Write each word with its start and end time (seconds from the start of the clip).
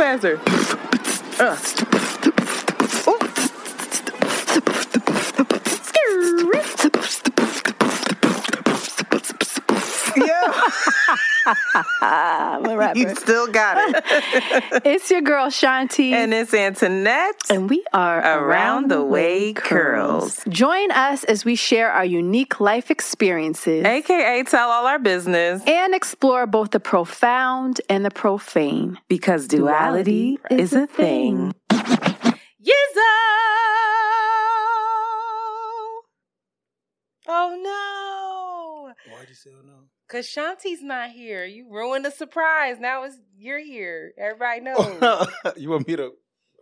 faster. 0.00 0.40
Uh. 1.40 1.56
Yeah, 10.16 11.16
I'm 12.02 12.64
a 12.66 12.76
rapper. 12.80 12.98
you 12.98 13.14
still 13.16 13.46
got 13.46 13.76
it. 13.78 14.04
it's 14.84 15.10
your 15.10 15.20
girl 15.22 15.46
Shanti, 15.48 16.12
And 16.12 16.32
it's 16.34 16.52
Antoinette. 16.54 17.40
and 17.50 17.68
we 17.70 17.84
are 17.92 18.20
Around 18.20 18.90
the 18.90 19.02
Way 19.04 19.52
Curls. 19.52 20.40
Join 20.48 20.90
us 20.92 21.24
as 21.24 21.44
we 21.44 21.54
share 21.56 21.90
our 21.90 22.04
unique 22.04 22.60
life 22.60 22.90
experiences 22.90 23.84
AKA 23.84 24.44
tell 24.44 24.70
all 24.70 24.86
our 24.86 24.98
business 24.98 25.62
and 25.66 25.94
explore 25.94 26.46
both 26.46 26.70
the 26.70 26.80
profound 26.80 27.80
and 27.88 28.04
the 28.04 28.10
profane. 28.10 28.98
because 29.08 29.46
duality 29.48 30.38
is 30.50 30.72
a 30.72 30.86
thing. 30.86 31.54
Yizzo! 31.70 33.10
Oh 37.32 37.56
no! 37.62 38.92
Why'd 39.14 39.28
you 39.28 39.34
say 39.34 39.50
oh 39.56 39.62
no? 39.66 39.84
Cause 40.10 40.26
Shanti's 40.26 40.82
not 40.82 41.10
here. 41.10 41.44
You 41.44 41.68
ruined 41.70 42.04
the 42.04 42.10
surprise. 42.10 42.78
Now 42.80 43.04
it's 43.04 43.16
you're 43.38 43.60
here. 43.62 44.12
Everybody 44.18 44.60
knows. 44.62 45.28
you 45.56 45.70
want 45.70 45.86
me 45.86 45.94
to 45.96 46.10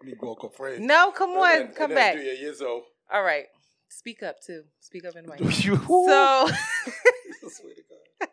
let 0.01 0.05
me 0.05 0.15
go 0.21 0.37
phrase? 0.55 0.81
no, 0.81 1.11
come 1.13 1.31
on, 1.31 1.51
And 1.53 1.69
then- 1.69 1.75
come 1.75 1.91
and 1.93 1.95
back. 1.97 2.15
Do 2.15 2.21
your 2.21 2.53
Yizzo. 2.53 2.81
All 3.13 3.23
right, 3.23 3.47
speak 3.89 4.23
up 4.23 4.37
too. 4.47 4.65
Speak 4.81 5.05
up 5.07 5.17
in 5.17 5.25
the 5.25 5.31
mic. 5.35 5.41
You- 5.65 5.77
So, 5.77 6.49
Swear 7.49 7.75
to 7.75 7.83
God. 8.21 8.29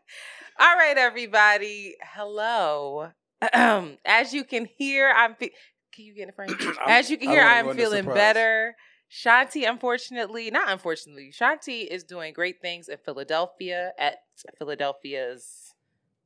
all 0.59 0.75
right, 0.75 0.97
everybody. 0.97 1.95
Hello. 2.01 3.11
As 3.53 4.33
you 4.33 4.43
can 4.43 4.67
hear, 4.77 5.09
I'm. 5.15 5.35
Fe- 5.35 5.51
can 5.93 6.03
you 6.05 6.13
get 6.13 6.27
in 6.27 6.33
frame? 6.33 6.49
I'm- 6.59 6.75
As 6.89 7.09
you 7.09 7.17
can 7.17 7.29
hear, 7.29 7.41
I'm 7.41 7.73
feeling 7.75 8.03
better. 8.05 8.75
Shanti, 9.11 9.69
unfortunately, 9.69 10.51
not 10.51 10.69
unfortunately, 10.69 11.31
Shanti 11.31 11.87
is 11.87 12.03
doing 12.03 12.33
great 12.33 12.61
things 12.61 12.89
in 12.89 12.97
Philadelphia 12.97 13.91
at 13.97 14.17
Philadelphia's 14.57 15.65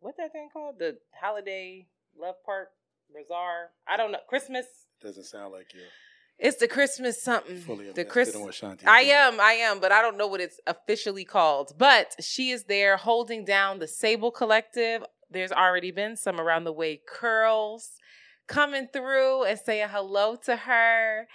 what 0.02 0.16
that 0.18 0.32
thing 0.32 0.50
called? 0.52 0.80
The 0.80 0.98
Holiday 1.20 1.88
Love 2.18 2.36
Park 2.46 2.70
Bazaar. 3.14 3.72
I 3.88 3.98
don't 3.98 4.12
know. 4.12 4.20
Christmas. 4.28 4.66
Doesn't 5.02 5.26
sound 5.26 5.52
like 5.52 5.74
you're 5.74 5.84
It's 6.38 6.58
the 6.58 6.68
Christmas 6.68 7.22
something. 7.22 7.58
fully 7.58 7.86
the 7.86 7.90
invested 8.02 8.10
Chris. 8.12 8.36
in 8.36 8.42
what 8.42 8.54
Shanti. 8.54 8.88
I 8.88 9.02
am, 9.02 9.40
I 9.40 9.54
am, 9.54 9.80
but 9.80 9.92
I 9.92 10.02
don't 10.02 10.18
know 10.18 10.28
what 10.28 10.42
it's 10.42 10.60
officially 10.68 11.26
called. 11.26 11.74
But 11.78 12.16
she 12.22 12.52
is 12.52 12.66
there 12.66 12.98
holding 12.98 13.44
down 13.44 13.80
the 13.80 13.88
Sable 13.88 14.32
Collective. 14.32 15.04
There's 15.30 15.52
already 15.52 15.92
been 15.92 16.16
some 16.16 16.40
around 16.40 16.64
the 16.64 16.74
way 16.74 17.02
curls 17.06 17.92
coming 18.48 18.88
through 18.92 19.44
and 19.44 19.60
saying 19.60 19.90
hello 19.92 20.36
to 20.46 20.56
her 20.56 21.28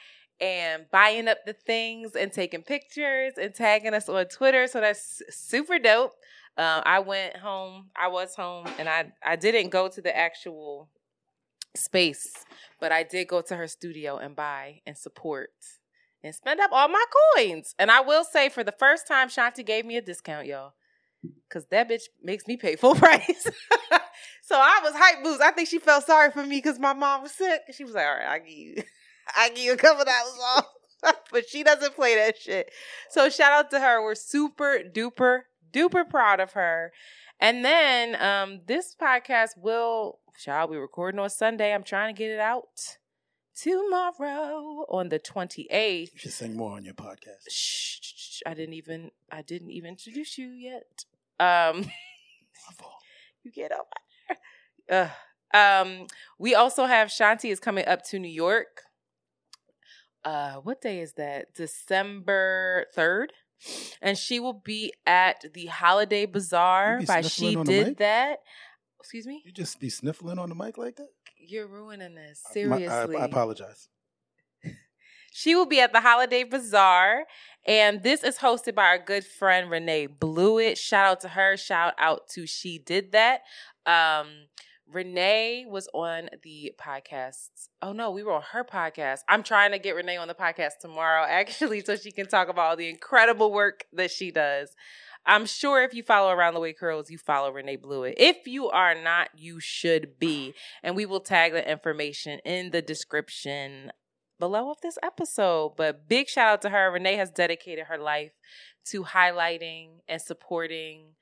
and 0.45 0.85
buying 0.91 1.27
up 1.27 1.39
the 1.47 1.55
things 1.55 2.15
and 2.15 2.31
taking 2.31 2.61
pictures 2.61 3.33
and 3.41 3.55
tagging 3.55 3.95
us 3.95 4.11
on 4.11 4.27
Twitter. 4.27 4.67
So 4.67 4.81
that's 4.81 5.23
super 5.31 5.79
dope. 5.79 6.13
Uh, 6.59 6.83
I 6.85 6.99
went 7.01 7.37
home. 7.37 7.87
I 7.97 8.09
was 8.09 8.35
home, 8.35 8.69
and 8.79 8.89
I 8.89 9.07
I 9.25 9.37
didn't 9.37 9.71
go 9.71 9.89
to 9.89 10.03
the 10.03 10.15
actual 10.15 10.91
space, 11.75 12.33
but 12.79 12.93
I 12.93 13.03
did 13.03 13.27
go 13.27 13.41
to 13.41 13.57
her 13.57 13.67
studio 13.67 14.19
and 14.19 14.37
buy 14.37 14.83
and 14.87 14.97
support 14.97 15.51
and 16.23 16.35
spend 16.35 16.61
up 16.61 16.71
all 16.73 16.89
my 16.89 17.05
coins. 17.35 17.75
And 17.79 17.91
I 17.91 18.03
will 18.03 18.23
say, 18.23 18.49
for 18.51 18.63
the 18.63 18.73
first 18.79 19.09
time, 19.09 19.29
Shanti 19.29 19.65
gave 19.65 19.85
me 19.85 19.97
a 19.97 20.03
discount, 20.03 20.47
y'all. 20.47 20.75
Cause 21.51 21.67
that 21.71 21.89
bitch 21.89 22.03
makes 22.23 22.47
me 22.47 22.59
pay 22.59 22.77
full 22.77 22.95
price. 23.05 23.47
so 24.43 24.57
I 24.57 24.81
was 24.83 24.93
hype 24.95 25.25
boost. 25.25 25.41
I 25.41 25.51
think 25.53 25.69
she 25.69 25.79
felt 25.79 26.05
sorry 26.05 26.31
for 26.31 26.45
me 26.45 26.59
because 26.59 26.79
my 26.79 26.93
mom 26.93 27.23
was 27.23 27.33
sick. 27.33 27.63
She 27.73 27.83
was 27.83 27.95
like, 27.95 28.05
all 28.05 28.15
right, 28.15 28.29
I 28.29 28.39
give 28.41 28.49
you 28.51 28.83
I 29.37 29.49
give 29.51 29.59
you 29.59 29.73
a 29.73 29.77
couple 29.77 30.03
of 30.03 30.07
dollars 30.07 30.39
off. 30.57 30.67
but 31.33 31.49
she 31.49 31.63
doesn't 31.63 31.95
play 31.95 32.17
that 32.17 32.39
shit. 32.39 32.71
So 33.11 33.29
shout 33.29 33.53
out 33.53 33.71
to 33.71 33.81
her. 33.81 34.03
We're 34.03 34.15
super 34.15 34.81
duper 34.85 35.43
duper 35.73 36.09
proud 36.09 36.41
of 36.41 36.53
her. 36.53 36.93
And 37.41 37.65
then 37.65 38.21
um 38.23 38.61
this 38.67 38.97
podcast 39.01 39.51
will 39.57 40.21
shall 40.39 40.69
be 40.69 40.77
recording 40.77 41.21
on 41.21 41.31
Sunday. 41.31 41.75
I'm 41.75 41.85
trying 41.85 42.15
to 42.15 42.19
get 42.19 42.31
it 42.31 42.41
out 42.41 42.99
tomorrow 43.57 44.85
on 44.89 45.09
the 45.09 45.19
28th. 45.19 46.13
You 46.13 46.19
should 46.19 46.33
sing 46.33 46.57
more 46.57 46.73
on 46.73 46.85
your 46.85 46.95
podcast. 46.95 47.49
Shh, 47.49 47.99
shh, 48.01 48.13
shh, 48.17 48.43
I 48.47 48.55
didn't 48.55 48.75
even 48.75 49.11
I 49.31 49.43
didn't 49.43 49.71
even 49.71 49.91
introduce 49.91 50.39
you 50.39 50.49
yet. 50.51 51.05
Um 51.41 51.85
you 53.43 53.53
get 53.53 53.73
there. 54.89 55.09
Ugh. 55.09 55.11
Um 55.53 56.07
we 56.39 56.55
also 56.55 56.87
have 56.87 57.09
Shanti 57.09 57.51
is 57.51 57.61
coming 57.61 57.87
up 57.87 58.05
to 58.07 58.19
New 58.19 58.29
York. 58.29 58.83
Uh 60.25 60.55
what 60.55 60.81
day 60.81 61.01
is 61.01 61.15
that? 61.15 61.55
December 61.55 62.87
3rd. 62.97 63.29
And 64.03 64.19
she 64.19 64.41
will 64.41 64.53
be 64.53 64.93
at 65.07 65.45
the 65.55 65.67
Holiday 65.67 66.27
Bazaar 66.27 67.01
by 67.07 67.23
She 67.23 67.55
Did? 67.57 67.99
That. 67.99 68.41
Excuse 69.01 69.27
me? 69.27 69.43
You 69.45 69.53
just 69.53 69.81
be 69.81 69.89
sniffling 69.91 70.39
on 70.39 70.49
the 70.49 70.55
mic 70.55 70.77
like 70.79 70.97
that? 70.97 71.09
You're 71.39 71.67
ruining 71.67 72.15
this. 72.15 72.43
My- 72.49 72.53
Seriously. 72.53 73.17
I, 73.17 73.21
I 73.21 73.25
apologize. 73.25 73.89
She 75.37 75.57
will 75.57 75.67
be 75.67 75.81
at 75.81 75.93
the 75.93 76.01
Holiday 76.01 76.45
Bazaar, 76.45 77.25
and 77.67 78.05
this 78.05 78.23
is 78.23 78.39
hosted 78.39 78.77
by 78.77 78.85
our 78.85 78.99
good 79.01 79.25
friend 79.27 79.69
Renae 79.69 80.07
Bluitt. 80.07 80.79
Shout 80.79 81.07
out 81.11 81.21
to 81.23 81.29
her. 81.31 81.57
Shout 81.57 81.93
out 81.99 82.29
to 82.35 82.47
She 82.47 82.79
Did 82.79 83.11
That. 83.11 83.41
Um, 83.85 84.29
Renae 84.93 85.69
was 85.69 85.89
on 85.95 86.29
the 86.43 86.73
podcast. 86.79 87.49
Oh 87.81 87.93
no, 87.93 88.11
we 88.11 88.23
were 88.23 88.33
on 88.33 88.43
her 88.53 88.65
podcast. 88.65 89.21
I'm 89.29 89.43
trying 89.43 89.73
to 89.73 89.79
get 89.79 89.97
Renae 89.97 90.21
on 90.21 90.29
the 90.29 90.35
podcast 90.35 90.79
tomorrow, 90.81 91.25
actually, 91.29 91.81
so 91.81 91.97
she 91.97 92.13
can 92.13 92.27
talk 92.27 92.49
about 92.49 92.71
all 92.71 92.77
the 92.77 92.89
incredible 92.89 93.53
work 93.53 93.85
that 93.93 94.11
she 94.11 94.31
does. 94.31 94.75
I'm 95.27 95.47
sure 95.47 95.83
if 95.83 95.95
you 95.95 96.03
follow 96.03 96.31
Around 96.31 96.55
the 96.55 96.61
Way 96.61 96.75
Curls, 96.75 97.11
you 97.11 97.17
follow 97.17 97.51
Renae 97.51 97.81
Bluitt. 97.81 98.15
If 98.19 98.47
you 98.47 98.69
are 98.69 98.95
not, 98.95 99.29
you 99.35 99.59
should 99.59 100.19
be. 100.19 100.55
And 100.83 100.95
we 100.95 101.07
will 101.07 101.21
tag 101.21 101.53
the 101.53 101.69
information 101.69 102.41
in 102.45 102.71
the 102.73 102.83
description 102.83 103.91
below 104.39 104.71
of 104.71 104.83
this 104.83 104.99
episode. 105.03 105.77
But 105.77 106.09
big 106.09 106.29
shout 106.29 106.53
out 106.53 106.63
to 106.63 106.69
her. 106.69 106.93
Renae 106.93 107.17
has 107.17 107.31
dedicated 107.31 107.87
her 107.87 107.97
life 107.97 108.33
to 108.87 109.05
highlighting 109.05 110.01
and 110.07 110.21
supporting 110.21 111.15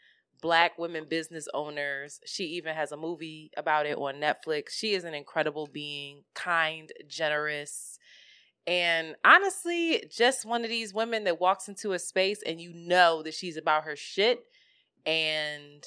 Black 0.42 0.76
women 0.76 1.06
business 1.08 1.48
owners. 1.54 2.20
She 2.26 2.44
even 2.44 2.74
has 2.74 2.92
a 2.92 2.96
movie 2.98 3.50
about 3.56 3.86
it 3.86 3.96
on 3.96 4.16
Netflix. 4.16 4.70
She 4.72 4.92
is 4.92 5.04
an 5.04 5.14
incredible 5.14 5.66
being, 5.66 6.24
kind, 6.34 6.92
generous, 7.08 7.98
and 8.66 9.16
honestly, 9.24 10.04
just 10.10 10.44
one 10.44 10.62
of 10.62 10.70
these 10.70 10.94
women 10.94 11.24
that 11.24 11.40
walks 11.40 11.68
into 11.68 11.92
a 11.92 11.98
space 11.98 12.42
and 12.46 12.60
you 12.60 12.72
know 12.72 13.22
that 13.22 13.34
she's 13.34 13.56
about 13.56 13.84
her 13.84 13.96
shit 13.96 14.44
and 15.04 15.84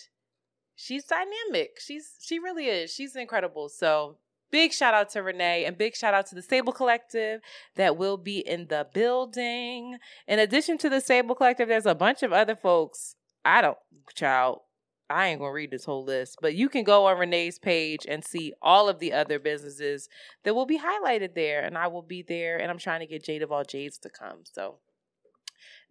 she's 0.76 1.06
dynamic. 1.06 1.80
She's 1.80 2.16
she 2.22 2.40
really 2.40 2.66
is. 2.66 2.94
She's 2.94 3.16
incredible. 3.16 3.70
So 3.70 4.18
big 4.52 4.74
shout 4.74 4.94
out 4.94 5.10
to 5.12 5.20
Renae 5.20 5.66
and 5.66 5.78
big 5.78 5.96
shout 5.96 6.14
out 6.14 6.28
to 6.28 6.36
the 6.36 6.42
Sable 6.42 6.74
Collective 6.74 7.40
that 7.76 7.96
will 7.96 8.18
be 8.18 8.40
in 8.40 8.68
the 8.68 8.88
building. 8.94 9.98
In 10.28 10.40
addition 10.40 10.78
to 10.80 10.90
the 10.90 11.00
Sable 11.00 11.36
Collective, 11.36 11.70
there's 11.70 11.86
a 11.86 11.96
bunch 11.96 12.24
of 12.24 12.34
other 12.34 12.58
folks. 12.58 13.16
I 13.46 13.62
don't 13.62 13.78
child. 14.16 14.62
I 15.08 15.28
ain't 15.28 15.40
gonna 15.40 15.54
read 15.54 15.70
this 15.70 15.86
whole 15.86 16.04
list, 16.04 16.40
but 16.42 16.56
you 16.56 16.68
can 16.68 16.84
go 16.84 17.06
on 17.06 17.18
Renae's 17.18 17.60
page 17.60 18.08
and 18.10 18.26
see 18.26 18.54
all 18.60 18.90
of 18.90 18.98
the 18.98 19.14
other 19.14 19.38
businesses 19.38 20.10
that 20.44 20.56
will 20.56 20.66
be 20.66 20.80
highlighted 20.80 21.36
there, 21.36 21.62
and 21.62 21.78
I 21.78 21.88
will 21.88 22.02
be 22.02 22.24
there. 22.24 22.58
And 22.58 22.72
I'm 22.72 22.80
trying 22.80 23.02
to 23.02 23.06
get 23.06 23.24
Jade 23.24 23.44
of 23.44 23.52
all 23.52 23.64
Jades 23.64 24.00
to 24.00 24.10
come. 24.10 24.40
So 24.46 24.80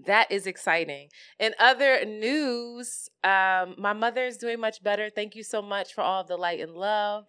that 0.05 0.33
is 0.33 0.49
exciting. 0.49 1.11
In 1.39 1.55
other 1.61 2.05
news, 2.05 3.09
um, 3.23 3.77
my 3.79 3.93
mother 3.93 4.25
is 4.25 4.37
doing 4.37 4.59
much 4.59 4.83
better. 4.83 5.11
Thank 5.11 5.37
you 5.37 5.45
so 5.45 5.63
much 5.63 5.95
for 5.95 6.01
all 6.01 6.25
the 6.25 6.37
light 6.37 6.61
and 6.61 6.73
love. 6.73 7.27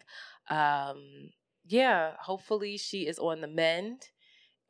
Um, 0.49 1.29
yeah, 1.67 2.13
hopefully 2.19 2.77
she 2.77 3.07
is 3.07 3.19
on 3.19 3.41
the 3.41 3.47
mend, 3.47 4.09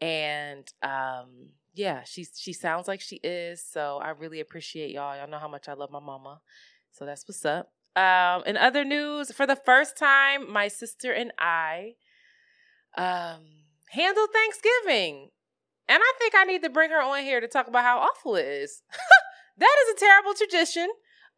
and 0.01 0.68
um, 0.81 1.50
yeah, 1.75 2.04
she 2.06 2.25
she 2.36 2.54
sounds 2.54 2.88
like 2.88 3.01
she 3.01 3.18
is. 3.18 3.63
So 3.63 4.00
I 4.01 4.10
really 4.12 4.39
appreciate 4.39 4.92
y'all. 4.92 5.16
Y'all 5.16 5.30
know 5.30 5.39
how 5.39 5.50
much 5.50 5.68
I 5.68 5.74
love 5.74 5.92
my 5.92 6.00
mama. 6.00 6.39
So 6.92 7.06
that's 7.06 7.27
what's 7.27 7.45
up. 7.45 7.69
Um, 7.95 8.44
in 8.45 8.57
other 8.57 8.83
news, 8.83 9.31
for 9.31 9.45
the 9.45 9.56
first 9.56 9.98
time, 9.98 10.51
my 10.51 10.69
sister 10.69 11.12
and 11.12 11.31
I 11.38 11.94
um, 12.98 13.42
handled 13.89 14.30
Thanksgiving. 14.33 15.30
And 15.88 16.01
I 16.01 16.13
think 16.18 16.33
I 16.36 16.45
need 16.45 16.63
to 16.63 16.69
bring 16.69 16.89
her 16.89 17.01
on 17.01 17.24
here 17.24 17.39
to 17.39 17.48
talk 17.48 17.68
about 17.68 17.83
how 17.83 18.00
awful 18.00 18.36
it 18.36 18.45
is. 18.45 18.81
that 19.57 19.75
is 19.83 19.95
a 19.95 20.00
terrible 20.00 20.33
tradition. 20.33 20.89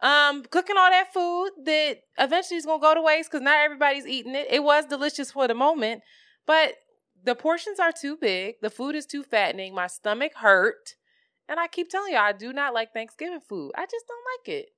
Um, 0.01 0.43
cooking 0.43 0.77
all 0.77 0.91
that 0.91 1.11
food 1.11 1.49
that 1.65 1.97
eventually 2.19 2.57
is 2.57 2.65
gonna 2.65 2.79
go 2.79 2.93
to 2.93 3.01
waste 3.01 3.31
because 3.31 3.43
not 3.43 3.57
everybody's 3.57 4.05
eating 4.05 4.35
it. 4.35 4.47
It 4.49 4.63
was 4.63 4.85
delicious 4.85 5.31
for 5.31 5.47
the 5.47 5.55
moment, 5.55 6.03
but 6.45 6.75
the 7.23 7.35
portions 7.35 7.79
are 7.79 7.91
too 7.91 8.17
big. 8.17 8.55
The 8.61 8.69
food 8.69 8.95
is 8.95 9.05
too 9.05 9.23
fattening. 9.23 9.73
My 9.73 9.87
stomach 9.87 10.33
hurt. 10.35 10.95
And 11.49 11.59
I 11.59 11.67
keep 11.67 11.89
telling 11.89 12.13
you, 12.13 12.19
I 12.19 12.33
do 12.33 12.51
not 12.51 12.73
like 12.73 12.93
Thanksgiving 12.93 13.39
food. 13.39 13.71
I 13.75 13.85
just 13.85 14.05
don't 14.07 14.25
like 14.37 14.59
it. 14.59 14.69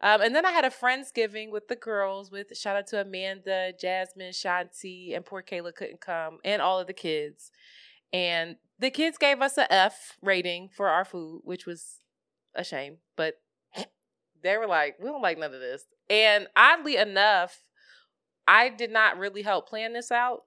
Um, 0.00 0.20
and 0.20 0.34
then 0.34 0.44
I 0.44 0.50
had 0.50 0.64
a 0.64 0.70
Friendsgiving 0.70 1.50
with 1.50 1.68
the 1.68 1.76
girls 1.76 2.30
with 2.30 2.56
shout 2.56 2.76
out 2.76 2.86
to 2.88 3.00
Amanda, 3.00 3.72
Jasmine, 3.80 4.32
Shanti, 4.32 5.14
and 5.14 5.24
poor 5.24 5.42
Kayla 5.42 5.74
couldn't 5.74 6.00
come, 6.00 6.38
and 6.44 6.60
all 6.60 6.78
of 6.78 6.86
the 6.86 6.92
kids. 6.92 7.50
And 8.12 8.56
the 8.78 8.90
kids 8.90 9.18
gave 9.18 9.40
us 9.40 9.56
a 9.56 9.72
F 9.72 10.18
rating 10.20 10.68
for 10.68 10.88
our 10.88 11.04
food, 11.04 11.40
which 11.44 11.64
was 11.64 12.00
a 12.54 12.64
shame, 12.64 12.98
but 13.16 13.34
they 14.42 14.56
were 14.56 14.66
like, 14.66 14.96
we 14.98 15.06
don't 15.06 15.22
like 15.22 15.38
none 15.38 15.54
of 15.54 15.60
this. 15.60 15.84
And 16.10 16.48
oddly 16.56 16.96
enough, 16.96 17.60
I 18.46 18.68
did 18.68 18.90
not 18.90 19.18
really 19.18 19.42
help 19.42 19.68
plan 19.68 19.94
this 19.94 20.12
out. 20.12 20.42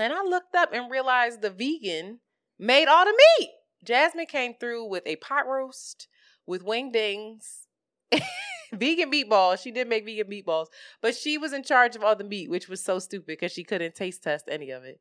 And 0.00 0.12
I 0.12 0.22
looked 0.22 0.54
up 0.54 0.72
and 0.72 0.90
realized 0.90 1.42
the 1.42 1.50
vegan 1.50 2.20
made 2.58 2.88
all 2.88 3.04
the 3.04 3.18
meat. 3.38 3.50
Jasmine 3.84 4.26
came 4.26 4.54
through 4.54 4.86
with 4.86 5.02
a 5.06 5.16
pot 5.16 5.46
roast 5.46 6.08
with 6.46 6.64
wingdings, 6.64 7.66
vegan 8.72 9.10
meatballs. 9.10 9.62
She 9.62 9.70
did 9.70 9.88
make 9.88 10.04
vegan 10.04 10.26
meatballs, 10.26 10.66
but 11.00 11.14
she 11.14 11.38
was 11.38 11.52
in 11.52 11.62
charge 11.62 11.96
of 11.96 12.02
all 12.02 12.16
the 12.16 12.24
meat, 12.24 12.50
which 12.50 12.68
was 12.68 12.82
so 12.82 12.98
stupid 12.98 13.26
because 13.26 13.52
she 13.52 13.64
couldn't 13.64 13.94
taste 13.94 14.22
test 14.22 14.46
any 14.50 14.70
of 14.70 14.84
it. 14.84 15.00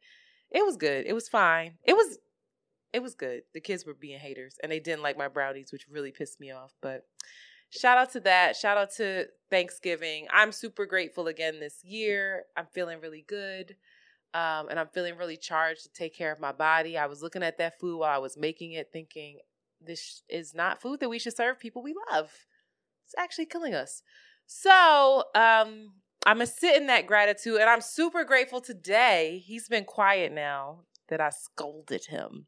It 0.52 0.66
was 0.66 0.78
good. 0.78 1.06
It 1.06 1.14
was 1.14 1.30
fine. 1.30 1.74
It 1.84 1.94
was 1.94 2.20
it 2.92 3.04
was 3.04 3.14
good. 3.14 3.44
The 3.54 3.62
kids 3.62 3.86
were 3.86 3.94
being 3.94 4.20
haters 4.20 4.58
and 4.64 4.72
they 4.72 4.80
didn't 4.80 5.04
like 5.04 5.18
my 5.18 5.28
brownies, 5.28 5.72
which 5.72 5.88
really 5.90 6.12
pissed 6.12 6.40
me 6.40 6.52
off. 6.52 6.74
But 6.82 7.06
shout 7.70 7.98
out 7.98 8.12
to 8.14 8.20
that. 8.22 8.56
Shout 8.56 8.78
out 8.78 8.92
to 8.96 9.28
Thanksgiving. 9.52 10.28
I'm 10.32 10.52
super 10.52 10.86
grateful 10.86 11.28
again 11.28 11.60
this 11.60 11.84
year. 11.84 12.46
I'm 12.58 12.66
feeling 12.74 13.00
really 13.00 13.24
good. 13.28 13.76
Um, 14.34 14.70
and 14.70 14.80
I'm 14.80 14.90
feeling 14.90 15.18
really 15.18 15.38
charged 15.38 15.84
to 15.84 15.90
take 15.94 16.16
care 16.16 16.32
of 16.32 16.40
my 16.40 16.52
body. 16.52 16.98
I 16.98 17.08
was 17.08 17.24
looking 17.24 17.42
at 17.42 17.58
that 17.58 17.80
food 17.80 17.98
while 17.98 18.14
I 18.14 18.20
was 18.20 18.38
making 18.38 18.74
it, 18.74 18.90
thinking 18.94 19.40
this 19.82 20.22
is 20.30 20.54
not 20.54 20.82
food 20.82 21.00
that 21.00 21.10
we 21.10 21.20
should 21.20 21.36
serve 21.36 21.60
people 21.60 21.82
we 21.82 21.96
love. 22.12 22.32
It's 23.06 23.16
actually 23.18 23.48
killing 23.48 23.74
us. 23.74 24.04
So 24.46 25.24
um, 25.34 25.94
I'm 26.26 26.38
gonna 26.38 26.46
sit 26.46 26.76
in 26.76 26.88
that 26.88 27.08
gratitude, 27.08 27.60
and 27.60 27.70
I'm 27.70 27.82
super 27.82 28.24
grateful 28.24 28.62
today. 28.62 29.42
He's 29.46 29.68
been 29.68 29.86
quiet 29.86 30.32
now 30.32 30.82
that 31.08 31.22
I 31.22 31.30
scolded 31.30 32.06
him. 32.06 32.48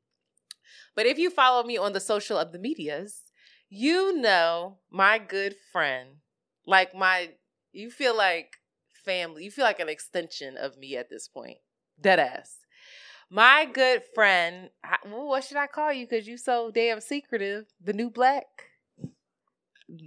But 0.95 1.05
if 1.05 1.17
you 1.17 1.29
follow 1.29 1.63
me 1.63 1.77
on 1.77 1.93
the 1.93 1.99
social 1.99 2.37
of 2.37 2.51
the 2.51 2.59
medias, 2.59 3.21
you 3.69 4.15
know 4.15 4.79
my 4.91 5.17
good 5.17 5.55
friend, 5.71 6.17
like 6.65 6.93
my, 6.93 7.29
you 7.71 7.89
feel 7.89 8.15
like 8.15 8.57
family. 9.05 9.43
You 9.43 9.51
feel 9.51 9.65
like 9.65 9.79
an 9.79 9.89
extension 9.89 10.57
of 10.57 10.77
me 10.77 10.95
at 10.95 11.09
this 11.09 11.27
point. 11.27 11.57
Dead 12.01 12.19
ass. 12.19 12.57
My 13.29 13.65
good 13.71 14.01
friend, 14.13 14.69
what 15.05 15.43
should 15.43 15.57
I 15.57 15.67
call 15.67 15.93
you? 15.93 16.05
Because 16.05 16.27
you 16.27 16.37
so 16.37 16.69
damn 16.69 16.99
secretive. 16.99 17.65
The 17.81 17.93
new 17.93 18.09
black. 18.09 18.45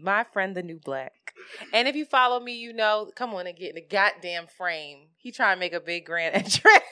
My 0.02 0.25
friend, 0.25 0.55
the 0.55 0.62
new 0.62 0.79
black. 0.79 1.32
And 1.73 1.88
if 1.88 1.96
you 1.96 2.05
follow 2.05 2.41
me, 2.41 2.56
you 2.56 2.73
know, 2.73 3.11
come 3.17 3.35
on 3.35 3.46
and 3.46 3.56
get 3.56 3.70
in 3.70 3.75
the 3.76 3.81
goddamn 3.81 4.46
frame. 4.46 5.08
He 5.17 5.32
trying 5.32 5.56
to 5.56 5.61
make 5.61 5.73
a 5.73 5.81
big 5.81 6.05
grand 6.05 6.35
entrance. 6.35 6.85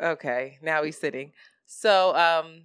okay, 0.00 0.58
now 0.62 0.82
he's 0.82 0.98
sitting. 0.98 1.32
So, 1.66 2.14
um, 2.16 2.62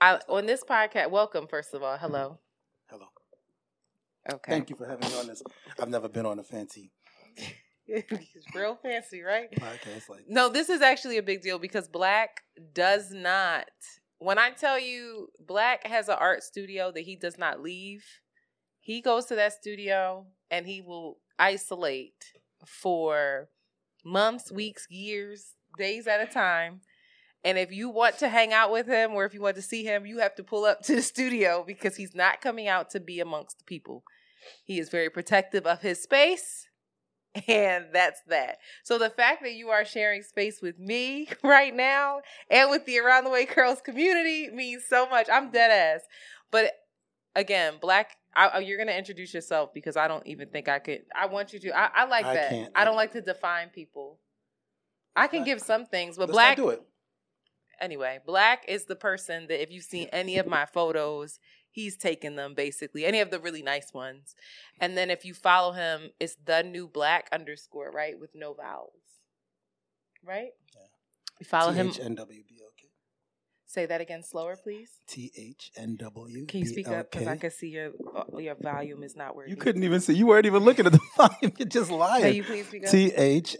I 0.00 0.20
on 0.28 0.46
this 0.46 0.64
podcast, 0.64 1.10
welcome 1.10 1.46
first 1.46 1.74
of 1.74 1.82
all. 1.82 1.96
Hello. 1.96 2.18
Hello. 2.18 2.38
Okay. 4.30 4.52
Thank 4.52 4.70
you 4.70 4.76
for 4.76 4.86
having 4.86 5.08
me 5.08 5.18
on 5.18 5.26
this. 5.26 5.42
I've 5.80 5.88
never 5.88 6.08
been 6.08 6.26
on 6.26 6.38
a 6.38 6.44
fancy 6.44 6.92
He's 7.84 8.44
real 8.54 8.76
fancy, 8.76 9.22
right? 9.22 9.50
podcast 9.52 10.08
like 10.08 10.24
No, 10.28 10.48
this 10.48 10.68
is 10.68 10.80
actually 10.80 11.18
a 11.18 11.22
big 11.22 11.42
deal 11.42 11.58
because 11.58 11.88
Black 11.88 12.42
does 12.72 13.10
not. 13.10 13.68
When 14.18 14.38
I 14.38 14.50
tell 14.50 14.78
you 14.78 15.28
Black 15.44 15.86
has 15.86 16.08
an 16.08 16.16
art 16.18 16.42
studio 16.42 16.92
that 16.92 17.02
he 17.02 17.16
does 17.16 17.38
not 17.38 17.60
leave, 17.60 18.04
he 18.80 19.00
goes 19.00 19.26
to 19.26 19.34
that 19.36 19.52
studio 19.52 20.26
and 20.50 20.66
he 20.66 20.80
will 20.80 21.18
isolate 21.38 22.32
for 22.64 23.48
months, 24.04 24.52
weeks, 24.52 24.86
years, 24.88 25.54
days 25.76 26.06
at 26.06 26.20
a 26.20 26.32
time. 26.32 26.80
And 27.44 27.58
if 27.58 27.72
you 27.72 27.90
want 27.90 28.18
to 28.18 28.28
hang 28.28 28.52
out 28.52 28.70
with 28.70 28.86
him 28.86 29.12
or 29.14 29.24
if 29.24 29.34
you 29.34 29.40
want 29.40 29.56
to 29.56 29.62
see 29.62 29.84
him, 29.84 30.06
you 30.06 30.18
have 30.18 30.34
to 30.36 30.44
pull 30.44 30.64
up 30.64 30.82
to 30.82 30.94
the 30.94 31.02
studio 31.02 31.64
because 31.66 31.96
he's 31.96 32.14
not 32.14 32.40
coming 32.40 32.68
out 32.68 32.90
to 32.90 33.00
be 33.00 33.20
amongst 33.20 33.58
the 33.58 33.64
people. 33.64 34.04
He 34.64 34.78
is 34.78 34.90
very 34.90 35.10
protective 35.10 35.66
of 35.66 35.80
his 35.82 36.02
space 36.02 36.68
and 37.48 37.86
that's 37.92 38.20
that. 38.28 38.58
So 38.84 38.98
the 38.98 39.10
fact 39.10 39.42
that 39.42 39.54
you 39.54 39.68
are 39.70 39.84
sharing 39.84 40.22
space 40.22 40.60
with 40.60 40.78
me 40.78 41.28
right 41.42 41.74
now 41.74 42.20
and 42.50 42.70
with 42.70 42.84
the 42.86 42.98
Around 42.98 43.24
the 43.24 43.30
Way 43.30 43.46
Curls 43.46 43.80
community 43.80 44.50
means 44.50 44.84
so 44.88 45.08
much. 45.08 45.28
I'm 45.32 45.50
dead 45.50 45.70
ass. 45.70 46.02
But 46.50 46.72
again, 47.34 47.74
Black, 47.80 48.16
I, 48.34 48.58
you're 48.58 48.78
gonna 48.78 48.92
introduce 48.92 49.34
yourself 49.34 49.70
because 49.74 49.96
I 49.96 50.08
don't 50.08 50.26
even 50.26 50.48
think 50.48 50.68
I 50.68 50.78
could. 50.78 51.02
I 51.14 51.26
want 51.26 51.52
you 51.52 51.58
to. 51.60 51.78
I, 51.78 51.90
I 51.94 52.04
like 52.04 52.24
I 52.24 52.34
that. 52.34 52.70
I 52.74 52.84
don't 52.84 52.96
like 52.96 53.12
to 53.12 53.20
define 53.20 53.68
people. 53.68 54.18
I 55.14 55.26
can 55.26 55.40
Not- 55.40 55.46
give 55.46 55.60
some 55.60 55.86
things, 55.86 56.16
but 56.16 56.30
Black. 56.30 56.56
do 56.56 56.70
it. 56.70 56.82
Anyway, 57.80 58.18
Black 58.26 58.64
is 58.68 58.84
the 58.84 58.96
person 58.96 59.46
that 59.48 59.62
if 59.62 59.70
you've 59.70 59.84
seen 59.84 60.08
any 60.12 60.38
of 60.38 60.46
my 60.46 60.66
photos, 60.66 61.38
he's 61.70 61.96
taken 61.96 62.36
them 62.36 62.54
basically, 62.54 63.04
any 63.04 63.20
of 63.20 63.30
the 63.30 63.40
really 63.40 63.62
nice 63.62 63.92
ones. 63.92 64.34
And 64.80 64.96
then 64.96 65.10
if 65.10 65.24
you 65.24 65.34
follow 65.34 65.72
him, 65.72 66.10
it's 66.20 66.36
the 66.44 66.62
new 66.62 66.88
Black 66.88 67.28
underscore, 67.32 67.90
right? 67.90 68.18
With 68.18 68.30
no 68.34 68.54
vowels. 68.54 68.92
Right? 70.24 70.50
Yeah. 70.74 70.80
You 71.40 71.46
follow 71.46 71.72
him. 71.72 71.90
T-H-N-W-B-L-K. 71.90 72.88
Say 73.66 73.86
that 73.86 74.00
again 74.02 74.22
slower, 74.22 74.54
please. 74.62 74.90
T-H-N-W-B-L-K. 75.08 76.44
Can 76.46 76.60
you 76.60 76.66
speak 76.66 76.88
up? 76.88 77.10
Because 77.10 77.26
I 77.26 77.36
can 77.38 77.50
see 77.50 77.68
your 77.68 77.90
uh, 78.14 78.24
your 78.38 78.54
volume 78.54 79.02
is 79.02 79.16
not 79.16 79.34
working. 79.34 79.50
You 79.50 79.56
couldn't 79.56 79.82
even 79.82 80.02
see. 80.02 80.12
You 80.12 80.26
weren't 80.26 80.44
even 80.44 80.62
looking 80.62 80.84
at 80.84 80.92
the 80.92 81.00
volume. 81.16 81.52
You're 81.58 81.68
just 81.68 81.88
Can 81.88 81.98
lying. 81.98 82.34
you 82.34 82.44
please 82.44 82.66
speak 82.66 82.84
up? 82.84 82.90
T-H-N-W-B-L-K. 82.90 83.50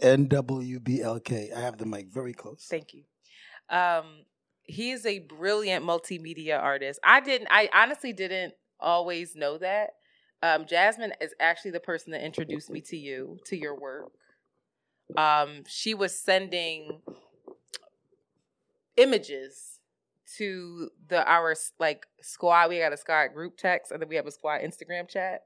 I 1.55 1.59
have 1.59 1.79
the 1.79 1.87
mic 1.87 2.09
very 2.13 2.33
close. 2.33 2.67
Thank 2.69 2.93
you. 2.93 3.03
Um, 3.69 4.25
he 4.63 4.91
is 4.91 5.05
a 5.05 5.19
brilliant 5.19 5.85
multimedia 5.85 6.61
artist. 6.61 6.99
I 7.03 7.19
didn't. 7.19 7.47
I 7.51 7.69
honestly 7.73 8.13
didn't 8.13 8.53
always 8.79 9.35
know 9.35 9.57
that. 9.57 9.91
Um, 10.41 10.65
Jasmine 10.65 11.13
is 11.21 11.33
actually 11.39 11.71
the 11.71 11.79
person 11.79 12.11
that 12.11 12.23
introduced 12.23 12.69
me 12.69 12.81
to 12.81 12.97
you, 12.97 13.39
to 13.45 13.57
your 13.57 13.79
work. 13.79 14.11
Um, 15.17 15.63
she 15.67 15.93
was 15.93 16.17
sending 16.17 17.01
images 18.97 19.79
to 20.37 20.89
the 21.07 21.27
our 21.29 21.55
like 21.79 22.07
squad. 22.21 22.69
We 22.69 22.79
got 22.79 22.93
a 22.93 22.97
squad 22.97 23.29
group 23.29 23.57
text, 23.57 23.91
and 23.91 24.01
then 24.01 24.09
we 24.09 24.15
have 24.15 24.27
a 24.27 24.31
squad 24.31 24.61
Instagram 24.61 25.07
chat. 25.07 25.43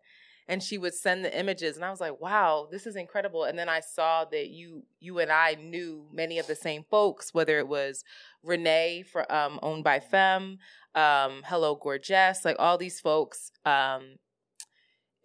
And 0.47 0.63
she 0.63 0.77
would 0.77 0.93
send 0.93 1.25
the 1.25 1.37
images, 1.37 1.75
and 1.75 1.83
I 1.83 1.89
was 1.89 1.99
like, 1.99 2.21
"Wow, 2.21 2.69
this 2.71 2.87
is 2.87 2.95
incredible!" 2.95 3.43
And 3.43 3.59
then 3.59 3.67
I 3.67 3.81
saw 3.81 4.23
that 4.25 4.49
you, 4.49 4.83
you 4.99 5.19
and 5.19 5.31
I 5.31 5.55
knew 5.55 6.07
many 6.13 6.39
of 6.39 6.47
the 6.47 6.55
same 6.55 6.85
folks, 6.89 7.33
whether 7.33 7.59
it 7.59 7.67
was 7.67 8.03
Renae 8.45 9.05
for 9.05 9.29
um, 9.31 9.59
owned 9.61 9.83
by 9.83 9.99
Femme, 9.99 10.59
um, 10.95 11.41
Hello 11.45 11.75
Gorgeous, 11.75 12.45
like 12.45 12.55
all 12.59 12.77
these 12.77 13.01
folks, 13.01 13.51
um, 13.65 14.15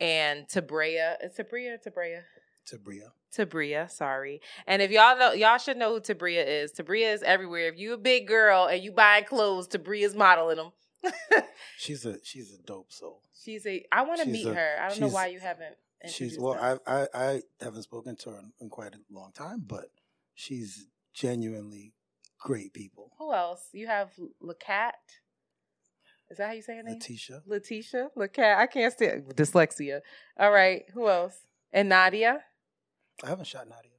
and 0.00 0.48
Tabrea, 0.48 1.16
Tabrea, 1.38 1.78
Tabrea, 1.86 2.22
Tabria. 2.68 3.12
Tabria, 3.32 3.90
sorry. 3.90 4.40
And 4.66 4.82
if 4.82 4.90
y'all 4.90 5.18
know, 5.18 5.32
y'all 5.32 5.58
should 5.58 5.78
know 5.78 5.94
who 5.94 6.00
Tabria 6.00 6.44
is. 6.46 6.72
Tabria 6.72 7.14
is 7.14 7.22
everywhere. 7.22 7.68
If 7.68 7.78
you 7.78 7.94
a 7.94 7.98
big 7.98 8.28
girl 8.28 8.66
and 8.66 8.82
you 8.82 8.92
buying 8.92 9.24
clothes, 9.24 9.68
Tabria's 9.68 10.14
modeling 10.14 10.56
them. 10.56 10.72
She's 11.78 12.04
a 12.06 12.16
she's 12.22 12.52
a 12.52 12.58
dope 12.62 12.92
soul. 12.92 13.22
she's 13.42 13.66
a. 13.66 13.84
I 13.90 14.02
want 14.02 14.20
to 14.20 14.28
meet 14.28 14.46
a- 14.46 14.54
her. 14.54 14.76
I 14.80 14.88
don't 14.88 15.00
know 15.00 15.08
why 15.08 15.26
you 15.28 15.40
haven't. 15.40 15.74
She's 16.08 16.38
well, 16.38 16.54
her. 16.54 16.80
I, 16.86 16.92
I 17.02 17.06
I 17.14 17.42
haven't 17.60 17.82
spoken 17.82 18.16
to 18.16 18.30
her 18.30 18.38
in, 18.38 18.52
in 18.60 18.68
quite 18.70 18.94
a 18.94 18.98
long 19.10 19.32
time, 19.32 19.62
but 19.66 19.86
she's 20.34 20.86
genuinely 21.14 21.94
great 22.38 22.72
people. 22.72 23.12
Who 23.18 23.32
else? 23.32 23.68
You 23.72 23.86
have 23.88 24.10
Lacat. 24.42 24.92
Is 26.30 26.38
that 26.38 26.46
how 26.48 26.52
you 26.54 26.62
say 26.62 26.76
her 26.76 26.82
name? 26.82 26.94
Letitia, 26.94 27.42
Letitia, 27.46 28.08
Lacat. 28.16 28.56
I 28.56 28.66
can't 28.66 28.96
say 28.96 29.20
dyslexia. 29.34 30.00
All 30.38 30.50
right. 30.50 30.84
Who 30.94 31.08
else? 31.08 31.34
And 31.72 31.88
Nadia. 31.88 32.40
I 33.22 33.28
haven't 33.28 33.46
shot 33.46 33.68
Nadia. 33.68 33.90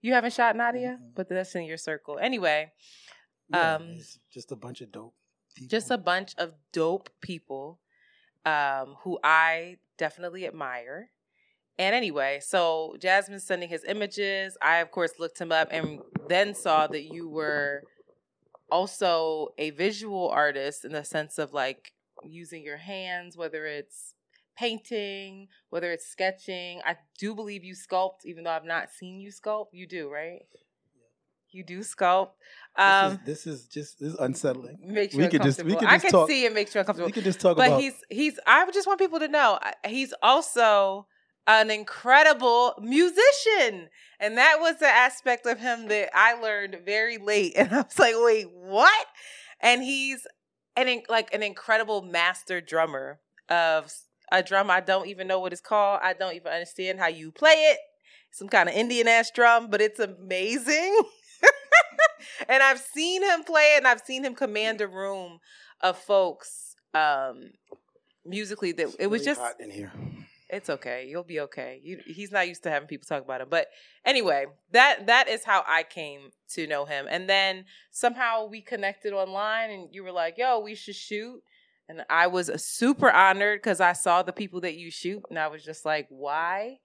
You 0.00 0.14
haven't 0.14 0.32
shot 0.32 0.56
Nadia, 0.56 0.98
Mm-mm. 1.00 1.14
but 1.14 1.28
that's 1.28 1.54
in 1.54 1.64
your 1.64 1.76
circle. 1.76 2.18
Anyway, 2.20 2.72
Yeah, 3.50 3.74
Um, 3.76 3.96
just 4.32 4.50
a 4.52 4.56
bunch 4.56 4.80
of 4.80 4.90
dope 4.90 5.14
people. 5.54 5.68
just 5.68 5.90
a 5.90 5.98
bunch 5.98 6.34
of 6.38 6.54
dope 6.72 7.10
people 7.20 7.78
um, 8.44 8.96
who 9.02 9.18
I 9.22 9.76
definitely 9.98 10.46
admire. 10.46 11.10
And 11.78 11.94
anyway, 11.94 12.40
so 12.42 12.96
Jasmine's 13.00 13.44
sending 13.44 13.68
his 13.68 13.84
images. 13.84 14.56
I, 14.60 14.78
of 14.78 14.90
course, 14.90 15.12
looked 15.18 15.40
him 15.40 15.52
up 15.52 15.68
and 15.70 16.00
then 16.28 16.54
saw 16.54 16.86
that 16.86 17.04
you 17.04 17.28
were 17.28 17.82
also 18.70 19.48
a 19.58 19.70
visual 19.70 20.28
artist 20.28 20.84
in 20.84 20.92
the 20.92 21.04
sense 21.04 21.38
of 21.38 21.52
like 21.52 21.92
using 22.24 22.62
your 22.62 22.76
hands, 22.76 23.36
whether 23.36 23.66
it's 23.66 24.14
painting, 24.56 25.48
whether 25.70 25.90
it's 25.90 26.06
sketching. 26.06 26.80
I 26.84 26.96
do 27.18 27.34
believe 27.34 27.64
you 27.64 27.74
sculpt, 27.74 28.24
even 28.24 28.44
though 28.44 28.50
I've 28.50 28.64
not 28.64 28.90
seen 28.90 29.20
you 29.20 29.30
sculpt. 29.30 29.68
You 29.72 29.86
do, 29.86 30.10
right? 30.10 30.42
You 31.52 31.64
do 31.64 31.80
sculpt. 31.80 32.30
This, 32.76 32.84
Um, 32.84 33.12
is, 33.12 33.18
this 33.26 33.46
is 33.46 33.66
just 33.66 34.00
this 34.00 34.12
is 34.14 34.18
unsettling. 34.18 34.78
makes 34.82 35.14
you 35.14 35.20
we 35.22 35.28
could 35.28 35.42
just- 35.42 35.62
we 35.62 35.72
uncomfortable. 35.72 35.94
I 35.94 35.98
can 35.98 36.10
talk- 36.10 36.28
see 36.28 36.44
it 36.46 36.54
makes 36.54 36.74
you 36.74 36.80
uncomfortable. 36.80 37.06
We 37.06 37.12
could 37.12 37.24
just 37.24 37.40
talk 37.40 37.56
but 37.56 37.66
about. 37.68 37.80
he's 37.80 37.94
he's. 38.08 38.40
I 38.46 38.68
just 38.70 38.86
want 38.86 38.98
people 38.98 39.18
to 39.20 39.28
know 39.28 39.58
he's 39.86 40.14
also 40.22 41.06
an 41.46 41.70
incredible 41.70 42.74
musician, 42.80 43.90
and 44.18 44.38
that 44.38 44.58
was 44.60 44.78
the 44.78 44.88
aspect 44.88 45.44
of 45.46 45.58
him 45.60 45.88
that 45.88 46.10
I 46.14 46.34
learned 46.40 46.78
very 46.86 47.18
late. 47.18 47.52
And 47.56 47.70
I 47.72 47.82
was 47.82 47.98
like, 47.98 48.14
wait, 48.16 48.46
what? 48.50 49.06
And 49.60 49.82
he's 49.82 50.26
an 50.76 51.02
like 51.10 51.34
an 51.34 51.42
incredible 51.42 52.00
master 52.02 52.60
drummer 52.62 53.20
of 53.50 53.92
a 54.30 54.42
drum 54.42 54.70
I 54.70 54.80
don't 54.80 55.08
even 55.08 55.26
know 55.26 55.40
what 55.40 55.52
it's 55.52 55.60
called. 55.60 56.00
I 56.02 56.14
don't 56.14 56.34
even 56.34 56.50
understand 56.50 56.98
how 56.98 57.08
you 57.08 57.30
play 57.30 57.52
it. 57.72 57.78
Some 58.30 58.48
kind 58.48 58.66
of 58.70 58.74
Indian 58.74 59.08
ass 59.08 59.30
drum, 59.30 59.68
but 59.68 59.82
it's 59.82 60.00
amazing. 60.00 60.98
and 62.48 62.62
I've 62.62 62.78
seen 62.80 63.22
him 63.22 63.44
play 63.44 63.74
it 63.74 63.78
and 63.78 63.86
I've 63.86 64.00
seen 64.00 64.24
him 64.24 64.34
command 64.34 64.80
a 64.80 64.88
room 64.88 65.38
of 65.80 65.98
folks 65.98 66.76
um 66.94 67.50
musically 68.24 68.72
that 68.72 68.94
it 68.98 69.06
was 69.08 69.20
really 69.20 69.24
just 69.24 69.40
hot 69.40 69.60
in 69.60 69.70
here. 69.70 69.92
it's 70.48 70.70
okay. 70.70 71.06
You'll 71.08 71.24
be 71.24 71.40
okay. 71.40 71.80
You, 71.82 71.98
he's 72.06 72.30
not 72.30 72.46
used 72.46 72.62
to 72.64 72.70
having 72.70 72.88
people 72.88 73.06
talk 73.08 73.24
about 73.24 73.40
him. 73.40 73.48
But 73.50 73.68
anyway, 74.04 74.46
that 74.72 75.06
that 75.06 75.28
is 75.28 75.44
how 75.44 75.64
I 75.66 75.82
came 75.82 76.30
to 76.50 76.66
know 76.66 76.84
him. 76.84 77.06
And 77.10 77.28
then 77.28 77.64
somehow 77.90 78.46
we 78.46 78.60
connected 78.60 79.12
online, 79.12 79.70
and 79.70 79.88
you 79.92 80.04
were 80.04 80.12
like, 80.12 80.38
"Yo, 80.38 80.58
we 80.60 80.74
should 80.74 80.96
shoot." 80.96 81.42
And 81.88 82.04
I 82.08 82.26
was 82.28 82.50
super 82.62 83.10
honored 83.10 83.60
because 83.60 83.80
I 83.80 83.92
saw 83.92 84.22
the 84.22 84.32
people 84.32 84.60
that 84.60 84.76
you 84.76 84.90
shoot, 84.90 85.22
and 85.30 85.38
I 85.38 85.48
was 85.48 85.64
just 85.64 85.84
like, 85.84 86.06
"Why?" 86.10 86.78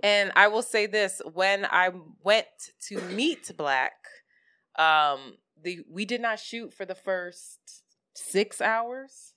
And 0.00 0.32
I 0.36 0.48
will 0.48 0.62
say 0.62 0.86
this: 0.86 1.20
when 1.34 1.66
I 1.66 1.90
went 2.22 2.46
to 2.88 3.00
meet 3.00 3.50
Black, 3.56 3.92
um, 4.78 5.34
the 5.62 5.80
we 5.90 6.04
did 6.04 6.20
not 6.20 6.38
shoot 6.38 6.72
for 6.72 6.86
the 6.86 6.94
first 6.94 7.82
six 8.14 8.60
hours. 8.60 9.34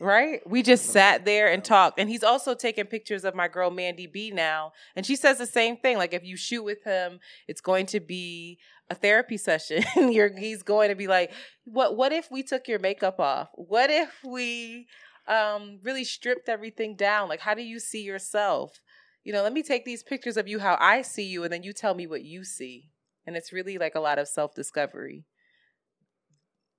Right? 0.00 0.48
We 0.48 0.62
just 0.62 0.86
sat 0.86 1.24
there 1.24 1.50
and 1.50 1.64
talked. 1.64 1.98
And 1.98 2.08
he's 2.08 2.22
also 2.22 2.54
taking 2.54 2.84
pictures 2.84 3.24
of 3.24 3.34
my 3.34 3.48
girl 3.48 3.68
Mandy 3.68 4.06
B 4.06 4.30
now. 4.30 4.70
And 4.94 5.04
she 5.04 5.16
says 5.16 5.38
the 5.38 5.46
same 5.46 5.76
thing. 5.76 5.96
Like 5.96 6.14
if 6.14 6.24
you 6.24 6.36
shoot 6.36 6.62
with 6.62 6.84
him, 6.84 7.18
it's 7.48 7.60
going 7.60 7.86
to 7.86 7.98
be 7.98 8.58
a 8.90 8.94
therapy 8.94 9.36
session. 9.36 9.82
You're 10.12 10.36
he's 10.36 10.62
going 10.62 10.90
to 10.90 10.94
be 10.94 11.08
like, 11.08 11.32
What 11.64 11.96
what 11.96 12.12
if 12.12 12.30
we 12.30 12.44
took 12.44 12.68
your 12.68 12.78
makeup 12.78 13.18
off? 13.18 13.48
What 13.54 13.90
if 13.90 14.20
we 14.24 14.86
um 15.26 15.80
really 15.82 16.04
stripped 16.04 16.48
everything 16.48 16.94
down? 16.94 17.28
Like 17.28 17.40
how 17.40 17.54
do 17.54 17.62
you 17.62 17.80
see 17.80 18.02
yourself? 18.02 18.80
You 19.24 19.32
know, 19.32 19.42
let 19.42 19.52
me 19.52 19.64
take 19.64 19.84
these 19.84 20.04
pictures 20.04 20.36
of 20.36 20.46
you 20.46 20.60
how 20.60 20.78
I 20.80 21.02
see 21.02 21.26
you 21.26 21.42
and 21.42 21.52
then 21.52 21.64
you 21.64 21.72
tell 21.72 21.94
me 21.94 22.06
what 22.06 22.22
you 22.22 22.44
see. 22.44 22.90
And 23.28 23.36
it's 23.36 23.52
really 23.52 23.76
like 23.76 23.94
a 23.94 24.00
lot 24.00 24.18
of 24.18 24.26
self-discovery. 24.26 25.26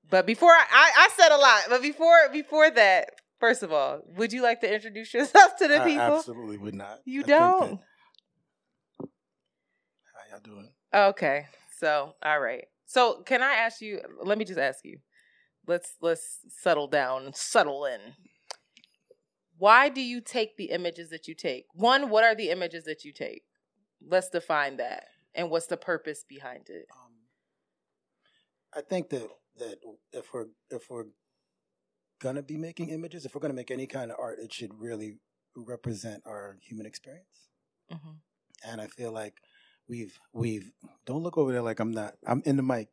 But 0.10 0.26
before 0.26 0.50
I, 0.50 0.66
I, 0.72 0.92
I 0.98 1.10
said 1.16 1.32
a 1.32 1.38
lot, 1.38 1.62
but 1.70 1.84
before 1.84 2.18
before 2.34 2.72
that, 2.72 3.10
first 3.40 3.62
of 3.62 3.72
all, 3.72 4.02
would 4.18 4.34
you 4.34 4.42
like 4.42 4.60
to 4.62 4.74
introduce 4.74 5.14
yourself 5.18 5.58
to 5.58 5.68
the 5.68 5.80
I 5.80 5.86
people? 5.86 6.02
absolutely 6.18 6.58
would 6.58 6.74
not. 6.74 7.02
You 7.06 7.20
I 7.20 7.24
think 7.24 7.28
that- 7.28 7.38
don't. 7.60 7.80
how 10.16 10.32
y'all 10.32 10.40
doing? 10.44 10.70
Okay. 10.92 11.46
So, 11.78 12.16
all 12.24 12.40
right. 12.40 12.66
So, 12.88 13.22
can 13.28 13.44
I 13.44 13.54
ask 13.54 13.80
you 13.80 14.00
let 14.24 14.40
me 14.40 14.44
just 14.44 14.58
ask 14.60 14.84
you. 14.84 14.98
Let's 15.68 15.92
let's 16.02 16.40
settle 16.48 16.88
down 16.88 17.26
and 17.28 17.36
settle 17.36 17.86
in. 17.86 18.00
Why 19.60 19.90
do 19.90 20.02
you 20.02 20.20
take 20.20 20.58
the 20.58 20.72
images 20.72 21.12
that 21.12 21.28
you 21.28 21.36
take? 21.36 21.66
One, 21.76 22.10
what 22.10 22.24
are 22.24 22.34
the 22.34 22.50
images 22.50 22.86
that 22.86 23.06
you 23.06 23.14
take? 23.14 23.44
Let's 24.04 24.30
define 24.30 24.78
that. 24.78 25.04
And 25.36 25.50
what's 25.50 25.68
the 25.68 25.78
purpose 25.78 26.24
behind 26.28 26.70
it? 26.70 26.88
Um, 26.92 27.14
I 28.76 28.82
think 28.82 29.10
that 29.10 29.28
that 29.58 29.80
if 30.14 30.34
we're 30.34 30.48
if 30.70 30.90
we're 30.90 31.06
gonna 32.20 32.42
be 32.42 32.58
making 32.58 32.90
images, 32.90 33.26
if 33.26 33.34
we're 33.34 33.42
gonna 33.42 33.54
make 33.54 33.72
any 33.72 33.88
kind 33.88 34.12
of 34.12 34.18
art, 34.20 34.40
it 34.40 34.54
should 34.54 34.80
really 34.80 35.18
represent 35.56 36.24
our 36.26 36.58
human 36.62 36.86
experience. 36.86 37.50
hmm 37.90 38.18
And 38.66 38.82
I 38.82 38.88
feel 38.88 39.12
like 39.12 39.36
we've 39.88 40.20
we've 40.34 40.72
don't 41.06 41.24
look 41.24 41.38
over 41.38 41.52
there 41.52 41.62
like 41.62 41.80
I'm 41.80 41.92
not. 41.92 42.16
I'm 42.26 42.42
in 42.46 42.58
the 42.58 42.64
mic. 42.64 42.90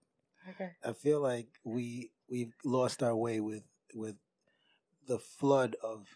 Okay. 0.49 0.71
I 0.85 0.93
feel 0.93 1.21
like 1.21 1.49
we 1.65 2.11
we've 2.29 2.55
lost 2.65 3.03
our 3.03 3.17
way 3.17 3.41
with 3.41 3.65
with 3.95 4.17
the 5.07 5.19
flood 5.19 5.77
of 5.83 6.07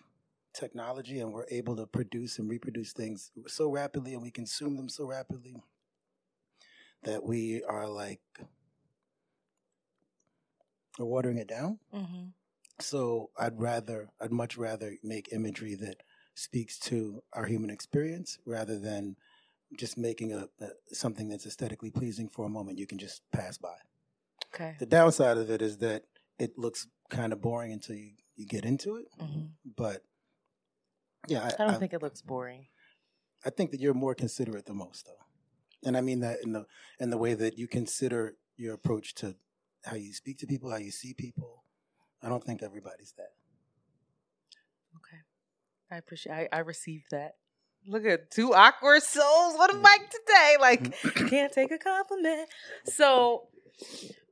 technology, 0.54 1.20
and 1.20 1.32
we're 1.32 1.46
able 1.50 1.76
to 1.76 1.86
produce 1.86 2.38
and 2.38 2.48
reproduce 2.48 2.92
things 2.92 3.30
so 3.46 3.70
rapidly, 3.70 4.14
and 4.14 4.22
we 4.22 4.30
consume 4.30 4.76
them 4.76 4.88
so 4.88 5.06
rapidly 5.06 5.56
that 7.02 7.24
we 7.24 7.62
are 7.64 7.88
like 7.88 8.20
we're 10.98 11.06
watering 11.06 11.38
it 11.38 11.48
down. 11.48 11.78
hmm 11.92 12.28
So 12.80 13.30
I'd 13.38 13.60
rather, 13.60 14.08
I'd 14.20 14.32
much 14.32 14.56
rather 14.56 14.96
make 15.02 15.32
imagery 15.32 15.74
that 15.76 16.02
speaks 16.34 16.78
to 16.78 17.22
our 17.32 17.46
human 17.46 17.70
experience 17.70 18.38
rather 18.46 18.78
than 18.78 19.16
just 19.78 19.96
making 19.96 20.32
a, 20.32 20.48
a 20.60 20.68
something 20.92 21.28
that's 21.28 21.46
aesthetically 21.46 21.90
pleasing 21.90 22.28
for 22.28 22.44
a 22.44 22.48
moment 22.48 22.78
you 22.78 22.86
can 22.86 22.98
just 22.98 23.22
pass 23.32 23.56
by. 23.58 23.76
Okay. 24.54 24.76
The 24.78 24.86
downside 24.86 25.38
of 25.38 25.50
it 25.50 25.62
is 25.62 25.78
that 25.78 26.04
it 26.38 26.58
looks 26.58 26.88
kind 27.08 27.32
of 27.32 27.40
boring 27.40 27.72
until 27.72 27.96
you, 27.96 28.12
you 28.36 28.46
get 28.46 28.64
into 28.64 28.96
it. 28.96 29.06
hmm 29.18 29.46
But 29.76 30.02
yeah, 31.28 31.42
I, 31.42 31.62
I 31.62 31.66
don't 31.66 31.76
I, 31.76 31.78
think 31.78 31.92
it 31.92 32.02
looks 32.02 32.22
boring. 32.22 32.66
I 33.44 33.50
think 33.50 33.70
that 33.70 33.80
you're 33.80 33.94
more 33.94 34.14
considerate 34.14 34.66
than 34.66 34.76
most, 34.76 35.06
though, 35.06 35.24
and 35.84 35.96
I 35.96 36.00
mean 36.00 36.20
that 36.20 36.38
in 36.42 36.52
the 36.52 36.66
in 36.98 37.10
the 37.10 37.18
way 37.18 37.34
that 37.34 37.58
you 37.58 37.66
consider 37.66 38.34
your 38.56 38.74
approach 38.74 39.14
to 39.16 39.36
how 39.84 39.96
you 39.96 40.12
speak 40.12 40.38
to 40.38 40.46
people, 40.46 40.70
how 40.70 40.76
you 40.76 40.90
see 40.90 41.14
people. 41.14 41.64
I 42.22 42.28
don't 42.28 42.44
think 42.44 42.62
everybody's 42.62 43.14
that. 43.16 43.32
Okay. 44.96 45.22
I 45.90 45.96
appreciate 45.96 46.32
I, 46.32 46.48
I 46.52 46.58
received 46.60 47.06
that. 47.12 47.36
Look 47.86 48.04
at 48.04 48.30
two 48.30 48.54
awkward 48.54 49.02
souls. 49.02 49.56
What 49.56 49.70
mm-hmm. 49.70 49.80
a 49.80 49.88
mic 49.88 50.10
today. 50.10 50.56
Like 50.60 50.82
mm-hmm. 51.00 51.28
can't 51.28 51.52
take 51.52 51.70
a 51.70 51.78
compliment. 51.78 52.48
So 52.84 53.48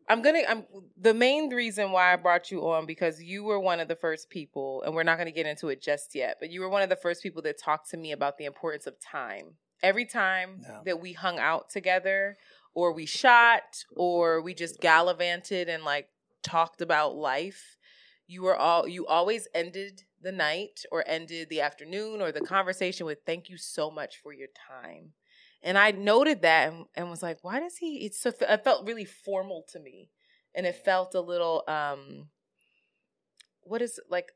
I'm 0.09 0.23
gonna 0.23 0.43
I'm 0.49 0.65
the 1.01 1.15
main 1.15 1.51
reason 1.51 1.93
why 1.93 2.13
I 2.13 2.17
brought 2.17 2.51
you 2.51 2.69
on 2.69 2.87
because 2.87 3.23
you 3.23 3.45
were 3.45 3.61
one 3.61 3.81
of 3.81 3.89
the 3.89 3.97
first 3.97 4.31
people, 4.31 4.83
and 4.83 4.95
we're 4.95 5.03
not 5.03 5.19
gonna 5.19 5.31
get 5.31 5.47
into 5.47 5.69
it 5.69 5.83
just 5.83 6.15
yet, 6.15 6.37
but 6.41 6.51
you 6.51 6.61
were 6.61 6.69
one 6.69 6.83
of 6.83 6.89
the 6.89 6.97
first 6.97 7.23
people 7.23 7.43
that 7.43 7.59
talked 7.59 7.91
to 7.91 7.97
me 7.97 8.13
about 8.13 8.39
the 8.39 8.47
importance 8.47 8.87
of 8.87 8.99
time. 9.01 9.55
Every 9.83 10.07
time 10.07 10.63
that 10.85 11.01
we 11.01 11.13
hung 11.13 11.39
out 11.39 11.71
together, 11.71 12.37
or 12.75 12.93
we 12.93 13.07
shot, 13.07 13.85
or 13.97 14.41
we 14.41 14.55
just 14.55 14.81
gallivanted 14.81 15.69
and 15.69 15.85
like 15.85 16.09
talked 16.43 16.81
about 16.81 17.17
life, 17.17 17.77
you 18.27 18.43
were 18.43 18.57
all 18.57 18.87
you 18.87 19.07
always 19.07 19.49
ended 19.55 20.05
the 20.21 20.33
night 20.33 20.85
or 20.93 21.03
ended 21.07 21.49
the 21.49 21.61
afternoon 21.61 22.21
or 22.21 22.31
the 22.31 22.41
conversation 22.41 23.07
with 23.07 23.19
thank 23.25 23.49
you 23.49 23.57
so 23.57 23.91
much 23.91 24.17
for 24.23 24.33
your 24.33 24.49
time. 24.71 25.13
And 25.63 25.77
i 25.77 25.91
noted 25.91 26.43
that 26.43 26.73
and, 26.73 26.85
and 26.95 27.11
was 27.11 27.23
like 27.23 27.39
why 27.43 27.59
does 27.59 27.79
he 27.79 28.05
it's 28.05 28.21
so 28.21 28.31
it 28.41 28.65
felt 28.65 28.87
really 28.87 29.05
formal 29.05 29.65
to 29.73 29.81
me. 29.81 30.11
And 30.55 30.67
it 30.67 30.77
felt 30.85 31.15
a 31.15 31.21
little 31.21 31.65
um 31.67 32.29
what 33.63 33.83
is 33.83 33.99
like 34.11 34.33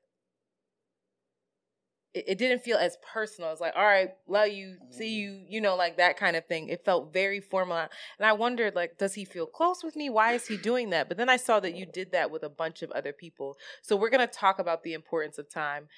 it, 2.14 2.24
it 2.28 2.38
didn't 2.38 2.62
feel 2.62 2.76
as 2.76 2.96
personal. 3.12 3.52
It's 3.52 3.60
like, 3.60 3.74
all 3.76 3.84
right, 3.84 4.10
love 4.26 4.48
you, 4.48 4.76
see 4.90 5.14
you, 5.14 5.42
you 5.48 5.60
know, 5.60 5.76
like 5.76 5.96
that 5.96 6.16
kind 6.16 6.36
of 6.36 6.46
thing. 6.46 6.68
It 6.68 6.84
felt 6.84 7.12
very 7.12 7.40
formal. 7.40 7.76
And 7.76 8.26
I 8.26 8.32
wondered, 8.32 8.74
like, 8.74 8.98
does 8.98 9.14
he 9.14 9.24
feel 9.24 9.46
close 9.46 9.82
with 9.82 9.96
me? 9.96 10.10
Why 10.10 10.32
is 10.32 10.46
he 10.46 10.56
doing 10.56 10.90
that? 10.90 11.08
But 11.08 11.16
then 11.16 11.28
I 11.28 11.36
saw 11.36 11.60
that 11.60 11.76
you 11.76 11.86
did 11.86 12.12
that 12.12 12.30
with 12.30 12.42
a 12.42 12.48
bunch 12.48 12.82
of 12.82 12.90
other 12.92 13.12
people. 13.12 13.56
So 13.82 13.96
we're 13.96 14.10
going 14.10 14.26
to 14.26 14.32
talk 14.32 14.58
about 14.58 14.82
the 14.82 14.94
importance 14.94 15.38
of 15.38 15.48
time 15.48 15.88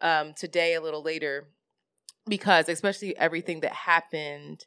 um, 0.00 0.34
today 0.34 0.74
a 0.74 0.80
little 0.80 1.02
later 1.02 1.48
because, 2.26 2.68
especially 2.68 3.16
everything 3.16 3.60
that 3.60 3.72
happened 3.72 4.66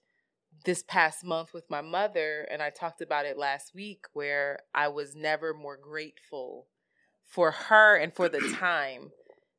this 0.65 0.83
past 0.83 1.23
month 1.23 1.53
with 1.53 1.69
my 1.69 1.81
mother, 1.81 2.47
and 2.51 2.61
I 2.61 2.69
talked 2.69 3.01
about 3.01 3.25
it 3.25 3.37
last 3.37 3.73
week, 3.73 4.05
where 4.13 4.59
I 4.73 4.89
was 4.89 5.15
never 5.15 5.53
more 5.53 5.77
grateful 5.77 6.67
for 7.25 7.51
her 7.51 7.95
and 7.95 8.13
for 8.13 8.27
the 8.27 8.39
time 8.59 9.11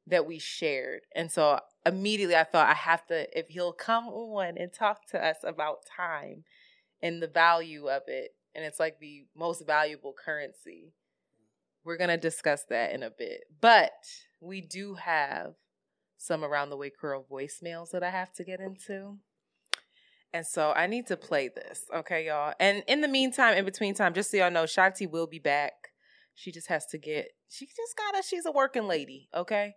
that 0.09 0.27
we 0.27 0.39
shared. 0.39 1.03
And 1.15 1.31
so 1.31 1.61
immediately 1.87 2.37
I 2.37 2.45
thought 2.45 2.69
I 2.69 2.75
have 2.75 3.07
to, 3.07 3.39
if 3.39 3.49
he'll 3.49 3.73
come 3.73 4.09
on 4.09 4.59
and 4.59 4.73
talk 4.73 5.07
to 5.11 5.25
us 5.25 5.39
about 5.45 5.79
time 5.97 6.45
and 7.03 7.23
the 7.23 7.29
value 7.29 7.89
of 7.89 8.03
it, 8.07 8.33
and 8.55 8.65
it's 8.65 8.81
like 8.81 8.99
the 8.99 9.25
most 9.37 9.67
valuable 9.67 10.13
currency, 10.13 10.93
we're 11.85 11.97
going 11.97 12.11
to 12.11 12.17
discuss 12.17 12.65
that 12.71 12.93
in 12.93 13.03
a 13.03 13.11
bit. 13.11 13.45
But 13.61 13.93
we 14.41 14.61
do 14.61 14.95
have 14.95 15.55
some 16.17 16.45
around 16.45 16.71
the 16.71 16.77
way 16.77 16.91
curl 16.91 17.25
voicemails 17.31 17.91
that 17.93 18.03
I 18.03 18.11
have 18.11 18.33
to 18.35 18.45
get 18.45 18.61
into. 18.61 19.19
And 20.33 20.47
so 20.47 20.73
I 20.73 20.87
need 20.87 21.07
to 21.07 21.17
play 21.17 21.49
this, 21.49 21.85
okay, 21.95 22.27
y'all. 22.27 22.53
And 22.61 22.83
in 22.87 23.01
the 23.01 23.09
meantime, 23.09 23.57
in 23.57 23.65
between 23.65 23.95
time, 23.95 24.13
just 24.13 24.31
so 24.31 24.37
y'all 24.37 24.51
know, 24.51 24.65
Shanti 24.65 25.11
will 25.11 25.27
be 25.27 25.39
back. 25.39 25.73
She 26.35 26.53
just 26.53 26.69
has 26.69 26.85
to 26.87 26.99
get, 26.99 27.29
she 27.49 27.67
just 27.67 27.97
gotta, 27.97 28.23
she's 28.23 28.45
a 28.45 28.53
working 28.53 28.87
lady, 28.87 29.29
okay? 29.35 29.75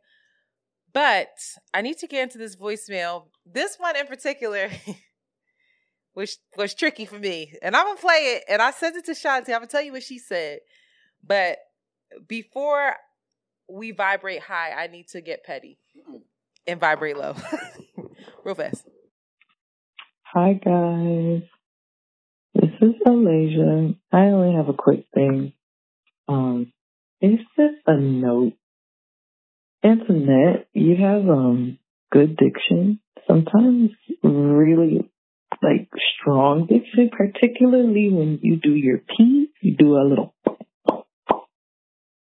But 0.94 1.30
I 1.74 1.82
need 1.82 1.98
to 2.00 2.08
get 2.08 2.24
into 2.24 2.38
this 2.38 2.56
voicemail. 2.56 3.26
This 3.46 3.78
one 3.78 3.96
in 3.96 4.08
particular, 4.08 4.70
was 6.16 6.38
was 6.58 6.74
tricky 6.74 7.06
for 7.06 7.20
me, 7.20 7.54
and 7.62 7.76
I'm 7.76 7.86
gonna 7.86 8.00
play 8.00 8.36
it. 8.36 8.44
And 8.50 8.62
I 8.62 8.72
sent 8.72 8.96
it 8.98 9.06
to 9.06 9.12
Shanti. 9.12 9.50
I'm 9.50 9.60
gonna 9.60 9.68
tell 9.68 9.82
you 9.82 9.94
what 9.94 10.04
she 10.04 10.20
said. 10.20 10.60
But 11.26 11.60
before 12.28 12.96
we 13.70 13.92
vibrate 13.92 14.42
high, 14.42 14.72
I 14.72 14.88
need 14.88 15.08
to 15.10 15.22
get 15.22 15.44
petty 15.44 15.78
and 16.68 16.80
vibrate 16.80 17.18
low, 17.18 17.36
real 18.44 18.56
fast. 18.56 18.86
Hi 20.34 20.54
guys, 20.54 21.42
this 22.54 22.72
is 22.82 22.96
Alasia. 23.06 23.96
I 24.12 24.18
only 24.18 24.56
have 24.56 24.70
a 24.70 24.74
quick 24.74 25.06
thing. 25.14 25.54
Um, 26.28 26.72
it's 27.20 27.44
just 27.58 27.82
a 27.88 27.98
note. 27.98 28.54
Antoinette, 29.84 30.68
you 30.74 30.96
have 30.98 31.28
um 31.30 31.78
good 32.12 32.38
diction. 32.38 33.00
Sometimes 33.28 33.92
really 34.24 35.10
like 35.62 35.90
strong 36.20 36.68
diction, 36.68 37.10
particularly 37.12 38.10
when 38.12 38.40
you 38.42 38.58
do 38.58 38.74
your 38.74 39.00
P, 39.00 39.48
you 39.62 39.76
do 39.76 39.96
a 39.96 40.04
little 40.08 40.34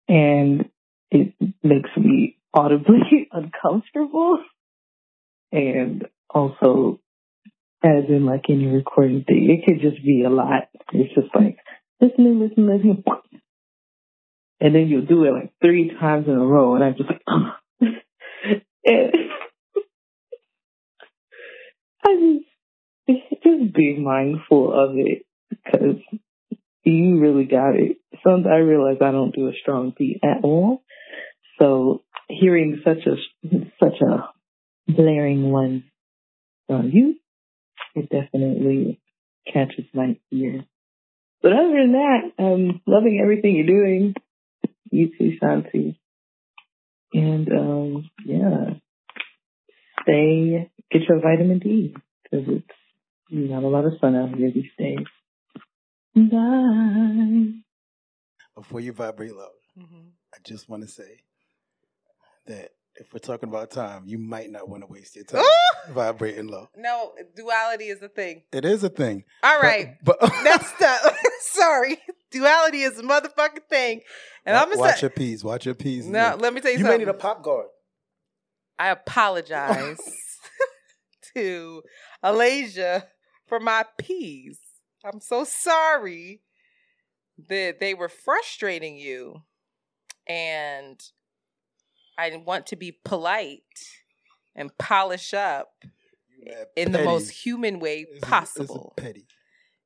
and 0.08 0.68
it 1.10 1.34
makes 1.62 1.90
me 1.96 2.38
audibly 2.52 3.28
uncomfortable. 3.32 4.38
And 5.52 6.06
also, 6.28 7.00
as 7.82 8.04
in 8.08 8.26
like 8.26 8.44
any 8.48 8.66
recording 8.66 9.24
thing, 9.24 9.48
it 9.50 9.66
could 9.66 9.80
just 9.80 10.02
be 10.04 10.24
a 10.24 10.30
lot. 10.30 10.68
It's 10.92 11.14
just 11.14 11.34
like, 11.34 11.58
listen, 12.00 12.40
listen, 12.40 12.66
listen. 12.66 13.04
And 14.60 14.74
then 14.74 14.88
you'll 14.88 15.06
do 15.06 15.24
it 15.24 15.32
like 15.32 15.52
three 15.62 15.90
times 16.00 16.26
in 16.26 16.34
a 16.34 16.44
row, 16.44 16.74
and 16.74 16.82
I'm 16.82 16.96
just 16.96 17.08
like, 17.08 17.22
and 18.84 19.12
I 22.04 22.40
just, 23.06 23.42
just 23.44 23.74
be 23.74 23.98
mindful 23.98 24.72
of 24.72 24.96
it 24.96 25.24
because 25.50 25.96
you 26.84 27.20
really 27.20 27.44
got 27.44 27.76
it. 27.76 27.98
Sometimes 28.24 28.46
I 28.50 28.56
realize 28.56 28.96
I 29.00 29.12
don't 29.12 29.34
do 29.34 29.48
a 29.48 29.52
strong 29.60 29.92
beat 29.96 30.20
at 30.24 30.42
all. 30.42 30.82
So 31.60 32.02
hearing 32.28 32.82
such 32.84 33.06
a 33.06 33.16
such 33.80 34.00
a 34.00 34.28
blaring 34.90 35.50
one 35.50 35.84
from 36.66 36.90
you, 36.92 37.16
it 37.94 38.08
definitely 38.10 39.00
catches 39.52 39.84
my 39.92 40.16
ear. 40.32 40.64
But 41.42 41.52
other 41.52 41.70
than 41.70 41.92
that, 41.92 42.32
I'm 42.38 42.80
loving 42.86 43.20
everything 43.22 43.54
you're 43.56 43.66
doing. 43.66 44.14
You 44.90 45.10
too, 45.16 45.32
Shanti. 45.42 45.96
And 47.14 47.48
um, 47.52 48.10
yeah, 48.24 48.74
stay, 50.02 50.70
get 50.90 51.02
your 51.08 51.20
vitamin 51.20 51.58
D 51.58 51.94
because 52.22 52.46
it's 52.48 52.66
not 53.30 53.62
a 53.62 53.66
lot 53.68 53.84
of 53.86 53.92
sun 54.00 54.14
out 54.16 54.34
here 54.36 54.50
these 54.54 54.64
days. 54.78 55.06
Bye. 56.14 57.52
Before 58.54 58.80
you 58.80 58.92
vibrate 58.92 59.34
low, 59.34 59.48
Mm-hmm. 59.78 60.08
I 60.34 60.38
just 60.44 60.68
want 60.68 60.82
to 60.82 60.88
say 60.88 61.20
that 62.48 62.70
if 62.96 63.12
we're 63.12 63.20
talking 63.20 63.48
about 63.48 63.70
time, 63.70 64.02
you 64.06 64.18
might 64.18 64.50
not 64.50 64.68
want 64.68 64.82
to 64.82 64.88
waste 64.92 65.14
your 65.14 65.24
time 65.24 65.40
Ooh! 65.44 65.92
vibrating 65.94 66.48
low. 66.48 66.68
No, 66.76 67.12
duality 67.36 67.84
is 67.84 68.02
a 68.02 68.08
thing. 68.08 68.42
It 68.52 68.64
is 68.64 68.82
a 68.82 68.88
thing. 68.88 69.22
All 69.44 69.60
right, 69.60 69.94
But- 70.02 70.16
right. 70.20 70.32
but, 70.32 70.44
That's 70.44 70.72
the 70.80 71.14
sorry. 71.42 71.98
Duality 72.30 72.82
is 72.82 72.98
a 72.98 73.02
motherfucking 73.02 73.64
thing. 73.70 74.00
And 74.44 74.56
I'm 74.56 74.68
gonna 74.68 74.80
watch 74.80 74.96
say 74.96 75.00
your 75.02 75.10
peas. 75.10 75.42
Watch 75.44 75.66
your 75.66 75.74
peas. 75.74 76.06
No, 76.06 76.36
let 76.38 76.52
me 76.54 76.60
tell 76.60 76.72
you, 76.72 76.78
you 76.78 76.84
may 76.84 76.98
need 76.98 77.08
a 77.08 77.14
pop 77.14 77.42
guard. 77.42 77.66
I 78.78 78.90
apologize 78.90 79.98
to 81.34 81.82
Alasia 82.24 83.04
for 83.46 83.58
my 83.60 83.84
peas. 83.98 84.58
I'm 85.04 85.20
so 85.20 85.44
sorry 85.44 86.42
that 87.48 87.80
they 87.80 87.94
were 87.94 88.08
frustrating 88.08 88.96
you. 88.96 89.42
And 90.28 91.00
I 92.18 92.36
want 92.44 92.66
to 92.68 92.76
be 92.76 92.92
polite 93.04 93.62
and 94.54 94.76
polish 94.76 95.32
up 95.32 95.68
You 95.82 96.52
mad 96.52 96.66
in 96.76 96.92
the 96.92 97.04
most 97.04 97.30
human 97.30 97.78
way 97.80 98.04
This 98.04 98.14
is- 98.14 98.20
this 98.20 98.28
possible. 98.30 98.94
petty. 98.96 99.26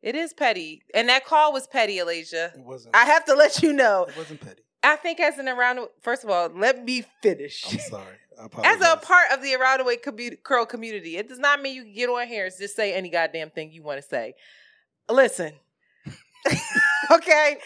It 0.02 0.14
is 0.16 0.32
petty. 0.32 0.82
And 0.94 1.08
that 1.08 1.24
call 1.24 1.52
was 1.52 1.66
petty, 1.66 1.98
Alasia. 1.98 2.54
It 2.54 2.60
wasn't. 2.60 2.96
I 2.96 3.04
have 3.04 3.24
to 3.26 3.34
let 3.34 3.62
you 3.62 3.72
know. 3.72 4.04
it 4.08 4.16
wasn't 4.16 4.40
petty. 4.40 4.62
I 4.82 4.96
think 4.96 5.20
as 5.20 5.38
an 5.38 5.48
around, 5.48 5.78
first 6.00 6.24
of 6.24 6.30
all, 6.30 6.50
let 6.54 6.84
me 6.84 7.04
finish. 7.22 7.64
I'm 7.70 7.78
sorry. 7.90 8.16
As 8.64 8.80
a 8.80 8.96
part 8.96 9.30
of 9.32 9.42
the 9.42 9.54
around 9.54 9.78
the 9.78 9.84
way 9.84 9.96
commu- 9.96 10.42
curl 10.42 10.66
community, 10.66 11.16
it 11.16 11.28
does 11.28 11.38
not 11.38 11.62
mean 11.62 11.76
you 11.76 11.84
can 11.84 11.92
get 11.92 12.08
on 12.08 12.26
here 12.26 12.46
and 12.46 12.54
just 12.58 12.74
say 12.74 12.92
any 12.92 13.08
goddamn 13.10 13.50
thing 13.50 13.70
you 13.70 13.82
want 13.84 14.02
to 14.02 14.08
say. 14.08 14.34
Listen, 15.08 15.52
okay. 17.10 17.58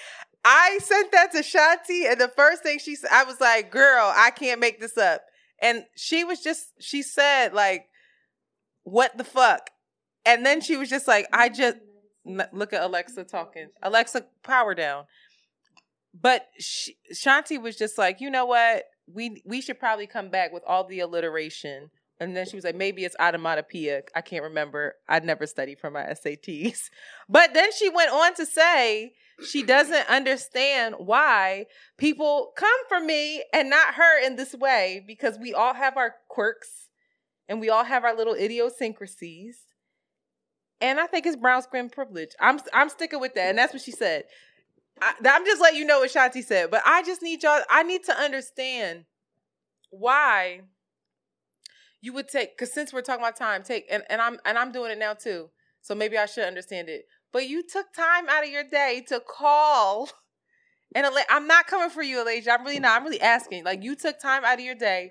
I 0.44 0.78
sent 0.82 1.12
that 1.12 1.32
to 1.32 1.38
Shanti, 1.38 2.10
and 2.10 2.20
the 2.20 2.28
first 2.28 2.62
thing 2.62 2.78
she 2.78 2.94
said, 2.94 3.10
I 3.12 3.24
was 3.24 3.40
like, 3.40 3.70
"Girl, 3.70 4.12
I 4.14 4.30
can't 4.30 4.60
make 4.60 4.78
this 4.80 4.98
up." 4.98 5.22
And 5.62 5.84
she 5.96 6.24
was 6.24 6.42
just, 6.42 6.66
she 6.80 7.02
said, 7.02 7.54
like, 7.54 7.86
"What 8.82 9.16
the 9.16 9.24
fuck?" 9.24 9.70
And 10.26 10.44
then 10.44 10.60
she 10.60 10.76
was 10.76 10.90
just 10.90 11.08
like, 11.08 11.26
"I 11.32 11.48
just 11.48 11.76
look 12.52 12.72
at 12.72 12.82
Alexa 12.82 13.24
talking. 13.24 13.68
Alexa, 13.82 14.26
power 14.42 14.74
down." 14.74 15.04
But 16.18 16.46
she, 16.58 16.96
Shanti 17.12 17.60
was 17.60 17.76
just 17.76 17.98
like, 17.98 18.20
"You 18.20 18.30
know 18.30 18.46
what? 18.46 18.84
We 19.06 19.42
we 19.44 19.60
should 19.60 19.78
probably 19.78 20.06
come 20.06 20.28
back 20.30 20.52
with 20.52 20.62
all 20.66 20.84
the 20.84 21.00
alliteration." 21.00 21.90
And 22.18 22.34
then 22.34 22.46
she 22.46 22.56
was 22.56 22.64
like, 22.64 22.76
maybe 22.76 23.04
it's 23.04 23.16
automatopoeia. 23.16 24.02
I 24.14 24.22
can't 24.22 24.44
remember. 24.44 24.94
I'd 25.08 25.24
never 25.24 25.46
studied 25.46 25.78
for 25.78 25.90
my 25.90 26.02
SATs. 26.04 26.88
But 27.28 27.52
then 27.54 27.70
she 27.72 27.88
went 27.88 28.10
on 28.10 28.34
to 28.36 28.46
say 28.46 29.12
she 29.44 29.62
doesn't 29.62 30.08
understand 30.08 30.94
why 30.98 31.66
people 31.98 32.52
come 32.56 32.78
for 32.88 33.00
me 33.00 33.44
and 33.52 33.68
not 33.68 33.94
her 33.94 34.24
in 34.24 34.36
this 34.36 34.54
way 34.54 35.04
because 35.06 35.38
we 35.38 35.52
all 35.52 35.74
have 35.74 35.96
our 35.96 36.14
quirks 36.28 36.88
and 37.48 37.60
we 37.60 37.68
all 37.68 37.84
have 37.84 38.04
our 38.04 38.16
little 38.16 38.34
idiosyncrasies. 38.34 39.58
And 40.80 41.00
I 41.00 41.06
think 41.06 41.26
it's 41.26 41.36
brown 41.36 41.62
skin 41.62 41.88
privilege. 41.88 42.30
I'm 42.40 42.60
I'm 42.72 42.88
sticking 42.88 43.20
with 43.20 43.34
that. 43.34 43.48
And 43.48 43.58
that's 43.58 43.72
what 43.72 43.82
she 43.82 43.92
said. 43.92 44.24
I, 45.00 45.12
I'm 45.26 45.44
just 45.44 45.60
letting 45.60 45.78
you 45.78 45.86
know 45.86 46.00
what 46.00 46.12
Shanti 46.12 46.42
said. 46.42 46.70
But 46.70 46.82
I 46.84 47.02
just 47.02 47.22
need 47.22 47.42
y'all, 47.42 47.60
I 47.70 47.82
need 47.82 48.04
to 48.04 48.18
understand 48.18 49.04
why 49.90 50.62
you 52.00 52.12
would 52.12 52.28
take 52.28 52.56
because 52.56 52.72
since 52.72 52.92
we're 52.92 53.02
talking 53.02 53.22
about 53.22 53.36
time 53.36 53.62
take 53.62 53.84
and, 53.90 54.02
and 54.08 54.20
i'm 54.20 54.38
and 54.44 54.58
i'm 54.58 54.72
doing 54.72 54.90
it 54.90 54.98
now 54.98 55.14
too 55.14 55.48
so 55.82 55.94
maybe 55.94 56.16
i 56.16 56.26
should 56.26 56.44
understand 56.44 56.88
it 56.88 57.06
but 57.32 57.48
you 57.48 57.62
took 57.62 57.92
time 57.92 58.28
out 58.28 58.44
of 58.44 58.50
your 58.50 58.64
day 58.64 59.02
to 59.06 59.20
call 59.20 60.08
and 60.94 61.06
i'm 61.28 61.46
not 61.46 61.66
coming 61.66 61.90
for 61.90 62.02
you 62.02 62.18
Alasia. 62.18 62.48
i'm 62.48 62.64
really 62.64 62.78
not 62.78 62.96
i'm 62.96 63.04
really 63.04 63.20
asking 63.20 63.64
like 63.64 63.82
you 63.82 63.96
took 63.96 64.20
time 64.20 64.44
out 64.44 64.58
of 64.58 64.64
your 64.64 64.74
day 64.74 65.10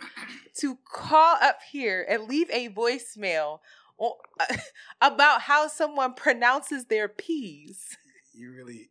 to 0.57 0.77
call 0.93 1.37
up 1.41 1.59
here 1.71 2.05
and 2.09 2.29
leave 2.29 2.49
a 2.51 2.69
voicemail 2.69 3.59
about 5.01 5.41
how 5.41 5.67
someone 5.67 6.13
pronounces 6.13 6.85
their 6.85 7.07
p's 7.07 7.97
You 8.33 8.51
really 8.51 8.89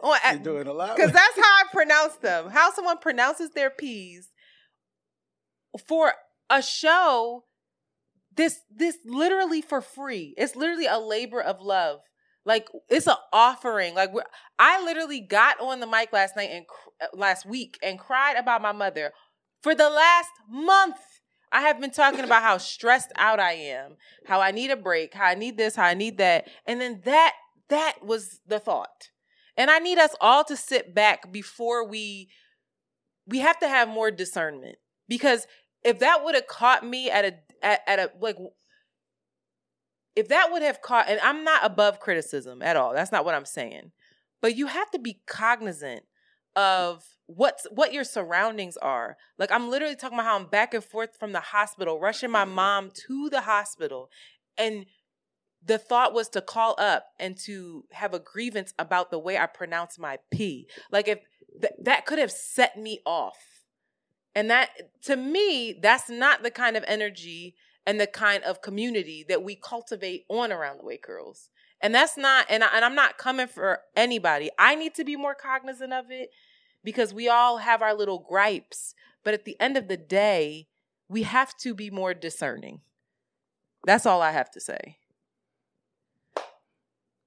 Oh, 0.00 0.16
you're 0.30 0.38
doing 0.40 0.66
a 0.66 0.72
lot. 0.72 0.96
because 0.96 1.12
that's 1.12 1.36
how 1.36 1.42
I 1.42 1.62
pronounce 1.72 2.16
them. 2.16 2.50
How 2.50 2.72
someone 2.72 2.98
pronounces 2.98 3.50
their 3.50 3.70
P's 3.70 4.28
for 5.86 6.12
a 6.50 6.60
show 6.60 7.44
this 8.36 8.60
this 8.70 8.98
literally 9.06 9.62
for 9.62 9.80
free. 9.80 10.34
It's 10.36 10.56
literally 10.56 10.86
a 10.86 10.98
labor 10.98 11.40
of 11.40 11.60
love. 11.60 12.00
Like 12.44 12.68
it's 12.88 13.06
an 13.06 13.16
offering. 13.32 13.94
Like 13.94 14.12
we're, 14.12 14.24
I 14.58 14.82
literally 14.84 15.20
got 15.20 15.60
on 15.60 15.80
the 15.80 15.86
mic 15.86 16.12
last 16.12 16.36
night 16.36 16.50
and 16.52 16.66
cr- 16.66 17.16
last 17.16 17.46
week 17.46 17.78
and 17.82 17.98
cried 17.98 18.36
about 18.36 18.60
my 18.60 18.72
mother 18.72 19.12
for 19.62 19.74
the 19.74 19.88
last 19.88 20.30
month. 20.50 20.96
I 21.54 21.60
have 21.60 21.80
been 21.80 21.92
talking 21.92 22.24
about 22.24 22.42
how 22.42 22.58
stressed 22.58 23.12
out 23.16 23.38
I 23.38 23.52
am, 23.52 23.92
how 24.26 24.40
I 24.40 24.50
need 24.50 24.72
a 24.72 24.76
break, 24.76 25.14
how 25.14 25.26
I 25.26 25.36
need 25.36 25.56
this, 25.56 25.76
how 25.76 25.84
I 25.84 25.94
need 25.94 26.18
that. 26.18 26.48
And 26.66 26.80
then 26.80 27.00
that 27.04 27.32
that 27.68 28.04
was 28.04 28.40
the 28.44 28.58
thought. 28.58 29.10
And 29.56 29.70
I 29.70 29.78
need 29.78 29.98
us 29.98 30.16
all 30.20 30.42
to 30.44 30.56
sit 30.56 30.96
back 30.96 31.30
before 31.30 31.88
we 31.88 32.28
we 33.26 33.38
have 33.38 33.58
to 33.60 33.68
have 33.68 33.88
more 33.88 34.10
discernment 34.10 34.76
because 35.08 35.46
if 35.84 36.00
that 36.00 36.24
would 36.24 36.34
have 36.34 36.48
caught 36.48 36.84
me 36.84 37.08
at 37.08 37.24
a 37.24 37.34
at, 37.62 37.80
at 37.86 37.98
a 38.00 38.10
like 38.20 38.36
if 40.16 40.26
that 40.28 40.50
would 40.50 40.62
have 40.62 40.82
caught 40.82 41.08
and 41.08 41.20
I'm 41.20 41.44
not 41.44 41.64
above 41.64 42.00
criticism 42.00 42.62
at 42.62 42.76
all. 42.76 42.92
That's 42.94 43.12
not 43.12 43.24
what 43.24 43.36
I'm 43.36 43.46
saying. 43.46 43.92
But 44.42 44.56
you 44.56 44.66
have 44.66 44.90
to 44.90 44.98
be 44.98 45.20
cognizant 45.28 46.02
of 46.56 47.04
what's 47.26 47.66
what 47.70 47.92
your 47.92 48.04
surroundings 48.04 48.76
are. 48.76 49.16
Like 49.38 49.50
I'm 49.50 49.70
literally 49.70 49.96
talking 49.96 50.18
about 50.18 50.26
how 50.26 50.36
I'm 50.36 50.46
back 50.46 50.74
and 50.74 50.84
forth 50.84 51.16
from 51.18 51.32
the 51.32 51.40
hospital, 51.40 52.00
rushing 52.00 52.30
my 52.30 52.44
mom 52.44 52.90
to 53.06 53.28
the 53.30 53.42
hospital. 53.42 54.10
And 54.58 54.86
the 55.64 55.78
thought 55.78 56.12
was 56.12 56.28
to 56.30 56.42
call 56.42 56.74
up 56.78 57.06
and 57.18 57.36
to 57.46 57.84
have 57.92 58.12
a 58.12 58.18
grievance 58.18 58.74
about 58.78 59.10
the 59.10 59.18
way 59.18 59.38
I 59.38 59.46
pronounce 59.46 59.98
my 59.98 60.18
P. 60.30 60.68
Like 60.90 61.08
if 61.08 61.20
th- 61.60 61.72
that 61.82 62.06
could 62.06 62.18
have 62.18 62.30
set 62.30 62.78
me 62.78 63.00
off. 63.06 63.38
And 64.34 64.50
that 64.50 64.70
to 65.04 65.16
me, 65.16 65.78
that's 65.80 66.10
not 66.10 66.42
the 66.42 66.50
kind 66.50 66.76
of 66.76 66.84
energy 66.86 67.54
and 67.86 68.00
the 68.00 68.06
kind 68.06 68.42
of 68.44 68.62
community 68.62 69.24
that 69.28 69.42
we 69.42 69.56
cultivate 69.56 70.24
on 70.28 70.52
around 70.52 70.78
the 70.78 70.84
way 70.84 70.98
curls. 70.98 71.50
And 71.80 71.94
that's 71.94 72.16
not, 72.16 72.46
and, 72.48 72.64
I, 72.64 72.68
and 72.74 72.84
I'm 72.84 72.94
not 72.94 73.18
coming 73.18 73.46
for 73.46 73.80
anybody. 73.94 74.50
I 74.58 74.74
need 74.74 74.94
to 74.94 75.04
be 75.04 75.16
more 75.16 75.34
cognizant 75.34 75.92
of 75.92 76.06
it 76.10 76.30
because 76.84 77.12
we 77.12 77.28
all 77.28 77.58
have 77.58 77.82
our 77.82 77.94
little 77.94 78.18
gripes. 78.20 78.94
But 79.24 79.34
at 79.34 79.44
the 79.44 79.58
end 79.58 79.76
of 79.76 79.88
the 79.88 79.96
day, 79.96 80.68
we 81.08 81.22
have 81.22 81.56
to 81.58 81.74
be 81.74 81.90
more 81.90 82.14
discerning. 82.14 82.82
That's 83.86 84.06
all 84.06 84.22
I 84.22 84.30
have 84.32 84.50
to 84.52 84.60
say. 84.60 84.98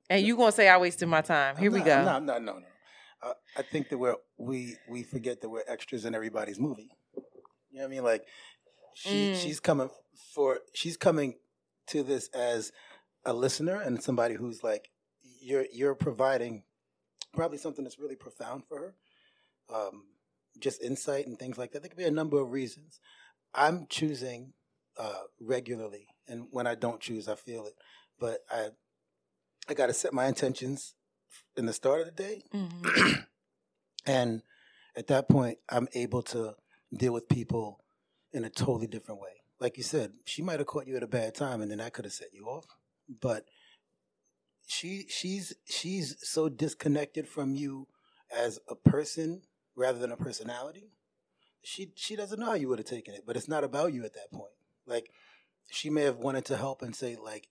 And 0.09 0.25
you 0.25 0.37
gonna 0.37 0.51
say 0.51 0.69
I 0.69 0.77
wasted 0.77 1.09
my 1.09 1.21
time? 1.21 1.57
Here 1.57 1.71
we 1.71 1.81
go. 1.81 2.03
Not- 2.03 2.23
no, 2.23 2.37
no, 2.37 2.53
no. 2.59 2.65
Uh, 3.21 3.33
I 3.57 3.63
think 3.63 3.89
that 3.89 3.97
we're 3.97 4.15
we 4.37 4.77
we 4.87 5.03
forget 5.03 5.41
that 5.41 5.49
we're 5.49 5.63
extras 5.67 6.05
in 6.05 6.13
everybody's 6.15 6.59
movie. 6.59 6.91
You 7.15 7.79
know 7.79 7.81
what 7.81 7.85
I 7.85 7.87
mean? 7.87 8.03
Like 8.03 8.25
she 8.93 9.09
Mm. 9.31 9.35
she's 9.35 9.59
coming 9.59 9.89
for 10.33 10.59
she's 10.73 10.97
coming 10.97 11.35
to 11.87 12.03
this 12.03 12.29
as 12.29 12.71
a 13.25 13.33
listener 13.33 13.81
and 13.81 14.01
somebody 14.01 14.35
who's 14.35 14.63
like 14.63 14.91
you're 15.41 15.65
you're 15.73 15.95
providing 15.95 16.63
probably 17.33 17.57
something 17.57 17.83
that's 17.83 17.99
really 17.99 18.15
profound 18.15 18.63
for 18.67 18.79
her. 18.79 18.95
Um, 19.73 20.03
just 20.59 20.81
insight 20.81 21.27
and 21.27 21.37
things 21.37 21.57
like 21.57 21.71
that. 21.71 21.81
There 21.81 21.89
could 21.89 21.97
be 21.97 22.03
a 22.05 22.11
number 22.11 22.39
of 22.39 22.51
reasons. 22.51 22.99
I'm 23.53 23.85
choosing 23.89 24.53
uh, 24.97 25.23
regularly, 25.39 26.07
and 26.27 26.47
when 26.51 26.65
I 26.67 26.75
don't 26.75 26.99
choose, 26.99 27.27
I 27.27 27.35
feel 27.35 27.65
it. 27.65 27.73
But 28.19 28.39
I 28.49 28.69
I 29.69 29.73
got 29.73 29.87
to 29.87 29.93
set 29.93 30.13
my 30.13 30.25
intentions 30.27 30.95
in 31.55 31.65
the 31.65 31.73
start 31.73 32.01
of 32.01 32.05
the 32.07 32.11
day, 32.23 32.43
Mhm. 32.53 33.25
and 34.05 34.41
at 34.95 35.07
that 35.07 35.27
point, 35.29 35.59
I'm 35.69 35.87
able 35.93 36.23
to 36.23 36.55
deal 36.95 37.13
with 37.13 37.27
people 37.29 37.83
in 38.31 38.43
a 38.45 38.49
totally 38.49 38.87
different 38.87 39.21
way. 39.21 39.41
Like 39.59 39.77
you 39.77 39.83
said, 39.83 40.13
she 40.25 40.41
might 40.41 40.59
have 40.59 40.67
caught 40.67 40.87
you 40.87 40.95
at 40.97 41.03
a 41.03 41.07
bad 41.07 41.35
time, 41.35 41.61
and 41.61 41.69
then 41.69 41.79
that 41.79 41.93
could 41.93 42.05
have 42.05 42.13
set 42.13 42.33
you 42.33 42.45
off. 42.45 42.65
But 43.21 43.45
she 44.65 45.05
she's 45.09 45.53
she's 45.65 46.15
so 46.27 46.49
disconnected 46.49 47.27
from 47.27 47.55
you 47.55 47.87
as 48.35 48.59
a 48.67 48.75
person 48.75 49.41
rather 49.77 49.99
than 49.99 50.11
a 50.11 50.17
personality. 50.17 50.89
She 51.63 51.91
she 51.95 52.15
doesn't 52.15 52.39
know 52.39 52.47
how 52.47 52.53
you 52.55 52.67
would 52.67 52.79
have 52.79 52.87
taken 52.87 53.13
it, 53.13 53.23
but 53.25 53.37
it's 53.37 53.47
not 53.47 53.63
about 53.63 53.93
you 53.93 54.03
at 54.03 54.13
that 54.13 54.31
point. 54.33 54.51
Like 54.85 55.09
she 55.71 55.89
may 55.89 56.03
have 56.03 56.17
wanted 56.17 56.45
to 56.45 56.57
help 56.57 56.81
and 56.81 56.95
say 56.95 57.15
like, 57.15 57.47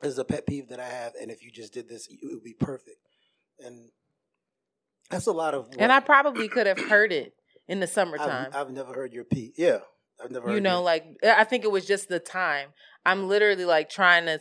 "This 0.00 0.12
is 0.12 0.18
a 0.18 0.24
pet 0.24 0.46
peeve 0.46 0.68
that 0.68 0.80
I 0.80 0.88
have, 0.88 1.12
and 1.20 1.30
if 1.30 1.42
you 1.42 1.50
just 1.50 1.74
did 1.74 1.88
this, 1.88 2.06
it 2.08 2.18
would 2.22 2.44
be 2.44 2.54
perfect." 2.54 2.98
And 3.58 3.90
that's 5.10 5.26
a 5.26 5.32
lot 5.32 5.54
of. 5.54 5.68
And 5.78 5.92
I 5.92 6.00
probably 6.00 6.48
could 6.48 6.66
have 6.66 6.78
heard 6.78 7.12
it 7.12 7.34
in 7.66 7.80
the 7.80 7.86
summertime. 7.86 8.48
I've, 8.52 8.68
I've 8.68 8.70
never 8.70 8.92
heard 8.92 9.12
your 9.12 9.24
pee. 9.24 9.52
Yeah, 9.56 9.78
I've 10.22 10.30
never. 10.30 10.52
you 10.52 10.60
know, 10.60 10.76
your- 10.76 10.82
like 10.84 11.04
eh, 11.22 11.34
I 11.36 11.44
think 11.44 11.64
it 11.64 11.70
was 11.70 11.86
just 11.86 12.08
the 12.08 12.20
time. 12.20 12.70
I'm 13.06 13.28
literally 13.28 13.64
like 13.64 13.88
trying 13.88 14.26
to 14.26 14.40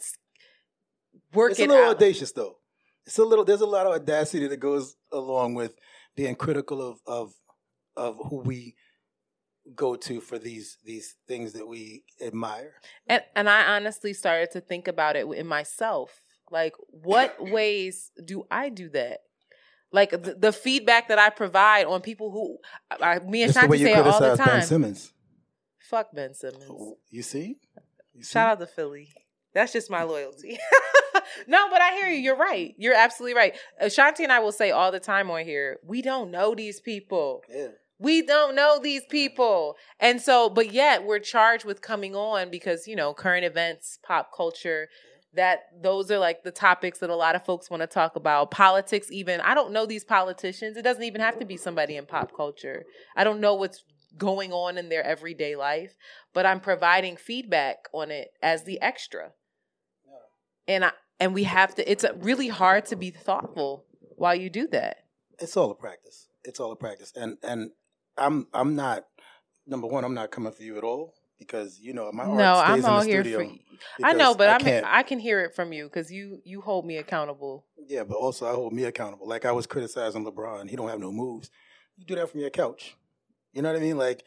work 1.34 1.52
it's 1.52 1.60
a 1.60 1.66
little 1.66 1.86
out. 1.86 1.96
audacious 1.96 2.32
though. 2.32 2.58
It's 3.06 3.18
a 3.18 3.24
little. 3.24 3.46
There's 3.46 3.62
a 3.62 3.66
lot 3.66 3.86
of 3.86 3.94
audacity 3.94 4.48
that 4.48 4.58
goes 4.58 4.96
along 5.12 5.56
with 5.56 5.74
being 6.16 6.36
critical 6.36 6.82
of 6.82 7.00
of 7.06 7.34
of 7.96 8.18
who 8.30 8.42
we 8.42 8.76
go 9.76 9.96
to 9.96 10.20
for 10.20 10.38
these 10.38 10.78
these 10.84 11.16
things 11.28 11.54
that 11.54 11.68
we 11.68 12.04
admire. 12.22 12.74
And 13.08 13.24
and 13.36 13.50
I 13.50 13.76
honestly 13.76 14.14
started 14.14 14.52
to 14.52 14.62
think 14.62 14.88
about 14.88 15.16
it 15.16 15.26
in 15.28 15.48
myself. 15.48 16.22
Like, 16.52 16.74
what 16.88 17.36
ways 17.40 18.12
do 18.24 18.46
I 18.52 18.70
do 18.70 18.90
that? 18.90 19.20
Like 19.92 20.10
the, 20.12 20.36
the 20.36 20.52
feedback 20.52 21.10
that 21.10 21.20
I 21.20 21.30
provide 21.30 21.86
on 21.86 22.02
people 22.02 22.32
who 22.32 22.58
I, 23.00 23.20
me 23.20 23.44
and 23.44 23.54
Shanti 23.54 23.78
say 23.78 23.94
all 23.94 24.20
the 24.20 24.36
time. 24.36 24.48
Ben 24.48 24.62
Simmons. 24.64 25.14
Fuck 25.80 26.14
Ben 26.14 26.34
Simmons. 26.34 26.96
You 27.12 27.22
see? 27.22 27.58
You 28.14 28.24
see? 28.24 28.32
Shout 28.32 28.54
out 28.54 28.60
to 28.60 28.68
Philly. 28.68 29.10
That's 29.54 29.74
just 29.74 29.90
my 29.90 30.04
loyalty. 30.04 30.58
no, 31.48 31.70
but 31.70 31.82
I 31.82 31.92
hear 31.94 32.10
you. 32.10 32.20
You're 32.20 32.38
right. 32.38 32.74
You're 32.78 32.96
absolutely 32.96 33.36
right. 33.36 33.56
Ashanti 33.80 34.24
and 34.24 34.32
I 34.32 34.40
will 34.40 34.52
say 34.52 34.72
all 34.72 34.92
the 34.92 35.00
time 35.00 35.30
on 35.30 35.46
here, 35.46 35.80
we 35.86 36.02
don't 36.02 36.32
know 36.32 36.56
these 36.56 36.80
people. 36.80 37.44
Yeah. 37.50 37.68
We 38.00 38.22
don't 38.22 38.56
know 38.56 38.80
these 38.82 39.04
people. 39.06 39.76
And 40.00 40.22
so, 40.22 40.50
but 40.50 40.74
yet 40.74 41.06
we're 41.06 41.20
charged 41.20 41.64
with 41.64 41.82
coming 41.82 42.16
on 42.16 42.50
because, 42.50 42.88
you 42.88 42.96
know, 42.96 43.14
current 43.14 43.46
events, 43.46 44.00
pop 44.04 44.32
culture, 44.36 44.90
that 45.36 45.62
those 45.82 46.12
are 46.12 46.18
like 46.20 46.44
the 46.44 46.52
topics 46.52 47.00
that 47.00 47.10
a 47.10 47.16
lot 47.16 47.36
of 47.36 47.46
folks 47.46 47.70
want 47.70 47.82
to 47.82 47.88
talk 47.88 48.16
about. 48.16 48.52
Politics, 48.52 49.08
even. 49.12 49.40
I 49.42 49.54
don't 49.54 49.72
know 49.72 49.86
these 49.86 50.04
politicians. 50.04 50.78
It 50.78 50.84
doesn't 50.84 51.04
even 51.04 51.22
have 51.22 51.40
to 51.40 51.46
be 51.46 51.58
somebody 51.58 51.96
in 51.96 52.06
pop 52.06 52.36
culture. 52.36 52.84
I 53.16 53.24
don't 53.24 53.40
know 53.40 53.56
what's 53.56 53.84
going 54.18 54.52
on 54.52 54.78
in 54.78 54.90
their 54.90 55.04
everyday 55.04 55.56
life, 55.56 55.96
but 56.34 56.46
I'm 56.46 56.60
providing 56.60 57.18
feedback 57.18 57.88
on 57.94 58.12
it 58.12 58.30
as 58.42 58.64
the 58.64 58.82
extra. 58.82 59.32
And 60.68 60.86
I 60.86 60.92
and 61.20 61.34
we 61.34 61.44
have 61.44 61.76
to 61.76 61.92
it's 61.92 62.06
really 62.18 62.48
hard 62.48 62.86
to 62.88 62.96
be 62.96 63.12
thoughtful 63.12 63.86
while 64.16 64.36
you 64.36 64.50
do 64.50 64.68
that. 64.68 64.98
It's 65.40 65.58
all 65.58 65.72
a 65.72 65.76
practice. 65.76 66.28
It's 66.44 66.60
all 66.60 66.72
a 66.72 66.76
practice. 66.76 67.12
And 67.16 67.38
and 67.44 67.72
I'm 68.18 68.48
I'm 68.54 68.76
not 68.76 69.06
number 69.66 69.88
one. 69.88 70.04
I'm 70.04 70.14
not 70.14 70.32
coming 70.32 70.52
for 70.52 70.64
you 70.64 70.78
at 70.78 70.84
all 70.84 71.14
because 71.40 71.80
you 71.80 71.94
know 71.94 72.12
my 72.12 72.24
art 72.24 72.38
no, 72.38 72.54
stays 72.56 72.70
I'm 72.70 72.80
in 72.80 72.86
all 72.86 73.00
the 73.02 73.06
here 73.06 73.22
studio 73.24 73.40
for 73.40 73.44
you. 73.46 73.60
I 74.04 74.14
know, 74.14 74.34
but 74.36 74.50
I 74.50 74.60
can't- 74.60 74.86
I 74.86 75.04
can 75.04 75.20
hear 75.20 75.42
it 75.42 75.56
from 75.56 75.74
you 75.74 75.86
because 75.86 76.12
you 76.12 76.42
you 76.44 76.62
hold 76.62 76.86
me 76.86 76.98
accountable. 76.98 77.66
Yeah, 77.88 78.04
but 78.04 78.16
also 78.16 78.46
I 78.48 78.54
hold 78.54 78.74
me 78.74 78.84
accountable. 78.86 79.28
Like 79.28 79.46
I 79.46 79.52
was 79.52 79.68
criticizing 79.68 80.26
LeBron, 80.26 80.70
he 80.70 80.76
don't 80.76 80.90
have 80.90 81.00
no 81.00 81.12
moves. 81.12 81.50
You 81.98 82.06
do 82.06 82.16
that 82.16 82.30
from 82.30 82.40
your 82.40 82.50
couch. 82.50 82.96
You 83.52 83.62
know 83.62 83.72
what 83.72 83.80
I 83.80 83.84
mean? 83.84 83.98
Like 83.98 84.24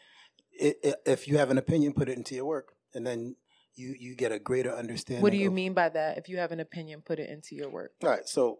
i 0.61 0.75
i 0.83 0.93
if 1.05 1.27
you 1.27 1.37
have 1.37 1.51
an 1.51 1.57
opinion, 1.57 1.93
put 1.93 2.09
it 2.09 2.17
into 2.17 2.35
your 2.35 2.45
work, 2.45 2.73
and 2.93 3.05
then 3.05 3.35
you 3.77 3.95
you 3.97 4.15
get 4.15 4.31
a 4.31 4.39
greater 4.39 4.73
understanding. 4.73 5.21
What 5.21 5.31
do 5.31 5.37
you 5.37 5.47
of- 5.47 5.53
mean 5.53 5.73
by 5.73 5.89
that? 5.89 6.17
If 6.17 6.27
you 6.29 6.37
have 6.37 6.51
an 6.51 6.59
opinion, 6.59 7.01
put 7.05 7.19
it 7.19 7.29
into 7.29 7.55
your 7.55 7.69
work. 7.69 7.91
All 8.03 8.09
right, 8.09 8.27
so 8.27 8.59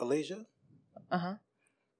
Alasia, 0.00 0.44
Uh 1.10 1.18
huh. 1.18 1.34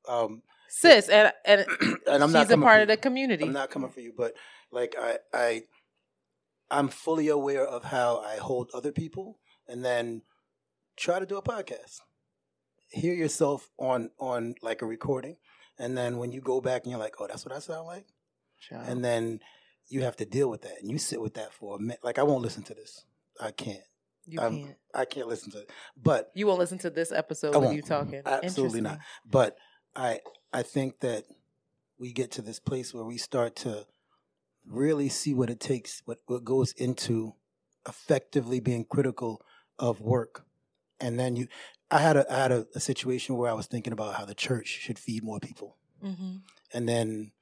um, 0.08 0.42
Sis, 0.68 1.08
and 1.08 1.32
and, 1.44 1.64
and 2.06 2.22
I'm 2.22 2.28
she's 2.28 2.32
not 2.34 2.50
a 2.50 2.58
part 2.58 2.82
of 2.82 2.88
the 2.88 2.96
community. 2.96 3.44
I'm 3.44 3.52
not 3.52 3.70
coming 3.70 3.90
for 3.90 4.00
you, 4.00 4.12
but 4.16 4.34
like 4.72 4.94
I 4.98 5.18
I 5.32 5.62
I'm 6.70 6.88
fully 6.88 7.28
aware 7.28 7.64
of 7.66 7.84
how 7.84 8.18
I 8.18 8.36
hold 8.36 8.70
other 8.74 8.90
people, 8.92 9.38
and 9.68 9.84
then 9.84 10.22
try 10.96 11.18
to 11.20 11.26
do 11.26 11.36
a 11.36 11.42
podcast. 11.42 12.00
Hear 12.88 13.14
yourself 13.14 13.70
on 13.78 14.10
on 14.18 14.54
like 14.62 14.82
a 14.82 14.86
recording, 14.86 15.36
and 15.78 15.96
then 15.96 16.18
when 16.18 16.32
you 16.32 16.40
go 16.40 16.60
back 16.60 16.82
and 16.82 16.90
you're 16.90 17.00
like, 17.00 17.14
oh, 17.20 17.26
that's 17.28 17.44
what 17.46 17.54
I 17.54 17.58
sound 17.60 17.86
like, 17.86 18.06
Child. 18.60 18.88
and 18.88 19.04
then 19.04 19.40
you 19.88 20.02
have 20.02 20.16
to 20.16 20.24
deal 20.24 20.48
with 20.48 20.62
that, 20.62 20.80
and 20.80 20.90
you 20.90 20.98
sit 20.98 21.20
with 21.20 21.34
that 21.34 21.52
for 21.52 21.76
a 21.76 21.78
minute. 21.78 22.00
Like 22.02 22.18
I 22.18 22.22
won't 22.22 22.42
listen 22.42 22.62
to 22.64 22.74
this. 22.74 23.04
I 23.40 23.50
can't. 23.50 23.80
you 24.26 24.40
I'm- 24.40 24.64
can't. 24.64 24.76
I 24.94 25.04
can't 25.04 25.28
listen 25.28 25.50
to 25.52 25.58
it. 25.58 25.70
But 26.00 26.30
You 26.34 26.46
won't 26.46 26.58
listen 26.60 26.78
to 26.78 26.90
this 26.90 27.12
episode 27.12 27.56
with 27.56 27.72
you 27.72 27.82
talking. 27.82 28.22
Absolutely 28.24 28.80
not. 28.80 28.98
But 29.28 29.56
I 29.96 30.20
I 30.52 30.62
think 30.62 31.00
that 31.00 31.24
we 31.98 32.12
get 32.12 32.30
to 32.32 32.42
this 32.42 32.58
place 32.58 32.92
where 32.92 33.04
we 33.04 33.18
start 33.18 33.56
to 33.56 33.86
really 34.66 35.08
see 35.08 35.34
what 35.34 35.50
it 35.50 35.60
takes, 35.60 36.02
what, 36.04 36.18
what 36.26 36.44
goes 36.44 36.72
into 36.72 37.34
effectively 37.86 38.60
being 38.60 38.84
critical 38.84 39.42
of 39.78 40.00
work. 40.00 40.44
And 41.00 41.18
then 41.18 41.36
you 41.36 41.48
I 41.90 41.98
had 41.98 42.16
a 42.16 42.32
I 42.32 42.36
had 42.36 42.52
a, 42.52 42.66
a 42.74 42.80
situation 42.80 43.36
where 43.36 43.50
I 43.50 43.54
was 43.54 43.66
thinking 43.66 43.92
about 43.92 44.14
how 44.14 44.24
the 44.24 44.34
church 44.34 44.68
should 44.68 44.98
feed 44.98 45.22
more 45.22 45.40
people. 45.40 45.76
Mm-hmm. 46.02 46.36
And 46.72 46.88
then 46.88 47.32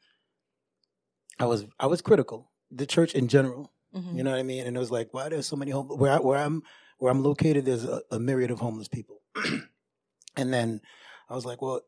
I 1.39 1.47
was 1.47 1.65
I 1.79 1.87
was 1.87 2.03
critical. 2.03 2.51
The 2.71 2.87
church 2.87 3.15
in 3.15 3.29
general. 3.29 3.73
Mm-hmm. 3.95 4.17
You 4.17 4.25
know 4.25 4.31
what 4.31 4.39
I 4.41 4.43
mean? 4.43 4.67
And 4.67 4.77
it 4.77 4.81
was 4.81 4.91
like, 4.91 5.09
why 5.13 5.29
there's 5.29 5.47
so 5.47 5.57
many 5.57 5.71
homeless? 5.71 5.99
where 6.01 6.13
I, 6.13 6.17
where 6.19 6.39
I'm 6.39 6.63
where 6.99 7.11
I'm 7.13 7.23
located. 7.23 7.65
There's 7.67 7.85
a, 7.85 8.01
a 8.11 8.19
myriad 8.19 8.51
of 8.51 8.59
homeless 8.61 8.89
people, 8.89 9.21
and 10.37 10.53
then 10.53 10.81
I 11.29 11.35
was 11.35 11.45
like, 11.45 11.61
well, 11.61 11.83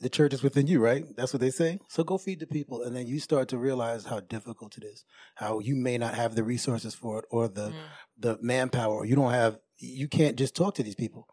the 0.00 0.08
church 0.08 0.32
is 0.32 0.42
within 0.42 0.66
you, 0.66 0.80
right? 0.80 1.04
That's 1.16 1.32
what 1.32 1.40
they 1.40 1.50
say. 1.50 1.78
So 1.88 2.04
go 2.04 2.16
feed 2.18 2.40
the 2.40 2.46
people, 2.46 2.82
and 2.82 2.94
then 2.96 3.06
you 3.06 3.20
start 3.20 3.48
to 3.48 3.58
realize 3.58 4.04
how 4.06 4.20
difficult 4.20 4.76
it 4.78 4.84
is. 4.84 5.04
How 5.34 5.58
you 5.60 5.74
may 5.76 5.98
not 5.98 6.14
have 6.14 6.34
the 6.34 6.44
resources 6.44 6.94
for 6.94 7.18
it 7.20 7.24
or 7.30 7.48
the 7.48 7.68
Mm. 7.70 7.74
the 8.18 8.38
manpower. 8.40 9.04
You 9.04 9.16
don't 9.16 9.32
have. 9.32 9.58
You 9.78 10.08
can't 10.08 10.36
just 10.36 10.54
talk 10.54 10.74
to 10.76 10.82
these 10.82 10.94
people. 10.94 11.26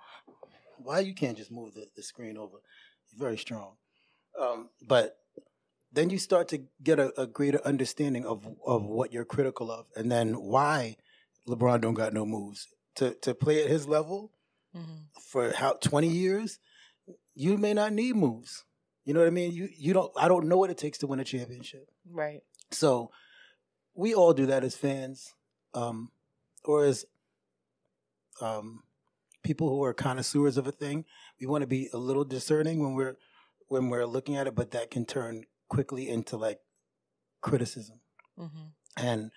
Why 0.77 0.99
you 0.99 1.13
can't 1.13 1.37
just 1.37 1.51
move 1.51 1.73
the, 1.75 1.85
the 1.95 2.03
screen 2.03 2.37
over? 2.37 2.57
Very 3.15 3.37
strong. 3.37 3.73
Um, 4.39 4.69
but 4.87 5.17
then 5.91 6.09
you 6.09 6.17
start 6.19 6.47
to 6.49 6.61
get 6.83 6.99
a, 6.99 7.11
a 7.19 7.27
greater 7.27 7.61
understanding 7.65 8.25
of 8.25 8.47
of 8.65 8.83
what 8.83 9.11
you're 9.13 9.25
critical 9.25 9.71
of, 9.71 9.85
and 9.95 10.11
then 10.11 10.33
why 10.33 10.95
LeBron 11.47 11.81
don't 11.81 11.93
got 11.95 12.13
no 12.13 12.25
moves 12.25 12.67
to 12.95 13.13
to 13.21 13.33
play 13.33 13.63
at 13.63 13.69
his 13.69 13.87
level 13.87 14.31
Mm-hmm. 14.77 14.97
for 15.31 15.51
how 15.51 15.73
twenty 15.81 16.09
years. 16.09 16.59
You 17.33 17.57
may 17.57 17.73
not 17.73 17.91
need 17.91 18.15
moves. 18.15 18.65
You 19.03 19.15
know 19.15 19.21
what 19.21 19.25
I 19.25 19.31
mean? 19.31 19.51
You 19.51 19.67
you 19.75 19.93
don't. 19.93 20.11
I 20.15 20.27
don't 20.27 20.47
know 20.47 20.57
what 20.57 20.69
it 20.69 20.77
takes 20.77 20.99
to 20.99 21.07
win 21.07 21.19
a 21.19 21.23
championship. 21.23 21.89
Right. 22.07 22.41
So 22.69 23.09
we 23.95 24.13
all 24.13 24.31
do 24.31 24.45
that 24.45 24.63
as 24.63 24.75
fans, 24.75 25.33
um, 25.73 26.11
or 26.65 26.85
as 26.85 27.05
um, 28.41 28.83
people 29.43 29.69
who 29.69 29.83
are 29.83 29.93
connoisseurs 29.93 30.57
of 30.57 30.67
a 30.67 30.71
thing. 30.71 31.05
We 31.41 31.47
want 31.47 31.63
to 31.63 31.67
be 31.67 31.89
a 31.91 31.97
little 31.97 32.23
discerning 32.25 32.79
when 32.83 32.93
we're 32.93 33.17
when 33.69 33.89
we're 33.89 34.05
looking 34.05 34.35
at 34.35 34.45
it, 34.45 34.53
but 34.53 34.69
that 34.71 34.91
can 34.91 35.05
turn 35.05 35.45
quickly 35.69 36.09
into 36.09 36.37
like 36.37 36.59
criticism. 37.41 38.01
Mm-hmm. 38.37 39.05
And 39.05 39.31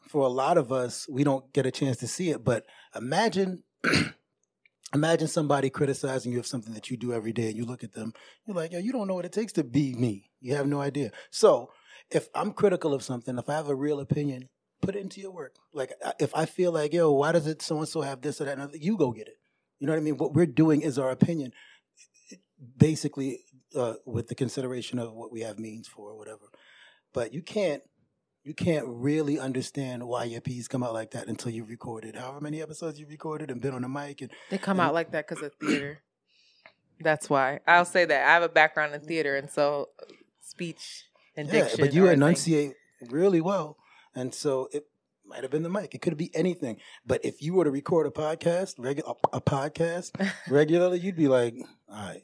for 0.00 0.26
a 0.26 0.30
lot 0.30 0.58
of 0.58 0.72
us, 0.72 1.06
we 1.08 1.24
don't 1.24 1.52
get 1.52 1.66
a 1.66 1.70
chance 1.70 1.98
to 1.98 2.08
see 2.08 2.30
it. 2.30 2.44
But 2.44 2.66
imagine 2.94 3.62
imagine 4.94 5.28
somebody 5.28 5.70
criticizing 5.70 6.32
you 6.32 6.38
of 6.38 6.46
something 6.46 6.72
that 6.74 6.90
you 6.90 6.96
do 6.96 7.12
every 7.12 7.32
day 7.32 7.48
and 7.48 7.56
you 7.56 7.64
look 7.64 7.82
at 7.82 7.92
them 7.92 8.12
you're 8.46 8.56
like 8.56 8.72
yo 8.72 8.78
you 8.78 8.92
don't 8.92 9.08
know 9.08 9.14
what 9.14 9.24
it 9.24 9.32
takes 9.32 9.52
to 9.52 9.64
be 9.64 9.94
me 9.94 10.30
you 10.40 10.54
have 10.54 10.66
no 10.66 10.80
idea 10.80 11.10
so 11.30 11.70
if 12.10 12.28
i'm 12.34 12.52
critical 12.52 12.94
of 12.94 13.02
something 13.02 13.36
if 13.36 13.48
i 13.48 13.54
have 13.54 13.68
a 13.68 13.74
real 13.74 14.00
opinion 14.00 14.48
put 14.80 14.94
it 14.94 15.00
into 15.00 15.20
your 15.20 15.32
work 15.32 15.56
like 15.72 15.92
if 16.20 16.34
i 16.34 16.46
feel 16.46 16.72
like 16.72 16.92
yo 16.92 17.10
why 17.10 17.32
does 17.32 17.46
it 17.46 17.60
so 17.60 17.78
and 17.78 17.88
so 17.88 18.02
have 18.02 18.20
this 18.20 18.40
or 18.40 18.44
that 18.44 18.58
and 18.58 18.70
you 18.74 18.96
go 18.96 19.10
get 19.10 19.26
it 19.26 19.38
you 19.80 19.86
know 19.86 19.92
what 19.92 19.98
i 19.98 20.02
mean 20.02 20.16
what 20.16 20.32
we're 20.32 20.46
doing 20.46 20.80
is 20.80 20.98
our 20.98 21.10
opinion 21.10 21.52
basically 22.76 23.40
uh, 23.76 23.94
with 24.06 24.28
the 24.28 24.34
consideration 24.34 24.98
of 24.98 25.12
what 25.12 25.30
we 25.32 25.40
have 25.40 25.58
means 25.58 25.86
for 25.88 26.10
or 26.10 26.16
whatever 26.18 26.46
but 27.12 27.32
you 27.32 27.42
can't 27.42 27.82
you 28.42 28.52
can't 28.54 28.84
really 28.86 29.38
understand 29.38 30.04
why 30.06 30.24
your 30.24 30.40
piece 30.40 30.68
come 30.68 30.82
out 30.82 30.92
like 30.92 31.12
that 31.12 31.28
until 31.28 31.50
you've 31.50 31.68
recorded 31.70 32.14
however 32.16 32.40
many 32.40 32.60
episodes 32.60 32.98
you've 33.00 33.08
recorded 33.08 33.50
and 33.50 33.60
been 33.60 33.74
on 33.74 33.82
the 33.82 33.88
mic 33.88 34.20
and 34.20 34.30
They 34.50 34.58
come 34.58 34.78
and- 34.80 34.88
out 34.88 34.94
like 34.94 35.12
that 35.12 35.26
because 35.28 35.42
of 35.42 35.52
theater. 35.54 36.00
That's 37.00 37.28
why. 37.28 37.60
I'll 37.66 37.84
say 37.84 38.04
that. 38.04 38.28
I 38.28 38.32
have 38.34 38.44
a 38.44 38.48
background 38.48 38.94
in 38.94 39.00
theater, 39.00 39.34
and 39.36 39.50
so 39.50 39.88
uh, 40.00 40.04
speech 40.40 41.06
and 41.36 41.48
yeah, 41.48 41.62
diction. 41.64 41.80
but 41.80 41.92
you 41.92 42.02
are 42.04 42.06
a 42.06 42.10
thing. 42.10 42.18
enunciate 42.22 42.72
really 43.10 43.40
well 43.40 43.76
and 44.14 44.32
so 44.32 44.68
it 44.72 44.86
might 45.26 45.42
have 45.42 45.50
been 45.50 45.64
the 45.64 45.68
mic 45.68 45.94
it 45.94 46.00
could 46.00 46.16
be 46.16 46.30
anything 46.34 46.76
but 47.04 47.22
if 47.24 47.42
you 47.42 47.52
were 47.54 47.64
to 47.64 47.70
record 47.70 48.06
a 48.06 48.10
podcast 48.10 48.74
regular 48.78 49.14
a, 49.32 49.36
a 49.36 49.40
podcast 49.40 50.12
regularly 50.48 50.98
you'd 51.00 51.16
be 51.16 51.26
like 51.28 51.54
all 51.88 51.96
right 51.96 52.22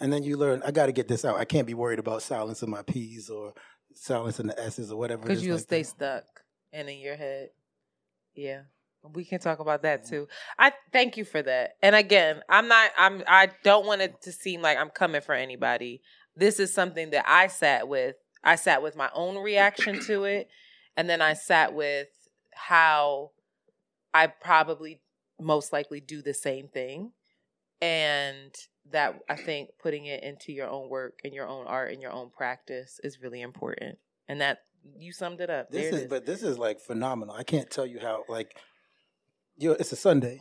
and 0.00 0.12
then 0.12 0.22
you 0.22 0.36
learn 0.36 0.62
i 0.64 0.70
got 0.70 0.86
to 0.86 0.92
get 0.92 1.08
this 1.08 1.24
out 1.24 1.36
i 1.36 1.44
can't 1.44 1.66
be 1.66 1.74
worried 1.74 1.98
about 1.98 2.22
silencing 2.22 2.70
my 2.70 2.82
p's 2.82 3.28
or 3.28 3.52
silencing 3.94 4.46
the 4.46 4.60
s's 4.60 4.92
or 4.92 4.98
whatever 4.98 5.22
because 5.22 5.44
you'll 5.44 5.56
like 5.56 5.64
stay 5.64 5.82
that. 5.82 5.88
stuck 5.88 6.24
and 6.72 6.88
in 6.88 6.98
your 6.98 7.16
head. 7.16 7.50
Yeah, 8.34 8.62
we 9.14 9.24
can 9.24 9.40
talk 9.40 9.58
about 9.58 9.82
that 9.82 10.04
mm-hmm. 10.04 10.10
too. 10.10 10.28
I 10.58 10.72
thank 10.92 11.16
you 11.16 11.24
for 11.24 11.42
that. 11.42 11.72
And 11.82 11.96
again, 11.96 12.42
I'm 12.48 12.68
not. 12.68 12.90
I'm. 12.96 13.22
I 13.26 13.50
don't 13.64 13.86
want 13.86 14.02
it 14.02 14.22
to 14.22 14.32
seem 14.32 14.62
like 14.62 14.78
I'm 14.78 14.90
coming 14.90 15.20
for 15.20 15.34
anybody. 15.34 16.02
This 16.36 16.60
is 16.60 16.72
something 16.72 17.10
that 17.10 17.24
I 17.28 17.48
sat 17.48 17.88
with. 17.88 18.16
I 18.44 18.56
sat 18.56 18.82
with 18.82 18.96
my 18.96 19.10
own 19.14 19.36
reaction 19.36 20.00
to 20.06 20.24
it, 20.24 20.48
and 20.96 21.08
then 21.08 21.20
I 21.20 21.34
sat 21.34 21.74
with 21.74 22.08
how 22.54 23.30
I 24.14 24.28
probably 24.28 25.00
most 25.40 25.72
likely 25.72 26.00
do 26.00 26.22
the 26.22 26.34
same 26.34 26.68
thing, 26.68 27.12
and 27.80 28.54
that 28.92 29.18
I 29.28 29.36
think 29.36 29.70
putting 29.82 30.06
it 30.06 30.22
into 30.22 30.52
your 30.52 30.68
own 30.68 30.88
work 30.88 31.18
and 31.24 31.34
your 31.34 31.46
own 31.46 31.66
art 31.66 31.92
and 31.92 32.00
your 32.00 32.12
own 32.12 32.30
practice 32.30 32.98
is 33.04 33.20
really 33.20 33.40
important. 33.42 33.98
And 34.28 34.40
that 34.40 34.58
you 34.96 35.12
summed 35.12 35.40
it 35.40 35.50
up. 35.50 35.70
this 35.70 35.82
there 35.82 35.94
is, 35.94 36.00
is. 36.04 36.08
but 36.08 36.24
this 36.24 36.42
is 36.42 36.56
like 36.56 36.80
phenomenal 36.80 37.34
i 37.34 37.42
can't 37.42 37.68
tell 37.68 37.84
you 37.84 37.98
how 37.98 38.22
like 38.28 38.56
you 39.56 39.72
it's 39.72 39.92
a 39.92 39.96
sunday 39.96 40.40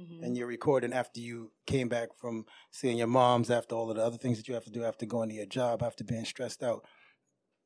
Mhm. 0.00 0.22
and 0.22 0.36
you're 0.36 0.46
recording 0.46 0.92
after 0.92 1.20
you 1.20 1.50
came 1.66 1.88
back 1.88 2.10
from 2.16 2.46
seeing 2.70 2.98
your 2.98 3.08
moms, 3.08 3.50
after 3.50 3.74
all 3.74 3.90
of 3.90 3.96
the 3.96 4.02
other 4.04 4.16
things 4.16 4.36
that 4.38 4.46
you 4.46 4.54
have 4.54 4.64
to 4.64 4.70
do, 4.70 4.84
after 4.84 5.06
going 5.06 5.28
to 5.28 5.34
your 5.34 5.44
job, 5.44 5.82
after 5.82 6.04
being 6.04 6.24
stressed 6.24 6.62
out. 6.62 6.84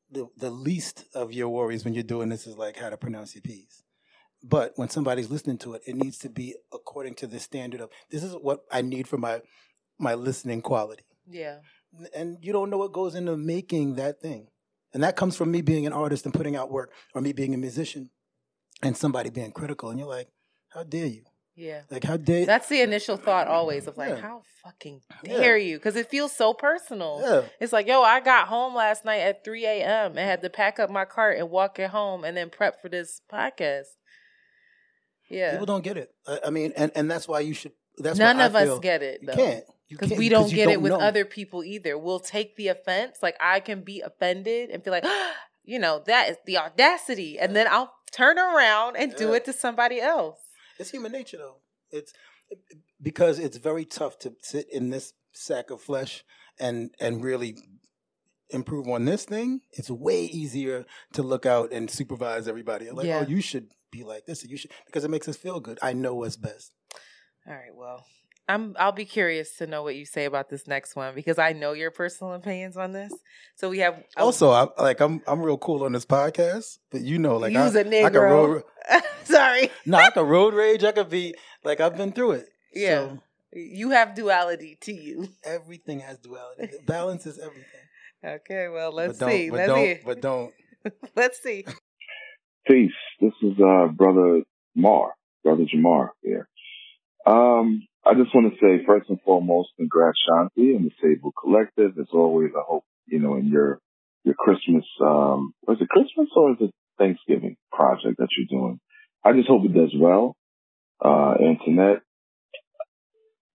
The 0.09 0.25
the 0.35 0.49
least 0.49 1.05
of 1.13 1.31
your 1.31 1.49
worries 1.49 1.85
when 1.85 1.93
you're 1.93 2.03
doing 2.03 2.29
this 2.29 2.47
is 2.47 2.57
like 2.57 2.75
how 2.77 2.89
to 2.89 2.97
pronounce 2.97 3.35
your 3.35 3.43
P's. 3.43 3.83
But 4.41 4.73
when 4.77 4.89
somebody's 4.89 5.29
listening 5.29 5.59
to 5.59 5.75
it, 5.75 5.83
it 5.85 5.95
needs 5.95 6.17
to 6.19 6.29
be 6.29 6.55
according 6.73 7.13
to 7.15 7.27
the 7.27 7.39
standard 7.39 7.81
of 7.81 7.91
this 8.09 8.23
is 8.23 8.33
what 8.33 8.61
I 8.71 8.81
need 8.81 9.07
for 9.07 9.17
my 9.17 9.41
my 9.99 10.13
listening 10.13 10.61
quality. 10.61 11.03
yeah. 11.29 11.57
And 12.15 12.39
you 12.41 12.51
don't 12.51 12.71
know 12.71 12.79
what 12.79 12.91
goes 12.91 13.13
into 13.13 13.37
making 13.37 13.95
that 13.95 14.19
thing. 14.19 14.47
And 14.95 15.03
that 15.03 15.15
comes 15.15 15.35
from 15.37 15.51
me 15.51 15.61
being 15.61 15.85
an 15.85 15.93
artist 15.93 16.25
and 16.25 16.33
putting 16.33 16.55
out 16.55 16.71
work, 16.71 16.91
or 17.13 17.21
me 17.21 17.33
being 17.33 17.53
a 17.53 17.57
musician 17.57 18.09
and 18.81 18.97
somebody 18.97 19.29
being 19.29 19.51
critical. 19.51 19.89
And 19.91 19.99
you're 19.99 20.07
like, 20.07 20.27
how 20.69 20.81
dare 20.83 21.05
you? 21.05 21.21
Yeah. 21.55 21.81
Like, 21.91 22.03
how 22.03 22.17
dare 22.17 22.47
That's 22.47 22.67
the 22.67 22.81
initial 22.81 23.15
thought 23.17 23.47
always 23.47 23.85
of 23.85 23.95
like, 23.95 24.09
Yeah. 24.09 24.21
how 24.21 24.41
fucking 24.63 25.01
Yeah. 25.23 25.37
dare 25.37 25.57
you? 25.57 25.77
Because 25.77 25.95
it 25.95 26.09
feels 26.09 26.31
so 26.31 26.51
personal. 26.55 27.19
Yeah. 27.23 27.41
It's 27.59 27.71
like, 27.71 27.85
yo, 27.85 28.01
I 28.01 28.21
got 28.21 28.47
home 28.47 28.73
last 28.73 29.05
night 29.05 29.19
at 29.19 29.43
3 29.45 29.63
a.m. 29.63 30.17
and 30.17 30.19
had 30.19 30.41
to 30.41 30.49
pack 30.49 30.79
up 30.79 30.89
my 30.89 31.05
cart 31.05 31.37
and 31.37 31.51
walk 31.51 31.77
it 31.77 31.91
home 31.91 32.23
and 32.23 32.35
then 32.35 32.49
prep 32.49 32.81
for 32.81 32.89
this 32.89 33.21
podcast. 33.31 33.85
Yeah. 35.29 35.51
People 35.51 35.67
don't 35.67 35.83
get 35.83 35.97
it. 35.97 36.09
I, 36.27 36.39
I 36.47 36.49
mean, 36.49 36.73
and, 36.75 36.91
and 36.95 37.09
that's 37.09 37.27
why 37.27 37.41
you 37.41 37.53
should. 37.53 37.73
That's 37.97 38.17
None 38.17 38.37
why 38.37 38.43
I 38.43 38.45
of 38.47 38.55
us 38.55 38.79
get 38.79 39.03
it, 39.03 39.19
You 39.21 39.27
though. 39.27 39.35
can't 39.35 39.63
Because 39.99 40.17
we 40.17 40.29
don't 40.29 40.51
get 40.51 40.69
it 40.69 40.81
with 40.81 40.91
know. 40.91 40.99
other 40.99 41.25
people 41.25 41.63
either. 41.63 41.97
We'll 41.97 42.19
take 42.19 42.55
the 42.55 42.69
offense. 42.69 43.17
Like, 43.21 43.35
I 43.39 43.59
can 43.59 43.81
be 43.81 44.01
offended 44.01 44.69
and 44.69 44.83
feel 44.83 44.91
like, 44.91 45.05
you 45.63 45.79
know, 45.79 46.03
that 46.05 46.29
is 46.29 46.37
the 46.45 46.57
audacity. 46.57 47.39
And 47.39 47.55
then 47.55 47.67
I'll 47.69 47.93
turn 48.11 48.37
around 48.37 48.97
and 48.97 49.15
do 49.15 49.33
it 49.33 49.45
to 49.45 49.53
somebody 49.53 49.99
else. 49.99 50.37
It's 50.79 50.91
human 50.91 51.11
nature, 51.11 51.37
though. 51.37 51.57
It's 51.91 52.13
because 53.01 53.39
it's 53.39 53.57
very 53.57 53.85
tough 53.85 54.19
to 54.19 54.33
sit 54.41 54.67
in 54.71 54.89
this 54.89 55.13
sack 55.31 55.69
of 55.69 55.81
flesh 55.81 56.23
and 56.59 56.91
and 56.99 57.23
really 57.23 57.57
improve 58.49 58.87
on 58.87 59.05
this 59.05 59.25
thing. 59.25 59.61
It's 59.71 59.89
way 59.89 60.25
easier 60.25 60.85
to 61.13 61.23
look 61.23 61.45
out 61.45 61.71
and 61.71 61.89
supervise 61.89 62.47
everybody. 62.47 62.89
Like, 62.91 63.05
oh, 63.05 63.09
Yeah. 63.09 63.23
oh, 63.25 63.29
you 63.29 63.41
should 63.41 63.69
be 63.91 64.03
like 64.03 64.25
this. 64.25 64.43
You 64.45 64.57
should 64.57 64.71
because 64.85 65.03
it 65.03 65.11
makes 65.11 65.27
us 65.27 65.37
feel 65.37 65.59
good. 65.59 65.79
I 65.81 65.93
know 65.93 66.15
what's 66.15 66.37
best. 66.37 66.71
All 67.47 67.53
right, 67.53 67.75
well, 67.75 68.05
I'm 68.47 68.75
I'll 68.77 68.91
be 68.91 69.05
curious 69.05 69.55
to 69.57 69.67
know 69.67 69.83
what 69.83 69.95
you 69.95 70.05
say 70.05 70.25
about 70.25 70.49
this 70.49 70.67
next 70.67 70.95
one 70.95 71.15
because 71.15 71.39
I 71.39 71.53
know 71.53 71.71
your 71.73 71.91
personal 71.91 72.33
opinions 72.33 72.75
on 72.75 72.91
this. 72.91 73.11
So 73.55 73.69
we 73.69 73.79
have 73.79 74.03
Also, 74.17 74.51
I, 74.51 74.67
like 74.77 74.99
I'm 74.99 75.21
I'm 75.27 75.41
real 75.41 75.57
cool 75.57 75.83
on 75.83 75.93
this 75.93 76.05
podcast, 76.05 76.77
but 76.91 77.01
you 77.01 77.19
know, 77.19 77.37
like 77.37 77.53
You's 77.53 77.75
I, 77.75 77.81
a 77.81 77.81
I 77.81 78.09
can 78.09 78.13
Negro. 78.13 78.29
road, 78.31 78.63
sorry. 79.23 79.69
no, 79.85 79.97
I 79.97 80.09
can 80.09 80.25
road 80.25 80.53
rage. 80.53 80.83
I 80.83 80.91
could 80.91 81.09
be 81.09 81.35
like 81.63 81.79
I've 81.79 81.95
been 81.95 82.11
through 82.11 82.31
it. 82.33 82.47
Yeah. 82.73 82.89
So 82.99 83.19
You 83.53 83.91
have 83.91 84.13
duality 84.15 84.77
to 84.81 84.93
you. 84.93 85.29
everything 85.45 86.01
has 86.01 86.17
duality. 86.19 86.69
Balance 86.85 87.25
is 87.25 87.39
everything. 87.39 87.65
Okay, 88.25 88.67
well, 88.69 88.91
let's 88.91 89.19
but 89.19 89.29
see. 89.29 89.49
But 89.49 89.55
Let's 89.57 89.67
don't. 89.67 89.85
see. 89.85 89.99
But 90.05 90.21
don't. 90.21 90.53
Let's 91.15 91.41
see. 91.41 91.65
Peace. 92.67 92.91
This 93.21 93.33
is 93.41 93.53
uh 93.59 93.87
brother 93.87 94.41
Mar, 94.75 95.13
brother 95.43 95.63
Jamar 95.63 96.09
here. 96.23 96.47
Um, 97.25 97.87
I 98.05 98.15
just 98.15 98.35
want 98.35 98.53
to 98.53 98.59
say 98.59 98.83
first 98.85 99.09
and 99.09 99.19
foremost, 99.21 99.69
congrats 99.77 100.19
Shanti 100.27 100.75
and 100.75 100.85
the 100.85 100.91
Sable 101.01 101.31
Collective. 101.31 101.97
As 101.99 102.07
always, 102.13 102.51
I 102.55 102.61
hope 102.67 102.83
you 103.07 103.19
know 103.19 103.35
in 103.35 103.47
your 103.47 103.79
your 104.23 104.35
Christmas 104.35 104.85
um 105.01 105.53
was 105.65 105.77
it 105.79 105.87
Christmas 105.89 106.29
or 106.35 106.51
is 106.51 106.57
it 106.59 106.71
Thanksgiving 106.97 107.55
project 107.71 108.17
that 108.17 108.27
you're 108.37 108.59
doing? 108.59 108.79
I 109.23 109.31
just 109.33 109.47
hope 109.47 109.63
it 109.65 109.73
does 109.73 109.93
well. 109.97 110.35
Uh, 111.03 111.35
Antoinette, 111.39 112.01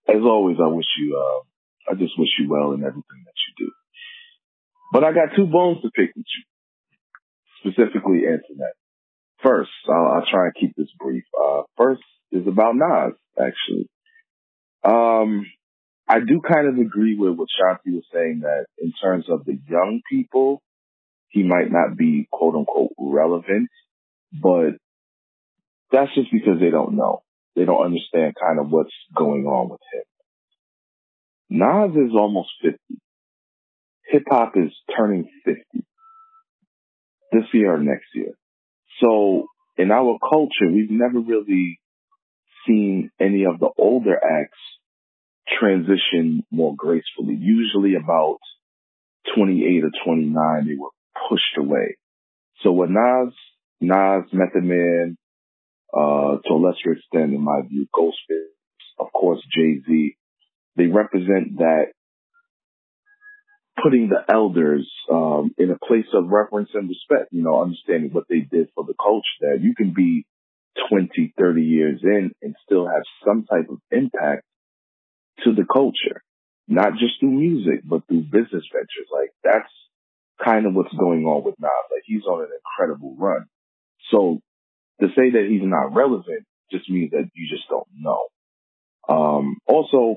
as 0.09 0.23
always, 0.23 0.57
I 0.63 0.69
wish 0.69 0.87
you 0.99 1.17
uh 1.19 1.93
I 1.93 1.95
just 1.95 2.19
wish 2.19 2.31
you 2.41 2.49
well 2.49 2.73
in 2.73 2.81
everything 2.81 3.23
that 3.25 3.39
you 3.49 3.67
do. 3.67 3.73
But 4.93 5.05
I 5.05 5.13
got 5.13 5.37
two 5.37 5.47
bones 5.47 5.83
to 5.83 5.91
pick 5.95 6.17
with 6.17 6.25
you, 6.25 7.71
specifically 7.71 8.25
Antoinette. 8.25 8.77
First, 9.43 9.71
I'll, 9.89 10.25
try 10.29 10.47
and 10.47 10.55
keep 10.59 10.75
this 10.77 10.89
brief. 10.99 11.25
Uh, 11.39 11.63
first 11.77 12.03
is 12.33 12.47
about 12.47 12.75
Nas, 12.75 13.15
actually. 13.39 13.89
Um, 14.85 15.47
I 16.09 16.21
do 16.21 16.41
kind 16.41 16.69
of 16.69 16.79
agree 16.79 17.17
with 17.17 17.37
what 17.37 17.49
Shanti 17.49 17.93
was 17.93 18.05
saying 18.13 18.41
that 18.43 18.67
in 18.79 18.93
terms 19.03 19.27
of 19.29 19.45
the 19.45 19.59
young 19.69 20.01
people, 20.11 20.63
he 21.29 21.43
might 21.43 21.71
not 21.71 21.97
be 21.97 22.27
quote 22.31 22.55
unquote 22.55 22.93
relevant, 22.99 23.69
but 24.33 24.71
that's 25.93 26.15
just 26.15 26.33
because 26.33 26.61
they 26.61 26.71
don't 26.71 26.97
know. 26.97 27.23
They 27.57 27.65
don't 27.65 27.85
understand 27.85 28.35
kind 28.41 28.59
of 28.59 28.71
what's 28.71 28.95
going 29.15 29.45
on 29.47 29.69
with 29.71 29.81
him. 29.93 30.03
Nas 31.51 31.97
is 31.97 32.15
almost 32.15 32.51
50. 32.63 32.79
Hip 34.11 34.23
hop 34.31 34.53
is 34.57 34.73
turning 34.97 35.29
50 35.45 35.63
this 37.33 37.45
year 37.53 37.75
or 37.75 37.79
next 37.79 38.07
year. 38.15 38.33
So 39.03 39.47
in 39.77 39.91
our 39.91 40.19
culture, 40.19 40.71
we've 40.71 40.91
never 40.91 41.21
really 41.21 41.79
seen 42.67 43.11
any 43.21 43.45
of 43.45 43.61
the 43.61 43.71
older 43.79 44.17
acts 44.17 44.59
transition 45.59 46.45
more 46.51 46.75
gracefully. 46.77 47.37
Usually 47.39 47.95
about 47.95 48.39
28 49.37 49.85
or 49.85 49.91
29, 50.05 50.67
they 50.67 50.75
were 50.75 50.91
pushed 51.29 51.57
away. 51.59 51.97
So 52.63 52.73
with 52.73 52.91
Nas, 52.91 53.35
Nas, 53.81 54.25
Method 54.33 54.65
Man, 54.65 55.17
uh, 55.93 56.39
to 56.45 56.53
a 56.53 56.61
lesser 56.61 56.93
extent, 56.93 57.33
in 57.33 57.41
my 57.41 57.63
view, 57.69 57.87
Ghostface, 57.95 58.99
of 58.99 59.13
course, 59.13 59.41
Jay-Z, 59.55 60.17
they 60.77 60.87
represent 60.87 61.59
that 61.59 61.87
putting 63.83 64.09
the 64.09 64.33
elders 64.33 64.91
um, 65.13 65.55
in 65.57 65.71
a 65.71 65.79
place 65.87 66.07
of 66.13 66.29
reverence 66.29 66.71
and 66.75 66.89
respect, 66.89 67.33
you 67.33 67.43
know, 67.43 67.63
understanding 67.63 68.11
what 68.13 68.25
they 68.29 68.41
did 68.41 68.69
for 68.75 68.85
the 68.85 68.95
culture 69.01 69.23
that 69.41 69.59
you 69.61 69.75
can 69.77 69.93
be 69.95 70.27
20, 70.91 71.35
30 71.39 71.63
years 71.63 72.01
in 72.03 72.31
and 72.43 72.55
still 72.65 72.87
have 72.87 73.03
some 73.27 73.45
type 73.45 73.69
of 73.71 73.79
impact 73.91 74.45
to 75.45 75.53
the 75.53 75.65
culture, 75.71 76.23
not 76.67 76.93
just 76.93 77.21
through 77.21 77.31
music, 77.31 77.83
but 77.85 78.07
through 78.07 78.23
business 78.23 78.65
ventures. 78.73 79.09
Like 79.13 79.31
that's 79.43 79.71
kind 80.45 80.67
of 80.67 80.75
what's 80.75 80.95
going 80.95 81.25
on 81.25 81.45
with 81.45 81.55
Nas. 81.59 81.71
Like 81.91 82.03
he's 82.05 82.25
on 82.25 82.43
an 82.43 82.49
incredible 82.55 83.17
run. 83.19 83.47
So 84.11 84.41
to 85.01 85.09
say 85.09 85.31
that 85.31 85.47
he's 85.49 85.63
not 85.63 85.95
relevant 85.95 86.45
just 86.71 86.89
means 86.91 87.11
that 87.13 87.31
you 87.35 87.49
just 87.49 87.69
don't 87.69 87.89
know. 87.99 88.23
Um, 89.09 89.57
also, 89.67 90.17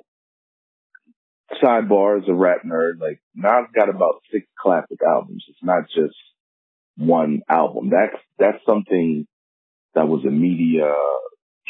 sidebar 1.64 2.22
as 2.22 2.28
a 2.28 2.34
rap 2.34 2.64
nerd, 2.66 3.00
like 3.00 3.20
Nas 3.36 3.68
got 3.74 3.90
about 3.90 4.22
six 4.32 4.46
classic 4.60 5.00
albums. 5.08 5.46
It's 5.50 5.64
not 5.64 5.84
just 5.88 6.16
one 6.98 7.42
album. 7.50 7.90
That's 7.90 8.22
that's 8.38 8.66
something 8.66 9.28
that 9.96 10.08
was 10.08 10.24
a 10.26 10.32
media 10.32 10.94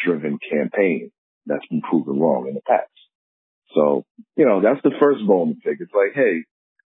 driven 0.06 0.38
campaign 0.50 1.12
that's 1.46 1.66
been 1.68 1.82
proven 1.82 2.20
wrong 2.20 2.48
in 2.48 2.54
the 2.54 2.62
past. 2.68 2.90
So, 3.74 4.06
you 4.36 4.46
know, 4.46 4.62
that's 4.62 4.82
the 4.84 4.98
first 5.00 5.26
bone 5.26 5.50
to 5.50 5.56
pick. 5.56 5.78
It's 5.80 5.94
like, 5.94 6.14
hey, 6.14 6.44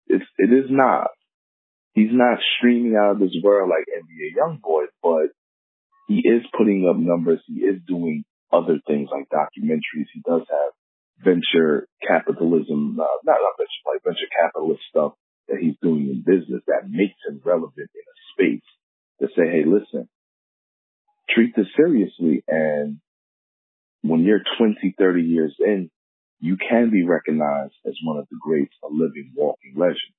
it's 0.06 0.24
it 0.38 0.52
is 0.52 0.70
not. 0.70 1.08
He's 1.92 2.12
not 2.12 2.38
streaming 2.58 2.96
out 2.96 3.12
of 3.12 3.18
this 3.20 3.36
world 3.42 3.70
like 3.70 3.86
NBA 3.86 4.34
YoungBoy, 4.34 4.86
but 5.02 5.30
he 6.08 6.18
is 6.18 6.42
putting 6.56 6.88
up 6.88 6.96
numbers. 6.96 7.40
He 7.46 7.60
is 7.62 7.80
doing 7.86 8.24
other 8.52 8.80
things 8.86 9.08
like 9.12 9.30
documentaries. 9.30 10.10
He 10.12 10.20
does 10.26 10.42
have 10.50 10.72
venture 11.22 11.86
capitalism, 12.06 12.98
uh, 12.98 13.06
not, 13.24 13.38
not 13.38 13.56
venture, 13.56 13.84
like 13.86 14.02
venture 14.02 14.28
capitalist 14.34 14.82
stuff 14.90 15.12
that 15.48 15.58
he's 15.60 15.76
doing 15.80 16.10
in 16.10 16.24
business 16.26 16.62
that 16.66 16.88
makes 16.88 17.18
him 17.28 17.40
relevant 17.44 17.90
in 17.94 18.04
a 18.04 18.16
space 18.34 18.68
to 19.20 19.28
say, 19.36 19.46
hey, 19.46 19.62
listen, 19.64 20.08
treat 21.28 21.54
this 21.56 21.66
seriously. 21.76 22.44
And 22.48 23.00
when 24.02 24.20
you're 24.20 24.42
20, 24.58 24.94
30 24.98 25.22
years 25.22 25.54
in, 25.58 25.90
you 26.40 26.56
can 26.56 26.90
be 26.90 27.04
recognized 27.04 27.74
as 27.86 27.94
one 28.02 28.18
of 28.18 28.26
the 28.30 28.38
greats, 28.40 28.74
a 28.82 28.88
living, 28.88 29.32
walking 29.34 29.74
legend. 29.76 30.12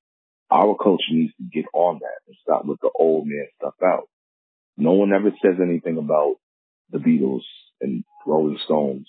Our 0.50 0.76
culture 0.76 1.12
needs 1.12 1.34
to 1.38 1.44
get 1.44 1.66
on 1.74 2.00
that 2.00 2.22
and 2.28 2.36
stop 2.42 2.66
with 2.66 2.80
the 2.82 2.92
old 2.98 3.28
man 3.28 3.48
stuff 3.58 3.76
out. 3.84 4.08
No 4.78 4.94
one 4.94 5.14
ever 5.14 5.32
says 5.42 5.56
anything 5.62 5.98
about 5.98 6.36
the 6.92 7.00
Beatles 7.00 7.44
and 7.82 8.04
Rolling 8.26 8.60
Stones, 8.66 9.08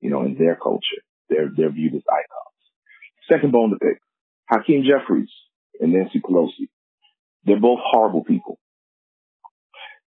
you 0.00 0.10
know, 0.10 0.22
in 0.22 0.36
their 0.36 0.56
culture. 0.56 1.02
They're, 1.28 1.50
they're 1.54 1.72
viewed 1.72 1.94
as 1.94 2.02
icons. 2.08 3.30
Second 3.30 3.52
bone 3.52 3.70
to 3.70 3.76
pick, 3.76 4.00
Hakeem 4.48 4.84
Jeffries 4.84 5.30
and 5.80 5.92
Nancy 5.92 6.20
Pelosi. 6.20 6.68
They're 7.44 7.60
both 7.60 7.80
horrible 7.82 8.24
people. 8.24 8.58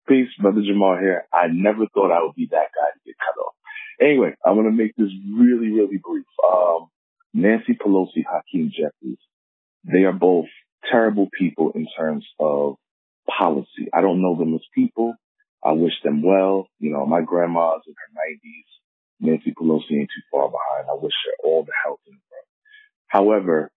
Peace, 0.08 0.28
Brother 0.40 0.62
Jamal 0.66 0.96
here. 0.98 1.26
I 1.32 1.48
never 1.52 1.86
thought 1.92 2.10
I 2.10 2.22
would 2.22 2.34
be 2.34 2.48
that 2.50 2.72
guy 2.74 2.90
to 2.92 3.00
get 3.04 3.14
cut 3.18 3.40
off. 3.44 3.54
Anyway, 4.00 4.34
I'm 4.44 4.54
going 4.54 4.66
to 4.66 4.72
make 4.72 4.96
this 4.96 5.10
really, 5.36 5.70
really 5.70 5.98
brief. 6.02 6.24
Um, 6.50 6.88
Nancy 7.34 7.74
Pelosi, 7.74 8.24
Hakeem 8.24 8.70
Jeffries, 8.70 9.18
they 9.84 10.04
are 10.04 10.12
both 10.12 10.46
terrible 10.90 11.28
people 11.38 11.72
in 11.74 11.86
terms 11.96 12.26
of 12.40 12.76
policy. 13.28 13.88
I 13.92 14.00
don't 14.00 14.22
know 14.22 14.36
them 14.36 14.54
as 14.54 14.62
people. 14.74 15.14
I 15.62 15.72
wish 15.72 15.94
them 16.02 16.22
well. 16.22 16.68
You 16.78 16.92
know, 16.92 17.04
my 17.04 17.20
grandma's 17.20 17.82
in 17.86 17.94
her 17.94 18.10
90s. 18.32 18.68
Nancy 19.20 19.52
Pelosi 19.52 20.00
ain't 20.00 20.08
too 20.08 20.22
far 20.30 20.48
behind. 20.48 20.88
I 20.90 20.94
wish 20.94 21.12
her 21.26 21.48
all 21.48 21.64
the 21.64 21.72
health 21.84 22.00
in 22.06 22.14
the 22.14 22.20
world. 22.30 22.46
However, 23.08 23.70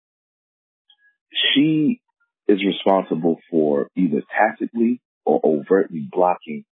she 1.54 2.00
is 2.48 2.64
responsible 2.64 3.40
for 3.50 3.88
either 3.96 4.22
tacitly 4.30 5.02
or 5.26 5.40
overtly 5.44 6.08
blocking 6.12 6.66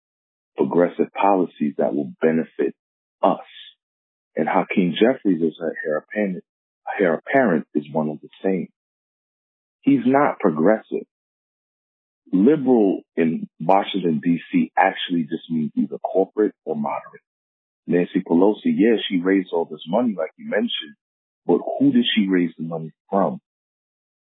progressive 0.56 1.12
policies 1.12 1.74
that 1.78 1.94
will 1.94 2.12
benefit 2.20 2.74
us. 3.22 3.40
And 4.34 4.48
Hakeem 4.48 4.94
Jeffries 4.94 5.42
is 5.42 5.58
a 5.60 5.70
heir 5.86 5.98
apparent, 5.98 6.44
heir 7.00 7.14
apparent 7.14 7.66
is 7.74 7.84
one 7.90 8.08
of 8.08 8.20
the 8.20 8.28
same. 8.42 8.68
He's 9.80 10.04
not 10.04 10.38
progressive. 10.40 11.06
Liberal 12.32 13.02
in 13.16 13.48
Washington 13.60 14.20
DC 14.24 14.70
actually 14.76 15.22
just 15.22 15.48
means 15.48 15.70
either 15.76 15.98
corporate 15.98 16.54
or 16.64 16.74
moderate. 16.74 17.22
Nancy 17.86 18.20
Pelosi, 18.20 18.74
yeah, 18.74 18.96
she 19.08 19.20
raised 19.20 19.50
all 19.52 19.64
this 19.64 19.84
money 19.86 20.14
like 20.18 20.32
you 20.36 20.50
mentioned, 20.50 20.96
but 21.46 21.60
who 21.78 21.92
did 21.92 22.04
she 22.14 22.28
raise 22.28 22.50
the 22.58 22.64
money 22.64 22.90
from? 23.08 23.40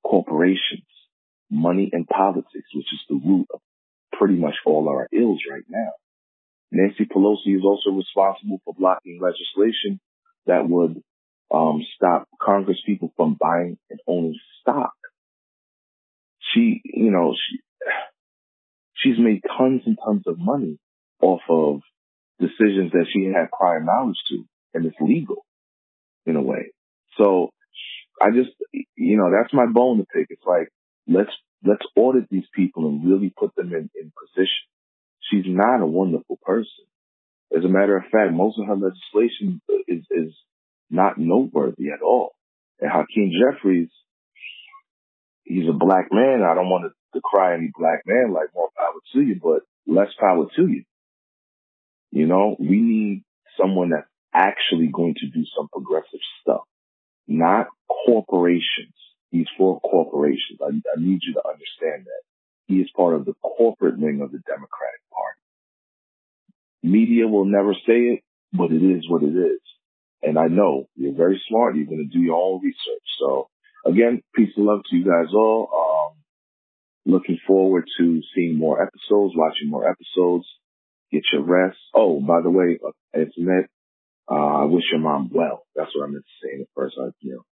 Corporations, 0.07 0.87
money 1.51 1.91
and 1.93 2.07
politics, 2.07 2.69
which 2.73 2.87
is 2.93 3.01
the 3.09 3.17
root 3.17 3.49
of 3.53 3.61
pretty 4.19 4.35
much 4.35 4.55
all 4.67 4.89
our 4.89 5.09
ills 5.13 5.41
right 5.51 5.65
now. 5.69 5.93
Nancy 6.71 7.05
Pelosi 7.07 7.57
is 7.57 7.63
also 7.65 7.91
responsible 7.91 8.61
for 8.65 8.75
blocking 8.75 9.21
legislation 9.23 10.01
that 10.47 10.69
would 10.69 11.03
um, 11.53 11.83
stop 11.97 12.29
Congress 12.41 12.79
people 12.85 13.13
from 13.17 13.37
buying 13.41 13.79
and 13.91 14.01
owning 14.07 14.39
stock. 14.61 14.93
She, 16.53 16.81
you 16.85 17.11
know, 17.11 17.35
she 17.35 17.59
she's 18.95 19.19
made 19.19 19.43
tons 19.57 19.83
and 19.87 19.97
tons 20.05 20.25
of 20.27 20.39
money 20.39 20.79
off 21.23 21.41
of 21.49 21.81
decisions 22.41 22.93
that 22.93 23.07
she 23.13 23.25
had 23.25 23.51
prior 23.51 23.83
knowledge 23.83 24.19
to, 24.29 24.45
and 24.75 24.85
it's 24.87 24.97
legal 25.01 25.45
in 26.27 26.37
a 26.37 26.43
way. 26.43 26.73
So 27.17 27.51
I 28.21 28.31
just, 28.31 28.51
you 28.73 29.17
know, 29.17 29.31
that's 29.31 29.55
my 29.55 29.67
bone 29.67 29.99
to 29.99 30.07
pick. 30.13 30.27
It's 30.31 30.45
like 30.47 30.69
let's 31.07 31.31
let's 31.65 31.85
audit 31.97 32.29
these 32.31 32.47
people 32.55 32.89
and 32.89 33.09
really 33.09 33.33
put 33.37 33.55
them 33.55 33.73
in, 33.73 33.91
in 34.01 34.13
position. 34.19 34.67
She's 35.31 35.45
not 35.47 35.83
a 35.83 35.87
wonderful 35.87 36.39
person. 36.43 36.87
As 37.57 37.65
a 37.65 37.69
matter 37.69 37.97
of 37.97 38.05
fact, 38.05 38.33
most 38.33 38.59
of 38.59 38.67
her 38.67 38.77
legislation 38.77 39.61
is 39.87 40.05
is 40.11 40.35
not 40.91 41.19
noteworthy 41.19 41.91
at 41.91 42.03
all. 42.03 42.35
And 42.81 42.91
Hakeem 42.91 43.33
Jeffries, 43.33 43.91
he's 45.45 45.69
a 45.69 45.73
black 45.73 46.09
man. 46.13 46.43
I 46.43 46.55
don't 46.55 46.71
want 46.71 46.85
to 46.85 47.19
decry 47.19 47.55
any 47.55 47.71
black 47.77 48.03
man 48.07 48.33
like 48.33 48.49
more 48.55 48.69
power 48.77 49.01
to 49.13 49.21
you, 49.21 49.41
but 49.43 49.63
less 49.87 50.09
power 50.19 50.47
to 50.57 50.67
you. 50.67 50.85
You 52.11 52.27
know, 52.27 52.57
we 52.59 52.81
need 52.81 53.25
someone 53.61 53.91
that's 53.91 54.07
actually 54.33 54.89
going 54.93 55.15
to 55.19 55.27
do 55.27 55.45
some 55.57 55.69
progressive 55.69 56.21
stuff, 56.43 56.63
not 57.27 57.67
corporations. 58.07 58.95
He's 59.31 59.47
for 59.57 59.81
corporations. 59.81 60.59
I, 60.63 60.69
I 60.69 61.01
need 61.01 61.21
you 61.23 61.35
to 61.35 61.47
understand 61.47 62.07
that. 62.07 62.23
He 62.67 62.77
is 62.77 62.91
part 62.95 63.15
of 63.15 63.25
the 63.25 63.35
corporate 63.43 63.99
wing 63.99 64.21
of 64.23 64.31
the 64.33 64.39
Democratic 64.39 65.01
Party. 65.11 65.41
Media 66.83 67.27
will 67.27 67.45
never 67.45 67.75
say 67.75 68.17
it, 68.17 68.21
but 68.53 68.71
it 68.71 68.83
is 68.83 69.09
what 69.09 69.23
it 69.23 69.35
is. 69.35 69.61
And 70.23 70.39
I 70.39 70.49
know 70.49 70.89
you're 70.97 71.15
very 71.15 71.41
smart. 71.49 71.77
You're 71.77 71.87
going 71.87 72.09
to 72.09 72.17
do 72.17 72.23
your 72.23 72.37
own 72.37 72.61
research. 72.63 73.07
So 73.21 73.49
again, 73.87 74.23
peace 74.35 74.51
and 74.57 74.67
love 74.67 74.81
to 74.91 74.97
you 74.97 75.05
guys 75.05 75.33
all. 75.33 75.69
Um, 75.73 77.13
looking 77.13 77.39
forward 77.47 77.85
to 77.99 78.23
seeing 78.35 78.59
more 78.59 78.83
episodes, 78.83 79.35
watching 79.37 79.71
more 79.71 79.89
episodes. 79.89 80.47
Get 81.11 81.23
your 81.33 81.43
rest. 81.43 81.79
Oh, 81.95 82.21
by 82.21 82.43
the 82.43 82.51
way, 82.51 82.79
uh, 82.87 82.91
Antoinette, 83.19 83.71
uh, 84.31 84.63
I 84.63 84.65
wish 84.65 84.85
your 84.93 85.01
mom 85.01 85.31
well. 85.33 85.63
That's 85.75 85.91
what 85.95 86.05
I 86.05 86.11
meant 86.11 86.25
to 86.25 86.47
say 86.47 86.55
in 86.55 86.61
the 86.61 86.67
first. 86.75 86.97
I, 87.01 87.09
you 87.21 87.33
know, 87.33 87.45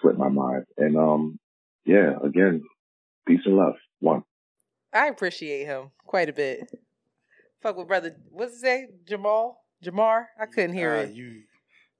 slipped 0.00 0.18
my 0.18 0.28
mind. 0.28 0.64
And, 0.76 0.96
um, 0.96 1.38
yeah, 1.84 2.12
again, 2.24 2.62
peace 3.26 3.40
and 3.44 3.56
love. 3.56 3.74
One. 4.00 4.22
I 4.92 5.08
appreciate 5.08 5.66
him 5.66 5.90
quite 6.06 6.28
a 6.28 6.32
bit. 6.32 6.70
Fuck 7.62 7.76
with 7.76 7.88
brother, 7.88 8.16
what's 8.30 8.52
his 8.54 8.62
name? 8.62 8.88
Jamal? 9.06 9.60
Jamar? 9.84 10.26
I 10.40 10.46
couldn't 10.46 10.74
hear 10.74 10.94
Uh, 10.94 11.02
it. 11.02 11.14
You, 11.14 11.42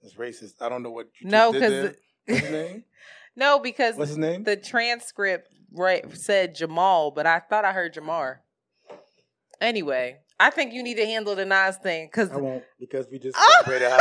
it's 0.02 0.14
racist. 0.14 0.60
I 0.60 0.68
don't 0.68 0.82
know 0.82 0.90
what 0.90 1.06
you 1.20 1.28
No, 1.28 1.52
just 1.52 1.64
did 1.64 1.70
because 1.70 1.96
What's 2.26 2.40
his 2.40 2.50
name? 2.50 2.84
no, 3.36 3.58
because 3.58 3.96
What's 3.96 4.10
his 4.10 4.18
name? 4.18 4.44
the 4.44 4.56
transcript 4.56 5.48
right 5.72 6.04
said 6.16 6.54
Jamal, 6.54 7.10
but 7.10 7.26
I 7.26 7.40
thought 7.40 7.64
I 7.64 7.72
heard 7.72 7.94
Jamar. 7.94 8.38
Anyway, 9.60 10.18
I 10.38 10.50
think 10.50 10.72
you 10.72 10.82
need 10.82 10.96
to 10.96 11.06
handle 11.06 11.34
the 11.34 11.44
Nas 11.44 11.76
thing 11.78 12.06
because 12.06 12.30
I 12.30 12.36
won't 12.36 12.62
because 12.78 13.06
we 13.10 13.18
just 13.18 13.36
Oh! 13.38 13.60
celebrated 13.64 13.90
how 13.90 13.98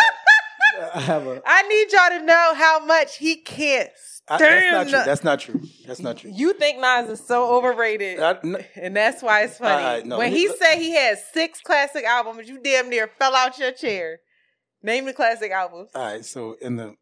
I 0.95 0.99
have 1.01 1.27
a. 1.27 1.41
I 1.45 1.61
need 1.67 1.91
y'all 1.91 2.19
to 2.19 2.25
know 2.25 2.53
how 2.55 2.85
much 2.85 3.17
he 3.17 3.37
can't 3.37 3.89
I, 4.29 4.37
that's 4.37 4.71
not 4.73 4.89
true. 4.89 5.05
That's 5.05 5.23
not 5.23 5.39
true. 5.39 5.61
That's 5.87 5.99
not 6.01 6.17
true. 6.17 6.31
You 6.33 6.53
think 6.53 6.79
Nas 6.79 7.09
is 7.09 7.25
so 7.25 7.55
overrated, 7.55 8.19
I- 8.19 8.37
n- 8.43 8.65
and 8.75 8.93
that's 8.95 9.23
why 9.23 9.43
it's 9.43 9.57
funny. 9.57 9.83
Alright, 9.83 10.05
no, 10.05 10.17
when 10.17 10.31
he- 10.31 10.47
he 10.47 10.55
said 10.57 10.75
he 10.75 10.91
had 10.91 11.17
six 11.33 11.61
classic 11.61 12.03
albums, 12.03 12.49
you 12.49 12.59
damn 12.61 12.89
near 12.89 13.07
fell 13.07 13.33
out 13.35 13.57
your 13.57 13.71
chair. 13.71 14.19
Name 14.83 15.05
the 15.05 15.13
classic 15.13 15.51
albums. 15.51 15.89
all 15.95 16.01
right. 16.03 16.25
So 16.25 16.57
in 16.61 16.75
the 16.75 16.95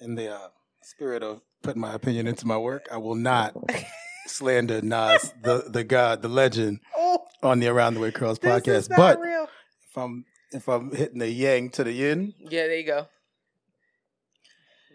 in 0.00 0.14
the 0.14 0.34
uh, 0.34 0.48
spirit 0.82 1.22
of 1.22 1.40
putting 1.62 1.80
my 1.80 1.94
opinion 1.94 2.26
into 2.26 2.46
my 2.46 2.58
work, 2.58 2.86
I 2.92 2.98
will 2.98 3.14
not 3.14 3.54
slander 4.26 4.82
Nas, 4.82 5.32
the 5.42 5.64
the 5.68 5.84
god, 5.84 6.22
the 6.22 6.28
legend, 6.28 6.80
Oh, 6.96 7.24
on 7.42 7.60
the 7.60 7.68
Around 7.68 7.94
the 7.94 8.00
Way 8.00 8.10
Curls 8.12 8.38
podcast. 8.38 8.88
But 8.94 9.18
real. 9.20 9.44
if 9.88 9.96
I'm 9.98 10.24
if 10.54 10.68
I'm 10.68 10.94
hitting 10.94 11.18
the 11.18 11.28
yang 11.30 11.68
to 11.70 11.84
the 11.84 11.92
yin, 11.92 12.32
Yeah, 12.38 12.66
there 12.66 12.76
you 12.78 12.86
go. 12.86 13.06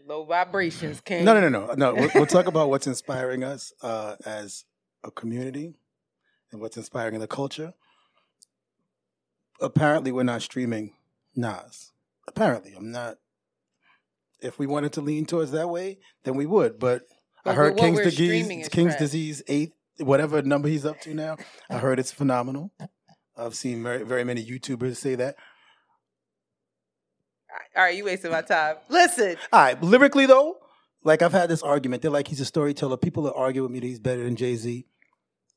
Low 0.07 0.23
vibrations, 0.25 1.01
King. 1.01 1.23
no, 1.25 1.33
no, 1.39 1.47
no, 1.49 1.67
no, 1.67 1.73
no. 1.75 1.93
We'll, 1.93 2.09
we'll 2.15 2.25
talk 2.25 2.47
about 2.47 2.69
what's 2.69 2.87
inspiring 2.87 3.43
us 3.43 3.71
uh, 3.83 4.15
as 4.25 4.65
a 5.03 5.11
community 5.11 5.75
and 6.51 6.59
what's 6.59 6.77
inspiring 6.77 7.19
the 7.19 7.27
culture. 7.27 7.73
Apparently, 9.61 10.11
we're 10.11 10.23
not 10.23 10.41
streaming 10.41 10.93
Nas. 11.35 11.91
Apparently, 12.27 12.73
I'm 12.75 12.91
not. 12.91 13.17
If 14.41 14.57
we 14.57 14.65
wanted 14.67 14.93
to 14.93 15.01
lean 15.01 15.25
towards 15.25 15.51
that 15.51 15.69
way, 15.69 15.99
then 16.23 16.35
we 16.35 16.45
would. 16.45 16.79
But, 16.79 17.03
I 17.45 17.53
heard 17.53 17.73
what 17.75 17.81
King's 17.81 17.99
disease, 18.01 18.47
King's 18.69 18.93
trash. 18.93 18.99
disease 18.99 19.43
eighth, 19.47 19.73
whatever 19.99 20.41
number 20.41 20.69
he's 20.69 20.85
up 20.85 21.01
to 21.01 21.13
now. 21.13 21.37
I 21.69 21.77
heard 21.77 21.99
it's 21.99 22.11
phenomenal. 22.11 22.71
I've 23.37 23.55
seen 23.55 23.83
very, 23.83 24.03
very 24.03 24.23
many 24.23 24.43
YouTubers 24.43 24.95
say 24.97 25.15
that. 25.15 25.35
All 27.79 27.85
right, 27.85 27.95
you 27.95 28.03
wasting 28.03 28.31
my 28.31 28.41
time. 28.41 28.75
Listen. 28.89 29.37
All 29.53 29.61
right, 29.61 29.81
lyrically 29.81 30.25
though, 30.25 30.57
like 31.05 31.21
I've 31.21 31.31
had 31.31 31.49
this 31.49 31.63
argument. 31.63 32.01
They're 32.01 32.11
like 32.11 32.27
he's 32.27 32.41
a 32.41 32.45
storyteller. 32.45 32.97
People 32.97 33.25
are 33.25 33.33
arguing 33.33 33.63
with 33.63 33.71
me 33.71 33.79
that 33.79 33.87
he's 33.87 33.99
better 33.99 34.21
than 34.21 34.35
Jay 34.35 34.57
Z. 34.57 34.85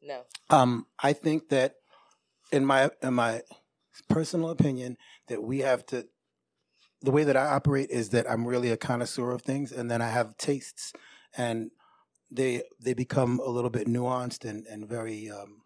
No. 0.01 0.23
Um, 0.49 0.87
I 1.03 1.15
think 1.15 1.49
that 1.49 1.75
in 2.53 2.65
my 2.65 2.91
in 3.03 3.15
my 3.15 3.43
personal 4.09 4.51
opinion, 4.51 4.99
that 5.27 5.43
we 5.43 5.59
have 5.61 5.85
to. 5.87 6.07
The 7.01 7.11
way 7.11 7.25
that 7.25 7.37
I 7.37 7.47
operate 7.47 7.91
is 7.91 8.11
that 8.11 8.31
I'm 8.31 8.47
really 8.47 8.71
a 8.71 8.77
connoisseur 8.77 9.33
of 9.33 9.43
things, 9.43 9.73
and 9.73 9.91
then 9.91 10.01
I 10.01 10.11
have 10.11 10.37
tastes, 10.37 10.93
and 11.37 11.73
they 12.31 12.63
they 12.81 12.95
become 12.95 13.41
a 13.45 13.51
little 13.51 13.69
bit 13.69 13.89
nuanced 13.89 14.49
and 14.49 14.65
and 14.69 14.89
very. 14.89 15.29
Um, 15.29 15.62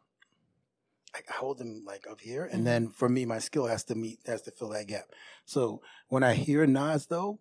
I 1.16 1.32
hold 1.32 1.58
them 1.58 1.82
like 1.86 2.06
up 2.10 2.20
here, 2.20 2.44
and 2.44 2.56
mm-hmm. 2.56 2.64
then 2.64 2.88
for 2.90 3.08
me, 3.08 3.24
my 3.24 3.38
skill 3.38 3.66
has 3.66 3.84
to 3.84 3.94
meet 3.94 4.18
has 4.26 4.42
to 4.42 4.50
fill 4.50 4.70
that 4.70 4.88
gap. 4.88 5.04
So 5.44 5.80
when 6.08 6.22
I 6.22 6.34
hear 6.34 6.66
Nas, 6.66 7.06
though, 7.06 7.40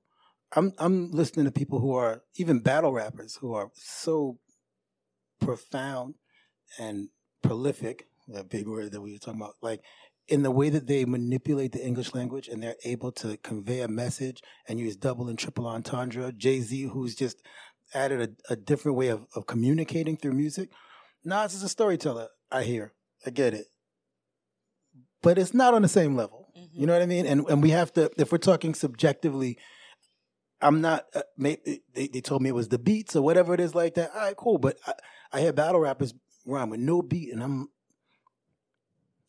I'm 0.55 0.73
I'm 0.79 1.11
listening 1.11 1.45
to 1.45 1.51
people 1.51 1.79
who 1.79 1.93
are 1.95 2.23
even 2.35 2.59
battle 2.59 2.93
rappers 2.93 3.37
who 3.41 3.53
are 3.53 3.71
so 3.73 4.39
profound 5.39 6.15
and 6.79 7.09
prolific, 7.41 8.07
that 8.27 8.49
big 8.49 8.67
word 8.67 8.91
that 8.91 9.01
we 9.01 9.13
were 9.13 9.19
talking 9.19 9.41
about, 9.41 9.55
like 9.61 9.81
in 10.27 10.43
the 10.43 10.51
way 10.51 10.69
that 10.69 10.87
they 10.87 11.05
manipulate 11.05 11.71
the 11.71 11.85
English 11.85 12.15
language 12.15 12.47
and 12.47 12.61
they're 12.61 12.75
able 12.83 13.11
to 13.11 13.37
convey 13.37 13.81
a 13.81 13.87
message 13.87 14.41
and 14.67 14.79
use 14.79 14.95
double 14.95 15.27
and 15.27 15.37
triple 15.37 15.67
entendre. 15.67 16.31
Jay 16.31 16.61
Z, 16.61 16.83
who's 16.83 17.15
just 17.15 17.41
added 17.93 18.37
a, 18.49 18.53
a 18.53 18.55
different 18.55 18.97
way 18.97 19.09
of, 19.09 19.27
of 19.35 19.45
communicating 19.45 20.17
through 20.17 20.33
music. 20.33 20.69
Nas 21.23 21.53
is 21.53 21.63
a 21.63 21.69
storyteller, 21.69 22.29
I 22.51 22.63
hear. 22.63 22.93
I 23.25 23.29
get 23.29 23.53
it. 23.53 23.67
But 25.21 25.37
it's 25.37 25.53
not 25.53 25.73
on 25.73 25.81
the 25.81 25.87
same 25.87 26.15
level. 26.15 26.47
Mm-hmm. 26.57 26.79
You 26.79 26.87
know 26.87 26.93
what 26.93 27.01
I 27.01 27.07
mean? 27.07 27.25
And 27.25 27.45
and 27.49 27.61
we 27.63 27.71
have 27.71 27.91
to, 27.93 28.11
if 28.17 28.31
we're 28.31 28.37
talking 28.37 28.73
subjectively, 28.73 29.57
I'm 30.61 30.81
not. 30.81 31.05
Uh, 31.13 31.21
they, 31.37 31.57
they 31.93 32.21
told 32.21 32.41
me 32.41 32.49
it 32.49 32.55
was 32.55 32.69
the 32.69 32.79
beats 32.79 33.15
or 33.15 33.21
whatever 33.21 33.53
it 33.53 33.59
is 33.59 33.73
like 33.75 33.95
that. 33.95 34.11
All 34.13 34.21
right, 34.21 34.35
cool. 34.35 34.57
But 34.57 34.77
I, 34.85 34.93
I 35.33 35.41
hear 35.41 35.53
battle 35.53 35.81
rappers 35.81 36.13
rhyme 36.45 36.69
with 36.69 36.79
no 36.79 37.01
beat, 37.01 37.33
and 37.33 37.43
I'm 37.43 37.69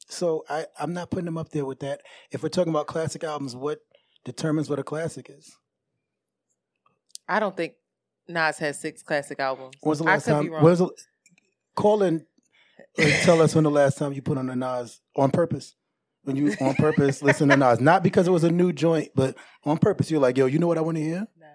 so 0.09 0.45
I 0.49 0.67
I'm 0.79 0.93
not 0.93 1.11
putting 1.11 1.25
them 1.25 1.39
up 1.39 1.51
there 1.51 1.65
with 1.65 1.81
that. 1.81 2.03
If 2.31 2.43
we're 2.43 2.49
talking 2.49 2.73
about 2.73 2.87
classic 2.87 3.25
albums, 3.25 3.57
what 3.57 3.79
determines 4.25 4.69
what 4.69 4.79
a 4.79 4.85
classic 4.85 5.31
is? 5.31 5.57
I 7.29 7.41
don't 7.41 7.57
think 7.57 7.75
Nas 8.29 8.59
has 8.59 8.79
six 8.79 9.03
classic 9.03 9.41
albums. 9.41 9.75
When's 9.81 9.99
the 9.99 10.05
I 10.05 10.15
last 10.15 10.25
could 10.25 10.31
time? 10.33 10.45
be 10.45 10.51
wrong. 10.51 10.63
When's 10.63 10.79
the, 10.79 10.91
call 11.75 12.03
in 12.03 12.27
and 12.99 13.13
tell 13.23 13.41
us 13.43 13.55
when 13.55 13.65
the 13.65 13.71
last 13.71 13.99
time 13.99 14.13
you 14.13 14.23
put 14.23 14.39
on 14.39 14.49
a 14.51 14.57
Nas 14.57 15.01
on 15.17 15.31
purpose. 15.31 15.75
When 16.25 16.35
you 16.35 16.55
on 16.61 16.75
purpose 16.75 17.23
listen 17.23 17.49
to 17.51 17.57
Nas, 17.57 17.81
not 17.81 18.03
because 18.03 18.27
it 18.27 18.33
was 18.33 18.43
a 18.45 18.51
new 18.51 18.73
joint, 18.73 19.11
but 19.15 19.37
on 19.65 19.79
purpose, 19.79 20.11
you're 20.11 20.21
like, 20.21 20.37
yo, 20.37 20.47
you 20.47 20.59
know 20.59 20.67
what 20.67 20.77
I 20.79 20.81
want 20.81 20.97
to 20.97 21.03
hear? 21.03 21.21
Nas. 21.39 21.47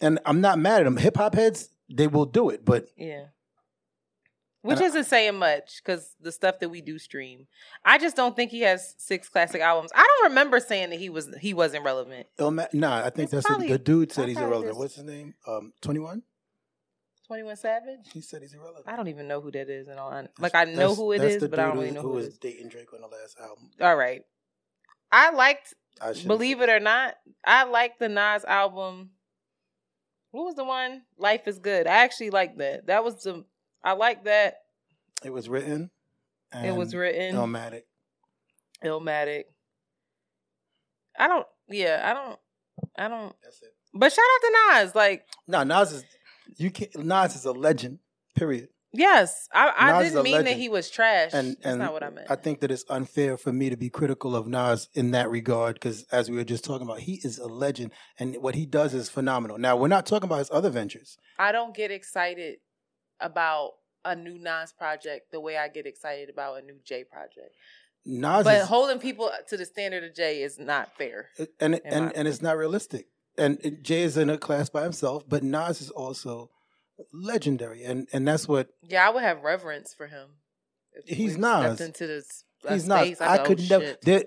And 0.00 0.18
I'm 0.24 0.40
not 0.40 0.58
mad 0.60 0.82
at 0.82 0.84
them. 0.84 0.96
Hip 0.96 1.16
hop 1.16 1.34
heads, 1.34 1.68
they 1.92 2.06
will 2.06 2.26
do 2.26 2.50
it, 2.50 2.64
but 2.64 2.86
Yeah. 2.96 3.26
Which 4.64 4.80
isn't 4.80 5.04
saying 5.06 5.34
much 5.34 5.82
because 5.84 6.14
the 6.20 6.30
stuff 6.30 6.60
that 6.60 6.68
we 6.68 6.80
do 6.80 6.96
stream. 6.96 7.48
I 7.84 7.98
just 7.98 8.14
don't 8.14 8.36
think 8.36 8.52
he 8.52 8.60
has 8.60 8.94
six 8.96 9.28
classic 9.28 9.60
albums. 9.60 9.90
I 9.92 10.06
don't 10.06 10.30
remember 10.30 10.60
saying 10.60 10.90
that 10.90 11.00
he 11.00 11.08
was 11.08 11.34
he 11.40 11.52
wasn't 11.52 11.84
relevant. 11.84 12.28
ma- 12.38 12.66
nah, 12.72 12.98
I 13.04 13.10
think 13.10 13.24
It's 13.24 13.32
that's 13.32 13.46
probably- 13.46 13.66
a, 13.66 13.70
the 13.70 13.78
dude 13.80 14.12
said 14.12 14.26
I 14.26 14.28
he's 14.28 14.38
irrelevant. 14.38 14.76
What's 14.76 14.94
his 14.94 15.02
name? 15.04 15.34
Um, 15.48 15.72
21. 15.80 16.22
Twenty 17.32 17.44
One 17.44 17.56
Savage. 17.56 18.00
He 18.12 18.20
said 18.20 18.42
he's 18.42 18.52
irrelevant. 18.52 18.84
I 18.86 18.94
don't 18.94 19.08
even 19.08 19.26
know 19.26 19.40
who 19.40 19.50
that 19.52 19.70
is, 19.70 19.88
and 19.88 19.98
all 19.98 20.10
like 20.38 20.54
I 20.54 20.64
know 20.64 20.94
who 20.94 21.12
it 21.12 21.22
is, 21.22 21.42
but 21.48 21.58
I 21.58 21.64
don't 21.64 21.78
really 21.78 21.90
know 21.90 22.02
who 22.02 22.08
who 22.12 22.18
it 22.18 22.26
was 22.26 22.36
dating 22.36 22.68
Drake 22.68 22.92
on 22.92 23.00
the 23.00 23.06
last 23.06 23.38
album. 23.40 23.70
All 23.80 23.96
right, 23.96 24.20
I 25.10 25.30
liked. 25.30 25.72
I 25.98 26.12
Believe 26.26 26.60
it 26.60 26.68
or 26.68 26.78
not, 26.78 27.14
I 27.42 27.64
liked 27.64 28.00
the 28.00 28.10
Nas 28.10 28.44
album. 28.44 29.12
What 30.30 30.44
was 30.44 30.56
the 30.56 30.64
one? 30.64 31.04
Life 31.16 31.48
is 31.48 31.58
good. 31.58 31.86
I 31.86 32.04
actually 32.04 32.28
liked 32.28 32.58
that. 32.58 32.88
That 32.88 33.02
was 33.02 33.22
the. 33.22 33.46
I 33.82 33.92
like 33.92 34.24
that. 34.24 34.58
It 35.24 35.32
was 35.32 35.48
written. 35.48 35.90
It 36.52 36.74
was 36.76 36.94
written. 36.94 37.34
Illmatic. 37.34 37.84
Illmatic. 38.84 39.44
I 41.18 41.28
don't. 41.28 41.46
Yeah, 41.70 42.02
I 42.04 42.12
don't. 42.12 42.38
I 42.98 43.08
don't. 43.08 43.34
That's 43.42 43.62
it. 43.62 43.72
But 43.94 44.12
shout 44.12 44.24
out 44.24 44.40
to 44.42 44.84
Nas. 44.84 44.94
Like, 44.94 45.26
No, 45.46 45.62
Nas 45.62 45.92
is 45.92 46.04
you 46.56 46.70
can't. 46.70 46.96
Nas 47.04 47.34
is 47.36 47.44
a 47.44 47.52
legend. 47.52 47.98
Period. 48.34 48.68
yes, 48.94 49.46
I, 49.52 49.72
I 49.76 50.02
didn't 50.02 50.22
mean 50.22 50.44
that 50.44 50.56
he 50.56 50.68
was 50.70 50.90
trash. 50.90 51.32
And 51.34 51.48
That's 51.48 51.66
and 51.66 51.78
not 51.78 51.92
what 51.92 52.02
I 52.02 52.08
meant. 52.10 52.30
I 52.30 52.36
think 52.36 52.60
that 52.60 52.70
it's 52.70 52.84
unfair 52.88 53.36
for 53.36 53.52
me 53.52 53.68
to 53.68 53.76
be 53.76 53.90
critical 53.90 54.34
of 54.34 54.46
Nas 54.46 54.88
in 54.94 55.10
that 55.10 55.30
regard 55.30 55.74
because, 55.74 56.04
as 56.12 56.30
we 56.30 56.36
were 56.36 56.44
just 56.44 56.64
talking 56.64 56.86
about, 56.86 57.00
he 57.00 57.20
is 57.22 57.38
a 57.38 57.46
legend, 57.46 57.92
and 58.18 58.36
what 58.40 58.54
he 58.54 58.64
does 58.64 58.94
is 58.94 59.10
phenomenal. 59.10 59.58
Now, 59.58 59.76
we're 59.76 59.88
not 59.88 60.06
talking 60.06 60.28
about 60.28 60.38
his 60.38 60.50
other 60.50 60.70
ventures. 60.70 61.18
I 61.38 61.52
don't 61.52 61.74
get 61.74 61.90
excited 61.90 62.56
about 63.20 63.72
a 64.04 64.16
new 64.16 64.38
Nas 64.38 64.72
project 64.72 65.30
the 65.30 65.40
way 65.40 65.56
I 65.56 65.68
get 65.68 65.86
excited 65.86 66.28
about 66.30 66.62
a 66.62 66.64
new 66.64 66.76
Jay 66.84 67.04
project. 67.04 67.54
Nas 68.04 68.44
But 68.44 68.62
is, 68.62 68.66
holding 68.66 68.98
people 68.98 69.30
to 69.48 69.56
the 69.56 69.64
standard 69.64 70.04
of 70.04 70.14
Jay 70.14 70.42
is 70.42 70.58
not 70.58 70.96
fair. 70.96 71.28
and 71.60 71.80
and 71.84 72.12
and 72.16 72.26
it's 72.26 72.42
not 72.42 72.56
realistic. 72.56 73.06
And 73.38 73.78
Jay 73.82 74.02
is 74.02 74.16
in 74.16 74.28
a 74.30 74.38
class 74.38 74.68
by 74.68 74.82
himself, 74.82 75.24
but 75.28 75.42
Nas 75.42 75.80
is 75.80 75.90
also 75.90 76.50
legendary, 77.12 77.82
and 77.84 78.08
and 78.12 78.26
that's 78.26 78.46
what 78.46 78.68
Yeah, 78.82 79.06
I 79.06 79.10
would 79.10 79.22
have 79.22 79.42
reverence 79.42 79.94
for 79.94 80.06
him. 80.06 80.28
If 80.92 81.16
He's 81.16 81.38
Nas. 81.38 81.80
Into 81.80 82.06
this. 82.06 82.44
he's 82.68 82.86
not. 82.86 83.04
Space, 83.06 83.20
I 83.20 83.38
go, 83.38 83.44
could 83.44 83.60
oh, 83.60 83.78
never. 84.04 84.24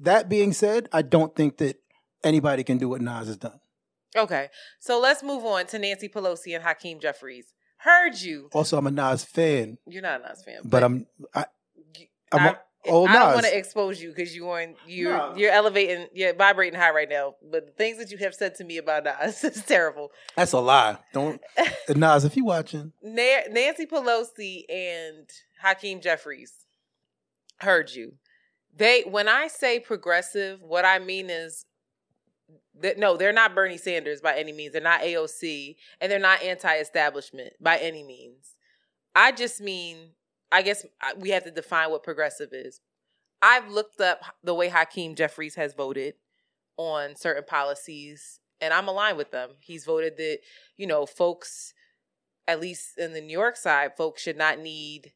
That 0.00 0.28
being 0.28 0.52
said, 0.52 0.88
I 0.92 1.02
don't 1.02 1.34
think 1.34 1.58
that 1.58 1.76
anybody 2.24 2.64
can 2.64 2.78
do 2.78 2.88
what 2.88 3.00
Nas 3.00 3.28
has 3.28 3.36
done. 3.36 3.60
Okay, 4.16 4.48
so 4.78 5.00
let's 5.00 5.22
move 5.22 5.44
on 5.44 5.66
to 5.66 5.78
Nancy 5.78 6.08
Pelosi 6.08 6.54
and 6.54 6.62
Hakeem 6.62 7.00
Jeffries. 7.00 7.54
Heard 7.78 8.20
you. 8.20 8.50
Also, 8.52 8.76
I'm 8.76 8.86
a 8.86 8.90
Nas 8.90 9.24
fan, 9.24 9.78
You're 9.86 10.02
not 10.02 10.20
a 10.20 10.28
Nas 10.28 10.42
fan, 10.44 10.60
but 10.64 10.82
I'm 10.82 11.06
I, 11.34 11.46
I'm 12.32 12.48
I, 12.48 12.56
a 12.86 12.90
old 12.90 13.08
I 13.10 13.12
don't 13.14 13.34
want 13.34 13.46
to 13.46 13.56
expose 13.56 14.02
you 14.02 14.10
because 14.10 14.34
you 14.34 14.50
on 14.50 14.74
you're 14.86 15.16
No. 15.16 15.34
you're 15.36 15.50
elevating, 15.52 16.08
you're 16.12 16.34
vibrating 16.34 16.78
high 16.78 16.90
right 16.90 17.08
now. 17.08 17.34
But 17.50 17.66
the 17.66 17.72
things 17.72 17.98
that 17.98 18.10
you 18.10 18.18
have 18.18 18.34
said 18.34 18.54
to 18.56 18.64
me 18.64 18.78
about 18.78 19.04
Nas 19.04 19.42
is 19.44 19.64
terrible. 19.64 20.10
That's 20.36 20.52
a 20.52 20.58
lie. 20.58 20.98
Don't 21.12 21.40
Nas 21.94 22.24
if 22.24 22.36
you're 22.36 22.46
watching. 22.46 22.92
Na- 23.02 23.48
Nancy 23.50 23.86
Pelosi 23.86 24.64
and 24.68 25.28
Hakeem 25.60 26.00
Jeffries 26.00 26.52
heard 27.60 27.90
you. 27.90 28.14
They 28.74 29.02
when 29.02 29.28
I 29.28 29.48
say 29.48 29.78
progressive, 29.78 30.62
what 30.62 30.84
I 30.84 30.98
mean 30.98 31.30
is 31.30 31.66
that 32.80 32.98
no, 32.98 33.16
they're 33.16 33.32
not 33.32 33.54
Bernie 33.54 33.76
Sanders 33.76 34.20
by 34.20 34.34
any 34.36 34.50
means. 34.52 34.72
They're 34.72 34.80
not 34.82 35.02
AOC, 35.02 35.76
and 36.00 36.10
they're 36.10 36.18
not 36.18 36.42
anti-establishment 36.42 37.52
by 37.60 37.76
any 37.76 38.02
means. 38.02 38.56
I 39.14 39.30
just 39.30 39.60
mean, 39.60 40.12
I 40.52 40.62
guess 40.62 40.84
uh, 41.00 41.14
we 41.18 41.30
have 41.30 41.44
to 41.44 41.50
define 41.50 41.90
what 41.90 42.04
progressive 42.04 42.50
is. 42.52 42.80
I've 43.40 43.68
looked 43.70 44.00
up 44.00 44.20
the 44.44 44.54
way 44.54 44.68
Hakeem 44.68 45.14
Jeffries 45.16 45.56
has 45.56 45.74
voted 45.74 46.14
on 46.76 47.16
certain 47.16 47.44
policies, 47.44 48.38
and 48.60 48.72
I'm 48.72 48.86
aligned 48.86 49.16
with 49.16 49.30
them. 49.32 49.50
He's 49.60 49.84
voted 49.84 50.16
that 50.18 50.38
you 50.76 50.86
know 50.86 51.06
folks 51.06 51.74
at 52.48 52.60
least 52.60 52.98
in 52.98 53.12
the 53.12 53.20
New 53.20 53.32
York 53.32 53.56
side, 53.56 53.96
folks 53.96 54.22
should 54.22 54.36
not 54.36 54.58
need 54.58 55.12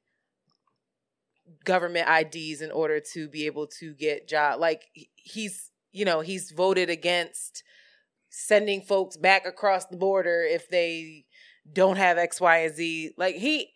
government 1.65 2.09
IDs 2.09 2.61
in 2.61 2.71
order 2.71 3.01
to 3.13 3.29
be 3.29 3.47
able 3.47 3.67
to 3.67 3.95
get 3.95 4.29
job. 4.29 4.61
Like 4.61 4.85
he's, 5.15 5.71
you 5.93 6.05
know, 6.05 6.21
he's 6.21 6.51
voted 6.51 6.91
against 6.91 7.63
sending 8.29 8.81
folks 8.81 9.17
back 9.17 9.47
across 9.47 9.87
the 9.87 9.97
border 9.97 10.43
if 10.43 10.69
they 10.69 11.25
don't 11.71 11.97
have 11.97 12.19
X, 12.19 12.41
Y, 12.41 12.59
and 12.59 12.75
Z. 12.75 13.13
Like 13.17 13.37
he, 13.37 13.71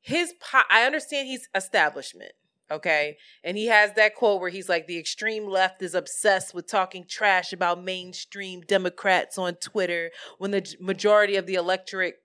his, 0.00 0.34
po- 0.40 0.62
I 0.70 0.84
understand 0.84 1.28
he's 1.28 1.48
establishment. 1.54 2.32
Okay. 2.70 3.16
And 3.42 3.56
he 3.56 3.66
has 3.66 3.94
that 3.94 4.14
quote 4.14 4.40
where 4.40 4.50
he's 4.50 4.68
like, 4.68 4.86
the 4.86 4.98
extreme 4.98 5.48
left 5.48 5.82
is 5.82 5.94
obsessed 5.94 6.54
with 6.54 6.66
talking 6.66 7.06
trash 7.08 7.52
about 7.52 7.82
mainstream 7.82 8.60
Democrats 8.60 9.38
on 9.38 9.54
Twitter 9.54 10.10
when 10.36 10.50
the 10.50 10.76
majority 10.78 11.36
of 11.36 11.46
the 11.46 11.54
electorate 11.54 12.16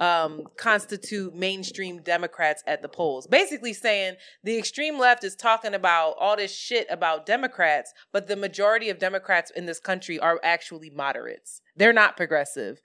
um, 0.00 0.44
constitute 0.56 1.34
mainstream 1.34 2.02
Democrats 2.02 2.62
at 2.66 2.82
the 2.82 2.88
polls. 2.88 3.26
Basically 3.26 3.72
saying 3.72 4.14
the 4.42 4.58
extreme 4.58 4.98
left 4.98 5.22
is 5.22 5.36
talking 5.36 5.74
about 5.74 6.14
all 6.18 6.36
this 6.36 6.54
shit 6.54 6.86
about 6.90 7.26
Democrats, 7.26 7.92
but 8.10 8.26
the 8.26 8.36
majority 8.36 8.88
of 8.88 8.98
Democrats 8.98 9.50
in 9.54 9.66
this 9.66 9.78
country 9.78 10.18
are 10.18 10.40
actually 10.42 10.90
moderates. 10.90 11.60
They're 11.76 11.92
not 11.92 12.16
progressive. 12.16 12.80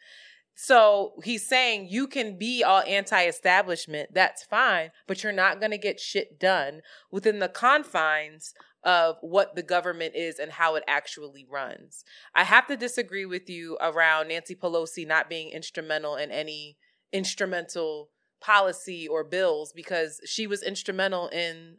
So 0.60 1.14
he's 1.24 1.48
saying 1.48 1.90
you 1.92 2.08
can 2.08 2.36
be 2.36 2.64
all 2.64 2.82
anti 2.82 3.28
establishment, 3.28 4.16
that's 4.16 4.44
fine, 4.44 4.90
but 5.06 5.24
you're 5.24 5.32
not 5.32 5.60
going 5.60 5.70
to 5.70 5.78
get 5.78 6.00
shit 6.00 6.40
done 6.40 6.82
within 7.12 7.38
the 7.38 7.48
confines 7.48 8.56
of 8.84 9.18
what 9.22 9.56
the 9.56 9.62
government 9.62 10.16
is 10.16 10.40
and 10.40 10.54
how 10.54 10.74
it 10.74 10.84
actually 10.88 11.46
runs. 11.48 12.04
I 12.34 12.44
have 12.44 12.66
to 12.68 12.76
disagree 12.76 13.24
with 13.24 13.48
you 13.52 13.78
around 13.80 14.30
Nancy 14.30 14.56
Pelosi 14.56 15.06
not 15.06 15.30
being 15.30 15.52
instrumental 15.52 16.16
in 16.16 16.32
any 16.32 16.78
instrumental 17.14 18.10
policy 18.42 19.08
or 19.08 19.24
bills 19.24 19.72
because 19.76 20.20
she 20.26 20.48
was 20.48 20.64
instrumental 20.64 21.28
in 21.28 21.78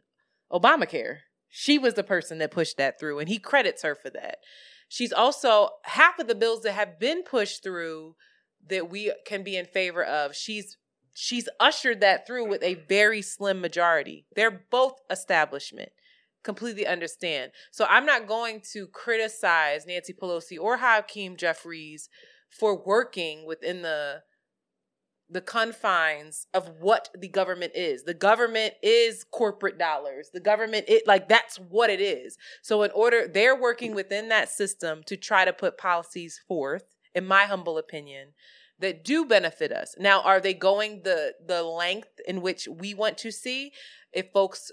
Obamacare. 0.49 1.17
She 1.49 1.77
was 1.77 1.95
the 1.95 2.03
person 2.03 2.37
that 2.37 2.51
pushed 2.51 2.77
that 2.77 2.97
through, 2.97 3.19
and 3.19 3.27
he 3.27 3.39
credits 3.39 3.81
her 3.83 3.93
for 3.93 4.09
that. 4.11 4.37
she's 4.87 5.11
also 5.11 5.71
half 5.83 6.17
of 6.17 6.27
the 6.27 6.35
bills 6.35 6.61
that 6.61 6.71
have 6.71 6.97
been 6.97 7.23
pushed 7.23 7.61
through 7.61 8.15
that 8.67 8.89
we 8.89 9.13
can 9.25 9.43
be 9.43 9.57
in 9.57 9.65
favor 9.65 10.03
of. 10.03 10.35
She's 10.35 10.77
she's 11.13 11.49
ushered 11.59 12.01
that 12.01 12.25
through 12.25 12.47
with 12.47 12.63
a 12.63 12.75
very 12.87 13.21
slim 13.21 13.61
majority. 13.61 14.25
They're 14.35 14.65
both 14.71 14.99
establishment. 15.09 15.89
Completely 16.43 16.87
understand. 16.87 17.51
So 17.71 17.85
I'm 17.89 18.05
not 18.05 18.27
going 18.27 18.61
to 18.71 18.87
criticize 18.87 19.85
Nancy 19.85 20.13
Pelosi 20.13 20.57
or 20.59 20.77
Hakeem 20.77 21.35
Jeffries 21.35 22.09
for 22.49 22.81
working 22.81 23.45
within 23.45 23.81
the 23.81 24.23
the 25.31 25.41
confines 25.41 26.47
of 26.55 26.67
what 26.79 27.09
the 27.15 27.27
government 27.27 27.73
is. 27.75 28.03
The 28.03 28.15
government 28.15 28.73
is 28.81 29.23
corporate 29.23 29.77
dollars. 29.77 30.29
The 30.33 30.39
government 30.39 30.85
it 30.87 31.05
like 31.05 31.29
that's 31.29 31.57
what 31.57 31.89
it 31.89 32.01
is. 32.01 32.37
So 32.61 32.83
in 32.83 32.91
order 32.91 33.27
they're 33.27 33.59
working 33.59 33.93
within 33.93 34.29
that 34.29 34.49
system 34.49 35.03
to 35.05 35.17
try 35.17 35.45
to 35.45 35.53
put 35.53 35.77
policies 35.77 36.39
forth 36.47 36.95
in 37.15 37.25
my 37.25 37.43
humble 37.45 37.77
opinion 37.77 38.29
that 38.79 39.03
do 39.03 39.25
benefit 39.25 39.71
us. 39.71 39.95
Now, 39.99 40.21
are 40.21 40.39
they 40.39 40.53
going 40.53 41.01
the 41.03 41.33
the 41.45 41.63
length 41.63 42.19
in 42.27 42.41
which 42.41 42.67
we 42.67 42.93
want 42.93 43.17
to 43.19 43.31
see? 43.31 43.71
If 44.13 44.31
folks 44.31 44.71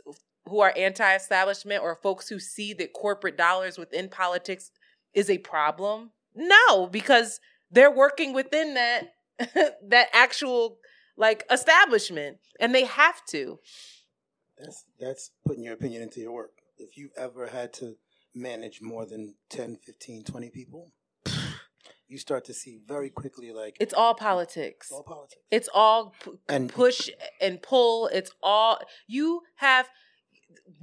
who 0.49 0.61
are 0.61 0.72
anti-establishment 0.76 1.82
or 1.82 1.99
folks 2.03 2.28
who 2.28 2.39
see 2.39 2.72
that 2.74 2.93
corporate 2.93 3.37
dollars 3.37 3.78
within 3.78 4.09
politics 4.09 4.70
is 5.12 5.28
a 5.28 5.39
problem? 5.39 6.12
No, 6.34 6.87
because 6.87 7.41
they're 7.70 7.91
working 7.91 8.32
within 8.32 8.74
that 8.74 9.14
that 9.82 10.09
actual 10.12 10.78
like 11.16 11.45
establishment 11.51 12.39
and 12.61 12.74
they 12.74 12.84
have 12.84 13.24
to. 13.30 13.59
That's 14.59 14.84
that's 14.99 15.30
putting 15.47 15.64
your 15.64 15.74
opinion 15.74 16.03
into 16.03 16.20
your 16.20 16.32
work. 16.32 16.53
If 16.78 16.97
you 16.97 17.11
ever 17.16 17.49
had 17.49 17.72
to 17.74 17.97
manage 18.34 18.80
more 18.82 19.07
than 19.07 19.34
10, 19.51 19.78
15, 19.84 20.24
20 20.24 20.51
people, 20.51 20.93
you 22.09 22.18
start 22.18 22.44
to 22.46 22.54
see 22.54 22.78
very 22.86 23.11
quickly 23.11 23.52
like 23.52 23.76
It's 23.80 23.94
all 23.94 24.14
politics. 24.14 24.86
it's 24.88 24.92
all 24.92 25.02
politics. 25.02 25.42
It's 25.50 25.68
all 25.74 26.14
p- 26.22 26.32
And- 26.48 26.72
push 26.72 27.11
and 27.40 27.61
pull. 27.62 28.09
It's 28.09 28.30
all 28.42 28.78
you 29.07 29.42
have. 29.57 29.88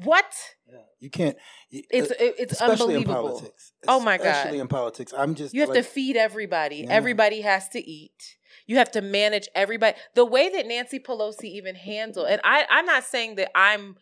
What? 0.04 0.26
Yeah. 0.72 0.80
You 1.00 1.10
can't. 1.10 1.38
you- 1.70 1.84
It's 1.90 2.12
uh, 2.12 2.16
it's 2.20 2.54
especially 2.54 2.96
in 2.96 3.02
unbelievable. 3.02 3.30
politics. 3.40 3.74
Oh 3.88 4.00
my 4.00 4.18
God. 4.18 4.28
Especially 4.28 4.60
in 4.60 4.68
politics. 4.68 5.14
I'm 5.18 5.36
just. 5.36 5.54
You 5.54 5.62
have 5.62 5.70
like, 5.70 5.78
to 5.80 5.84
feed 5.84 6.16
everybody. 6.18 6.78
Yeah. 6.78 6.92
Everybody 6.92 7.42
has 7.42 7.70
to 7.70 7.80
eat. 7.80 8.38
You 8.68 8.78
have 8.78 8.92
to 8.92 9.02
manage 9.02 9.48
everybody. 9.56 9.98
The 10.16 10.26
way 10.26 10.50
that 10.50 10.68
Nancy 10.68 11.00
Pelosi 11.00 11.46
even 11.46 11.76
handled, 11.76 12.28
and 12.30 12.40
I, 12.44 12.66
I'm 12.70 12.86
not 12.86 13.04
saying 13.04 13.36
that 13.36 13.52
I'm 13.56 13.96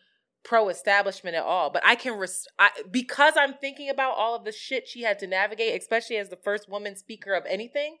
pro-establishment 0.44 1.36
at 1.36 1.44
all, 1.44 1.70
but 1.70 1.82
I 1.84 1.94
can 1.94 2.18
res- 2.18 2.48
I, 2.58 2.70
because 2.90 3.34
I'm 3.36 3.54
thinking 3.54 3.88
about 3.88 4.16
all 4.16 4.34
of 4.34 4.44
the 4.44 4.52
shit 4.52 4.88
she 4.88 5.02
had 5.02 5.18
to 5.20 5.26
navigate, 5.26 5.80
especially 5.80 6.16
as 6.16 6.28
the 6.28 6.36
first 6.36 6.68
woman 6.68 6.96
speaker 6.96 7.34
of 7.34 7.44
anything 7.46 7.98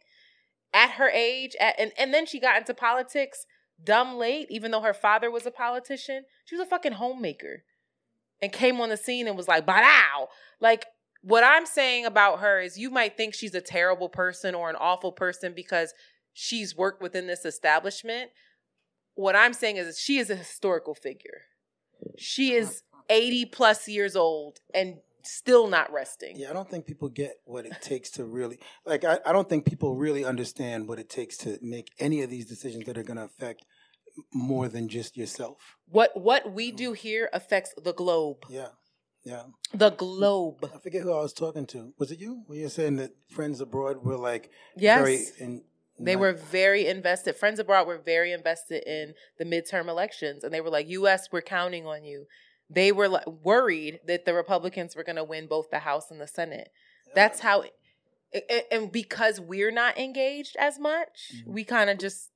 at 0.74 0.92
her 0.92 1.08
age, 1.08 1.54
at, 1.60 1.74
and 1.78 1.92
and 1.98 2.12
then 2.12 2.26
she 2.26 2.40
got 2.40 2.58
into 2.58 2.74
politics 2.74 3.46
dumb 3.82 4.16
late, 4.16 4.46
even 4.50 4.70
though 4.70 4.80
her 4.80 4.94
father 4.94 5.30
was 5.30 5.46
a 5.46 5.50
politician. 5.50 6.24
She 6.44 6.56
was 6.56 6.66
a 6.66 6.70
fucking 6.70 6.92
homemaker, 6.92 7.64
and 8.40 8.52
came 8.52 8.80
on 8.80 8.88
the 8.88 8.96
scene 8.96 9.28
and 9.28 9.36
was 9.36 9.48
like, 9.48 9.66
"Wow!" 9.66 10.28
Like 10.60 10.86
what 11.22 11.44
I'm 11.44 11.66
saying 11.66 12.04
about 12.04 12.40
her 12.40 12.60
is 12.60 12.76
you 12.76 12.90
might 12.90 13.16
think 13.16 13.32
she's 13.32 13.54
a 13.54 13.60
terrible 13.60 14.08
person 14.08 14.54
or 14.54 14.68
an 14.68 14.76
awful 14.76 15.12
person 15.12 15.52
because 15.54 15.94
she's 16.32 16.76
worked 16.76 17.00
within 17.00 17.28
this 17.28 17.44
establishment. 17.44 18.30
What 19.14 19.36
I'm 19.36 19.52
saying 19.52 19.76
is 19.76 19.98
she 19.98 20.18
is 20.18 20.30
a 20.30 20.36
historical 20.36 20.94
figure. 20.94 21.42
She 22.18 22.52
is 22.52 22.82
80 23.08 23.46
plus 23.46 23.88
years 23.88 24.16
old 24.16 24.60
and 24.74 24.96
still 25.24 25.68
not 25.68 25.92
resting. 25.92 26.36
Yeah, 26.36 26.50
I 26.50 26.52
don't 26.52 26.68
think 26.68 26.86
people 26.86 27.08
get 27.08 27.36
what 27.44 27.66
it 27.66 27.80
takes 27.80 28.10
to 28.12 28.24
really 28.24 28.58
like. 28.84 29.04
I, 29.04 29.18
I 29.24 29.32
don't 29.32 29.48
think 29.48 29.64
people 29.64 29.94
really 29.94 30.24
understand 30.24 30.88
what 30.88 30.98
it 30.98 31.08
takes 31.08 31.36
to 31.38 31.58
make 31.62 31.88
any 31.98 32.22
of 32.22 32.30
these 32.30 32.46
decisions 32.46 32.86
that 32.86 32.98
are 32.98 33.02
going 33.02 33.18
to 33.18 33.24
affect 33.24 33.64
more 34.32 34.68
than 34.68 34.88
just 34.88 35.16
yourself. 35.16 35.76
What 35.86 36.10
what 36.14 36.52
we 36.52 36.70
do 36.72 36.92
here 36.92 37.28
affects 37.32 37.72
the 37.82 37.92
globe. 37.92 38.38
Yeah, 38.48 38.68
yeah. 39.24 39.44
The 39.72 39.90
globe. 39.90 40.68
I 40.74 40.78
forget 40.78 41.02
who 41.02 41.12
I 41.12 41.20
was 41.20 41.32
talking 41.32 41.66
to. 41.68 41.92
Was 41.98 42.10
it 42.10 42.18
you? 42.18 42.42
When 42.46 42.58
you 42.58 42.64
were 42.64 42.70
saying 42.70 42.96
that 42.96 43.12
friends 43.30 43.60
abroad 43.60 44.04
were 44.04 44.16
like 44.16 44.50
Yes. 44.76 44.98
very 44.98 45.24
in, 45.38 45.64
They 46.04 46.16
were 46.16 46.32
very 46.32 46.86
invested. 46.86 47.36
Friends 47.36 47.58
abroad 47.58 47.86
were 47.86 47.98
very 47.98 48.32
invested 48.32 48.82
in 48.86 49.14
the 49.38 49.44
midterm 49.44 49.88
elections, 49.88 50.42
and 50.44 50.52
they 50.52 50.60
were 50.60 50.70
like, 50.70 50.88
"U.S., 50.88 51.28
we're 51.32 51.42
counting 51.42 51.86
on 51.86 52.04
you." 52.04 52.26
They 52.70 52.90
were 52.92 53.08
like, 53.08 53.26
worried 53.26 54.00
that 54.06 54.24
the 54.24 54.32
Republicans 54.34 54.96
were 54.96 55.04
going 55.04 55.16
to 55.16 55.24
win 55.24 55.46
both 55.46 55.68
the 55.70 55.80
House 55.80 56.10
and 56.10 56.20
the 56.20 56.26
Senate. 56.26 56.70
That's 57.14 57.40
how, 57.40 57.64
a- 58.34 58.72
and 58.74 58.90
because 58.90 59.38
we're 59.40 59.70
not 59.70 59.98
engaged 59.98 60.56
as 60.58 60.78
much, 60.78 61.32
Mhm. 61.34 61.46
we 61.52 61.64
kind 61.64 61.90
of 61.90 61.98
just, 61.98 62.30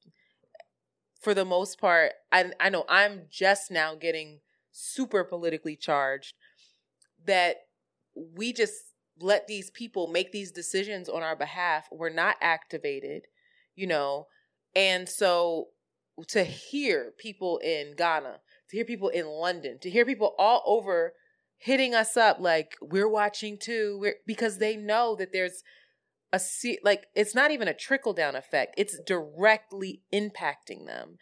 for 1.21 1.33
the 1.33 1.45
most 1.45 1.81
part, 1.81 2.12
I 2.31 2.53
I 2.61 2.69
know 2.69 2.85
I'm 2.89 3.27
just 3.31 3.71
now 3.71 3.95
getting 3.95 4.41
super 4.73 5.25
politically 5.25 5.75
charged 5.77 6.35
that 7.25 7.57
we 8.14 8.53
just 8.53 8.93
let 9.19 9.47
these 9.47 9.71
people 9.71 10.07
make 10.07 10.33
these 10.33 10.53
decisions 10.53 11.09
on 11.09 11.23
our 11.23 11.35
behalf. 11.37 11.89
We're 11.91 12.11
not 12.11 12.37
activated, 12.43 13.27
you 13.77 13.87
know, 13.87 14.27
and 14.74 15.09
so 15.09 15.68
to 16.29 16.43
hear 16.43 17.12
people 17.18 17.59
in 17.59 17.95
Ghana, 17.97 18.41
to 18.70 18.77
hear 18.77 18.85
people 18.85 19.11
in 19.11 19.27
London, 19.27 19.79
to 19.83 19.91
hear 19.91 20.05
people 20.05 20.35
all 20.39 20.62
over 20.66 21.12
hitting 21.59 21.95
us 21.95 22.16
up 22.16 22.39
like 22.41 22.77
we're 22.81 23.09
watching 23.09 23.59
too, 23.59 23.99
we're, 24.01 24.16
because 24.27 24.59
they 24.59 24.77
know 24.77 25.14
that 25.16 25.33
there's 25.33 25.62
a 26.33 26.41
like 26.83 27.07
it's 27.14 27.35
not 27.35 27.51
even 27.51 27.68
a 27.68 27.74
trickle 27.74 28.12
down 28.12 28.35
effect; 28.35 28.74
it's 28.77 28.99
directly 29.07 30.03
impacting 30.12 30.87
them, 30.87 31.16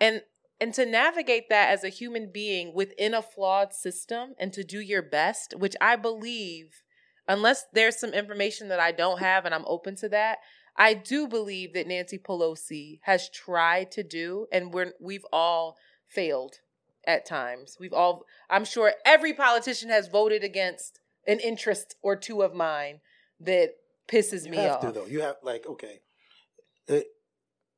and 0.00 0.22
and 0.60 0.74
to 0.74 0.86
navigate 0.86 1.48
that 1.48 1.70
as 1.70 1.82
a 1.82 1.88
human 1.88 2.30
being 2.32 2.74
within 2.74 3.14
a 3.14 3.22
flawed 3.22 3.72
system 3.72 4.34
and 4.38 4.52
to 4.52 4.62
do 4.62 4.80
your 4.80 5.02
best, 5.02 5.54
which 5.58 5.74
I 5.80 5.96
believe, 5.96 6.82
unless 7.26 7.64
there's 7.72 7.98
some 7.98 8.10
information 8.10 8.68
that 8.68 8.80
I 8.80 8.92
don't 8.92 9.18
have 9.18 9.44
and 9.44 9.54
I'm 9.54 9.64
open 9.66 9.96
to 9.96 10.08
that, 10.10 10.38
I 10.76 10.94
do 10.94 11.28
believe 11.28 11.72
that 11.74 11.86
Nancy 11.86 12.18
Pelosi 12.18 12.98
has 13.02 13.28
tried 13.30 13.90
to 13.92 14.02
do, 14.02 14.46
and 14.52 14.72
we're 14.72 14.92
we've 15.00 15.26
all 15.32 15.76
failed 16.08 16.56
at 17.06 17.26
times. 17.26 17.76
We've 17.78 17.92
all, 17.92 18.24
I'm 18.48 18.64
sure, 18.64 18.94
every 19.04 19.32
politician 19.32 19.90
has 19.90 20.08
voted 20.08 20.42
against 20.42 21.00
an 21.26 21.38
interest 21.40 21.96
or 22.02 22.16
two 22.16 22.42
of 22.42 22.54
mine 22.54 23.00
that 23.40 23.70
pisses 24.08 24.44
You 24.44 24.50
me 24.52 24.56
have 24.58 24.72
off. 24.72 24.80
to 24.80 24.92
though. 24.92 25.06
You 25.06 25.20
have 25.20 25.36
like 25.42 25.66
okay, 25.66 26.00
it, 26.88 27.06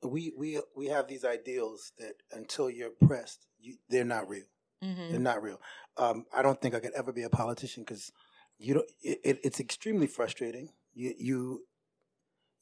we 0.02 0.32
we 0.36 0.60
we 0.76 0.86
have 0.86 1.06
these 1.08 1.24
ideals 1.24 1.92
that 1.98 2.14
until 2.32 2.70
you're 2.70 2.90
pressed, 3.06 3.46
you, 3.60 3.76
they're 3.88 4.04
not 4.04 4.28
real. 4.28 4.44
Mhm. 4.82 5.10
They're 5.10 5.20
not 5.20 5.42
real. 5.42 5.60
Um, 5.96 6.26
I 6.34 6.42
don't 6.42 6.60
think 6.60 6.74
I 6.74 6.80
could 6.80 6.92
ever 6.94 7.12
be 7.12 7.22
a 7.22 7.30
politician 7.30 7.82
because 7.82 8.12
you 8.58 8.74
don't. 8.74 8.90
It, 9.02 9.20
it, 9.24 9.40
it's 9.44 9.60
extremely 9.60 10.06
frustrating. 10.06 10.70
You 10.94 11.14
you 11.18 11.62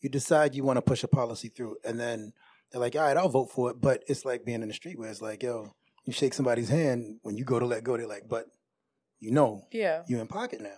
you 0.04 0.10
decide 0.10 0.54
you 0.54 0.62
want 0.62 0.76
to 0.76 0.82
push 0.82 1.02
a 1.02 1.08
policy 1.08 1.48
through, 1.48 1.76
and 1.82 1.98
then 1.98 2.32
they're 2.70 2.80
like, 2.80 2.94
"All 2.94 3.02
right, 3.02 3.16
I'll 3.16 3.30
vote 3.30 3.50
for 3.50 3.70
it." 3.70 3.80
But 3.80 4.04
it's 4.06 4.24
like 4.26 4.44
being 4.44 4.62
in 4.62 4.68
the 4.68 4.74
street 4.74 4.98
where 4.98 5.10
it's 5.10 5.22
like, 5.22 5.42
"Yo, 5.42 5.72
you 6.04 6.12
shake 6.12 6.34
somebody's 6.34 6.68
hand 6.68 7.18
when 7.22 7.36
you 7.38 7.44
go 7.44 7.58
to 7.58 7.64
let 7.64 7.82
go." 7.84 7.96
They're 7.96 8.06
like, 8.06 8.28
"But 8.28 8.46
you 9.18 9.30
know, 9.30 9.66
Yeah. 9.72 10.02
you're 10.06 10.20
in 10.20 10.26
pocket 10.28 10.60
now." 10.60 10.76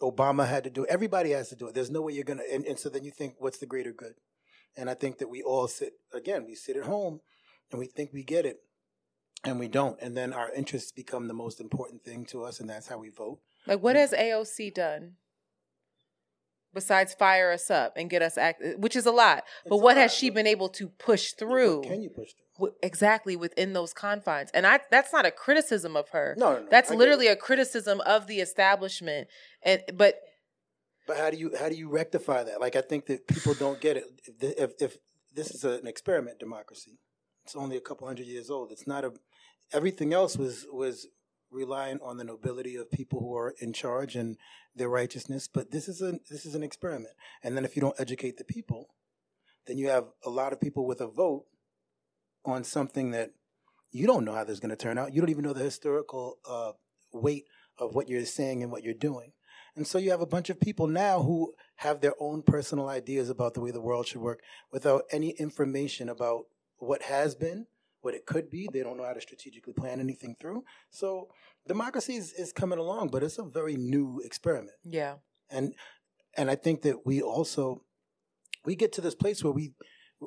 Obama 0.00 0.46
had 0.46 0.62
to 0.64 0.70
do 0.70 0.84
it. 0.84 0.90
Everybody 0.90 1.30
has 1.30 1.48
to 1.48 1.56
do 1.56 1.66
it. 1.68 1.74
There's 1.74 1.90
no 1.90 2.02
way 2.02 2.12
you're 2.12 2.22
gonna. 2.24 2.44
And, 2.52 2.64
and 2.66 2.78
so 2.78 2.88
then 2.88 3.02
you 3.02 3.10
think, 3.10 3.34
what's 3.38 3.58
the 3.58 3.66
greater 3.66 3.92
good? 3.92 4.14
And 4.76 4.88
I 4.90 4.94
think 4.94 5.18
that 5.18 5.28
we 5.28 5.42
all 5.42 5.66
sit 5.68 5.94
again. 6.12 6.44
We 6.46 6.54
sit 6.54 6.76
at 6.76 6.84
home, 6.84 7.20
and 7.70 7.80
we 7.80 7.86
think 7.86 8.12
we 8.12 8.22
get 8.22 8.44
it, 8.46 8.58
and 9.42 9.58
we 9.58 9.68
don't. 9.68 9.98
And 10.02 10.16
then 10.16 10.32
our 10.34 10.52
interests 10.52 10.92
become 10.92 11.26
the 11.28 11.34
most 11.34 11.60
important 11.60 12.04
thing 12.04 12.26
to 12.26 12.44
us, 12.44 12.60
and 12.60 12.68
that's 12.70 12.86
how 12.88 12.98
we 12.98 13.08
vote. 13.08 13.40
Like, 13.66 13.82
what 13.82 13.96
has 13.96 14.12
AOC 14.12 14.70
done 14.74 15.16
besides 16.76 17.14
fire 17.14 17.50
us 17.50 17.70
up 17.70 17.94
and 17.96 18.08
get 18.08 18.22
us 18.22 18.36
act, 18.38 18.62
eh, 18.62 18.74
which 18.76 18.94
is 18.94 19.06
a 19.06 19.10
lot. 19.10 19.42
But 19.68 19.76
It's 19.76 19.82
what 19.82 19.96
a 19.96 20.00
has 20.02 20.14
she 20.14 20.30
been 20.30 20.46
able 20.46 20.68
to 20.80 20.88
push 20.88 21.32
through? 21.32 21.82
can 21.82 22.02
you 22.02 22.10
push 22.10 22.30
through? 22.56 22.72
exactly 22.82 23.34
within 23.36 23.72
those 23.72 23.92
confines? 23.92 24.50
And 24.54 24.66
I 24.66 24.80
that's 24.90 25.12
not 25.12 25.26
a 25.26 25.30
criticism 25.30 25.96
of 25.96 26.10
her. 26.10 26.34
No, 26.38 26.52
no, 26.52 26.58
no. 26.60 26.68
That's 26.70 26.90
I 26.90 26.94
literally 26.94 27.26
a 27.26 27.36
criticism 27.36 28.00
of 28.02 28.26
the 28.28 28.38
establishment. 28.40 29.28
And 29.62 29.82
but 29.94 30.14
But 31.08 31.16
how 31.16 31.30
do 31.30 31.36
you 31.36 31.48
how 31.58 31.68
do 31.68 31.74
you 31.82 31.88
rectify 31.88 32.44
that? 32.44 32.60
Like 32.60 32.76
I 32.76 32.82
think 32.90 33.06
that 33.06 33.26
people 33.26 33.54
don't 33.54 33.80
get 33.80 33.96
it. 33.96 34.04
If 34.40 34.54
if, 34.64 34.70
if 34.86 34.92
this 35.34 35.50
is 35.50 35.64
an 35.64 35.86
experiment 35.86 36.38
democracy, 36.38 36.98
it's 37.44 37.56
only 37.56 37.76
a 37.76 37.80
couple 37.88 38.06
hundred 38.06 38.26
years 38.26 38.48
old. 38.50 38.70
It's 38.72 38.86
not 38.86 39.04
a. 39.04 39.12
Everything 39.72 40.10
else 40.20 40.36
was 40.36 40.64
was 40.82 41.06
relying 41.56 41.98
on 42.02 42.18
the 42.18 42.24
nobility 42.24 42.76
of 42.76 42.90
people 42.90 43.20
who 43.20 43.34
are 43.34 43.54
in 43.58 43.72
charge 43.72 44.14
and 44.14 44.36
their 44.74 44.88
righteousness. 44.88 45.48
But 45.52 45.70
this 45.70 45.88
is 45.88 46.02
a 46.02 46.18
this 46.30 46.44
is 46.44 46.54
an 46.54 46.62
experiment. 46.62 47.14
And 47.42 47.56
then 47.56 47.64
if 47.64 47.74
you 47.74 47.80
don't 47.80 47.98
educate 47.98 48.36
the 48.36 48.44
people, 48.44 48.90
then 49.66 49.78
you 49.78 49.88
have 49.88 50.04
a 50.24 50.30
lot 50.30 50.52
of 50.52 50.60
people 50.60 50.86
with 50.86 51.00
a 51.00 51.08
vote 51.08 51.46
on 52.44 52.62
something 52.62 53.10
that 53.10 53.30
you 53.90 54.06
don't 54.06 54.24
know 54.24 54.34
how 54.34 54.44
this 54.44 54.54
is 54.54 54.60
going 54.60 54.70
to 54.70 54.76
turn 54.76 54.98
out. 54.98 55.12
You 55.14 55.20
don't 55.20 55.30
even 55.30 55.44
know 55.44 55.54
the 55.54 55.64
historical 55.64 56.38
uh, 56.48 56.72
weight 57.12 57.46
of 57.78 57.94
what 57.94 58.08
you're 58.08 58.24
saying 58.24 58.62
and 58.62 58.70
what 58.70 58.84
you're 58.84 58.94
doing. 58.94 59.32
And 59.74 59.86
so 59.86 59.98
you 59.98 60.10
have 60.10 60.22
a 60.22 60.26
bunch 60.26 60.48
of 60.48 60.60
people 60.60 60.86
now 60.86 61.22
who 61.22 61.54
have 61.76 62.00
their 62.00 62.14
own 62.18 62.42
personal 62.42 62.88
ideas 62.88 63.28
about 63.28 63.54
the 63.54 63.60
way 63.60 63.70
the 63.70 63.80
world 63.80 64.06
should 64.06 64.22
work 64.22 64.40
without 64.72 65.04
any 65.10 65.30
information 65.30 66.08
about 66.08 66.44
what 66.78 67.02
has 67.02 67.34
been, 67.34 67.66
what 68.00 68.14
it 68.14 68.26
could 68.26 68.50
be. 68.50 68.68
They 68.72 68.82
don't 68.82 68.96
know 68.96 69.04
how 69.04 69.12
to 69.12 69.20
strategically 69.20 69.72
plan 69.72 70.00
anything 70.00 70.36
through. 70.40 70.64
So 70.90 71.28
democracy 71.66 72.16
is, 72.16 72.32
is 72.32 72.52
coming 72.52 72.78
along, 72.78 73.08
but 73.08 73.22
it's 73.22 73.38
a 73.38 73.44
very 73.44 73.76
new 73.76 74.20
experiment. 74.24 74.76
Yeah. 74.84 75.14
And 75.50 75.74
and 76.36 76.50
I 76.50 76.54
think 76.54 76.82
that 76.82 77.06
we 77.06 77.22
also 77.22 77.82
we 78.66 78.74
get 78.74 78.92
to 78.92 79.00
this 79.00 79.14
place 79.14 79.42
where 79.42 79.52
we 79.52 79.72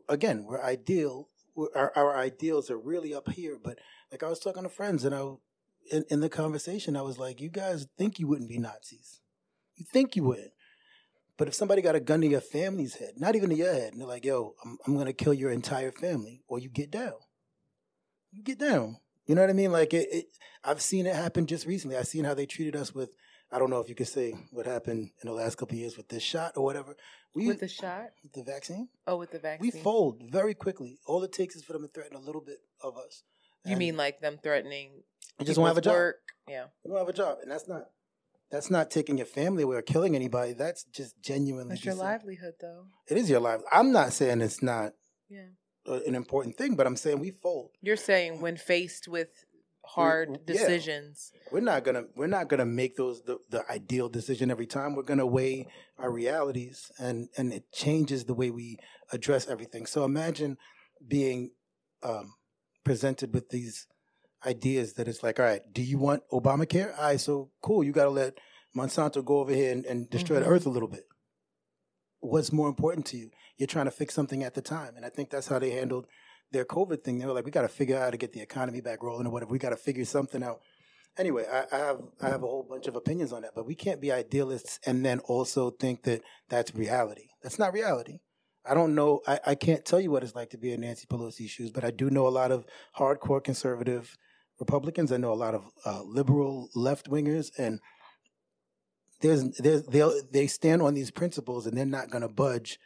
again 0.08 0.46
we're 0.46 0.64
ideal 0.64 1.30
we're, 1.56 1.68
our, 1.76 1.92
our 1.96 2.18
ideals 2.18 2.72
are 2.72 2.80
really 2.80 3.14
up 3.14 3.30
here 3.30 3.58
but 3.62 3.78
like 4.12 4.24
i 4.24 4.30
was 4.30 4.40
talking 4.40 4.64
to 4.64 4.70
friends 4.70 5.04
and 5.04 5.14
i 5.14 5.22
in, 5.92 6.06
in 6.10 6.20
the 6.22 6.30
conversation 6.30 6.96
i 6.96 7.02
was 7.02 7.18
like 7.18 7.42
you 7.42 7.50
guys 7.50 7.88
think 7.98 8.20
you 8.20 8.28
wouldn't 8.28 8.50
be 8.50 8.58
nazis 8.58 9.22
you 9.76 9.86
think 9.92 10.16
you 10.16 10.24
would 10.24 10.52
but 11.38 11.48
if 11.48 11.54
somebody 11.54 11.82
got 11.82 11.96
a 11.96 12.00
gun 12.00 12.22
to 12.22 12.28
your 12.28 12.42
family's 12.42 12.96
head 12.96 13.14
not 13.18 13.36
even 13.36 13.50
to 13.50 13.56
your 13.56 13.74
head 13.74 13.92
and 13.92 14.02
they're 14.02 14.08
like 14.08 14.26
yo 14.26 14.54
i'm, 14.64 14.78
I'm 14.86 14.94
going 14.94 15.08
to 15.08 15.14
kill 15.14 15.34
your 15.34 15.52
entire 15.52 15.92
family 15.92 16.44
or 16.48 16.60
you 16.60 16.70
get 16.70 16.92
down 16.92 17.14
you 18.32 18.44
get 18.44 18.60
down 18.60 18.98
you 19.26 19.36
know 19.36 19.42
what 19.42 19.50
i 19.50 19.54
mean 19.54 19.72
like 19.72 19.94
it, 19.94 20.08
it 20.12 20.26
i've 20.64 20.82
seen 20.82 21.06
it 21.06 21.16
happen 21.16 21.46
just 21.46 21.66
recently 21.66 21.98
i've 21.98 22.08
seen 22.08 22.24
how 22.24 22.34
they 22.34 22.46
treated 22.46 22.76
us 22.76 22.94
with 22.94 23.10
I 23.52 23.58
don't 23.58 23.72
know 23.72 23.80
if 23.80 23.90
you 23.90 23.96
could 23.96 24.08
say 24.08 24.34
what 24.52 24.68
happened 24.68 25.10
in 25.24 25.28
the 25.28 25.34
last 25.34 25.58
couple 25.58 25.76
of 25.76 25.80
years 25.80 25.98
with 25.98 26.08
this 26.08 26.22
shot 26.22 26.54
or 26.56 26.64
whatever. 26.64 26.96
We, 27.34 27.48
with 27.48 27.60
the 27.60 27.68
shot? 27.68 28.10
With 28.22 28.34
the 28.34 28.44
vaccine? 28.44 28.90
Oh, 29.08 29.18
with 29.18 29.32
the 29.32 29.40
vaccine. 29.40 29.72
We 29.74 29.82
fold 29.82 30.22
very 30.30 30.54
quickly. 30.54 31.00
All 31.08 31.24
it 31.24 31.34
takes 31.34 31.56
is 31.56 31.64
for 31.64 31.74
them 31.74 31.82
to 31.82 31.88
threaten 31.88 32.16
a 32.16 32.20
little 32.20 32.42
bit 32.42 32.60
of 32.84 32.96
us. 32.98 33.24
You 33.66 33.76
mean 33.76 33.98
like 33.98 34.22
them 34.22 34.40
threatening? 34.42 35.04
You 35.40 35.46
just 35.46 35.58
won't 35.58 35.70
have 35.70 35.78
a 35.78 35.82
job. 35.82 35.94
Work? 35.94 36.16
Yeah. 36.48 36.66
You 36.86 36.92
don't 36.92 37.00
have 37.00 37.10
a 37.10 37.14
job, 37.14 37.38
and 37.42 37.52
that's 37.52 37.68
not 37.68 37.86
that's 38.52 38.72
not 38.72 38.90
taking 38.90 39.18
your 39.18 39.28
family 39.28 39.64
away 39.64 39.76
or 39.76 39.82
killing 39.82 40.16
anybody. 40.16 40.54
That's 40.54 40.84
just 40.86 41.22
genuinely. 41.22 41.76
That's 41.76 41.86
your 41.86 41.96
livelihood, 41.96 42.54
though. 42.62 42.86
It 43.08 43.18
is 43.18 43.30
your 43.30 43.42
life. 43.42 43.62
I'm 43.72 43.92
not 43.92 44.14
saying 44.14 44.42
it's 44.42 44.64
not. 44.64 44.94
Yeah. 45.30 45.50
An 45.90 46.16
important 46.16 46.56
thing, 46.58 46.76
but 46.76 46.86
I'm 46.86 46.96
saying 46.96 47.20
we 47.20 47.32
fold. 47.32 47.72
You're 47.82 47.96
saying 47.96 48.42
when 48.42 48.58
faced 48.58 49.08
with 49.08 49.30
hard 49.86 50.30
we, 50.30 50.54
decisions. 50.54 51.32
Yeah. 51.34 51.42
We're 51.52 51.60
not 51.62 51.84
gonna 51.84 52.04
we're 52.16 52.28
not 52.28 52.48
gonna 52.48 52.66
make 52.66 52.96
those 52.96 53.24
the, 53.24 53.40
the 53.50 53.64
ideal 53.72 54.10
decision 54.10 54.52
every 54.52 54.68
time. 54.68 54.96
We're 54.96 55.04
gonna 55.04 55.26
weigh 55.26 55.68
our 55.98 56.12
realities 56.12 56.92
and 57.00 57.30
and 57.38 57.52
it 57.52 57.72
changes 57.72 58.26
the 58.26 58.34
way 58.34 58.52
we 58.52 58.78
address 59.12 59.48
everything. 59.48 59.86
So 59.86 60.04
imagine 60.04 60.58
being 61.06 61.52
um, 62.04 62.34
presented 62.84 63.34
with 63.34 63.50
these 63.50 63.88
ideas 64.46 64.94
that 64.94 65.08
it's 65.08 65.24
like, 65.24 65.40
all 65.40 65.46
right, 65.46 65.62
do 65.72 65.82
you 65.82 65.98
want 65.98 66.24
Obamacare? 66.32 66.96
All 66.98 67.06
right, 67.06 67.20
so 67.20 67.50
cool, 67.62 67.84
you 67.84 67.92
gotta 67.92 68.10
let 68.10 68.38
Monsanto 68.78 69.26
go 69.26 69.40
over 69.40 69.54
here 69.54 69.72
and, 69.72 69.86
and 69.86 70.10
destroy 70.10 70.38
mm-hmm. 70.38 70.46
the 70.46 70.52
earth 70.52 70.66
a 70.66 70.70
little 70.70 70.88
bit. 70.88 71.06
What's 72.20 72.52
more 72.52 72.68
important 72.68 73.06
to 73.08 73.18
you? 73.18 73.32
You're 73.60 73.68
trying 73.68 73.86
to 73.86 73.92
fix 73.92 74.16
something 74.16 74.44
at 74.44 74.56
the 74.56 74.62
time. 74.62 74.96
And 74.96 75.06
I 75.06 75.10
think 75.10 75.30
that's 75.30 75.48
how 75.48 75.60
they 75.60 75.70
handled 75.70 76.08
their 76.52 76.66
COVID 76.66 77.04
thing, 77.04 77.20
they 77.20 77.26
were 77.26 77.34
like, 77.34 77.46
we 77.46 77.52
got 77.52 77.62
to 77.62 77.68
figure 77.68 77.98
out 77.98 78.04
how 78.04 78.10
to 78.10 78.18
get 78.18 78.34
the 78.34 78.42
economy 78.42 78.82
back 78.82 79.04
rolling 79.04 79.28
or 79.28 79.30
whatever. 79.30 79.52
We 79.52 79.60
got 79.60 79.70
to 79.70 79.78
figure 79.78 80.06
something 80.06 80.44
out. 80.44 80.62
Anyway, 81.18 81.46
I, 81.52 81.66
I, 81.72 81.78
have 81.80 82.02
I 82.22 82.30
have 82.30 82.44
a 82.44 82.48
whole 82.48 82.66
bunch 82.68 82.88
of 82.88 82.96
opinions 82.96 83.34
on 83.34 83.42
that, 83.42 83.52
but 83.56 83.66
we 83.66 83.76
can't 83.76 84.02
be 84.02 84.12
idealists 84.12 84.80
and 84.86 85.06
then 85.06 85.20
also 85.20 85.70
think 85.70 86.04
that 86.04 86.22
that's 86.48 86.74
reality. 86.74 87.28
That's 87.44 87.60
not 87.60 87.74
reality. 87.74 88.20
I 88.66 88.74
don't 88.74 88.96
know. 88.96 89.22
I, 89.28 89.40
I 89.48 89.56
can't 89.56 89.86
tell 89.86 90.00
you 90.00 90.12
what 90.12 90.24
it's 90.24 90.36
like 90.36 90.52
to 90.52 90.58
be 90.58 90.72
in 90.72 90.82
Nancy 90.82 91.08
Pelosi's 91.08 91.52
shoes, 91.52 91.72
but 91.72 91.84
I 91.84 91.92
do 91.92 92.10
know 92.10 92.28
a 92.28 92.30
lot 92.30 92.52
of 92.52 92.66
hardcore 92.98 93.44
conservative 93.44 94.16
Republicans. 94.60 95.12
I 95.12 95.18
know 95.18 95.32
a 95.32 95.36
lot 95.36 95.56
of 95.56 95.66
uh, 95.86 96.02
liberal 96.04 96.70
left 96.76 97.10
wingers, 97.10 97.52
and 97.58 97.80
there's 99.22 99.50
there's 99.58 99.84
they 99.84 100.08
they 100.32 100.48
stand 100.48 100.82
on 100.82 100.94
these 100.94 101.12
principles 101.12 101.66
and 101.66 101.78
they're 101.78 101.86
not 101.86 102.10
going 102.10 102.22
to 102.22 102.30
budge 102.30 102.80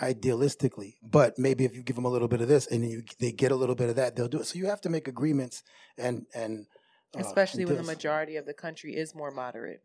idealistically. 0.00 0.94
But 1.02 1.38
maybe 1.38 1.64
if 1.64 1.74
you 1.74 1.82
give 1.82 1.96
them 1.96 2.04
a 2.04 2.10
little 2.10 2.28
bit 2.28 2.40
of 2.40 2.48
this 2.48 2.66
and 2.66 2.88
you, 2.88 3.02
they 3.20 3.32
get 3.32 3.52
a 3.52 3.56
little 3.56 3.74
bit 3.74 3.90
of 3.90 3.96
that, 3.96 4.16
they'll 4.16 4.28
do 4.28 4.40
it. 4.40 4.46
So 4.46 4.58
you 4.58 4.66
have 4.66 4.80
to 4.82 4.88
make 4.88 5.08
agreements 5.08 5.62
and 5.96 6.26
and 6.34 6.66
uh, 7.16 7.20
especially 7.20 7.64
when 7.64 7.76
the 7.76 7.82
majority 7.82 8.36
of 8.36 8.46
the 8.46 8.54
country 8.54 8.94
is 8.94 9.14
more 9.14 9.30
moderate. 9.30 9.82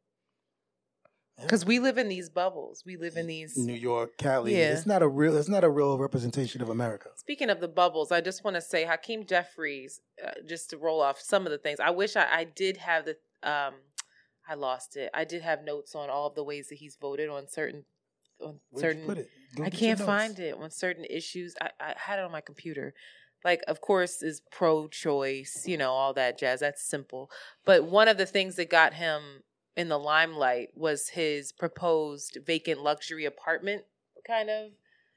Because 1.41 1.63
yeah. 1.63 1.69
we 1.69 1.79
live 1.79 1.97
in 1.97 2.09
these 2.09 2.29
bubbles, 2.29 2.83
we 2.85 2.95
live 2.95 3.17
in 3.17 3.25
these 3.25 3.57
New 3.57 3.73
York, 3.73 4.17
Cali. 4.19 4.55
Yeah. 4.55 4.73
it's 4.73 4.85
not 4.85 5.01
a 5.01 5.07
real. 5.07 5.35
It's 5.35 5.49
not 5.49 5.63
a 5.63 5.69
real 5.69 5.97
representation 5.97 6.61
of 6.61 6.69
America. 6.69 7.09
Speaking 7.15 7.49
of 7.49 7.59
the 7.59 7.67
bubbles, 7.67 8.11
I 8.11 8.21
just 8.21 8.43
want 8.43 8.55
to 8.55 8.61
say 8.61 8.85
Hakeem 8.85 9.25
Jeffries. 9.25 9.99
Uh, 10.23 10.31
just 10.47 10.69
to 10.69 10.77
roll 10.77 11.01
off 11.01 11.19
some 11.19 11.47
of 11.47 11.51
the 11.51 11.57
things, 11.57 11.79
I 11.79 11.89
wish 11.89 12.15
I, 12.15 12.27
I 12.31 12.43
did 12.43 12.77
have 12.77 13.05
the. 13.05 13.17
Um, 13.41 13.73
I 14.47 14.53
lost 14.53 14.95
it. 14.95 15.09
I 15.13 15.23
did 15.23 15.41
have 15.41 15.63
notes 15.63 15.95
on 15.95 16.09
all 16.09 16.27
of 16.27 16.35
the 16.35 16.43
ways 16.43 16.67
that 16.67 16.75
he's 16.75 16.97
voted 17.01 17.29
on 17.29 17.47
certain 17.47 17.85
on 18.39 18.59
Where'd 18.69 18.97
certain. 18.97 19.25
I 19.61 19.69
can't 19.69 19.99
find 19.99 20.39
it 20.39 20.55
on 20.55 20.71
certain 20.71 21.05
issues. 21.05 21.55
I, 21.61 21.69
I 21.79 21.93
had 21.97 22.19
it 22.19 22.25
on 22.25 22.31
my 22.31 22.41
computer. 22.41 22.93
Like, 23.45 23.61
of 23.67 23.81
course, 23.81 24.23
is 24.23 24.41
pro-choice, 24.51 25.65
you 25.67 25.77
know, 25.77 25.91
all 25.91 26.13
that 26.13 26.39
jazz. 26.39 26.61
That's 26.61 26.81
simple. 26.81 27.29
But 27.65 27.83
one 27.83 28.07
of 28.07 28.17
the 28.17 28.25
things 28.25 28.55
that 28.55 28.69
got 28.69 28.93
him 28.93 29.43
in 29.75 29.89
the 29.89 29.99
limelight 29.99 30.69
was 30.75 31.09
his 31.09 31.51
proposed 31.51 32.37
vacant 32.45 32.81
luxury 32.81 33.25
apartment 33.25 33.83
kind 34.25 34.49
of 34.49 34.71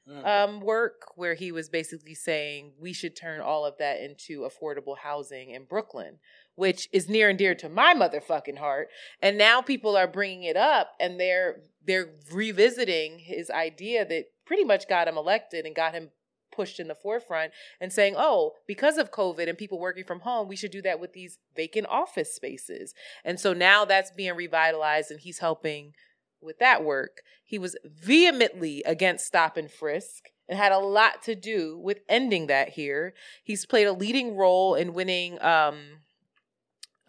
mm. 0.09 0.25
um, 0.27 0.59
work, 0.59 1.13
where 1.15 1.35
he 1.35 1.53
was 1.53 1.69
basically 1.69 2.15
saying 2.15 2.73
we 2.77 2.91
should 2.91 3.15
turn 3.15 3.39
all 3.39 3.65
of 3.65 3.77
that 3.77 4.01
into 4.01 4.41
affordable 4.41 4.97
housing 4.97 5.51
in 5.51 5.63
Brooklyn, 5.63 6.17
which 6.55 6.89
is 6.91 7.07
near 7.07 7.29
and 7.29 7.37
dear 7.37 7.55
to 7.55 7.69
my 7.69 7.93
motherfucking 7.93 8.57
heart. 8.57 8.89
And 9.21 9.37
now 9.37 9.61
people 9.61 9.95
are 9.95 10.07
bringing 10.07 10.43
it 10.43 10.57
up, 10.57 10.89
and 10.99 11.17
they're 11.17 11.61
they're 11.87 12.09
revisiting 12.31 13.19
his 13.19 13.49
idea 13.49 14.05
that 14.05 14.25
pretty 14.45 14.63
much 14.63 14.87
got 14.87 15.07
him 15.07 15.17
elected 15.17 15.65
and 15.65 15.75
got 15.75 15.93
him 15.93 16.09
pushed 16.51 16.79
in 16.79 16.87
the 16.87 16.95
forefront 16.95 17.51
and 17.79 17.93
saying, 17.93 18.15
oh, 18.17 18.53
because 18.67 18.97
of 18.97 19.11
COVID 19.11 19.47
and 19.47 19.57
people 19.57 19.79
working 19.79 20.03
from 20.03 20.21
home, 20.21 20.47
we 20.47 20.55
should 20.55 20.71
do 20.71 20.81
that 20.81 20.99
with 20.99 21.13
these 21.13 21.39
vacant 21.55 21.87
office 21.87 22.33
spaces. 22.33 22.93
And 23.23 23.39
so 23.39 23.53
now 23.53 23.85
that's 23.85 24.11
being 24.11 24.35
revitalized 24.35 25.11
and 25.11 25.19
he's 25.19 25.39
helping 25.39 25.93
with 26.41 26.59
that 26.59 26.83
work. 26.83 27.21
He 27.45 27.57
was 27.57 27.75
vehemently 27.85 28.83
against 28.85 29.25
stop 29.25 29.55
and 29.55 29.71
frisk 29.71 30.29
and 30.49 30.57
had 30.57 30.71
a 30.71 30.79
lot 30.79 31.23
to 31.23 31.35
do 31.35 31.77
with 31.77 31.99
ending 32.09 32.47
that 32.47 32.69
here. 32.69 33.13
He's 33.43 33.65
played 33.65 33.87
a 33.87 33.93
leading 33.93 34.35
role 34.35 34.75
in 34.75 34.93
winning 34.93 35.41
um, 35.41 35.99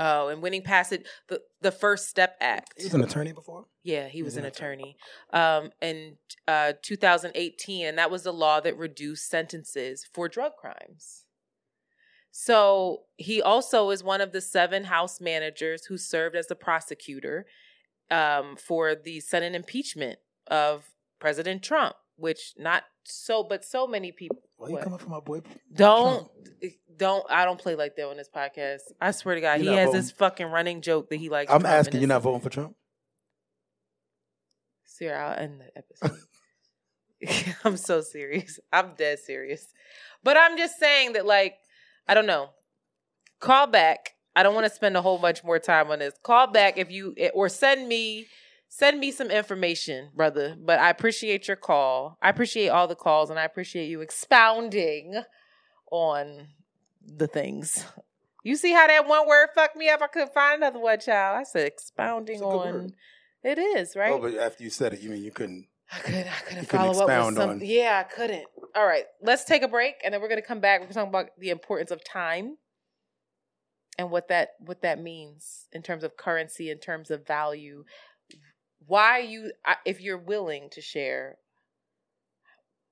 Oh, 0.01 0.29
and 0.29 0.41
winning 0.41 0.63
it, 0.65 1.09
the 1.27 1.43
the 1.61 1.73
First 1.73 2.09
Step 2.09 2.37
Act. 2.41 2.75
He 2.77 2.85
was 2.85 2.95
an 2.95 3.03
attorney 3.03 3.33
before. 3.33 3.65
Yeah, 3.89 4.09
he 4.09 4.23
was 4.23 4.37
an 4.37 4.45
attorney. 4.45 4.99
Um, 5.33 5.71
in 5.81 6.17
uh, 6.47 6.75
2018, 6.83 7.87
and 7.87 7.97
that 7.97 8.11
was 8.11 8.25
the 8.25 8.35
law 8.35 8.61
that 8.61 8.77
reduced 8.77 9.31
sentences 9.31 10.07
for 10.13 10.29
drug 10.29 10.57
crimes. 10.61 11.25
So 12.31 13.05
he 13.17 13.41
also 13.41 13.89
is 13.89 14.05
one 14.05 14.21
of 14.21 14.33
the 14.33 14.43
seven 14.43 14.85
House 14.85 15.23
managers 15.23 15.87
who 15.87 15.97
served 15.97 16.37
as 16.37 16.49
the 16.49 16.55
prosecutor 16.55 17.47
um, 18.11 18.57
for 18.57 18.95
the 18.95 19.21
Senate 19.21 19.55
impeachment 19.55 20.19
of 20.49 20.91
President 21.19 21.63
Trump, 21.63 21.97
which 22.17 22.53
not 22.59 22.85
so, 23.05 23.43
but 23.43 23.65
so 23.65 23.87
many 23.87 24.13
people. 24.13 24.43
Why 24.59 24.69
you 24.69 24.77
coming 24.77 24.99
for 24.99 25.09
my 25.09 25.21
boy? 25.21 25.41
Don't, 25.73 26.29
don't. 26.95 27.25
I 27.31 27.47
don't 27.47 27.59
play 27.59 27.75
like 27.75 27.97
that 27.97 28.07
on 28.07 28.19
this 28.19 28.29
podcast. 28.29 28.81
I 29.01 29.13
swear 29.13 29.37
to 29.37 29.41
God, 29.41 29.63
you're 29.63 29.73
he 29.73 29.79
has 29.79 29.87
voting. 29.87 30.01
this 30.03 30.11
fucking 30.11 30.47
running 30.49 30.83
joke 30.83 31.09
that 31.09 31.17
he 31.17 31.31
likes. 31.31 31.51
I'm 31.51 31.65
asking, 31.65 32.01
you're 32.01 32.09
not 32.09 32.21
voting 32.21 32.43
for 32.43 32.51
Trump? 32.51 32.77
Sarah, 34.99 35.31
I'll 35.31 35.39
end 35.39 35.61
the 35.61 35.71
episode. 35.77 37.55
I'm 37.65 37.77
so 37.77 38.01
serious. 38.01 38.59
I'm 38.73 38.95
dead 38.97 39.19
serious. 39.21 39.73
But 40.25 40.37
I'm 40.37 40.59
just 40.59 40.79
saying 40.79 41.13
that, 41.13 41.27
like, 41.27 41.55
I 42.09 42.15
don't 42.15 42.27
know. 42.27 42.51
Call 43.41 43.67
back. 43.67 44.15
I 44.35 44.43
don't 44.43 44.55
want 44.55 44.67
to 44.67 44.75
spend 44.75 44.97
a 44.97 45.03
whole 45.03 45.19
bunch 45.19 45.45
more 45.45 45.59
time 45.59 45.91
on 45.91 46.01
this. 46.01 46.15
Call 46.23 46.49
back 46.49 46.79
if 46.79 46.91
you, 46.91 47.15
eh, 47.17 47.31
or 47.35 47.49
send 47.49 47.89
me 47.89 48.27
send 48.69 49.01
me 49.01 49.11
some 49.11 49.31
information, 49.31 50.11
brother. 50.15 50.57
But 50.59 50.79
I 50.79 50.91
appreciate 50.91 51.49
your 51.49 51.57
call. 51.57 52.19
I 52.23 52.29
appreciate 52.29 52.69
all 52.69 52.87
the 52.87 52.95
calls 52.95 53.31
and 53.31 53.39
I 53.39 53.45
appreciate 53.45 53.89
you 53.89 54.01
expounding 54.01 55.23
on 55.91 56.49
the 57.05 57.27
things. 57.27 57.85
You 58.45 58.57
see 58.57 58.73
how 58.73 58.87
that 58.87 59.09
one 59.09 59.27
word 59.27 59.49
fucked 59.55 59.77
me 59.77 59.89
up? 59.89 60.03
I 60.03 60.07
couldn't 60.07 60.35
find 60.35 60.63
another 60.63 60.79
one, 60.79 61.01
child. 61.01 61.39
I 61.39 61.43
said 61.43 61.67
expounding 61.67 62.43
on. 62.43 62.73
Word. 62.73 62.93
It 63.49 63.59
is, 63.59 63.95
oh, 63.97 64.01
right? 64.01 64.13
Oh, 64.13 64.19
but 64.19 64.35
after 64.35 64.63
you 64.63 64.69
said 64.69 64.93
it, 64.93 65.01
you 65.01 65.09
mean 65.09 65.23
you 65.23 65.31
couldn't. 65.31 65.67
I 65.91 65.99
couldn't. 66.01 66.27
I 66.27 66.41
couldn't 66.47 66.69
follow 66.69 67.07
up 67.07 67.27
with 67.27 67.37
something. 67.37 67.67
Yeah, 67.67 68.05
I 68.05 68.15
couldn't. 68.15 68.45
All 68.77 68.87
right, 68.87 69.05
let's 69.23 69.45
take 69.45 69.63
a 69.63 69.69
break, 69.69 69.95
and 70.05 70.13
then 70.13 70.21
we're 70.21 70.29
gonna 70.29 70.43
come 70.43 70.61
back. 70.61 70.83
We're 70.83 70.89
talking 70.89 71.09
about 71.09 71.31
the 71.39 71.49
importance 71.49 71.91
of 71.91 72.05
time 72.05 72.59
and 73.99 74.11
what 74.11 74.29
that 74.29 74.51
what 74.61 74.83
that 74.83 75.01
means 75.01 75.67
in 75.73 75.81
terms 75.81 76.05
of 76.05 76.19
currency, 76.19 76.71
in 76.71 76.77
terms 76.77 77.11
of 77.11 77.27
value, 77.27 77.85
why 78.87 79.21
you 79.21 79.53
if 79.87 80.03
you're 80.03 80.19
willing 80.19 80.69
to 80.73 80.83
share 80.83 81.39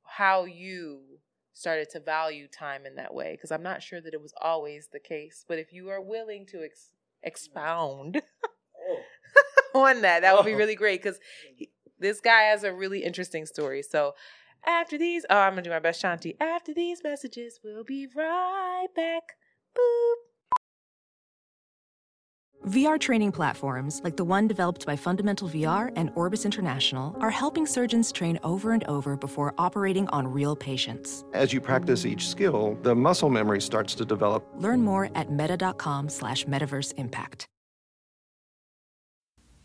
how 0.04 0.46
you 0.46 1.02
started 1.52 1.90
to 1.90 2.00
value 2.00 2.48
time 2.48 2.86
in 2.86 2.94
that 2.94 3.12
way 3.12 3.32
because 3.32 3.50
i'm 3.50 3.62
not 3.62 3.82
sure 3.82 4.00
that 4.00 4.14
it 4.14 4.20
was 4.20 4.32
always 4.40 4.88
the 4.92 5.00
case 5.00 5.44
but 5.48 5.58
if 5.58 5.72
you 5.72 5.88
are 5.88 6.00
willing 6.00 6.46
to 6.46 6.62
ex- 6.62 6.92
expound 7.22 8.22
on 9.84 10.02
that. 10.02 10.22
That 10.22 10.34
would 10.36 10.44
be 10.46 10.54
Oh. 10.54 10.58
really 10.58 10.74
great 10.74 11.02
because 11.02 11.18
this 11.98 12.20
guy 12.20 12.42
has 12.42 12.64
a 12.64 12.72
really 12.72 13.04
interesting 13.04 13.46
story. 13.46 13.82
So 13.82 14.14
after 14.66 14.98
these, 14.98 15.24
oh, 15.30 15.36
I'm 15.36 15.52
gonna 15.52 15.62
do 15.62 15.70
my 15.70 15.78
best, 15.78 16.02
Shanti. 16.02 16.36
After 16.40 16.74
these 16.74 17.02
messages, 17.04 17.60
we'll 17.62 17.84
be 17.84 18.06
right 18.14 18.88
back. 18.94 19.22
Boop. 19.76 20.14
VR 22.66 22.98
training 22.98 23.30
platforms, 23.30 24.00
like 24.02 24.16
the 24.16 24.24
one 24.24 24.48
developed 24.48 24.84
by 24.86 24.96
Fundamental 24.96 25.48
VR 25.48 25.92
and 25.94 26.10
Orbis 26.16 26.44
International, 26.44 27.16
are 27.20 27.30
helping 27.30 27.64
surgeons 27.64 28.10
train 28.10 28.40
over 28.42 28.72
and 28.72 28.82
over 28.84 29.16
before 29.16 29.54
operating 29.56 30.08
on 30.08 30.26
real 30.26 30.56
patients. 30.56 31.24
As 31.32 31.52
you 31.52 31.60
practice 31.60 32.04
each 32.04 32.28
skill, 32.28 32.76
the 32.82 32.92
muscle 32.94 33.30
memory 33.30 33.60
starts 33.60 33.94
to 33.96 34.04
develop. 34.04 34.44
Learn 34.56 34.82
more 34.82 35.10
at 35.14 35.30
meta.com 35.30 36.08
slash 36.08 36.44
metaverse 36.46 36.92
impact. 36.96 37.46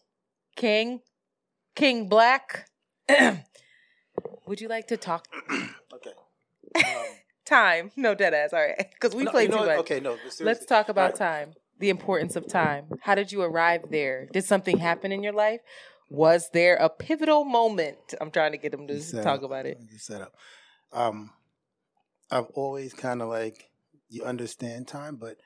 King, 0.57 1.03
King 1.74 2.09
Black, 2.09 2.70
would 4.46 4.62
you 4.62 4.68
like 4.68 4.86
to 4.86 4.96
talk 4.96 5.28
Okay. 5.92 6.12
Um, 6.86 7.05
time? 7.44 7.90
No, 7.94 8.14
dead 8.14 8.32
ass. 8.32 8.55
All 8.55 8.61
right, 8.61 8.88
because 8.94 9.14
we 9.14 9.24
no, 9.24 9.32
played 9.32 9.50
you 9.50 9.53
know 9.57 9.64
too 9.64 9.66
what? 9.66 9.76
much. 9.76 9.80
Okay, 9.80 10.00
no. 10.00 10.16
but 10.24 10.40
Let's 10.40 10.64
talk 10.64 10.88
about 10.88 11.20
All 11.20 11.26
right. 11.26 11.44
time. 11.44 11.53
The 11.78 11.90
importance 11.90 12.36
of 12.36 12.48
time. 12.48 12.86
How 13.03 13.14
did 13.14 13.30
you 13.30 13.42
arrive 13.42 13.90
there? 13.90 14.28
Did 14.32 14.46
something 14.46 14.78
happen 14.78 15.12
in 15.12 15.22
your 15.22 15.34
life? 15.34 15.61
Was 16.12 16.50
there 16.52 16.76
a 16.76 16.90
pivotal 16.90 17.44
moment? 17.44 18.14
I'm 18.20 18.30
trying 18.30 18.52
to 18.52 18.58
get 18.58 18.74
him 18.74 18.86
to 18.86 19.22
talk 19.22 19.38
up. 19.38 19.44
about 19.44 19.66
it. 19.66 19.78
You 19.90 19.98
set 19.98 20.20
up. 20.20 20.36
Um, 20.92 21.30
I've 22.30 22.46
always 22.54 22.92
kind 22.92 23.22
of 23.22 23.28
like 23.28 23.70
you 24.08 24.24
understand 24.24 24.88
time, 24.88 25.16
but 25.16 25.38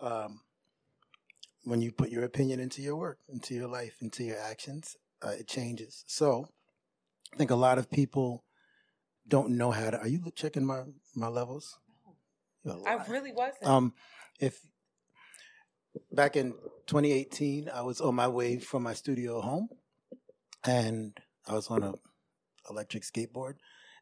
um, 0.00 0.40
when 1.64 1.80
you 1.80 1.90
put 1.90 2.10
your 2.10 2.24
opinion 2.24 2.60
into 2.60 2.80
your 2.80 2.96
work, 2.96 3.18
into 3.28 3.54
your 3.54 3.68
life, 3.68 3.96
into 4.00 4.22
your 4.24 4.38
actions, 4.38 4.96
uh, 5.20 5.30
it 5.30 5.48
changes. 5.48 6.04
So 6.06 6.46
I 7.34 7.36
think 7.36 7.50
a 7.50 7.56
lot 7.56 7.78
of 7.78 7.90
people 7.90 8.44
don't 9.26 9.50
know 9.50 9.70
how 9.70 9.90
to. 9.90 9.98
Are 9.98 10.08
you 10.08 10.30
checking 10.34 10.64
my 10.64 10.82
my 11.14 11.28
levels? 11.28 11.78
I 12.86 13.04
really 13.08 13.32
wasn't. 13.32 13.66
Um, 13.66 13.94
if 14.38 14.60
back 16.12 16.36
in 16.36 16.52
2018, 16.86 17.70
I 17.72 17.82
was 17.82 18.00
on 18.00 18.14
my 18.14 18.28
way 18.28 18.58
from 18.58 18.82
my 18.82 18.94
studio 18.94 19.40
home, 19.40 19.68
and 20.64 21.18
I 21.46 21.54
was 21.54 21.68
on 21.68 21.82
a 21.82 21.94
electric 22.70 23.02
skateboard, 23.02 23.54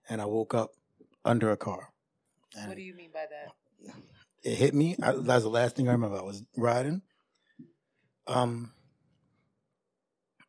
and 0.08 0.20
I 0.20 0.26
woke 0.26 0.54
up 0.54 0.72
under 1.24 1.50
a 1.50 1.56
car. 1.56 1.92
And 2.56 2.68
what 2.68 2.76
do 2.76 2.82
you 2.82 2.94
mean 2.94 3.10
by 3.12 3.24
that? 3.30 3.94
it 4.42 4.54
hit 4.56 4.74
me. 4.74 4.96
I, 5.02 5.12
that 5.12 5.26
was 5.26 5.42
the 5.42 5.48
last 5.50 5.76
thing 5.76 5.88
I 5.88 5.92
remember. 5.92 6.16
I 6.18 6.22
was 6.22 6.42
riding. 6.56 7.02
Um, 8.26 8.72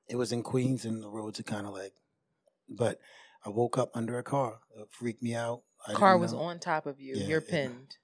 it 0.09 0.15
was 0.15 0.31
in 0.31 0.43
Queens, 0.43 0.85
and 0.85 1.01
the 1.01 1.09
roads 1.09 1.39
are 1.39 1.43
kind 1.43 1.65
of 1.65 1.73
like, 1.73 1.93
but 2.69 2.99
I 3.45 3.49
woke 3.49 3.77
up 3.77 3.91
under 3.95 4.17
a 4.17 4.23
car. 4.23 4.59
It 4.77 4.87
freaked 4.91 5.23
me 5.23 5.35
out. 5.35 5.61
I 5.87 5.93
Car 5.93 6.17
was 6.17 6.33
on 6.33 6.59
top 6.59 6.85
of 6.85 6.99
you. 6.99 7.15
Yeah, 7.15 7.27
You're 7.27 7.37
it- 7.39 7.47
pinned. 7.49 7.95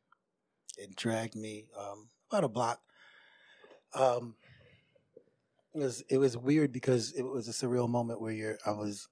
it 0.78 0.96
dragged 0.96 1.36
me 1.36 1.68
um, 1.78 2.10
about 2.32 2.44
a 2.44 2.48
block. 2.50 2.80
Um, 3.98 4.36
it 5.74 5.80
was 5.80 6.04
it 6.10 6.18
was 6.18 6.38
weird 6.38 6.72
because 6.72 7.12
it 7.14 7.24
was 7.24 7.48
a 7.48 7.52
surreal 7.52 7.90
moment 7.90 8.22
where 8.22 8.32
you're 8.32 8.58
I 8.66 8.72
was 8.72 9.08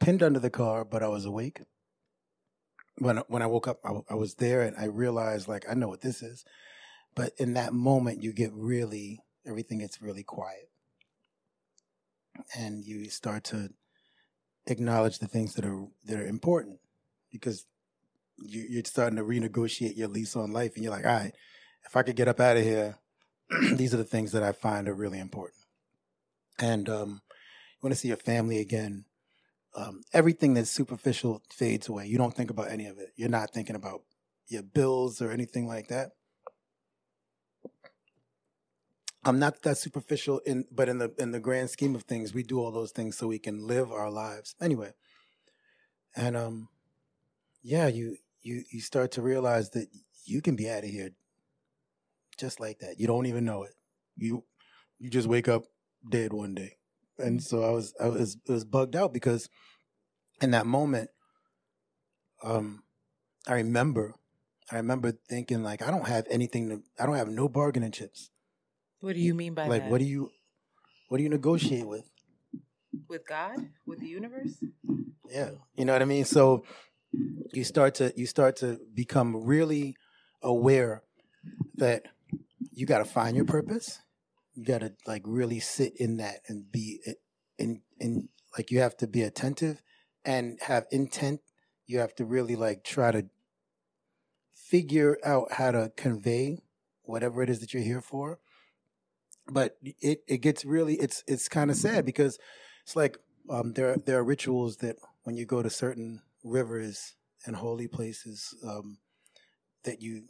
pinned 0.00 0.22
under 0.22 0.40
the 0.40 0.50
car, 0.50 0.84
but 0.84 1.02
I 1.02 1.08
was 1.08 1.24
awake. 1.24 1.62
When 2.98 3.18
when 3.28 3.42
I 3.42 3.46
woke 3.46 3.68
up, 3.68 3.80
I, 3.84 4.00
I 4.10 4.14
was 4.14 4.34
there, 4.34 4.62
and 4.62 4.76
I 4.76 4.84
realized 4.86 5.48
like 5.48 5.64
I 5.70 5.74
know 5.74 5.88
what 5.88 6.00
this 6.00 6.22
is. 6.22 6.44
But 7.14 7.32
in 7.38 7.54
that 7.54 7.72
moment, 7.72 8.22
you 8.22 8.32
get 8.32 8.52
really 8.52 9.20
everything 9.46 9.78
gets 9.78 10.00
really 10.00 10.22
quiet, 10.22 10.68
and 12.56 12.84
you 12.84 13.08
start 13.10 13.44
to 13.44 13.70
acknowledge 14.66 15.18
the 15.18 15.28
things 15.28 15.54
that 15.54 15.64
are 15.64 15.86
that 16.04 16.18
are 16.18 16.26
important 16.26 16.78
because 17.30 17.66
you, 18.38 18.64
you're 18.68 18.84
starting 18.84 19.16
to 19.16 19.22
renegotiate 19.24 19.96
your 19.96 20.08
lease 20.08 20.34
on 20.36 20.52
life, 20.52 20.72
and 20.74 20.84
you're 20.84 20.92
like, 20.92 21.06
all 21.06 21.12
right, 21.12 21.34
if 21.86 21.96
I 21.96 22.02
could 22.02 22.16
get 22.16 22.28
up 22.28 22.40
out 22.40 22.56
of 22.56 22.64
here, 22.64 22.98
these 23.72 23.94
are 23.94 23.98
the 23.98 24.04
things 24.04 24.32
that 24.32 24.42
I 24.42 24.52
find 24.52 24.88
are 24.88 24.94
really 24.94 25.18
important. 25.18 25.62
And 26.58 26.88
um, 26.88 27.22
you 27.30 27.78
want 27.82 27.94
to 27.94 27.98
see 27.98 28.08
your 28.08 28.16
family 28.16 28.58
again. 28.58 29.04
Um, 29.76 30.02
everything 30.12 30.54
that's 30.54 30.70
superficial 30.70 31.42
fades 31.50 31.88
away. 31.88 32.06
You 32.06 32.16
don't 32.16 32.34
think 32.34 32.50
about 32.50 32.70
any 32.70 32.86
of 32.86 32.98
it. 32.98 33.08
You're 33.16 33.28
not 33.28 33.50
thinking 33.50 33.74
about 33.74 34.02
your 34.48 34.62
bills 34.62 35.20
or 35.20 35.30
anything 35.32 35.66
like 35.66 35.88
that. 35.88 36.12
I'm 39.24 39.38
not 39.38 39.62
that 39.62 39.78
superficial 39.78 40.40
in, 40.40 40.66
but 40.70 40.88
in 40.88 40.98
the 40.98 41.12
in 41.18 41.32
the 41.32 41.40
grand 41.40 41.70
scheme 41.70 41.94
of 41.94 42.02
things, 42.02 42.34
we 42.34 42.42
do 42.42 42.60
all 42.60 42.70
those 42.70 42.92
things 42.92 43.16
so 43.16 43.26
we 43.26 43.38
can 43.38 43.66
live 43.66 43.90
our 43.90 44.10
lives 44.10 44.54
anyway. 44.60 44.92
And 46.14 46.36
um, 46.36 46.68
yeah, 47.62 47.86
you 47.86 48.18
you 48.42 48.64
you 48.70 48.80
start 48.80 49.12
to 49.12 49.22
realize 49.22 49.70
that 49.70 49.88
you 50.26 50.42
can 50.42 50.56
be 50.56 50.68
out 50.68 50.84
of 50.84 50.90
here 50.90 51.10
just 52.36 52.60
like 52.60 52.78
that. 52.80 52.98
You 52.98 53.06
don't 53.06 53.26
even 53.26 53.44
know 53.44 53.62
it. 53.64 53.72
You 54.16 54.44
you 54.98 55.10
just 55.10 55.28
wake 55.28 55.48
up 55.48 55.64
dead 56.08 56.32
one 56.32 56.54
day. 56.54 56.76
And 57.18 57.42
so 57.42 57.62
I 57.62 57.70
was 57.70 57.94
I 58.00 58.08
was 58.08 58.36
it 58.46 58.52
was 58.52 58.64
bugged 58.64 58.96
out 58.96 59.12
because 59.12 59.48
in 60.40 60.50
that 60.50 60.66
moment, 60.66 61.10
um, 62.42 62.82
I 63.46 63.54
remember 63.54 64.14
I 64.70 64.76
remember 64.76 65.12
thinking 65.28 65.62
like 65.62 65.82
I 65.82 65.90
don't 65.90 66.08
have 66.08 66.26
anything 66.30 66.68
to 66.70 66.82
I 66.98 67.06
don't 67.06 67.16
have 67.16 67.28
no 67.28 67.48
bargaining 67.48 67.92
chips. 67.92 68.30
What 69.00 69.14
do 69.14 69.20
you 69.20 69.34
mean 69.34 69.54
by 69.54 69.64
that? 69.64 69.70
like 69.70 69.82
that? 69.82 69.90
what 69.90 69.98
do 69.98 70.04
you 70.04 70.30
what 71.08 71.18
do 71.18 71.24
you 71.24 71.30
negotiate 71.30 71.86
with? 71.86 72.10
With 73.08 73.26
God? 73.26 73.58
With 73.86 74.00
the 74.00 74.08
universe? 74.08 74.62
Yeah. 75.30 75.50
You 75.76 75.84
know 75.84 75.92
what 75.92 76.02
I 76.02 76.06
mean? 76.06 76.24
So 76.24 76.64
you 77.52 77.64
start 77.64 77.94
to 77.96 78.12
you 78.16 78.26
start 78.26 78.56
to 78.56 78.80
become 78.94 79.44
really 79.44 79.96
aware 80.42 81.02
that 81.76 82.06
you 82.72 82.86
got 82.86 82.98
to 82.98 83.04
find 83.04 83.36
your 83.36 83.44
purpose. 83.44 84.00
You 84.54 84.64
got 84.64 84.80
to 84.80 84.92
like 85.06 85.22
really 85.24 85.60
sit 85.60 85.96
in 85.96 86.18
that 86.18 86.40
and 86.48 86.70
be 86.70 87.00
in 87.58 87.82
in 87.98 88.28
like 88.56 88.70
you 88.70 88.80
have 88.80 88.96
to 88.98 89.06
be 89.06 89.22
attentive 89.22 89.82
and 90.24 90.58
have 90.62 90.86
intent. 90.90 91.40
You 91.86 91.98
have 91.98 92.14
to 92.16 92.24
really 92.24 92.56
like 92.56 92.84
try 92.84 93.10
to 93.10 93.26
figure 94.54 95.18
out 95.24 95.52
how 95.52 95.70
to 95.70 95.92
convey 95.96 96.62
whatever 97.02 97.42
it 97.42 97.50
is 97.50 97.60
that 97.60 97.74
you're 97.74 97.82
here 97.82 98.00
for. 98.00 98.38
But 99.46 99.76
it 99.82 100.22
it 100.26 100.38
gets 100.38 100.64
really 100.64 100.94
it's 100.94 101.22
it's 101.26 101.48
kind 101.48 101.70
of 101.70 101.76
sad 101.76 102.06
because 102.06 102.38
it's 102.82 102.96
like 102.96 103.18
um, 103.50 103.72
there 103.72 103.96
there 103.96 104.18
are 104.18 104.24
rituals 104.24 104.78
that 104.78 104.96
when 105.24 105.36
you 105.36 105.44
go 105.44 105.62
to 105.62 105.70
certain 105.70 106.22
rivers 106.42 107.14
and 107.46 107.56
holy 107.56 107.88
places 107.88 108.54
um, 108.66 108.98
that 109.84 110.00
you 110.00 110.24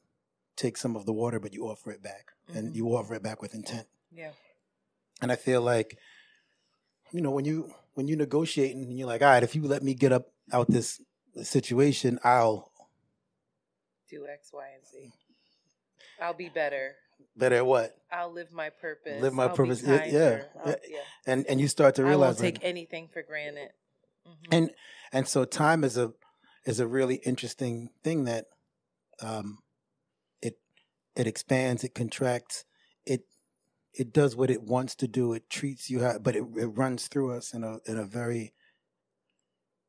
take 0.56 0.76
some 0.76 0.96
of 0.96 1.06
the 1.06 1.12
water, 1.12 1.40
but 1.40 1.52
you 1.52 1.64
offer 1.66 1.90
it 1.90 2.02
back, 2.02 2.32
and 2.48 2.72
Mhm. 2.72 2.74
you 2.76 2.86
offer 2.96 3.14
it 3.14 3.22
back 3.22 3.42
with 3.42 3.54
intent. 3.54 3.88
Yeah. 4.12 4.32
And 5.20 5.32
I 5.32 5.36
feel 5.36 5.62
like, 5.62 5.98
you 7.12 7.20
know, 7.20 7.30
when 7.30 7.44
you 7.44 7.74
when 7.94 8.08
you 8.08 8.16
negotiate 8.16 8.74
and 8.74 8.96
you're 8.98 9.06
like, 9.06 9.22
all 9.22 9.28
right, 9.28 9.42
if 9.44 9.54
you 9.54 9.62
let 9.62 9.82
me 9.82 9.94
get 9.94 10.10
up 10.12 10.32
out 10.52 10.68
this 10.68 11.00
situation, 11.42 12.18
I'll 12.24 12.72
Do 14.10 14.26
X, 14.26 14.52
Y, 14.52 14.68
and 14.74 14.84
Z. 14.86 15.12
I'll 16.20 16.34
be 16.34 16.48
better. 16.48 16.96
better 17.36 17.56
at 17.56 17.66
what, 17.66 17.96
I'll 18.10 18.30
live 18.32 18.52
my 18.52 18.70
purpose. 18.70 19.20
Live 19.22 19.32
my 19.32 19.44
I'll 19.44 19.56
purpose. 19.56 19.82
Yeah, 19.82 20.04
yeah. 20.04 20.44
Yeah. 20.64 21.02
and 21.26 21.46
and 21.46 21.60
you 21.60 21.68
start 21.68 21.94
to 21.96 22.04
realize 22.04 22.40
I 22.40 22.44
won't 22.44 22.54
like, 22.54 22.54
take 22.60 22.64
anything 22.68 23.08
for 23.08 23.22
granted. 23.22 23.70
Mhm. 24.26 24.48
and 24.52 24.74
and 25.12 25.28
so 25.28 25.44
time 25.44 25.84
is 25.84 25.96
a 25.96 26.12
is 26.64 26.80
a 26.80 26.86
really 26.86 27.16
interesting 27.16 27.90
thing 28.02 28.24
that 28.24 28.46
um 29.20 29.62
it 31.16 31.26
expands 31.26 31.84
it 31.84 31.94
contracts 31.94 32.64
it 33.06 33.22
it 33.92 34.12
does 34.12 34.34
what 34.34 34.50
it 34.50 34.62
wants 34.62 34.94
to 34.94 35.06
do 35.06 35.32
it 35.32 35.48
treats 35.48 35.88
you 35.90 36.00
how 36.00 36.18
but 36.18 36.36
it, 36.36 36.44
it 36.56 36.66
runs 36.66 37.08
through 37.08 37.32
us 37.32 37.54
in 37.54 37.62
a 37.64 37.78
in 37.86 37.96
a 37.96 38.04
very 38.04 38.52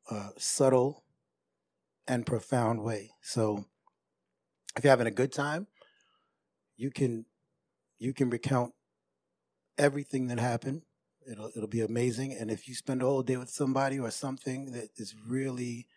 uh 0.09 0.29
subtle 0.37 1.05
and 2.07 2.25
profound 2.25 2.83
way. 2.83 3.11
So 3.21 3.65
if 4.75 4.83
you're 4.83 4.91
having 4.91 5.07
a 5.07 5.11
good 5.11 5.31
time, 5.31 5.67
you 6.77 6.91
can 6.91 7.25
you 7.97 8.13
can 8.13 8.29
recount 8.29 8.73
everything 9.77 10.27
that 10.27 10.39
happened. 10.39 10.83
It'll 11.29 11.51
it'll 11.55 11.67
be 11.67 11.81
amazing. 11.81 12.33
And 12.33 12.51
if 12.51 12.67
you 12.67 12.75
spend 12.75 13.01
a 13.01 13.05
whole 13.05 13.23
day 13.23 13.37
with 13.37 13.49
somebody 13.49 13.99
or 13.99 14.11
something 14.11 14.71
that 14.71 14.89
is 14.97 15.15
really 15.27 15.87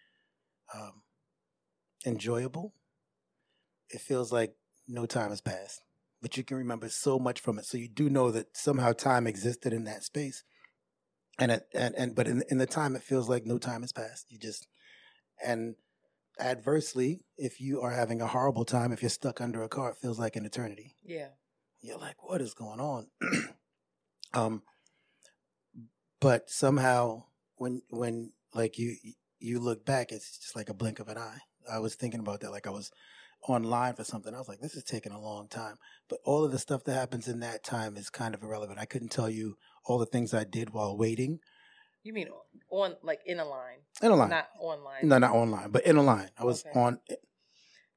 um, 0.74 1.02
enjoyable, 2.06 2.72
it 3.90 4.00
feels 4.00 4.32
like 4.32 4.54
no 4.88 5.06
time 5.06 5.30
has 5.30 5.40
passed. 5.40 5.82
But 6.20 6.36
you 6.36 6.42
can 6.42 6.56
remember 6.56 6.88
so 6.88 7.18
much 7.18 7.40
from 7.40 7.58
it. 7.58 7.64
So 7.64 7.78
you 7.78 7.88
do 7.88 8.10
know 8.10 8.30
that 8.32 8.56
somehow 8.56 8.92
time 8.92 9.26
existed 9.26 9.72
in 9.72 9.84
that 9.84 10.02
space. 10.02 10.42
And 11.38 11.52
it, 11.52 11.68
and 11.72 11.94
and 11.94 12.16
but 12.16 12.26
in 12.26 12.42
in 12.50 12.58
the 12.58 12.66
time 12.66 12.96
it 12.96 13.02
feels 13.02 13.28
like 13.28 13.46
no 13.46 13.58
time 13.58 13.82
has 13.82 13.92
passed. 13.92 14.26
You 14.28 14.38
just 14.38 14.66
and 15.44 15.76
adversely, 16.40 17.20
if 17.36 17.60
you 17.60 17.80
are 17.80 17.92
having 17.92 18.20
a 18.20 18.26
horrible 18.26 18.64
time, 18.64 18.92
if 18.92 19.02
you're 19.02 19.08
stuck 19.08 19.40
under 19.40 19.62
a 19.62 19.68
car, 19.68 19.90
it 19.90 19.98
feels 20.00 20.18
like 20.18 20.36
an 20.36 20.44
eternity. 20.44 20.96
Yeah. 21.04 21.28
You're 21.80 21.98
like, 21.98 22.28
what 22.28 22.40
is 22.40 22.54
going 22.54 22.80
on? 22.80 23.06
um, 24.34 24.62
but 26.20 26.50
somehow 26.50 27.24
when 27.56 27.82
when 27.90 28.32
like 28.54 28.78
you 28.78 28.96
you 29.38 29.60
look 29.60 29.84
back, 29.84 30.10
it's 30.10 30.38
just 30.38 30.56
like 30.56 30.68
a 30.68 30.74
blink 30.74 30.98
of 30.98 31.08
an 31.08 31.18
eye. 31.18 31.38
I 31.70 31.78
was 31.78 31.94
thinking 31.94 32.20
about 32.20 32.40
that, 32.40 32.50
like 32.50 32.66
I 32.66 32.70
was 32.70 32.90
online 33.46 33.94
for 33.94 34.04
something. 34.04 34.34
I 34.34 34.38
was 34.38 34.48
like, 34.48 34.60
this 34.60 34.74
is 34.74 34.84
taking 34.84 35.12
a 35.12 35.20
long 35.20 35.48
time. 35.48 35.76
But 36.08 36.18
all 36.24 36.44
of 36.44 36.52
the 36.52 36.58
stuff 36.58 36.84
that 36.84 36.94
happens 36.94 37.28
in 37.28 37.40
that 37.40 37.64
time 37.64 37.96
is 37.96 38.10
kind 38.10 38.34
of 38.34 38.42
irrelevant. 38.42 38.78
I 38.78 38.84
couldn't 38.84 39.10
tell 39.10 39.30
you 39.30 39.56
all 39.84 39.98
the 39.98 40.06
things 40.06 40.34
I 40.34 40.44
did 40.44 40.70
while 40.70 40.96
waiting. 40.96 41.38
You 42.02 42.12
mean 42.12 42.28
on 42.70 42.96
like 43.02 43.20
in 43.26 43.38
a 43.38 43.44
line? 43.44 43.78
In 44.02 44.10
a 44.10 44.16
line, 44.16 44.30
not 44.30 44.48
online. 44.60 45.08
No, 45.08 45.18
not 45.18 45.32
online, 45.32 45.70
but 45.70 45.84
in 45.84 45.96
a 45.96 46.02
line. 46.02 46.30
I 46.38 46.44
was 46.44 46.64
Okay. 46.64 46.78
on. 46.78 47.00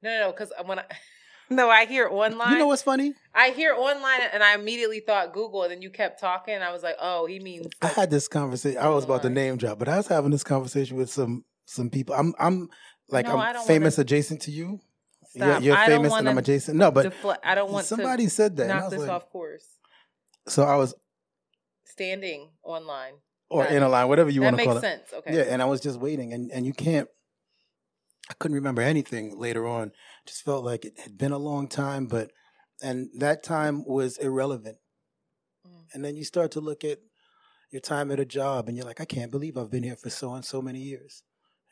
No, 0.02 0.10
no, 0.10 0.20
no. 0.28 0.32
Because 0.32 0.52
when 0.66 0.80
I 0.80 0.84
no, 1.50 1.70
I 1.70 1.86
hear 1.86 2.08
online. 2.10 2.52
You 2.54 2.58
know 2.58 2.68
what's 2.68 2.82
funny? 2.82 3.14
I 3.34 3.52
hear 3.52 3.74
online, 3.74 4.22
and 4.34 4.44
I 4.44 4.56
immediately 4.56 5.00
thought 5.00 5.34
Google, 5.34 5.64
and 5.64 5.72
then 5.72 5.82
you 5.82 5.90
kept 5.90 6.20
talking, 6.20 6.54
and 6.54 6.64
I 6.64 6.72
was 6.72 6.84
like, 6.84 6.96
oh, 7.00 7.26
he 7.26 7.40
means. 7.40 7.68
I 7.82 7.88
had 7.88 8.10
this 8.10 8.28
conversation. 8.28 8.80
I 8.80 8.90
was 8.90 9.06
about 9.06 9.22
to 9.22 9.30
name 9.30 9.58
drop, 9.58 9.80
but 9.80 9.88
I 9.88 9.98
was 9.98 10.08
having 10.08 10.32
this 10.32 10.44
conversation 10.44 10.98
with 10.98 11.10
some 11.10 11.46
some 11.66 11.90
people. 11.90 12.16
I'm 12.16 12.34
I'm 12.40 12.70
like 13.10 13.28
No, 13.28 13.38
I'm 13.38 13.66
famous 13.66 13.98
adjacent 13.98 14.42
to 14.44 14.52
you. 14.52 14.80
You're, 15.34 15.60
you're 15.60 15.76
don't 15.76 15.86
famous 15.88 16.14
and 16.14 16.30
I'm 16.30 16.38
adjacent. 16.38 16.78
No, 16.78 16.92
but 16.92 17.14
defle- 17.14 17.38
I 17.44 17.56
don't 17.56 17.72
want 17.72 17.86
somebody 17.86 18.26
to 18.26 18.30
said 18.30 18.58
that. 18.58 18.68
knock 18.68 18.90
this 18.92 19.00
like- 19.00 19.10
off 19.10 19.30
course. 19.30 19.66
So 20.48 20.64
I 20.64 20.76
was 20.76 20.94
Standing 21.86 22.50
online. 22.64 23.14
or 23.50 23.64
That- 23.64 23.74
in 23.74 23.84
a 23.84 23.90
line, 23.90 24.08
whatever 24.08 24.30
you 24.30 24.42
want 24.42 24.54
to 24.54 24.58
makes 24.58 24.68
call 24.68 24.78
it. 24.78 24.82
sense. 24.82 25.14
Okay. 25.14 25.36
Yeah, 25.36 25.44
and 25.44 25.62
I 25.62 25.66
was 25.66 25.82
just 25.82 26.00
waiting, 26.00 26.34
and 26.34 26.52
and 26.52 26.66
you 26.66 26.74
can't. 26.74 27.08
I 28.30 28.34
couldn't 28.40 28.56
remember 28.56 28.82
anything 28.82 29.38
later 29.38 29.68
on. 29.68 29.92
Just 30.26 30.44
felt 30.44 30.64
like 30.64 30.86
it 30.86 31.00
had 31.00 31.18
been 31.18 31.32
a 31.34 31.38
long 31.38 31.68
time, 31.68 32.08
but 32.08 32.32
and 32.82 33.10
that 33.20 33.44
time 33.44 33.84
was 33.86 34.18
irrelevant. 34.18 34.78
Mm. 35.68 35.84
And 35.94 36.06
then 36.06 36.16
you 36.16 36.24
start 36.24 36.52
to 36.52 36.62
look 36.62 36.84
at 36.84 37.00
your 37.72 37.82
time 37.82 38.10
at 38.12 38.20
a 38.20 38.26
job, 38.26 38.68
and 38.68 38.78
you're 38.78 38.86
like, 38.86 39.02
I 39.02 39.06
can't 39.06 39.32
believe 39.32 39.58
I've 39.58 39.70
been 39.72 39.84
here 39.84 39.96
for 39.98 40.10
so 40.10 40.34
and 40.34 40.44
so 40.46 40.62
many 40.62 40.80
years, 40.80 41.24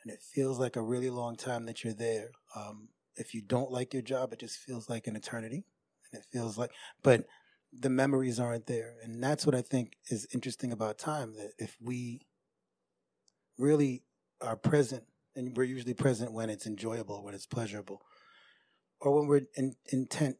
and 0.02 0.12
it 0.12 0.20
feels 0.22 0.58
like 0.58 0.76
a 0.76 0.82
really 0.82 1.10
long 1.10 1.36
time 1.36 1.64
that 1.66 1.82
you're 1.82 1.94
there. 1.94 2.30
Um, 2.54 2.88
if 3.20 3.34
you 3.34 3.42
don't 3.42 3.70
like 3.70 3.92
your 3.92 4.02
job, 4.02 4.32
it 4.32 4.40
just 4.40 4.58
feels 4.58 4.88
like 4.88 5.06
an 5.06 5.14
eternity, 5.14 5.64
and 6.12 6.20
it 6.20 6.26
feels 6.32 6.56
like, 6.58 6.70
but 7.02 7.26
the 7.72 7.90
memories 7.90 8.40
aren't 8.40 8.66
there, 8.66 8.94
and 9.02 9.22
that's 9.22 9.46
what 9.46 9.54
I 9.54 9.62
think 9.62 9.96
is 10.08 10.26
interesting 10.32 10.72
about 10.72 10.98
time. 10.98 11.34
That 11.34 11.52
if 11.58 11.76
we 11.80 12.22
really 13.58 14.02
are 14.40 14.56
present, 14.56 15.04
and 15.36 15.56
we're 15.56 15.64
usually 15.64 15.94
present 15.94 16.32
when 16.32 16.50
it's 16.50 16.66
enjoyable, 16.66 17.22
when 17.22 17.34
it's 17.34 17.46
pleasurable, 17.46 18.02
or 19.00 19.16
when 19.16 19.28
we're 19.28 19.42
in, 19.54 19.76
intent, 19.92 20.36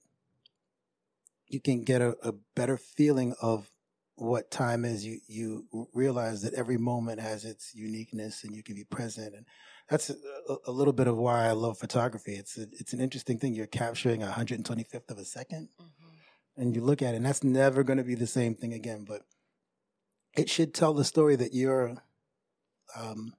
you 1.47 1.61
can 1.61 1.85
get 1.85 2.01
a, 2.01 2.17
a 2.23 2.33
better 2.57 2.77
feeling 2.77 3.35
of 3.41 3.71
what 4.21 4.51
time 4.51 4.85
is. 4.85 5.05
You 5.05 5.21
you 5.27 5.89
realize 5.95 6.43
that 6.43 6.55
every 6.55 6.79
moment 6.79 7.21
has 7.21 7.45
its 7.45 7.75
uniqueness, 7.75 8.45
and 8.45 8.55
you 8.55 8.63
can 8.63 8.75
be 8.75 8.85
present. 8.85 9.35
And 9.35 9.47
that's 9.89 10.11
a, 10.11 10.15
a 10.67 10.73
little 10.73 10.93
bit 10.93 11.09
of 11.09 11.17
why 11.17 11.47
I 11.49 11.53
love 11.53 11.79
photography. 11.79 12.35
It's 12.35 12.59
a, 12.59 12.67
it's 12.79 12.93
an 12.93 13.01
interesting 13.01 13.39
thing. 13.39 13.55
You're 13.55 13.67
capturing 13.67 14.23
a 14.23 14.29
125th 14.29 15.11
of 15.11 15.19
a 15.19 15.23
2nd 15.23 15.69
and 16.61 16.75
you 16.75 16.83
look 16.83 17.01
at 17.03 17.15
it, 17.15 17.17
and 17.17 17.27
that's 17.27 17.43
never 17.43 17.83
going 17.83 17.97
to 17.97 18.05
be 18.05 18.15
the 18.15 18.27
same 18.27 18.55
thing 18.55 18.75
again. 18.75 19.05
But 19.09 19.23
it 20.37 20.51
should 20.51 20.75
tell 20.75 20.93
the 20.93 21.05
story 21.05 21.35
that 21.37 21.55
you're 21.55 21.97
um, 22.97 23.35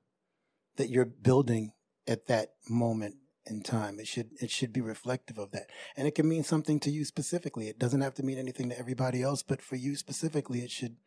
that 0.77 0.89
you're 0.89 1.05
building 1.05 1.73
at 2.07 2.27
that 2.27 2.53
moment 2.67 3.15
in 3.45 3.61
time. 3.63 3.99
It 3.99 4.07
should 4.07 4.29
it 4.41 4.51
should 4.51 4.71
be 4.73 4.81
reflective 4.81 5.37
of 5.37 5.51
that, 5.51 5.69
and 5.95 6.07
it 6.07 6.15
can 6.15 6.27
mean 6.27 6.43
something 6.43 6.79
to 6.81 6.91
you 6.91 7.05
specifically. 7.05 7.67
It 7.67 7.79
doesn't 7.79 8.01
have 8.01 8.13
to 8.15 8.23
mean 8.23 8.37
anything 8.37 8.69
to 8.69 8.77
everybody 8.79 9.21
else, 9.23 9.41
but 9.43 9.61
for 9.61 9.75
you 9.75 9.95
specifically, 9.95 10.59
it 10.61 10.71
should 10.71 10.97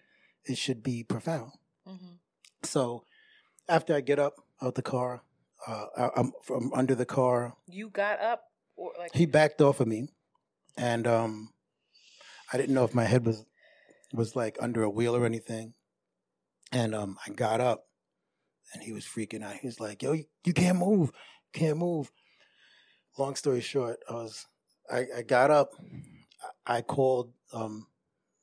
it 0.45 0.59
should 0.59 0.83
be 0.83 1.03
profound. 1.05 1.53
Mhm. 1.87 2.19
So 2.63 3.05
after 3.69 3.95
I 3.95 4.01
get 4.01 4.19
up 4.19 4.35
out 4.61 4.75
the 4.75 4.83
car, 4.83 5.23
uh, 5.67 5.87
I- 5.97 6.11
I'm 6.21 6.33
from 6.43 6.73
under 6.75 6.95
the 6.95 7.07
car. 7.07 7.57
You 7.67 7.89
got 7.91 8.21
up, 8.21 8.51
or 8.77 8.93
like 8.99 9.15
He 9.15 9.27
backed 9.27 9.61
off 9.61 9.81
of 9.81 9.87
me, 9.89 10.09
and 10.77 11.07
um, 11.07 11.53
I 12.53 12.57
didn't 12.59 12.75
know 12.75 12.85
if 12.85 12.95
my 12.95 13.05
head 13.05 13.25
was 13.27 13.45
was 14.13 14.37
like 14.37 14.57
under 14.61 14.83
a 14.83 14.91
wheel 14.91 15.17
or 15.17 15.25
anything. 15.25 15.75
And 16.73 16.95
um, 16.95 17.19
I 17.27 17.31
got 17.31 17.61
up, 17.61 17.87
and 18.73 18.83
he 18.83 18.93
was 18.93 19.05
freaking 19.05 19.43
out. 19.45 19.55
He 19.57 19.67
was 19.67 19.79
like, 19.81 20.03
"Yo, 20.03 20.13
you, 20.13 20.25
you 20.45 20.53
can't 20.53 20.79
move, 20.79 21.13
can't 21.53 21.79
move." 21.79 22.11
Long 23.19 23.37
story 23.37 23.61
short, 23.61 24.01
I 24.09 24.15
was 24.15 24.47
I, 24.91 25.07
I 25.19 25.23
got 25.23 25.51
up. 25.51 25.73
I, 26.67 26.83
called. 26.83 27.33
Um, 27.53 27.87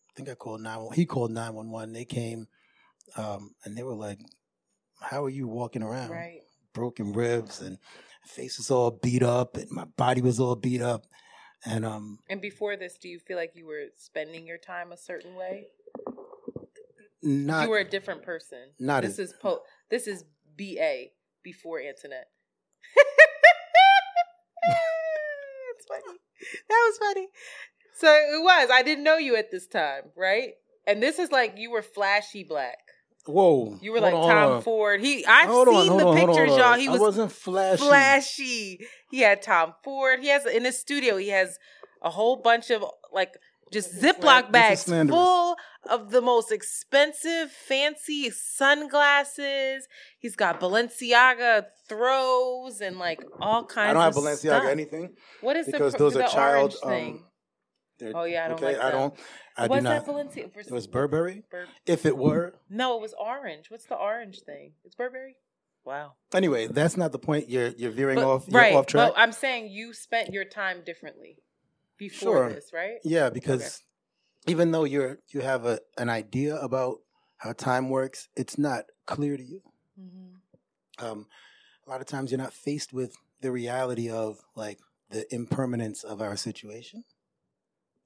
I 0.10 0.14
think 0.16 0.30
I 0.30 0.36
called 0.36 0.62
nine. 0.62 0.88
He 0.94 1.06
called 1.06 1.32
nine 1.32 1.54
one 1.54 1.70
one. 1.72 1.94
They 1.94 2.06
came, 2.06 2.48
um, 3.18 3.54
and 3.64 3.78
they 3.78 3.84
were 3.84 3.94
like, 3.94 4.20
"How 5.02 5.24
are 5.26 5.30
you 5.30 5.48
walking 5.48 5.84
around?" 5.84 6.12
right. 6.12 6.42
broken 6.74 7.12
ribs 7.14 7.62
and 7.62 7.78
face 8.26 8.58
was 8.58 8.72
all 8.72 8.92
beat 8.92 9.24
up 9.24 9.58
and 9.58 9.70
my 9.72 9.84
body 9.98 10.22
was 10.22 10.40
all 10.40 10.56
beat 10.56 10.82
up 10.82 11.06
and 11.66 11.84
um 11.84 12.20
And 12.30 12.40
before 12.40 12.78
this, 12.78 12.98
do 12.98 13.10
you 13.10 13.20
feel 13.20 13.36
like 13.36 13.52
you 13.56 13.66
were 13.66 13.88
spending 13.98 14.48
your 14.48 14.58
time 14.58 14.92
a 14.92 14.98
certain 14.98 15.36
way? 15.36 15.68
not 17.24 17.64
you 17.64 17.70
were 17.70 17.80
a 17.80 17.90
different 17.90 18.24
person. 18.24 18.72
not 18.80 19.04
this 19.04 19.20
as- 19.20 19.32
is 19.32 19.34
po- 19.42 19.64
This 19.90 20.08
is 20.08 20.24
BA 20.58 21.08
before 21.44 21.82
Antoinette. 21.82 22.30
Funny. 25.92 26.18
That 26.70 26.90
was 26.90 26.98
funny. 26.98 27.28
So 27.96 28.08
it 28.08 28.42
was. 28.44 28.70
I 28.72 28.82
didn't 28.82 29.04
know 29.04 29.18
you 29.18 29.36
at 29.36 29.52
this 29.52 29.68
time, 29.68 30.04
right? 30.18 30.54
And 30.88 31.02
this 31.04 31.20
is 31.20 31.32
like 31.32 31.54
you 31.58 31.72
were 31.72 31.84
flashy 31.84 32.44
black. 32.44 32.78
whoa 33.26 33.78
You 33.82 33.92
were 33.92 34.00
hold 34.00 34.14
like 34.14 34.24
on, 34.24 34.30
Tom 34.30 34.52
on. 34.54 34.62
Ford. 34.64 35.02
He 35.02 35.26
I've 35.26 35.48
Hold 35.50 35.68
seen 35.68 35.88
hold 35.88 36.02
the 36.02 36.08
on, 36.08 36.18
pictures, 36.18 36.58
y'all. 36.58 36.74
He 36.74 36.88
I 36.88 36.92
was 36.92 37.02
wasn't 37.02 37.32
flashy 37.32 37.84
flashy. 37.84 38.80
He 39.12 39.20
had 39.20 39.42
Tom 39.42 39.74
Ford. 39.84 40.20
He 40.22 40.30
has 40.30 40.46
in 40.46 40.66
his 40.66 40.80
studio. 40.80 41.18
He 41.18 41.30
has 41.30 41.60
a 42.02 42.10
whole 42.10 42.38
bunch 42.42 42.72
of 42.72 42.84
like 43.14 43.34
just 43.72 43.92
This 44.02 44.04
is 44.04 44.18
slan- 44.22 44.48
Ziploc 44.48 44.52
bags 44.52 44.84
full 44.84 45.56
of 45.90 46.12
the 46.12 46.22
most 46.22 46.52
expensive, 46.52 47.52
fancy 47.52 48.30
sunglasses. 48.30 49.88
He's 50.20 50.36
got 50.36 50.60
Balenciaga 50.60 51.66
throws 51.88 52.82
and 52.82 52.98
like 53.00 53.22
all 53.40 53.66
kinds. 53.66 53.92
Of. 53.92 53.92
I 53.92 53.94
don't 53.94 54.04
have 54.04 54.18
of 54.18 54.24
Balenciaga 54.24 54.60
stuff. 54.60 54.64
anything 54.66 55.10
What 55.42 55.56
is 55.56 55.66
because 55.66 55.94
the, 55.94 56.00
those 56.00 56.14
the 56.14 56.26
are 56.26 56.30
child 56.30 56.76
orange 56.84 57.02
thing? 57.04 57.14
um 57.16 57.26
Oh, 58.16 58.24
yeah, 58.24 58.46
I 58.46 58.48
don't 58.48 58.58
okay, 58.58 58.74
like 58.78 58.84
I 58.84 58.90
don't 58.92 59.14
I 59.56 59.68
was 59.68 59.80
do 59.80 59.84
not 59.84 60.06
that 60.06 60.12
Balenciaga? 60.12 60.58
it 60.58 60.72
was 60.72 60.88
Burberry 60.88 61.44
Bur- 61.52 61.68
if 61.86 62.06
it 62.06 62.18
were 62.18 62.56
no, 62.70 62.96
it 62.98 63.02
was 63.02 63.14
orange. 63.20 63.70
What's 63.70 63.86
the 63.86 63.96
orange 63.96 64.40
thing? 64.44 64.74
It's 64.84 64.96
Burberry. 64.96 65.36
Wow. 65.86 66.14
anyway 66.34 66.68
that's 66.68 66.96
not 66.98 67.12
the 67.12 67.20
point 67.20 67.50
you're 67.50 67.70
you're 67.70 67.92
veering 67.92 68.16
But- 68.18 68.26
off 68.28 68.48
you're 68.48 68.60
right, 68.62 68.74
off 68.76 68.86
track 68.88 69.14
But 69.14 69.20
I'm 69.20 69.32
saying 69.32 69.70
you 69.70 69.94
spent 69.94 70.32
your 70.34 70.46
time 70.46 70.84
differently 70.86 71.38
before 72.02 72.38
Sure. 72.38 72.50
this, 72.50 72.74
right? 72.74 72.98
Yeah, 73.04 73.30
because 73.30 73.84
even 74.48 74.72
though 74.72 74.86
you're 74.86 75.20
you 75.30 75.42
have 75.42 75.66
a 75.66 75.80
an 76.00 76.10
idea 76.10 76.56
about 76.56 76.98
how 77.38 77.54
time 77.54 77.92
works, 77.92 78.28
it's 78.36 78.58
not 78.58 78.86
clear 79.06 79.38
to 79.38 79.44
you. 79.44 79.62
Mm-hmm. 80.00 81.06
Um, 81.06 81.28
a 81.86 81.90
lot 81.92 82.02
of 82.02 82.08
times 82.08 82.32
you're 82.32 82.40
not 82.40 82.54
faced 82.54 82.92
with 82.92 83.16
the 83.42 83.52
reality 83.52 84.10
of 84.10 84.40
like 84.56 84.80
the 85.12 85.32
impermanence 85.34 86.04
of 86.04 86.22
our 86.22 86.36
situation 86.36 87.04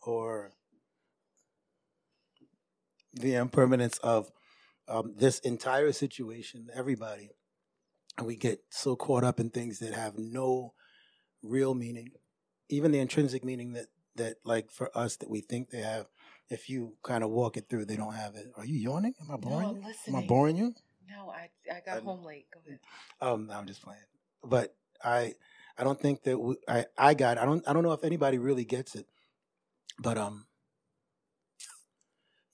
or 0.01 0.51
the 3.13 3.35
impermanence 3.35 3.97
of 3.99 4.29
um, 4.89 5.13
this 5.15 5.39
entire 5.39 5.93
situation, 5.93 6.67
everybody. 6.73 7.29
And 8.17 8.27
we 8.27 8.35
get 8.35 8.59
so 8.69 8.97
caught 8.97 9.23
up 9.23 9.39
in 9.39 9.49
things 9.51 9.79
that 9.79 9.93
have 9.93 10.17
no 10.17 10.73
real 11.41 11.73
meaning, 11.73 12.11
even 12.69 12.91
the 12.91 12.99
intrinsic 12.99 13.43
meaning 13.43 13.73
that, 13.73 13.87
that 14.15 14.35
like 14.43 14.71
for 14.71 14.95
us 14.97 15.17
that 15.17 15.29
we 15.29 15.41
think 15.41 15.69
they 15.69 15.81
have. 15.81 16.07
If 16.47 16.69
you 16.69 16.93
kind 17.03 17.23
of 17.23 17.31
walk 17.31 17.57
it 17.57 17.67
through, 17.69 17.85
they 17.85 17.95
don't 17.95 18.13
have 18.13 18.35
it. 18.35 18.51
Are 18.55 18.65
you 18.65 18.77
yawning? 18.77 19.15
Am 19.19 19.31
I 19.31 19.37
boring 19.37 19.67
No, 19.67 19.75
you? 19.75 19.93
Am 20.07 20.15
I 20.15 20.27
boring 20.27 20.57
you? 20.57 20.75
No, 21.09 21.29
I 21.29 21.49
I 21.71 21.81
got 21.83 21.97
I- 21.97 22.01
home 22.01 22.23
late. 22.23 22.45
Go 22.53 22.59
ahead. 22.65 22.79
Um, 23.19 23.47
no, 23.47 23.53
I'm 23.53 23.65
just 23.65 23.81
playing. 23.81 23.99
But 24.43 24.75
I 25.03 25.33
I 25.77 25.83
don't 25.83 25.99
think 25.99 26.23
that 26.23 26.37
we, 26.37 26.55
I 26.67 26.85
I 26.97 27.13
got. 27.15 27.37
I 27.39 27.45
don't 27.45 27.67
I 27.67 27.73
don't 27.73 27.81
know 27.83 27.93
if 27.93 28.03
anybody 28.03 28.37
really 28.37 28.63
gets 28.63 28.93
it, 28.95 29.07
but 29.99 30.17
um, 30.19 30.45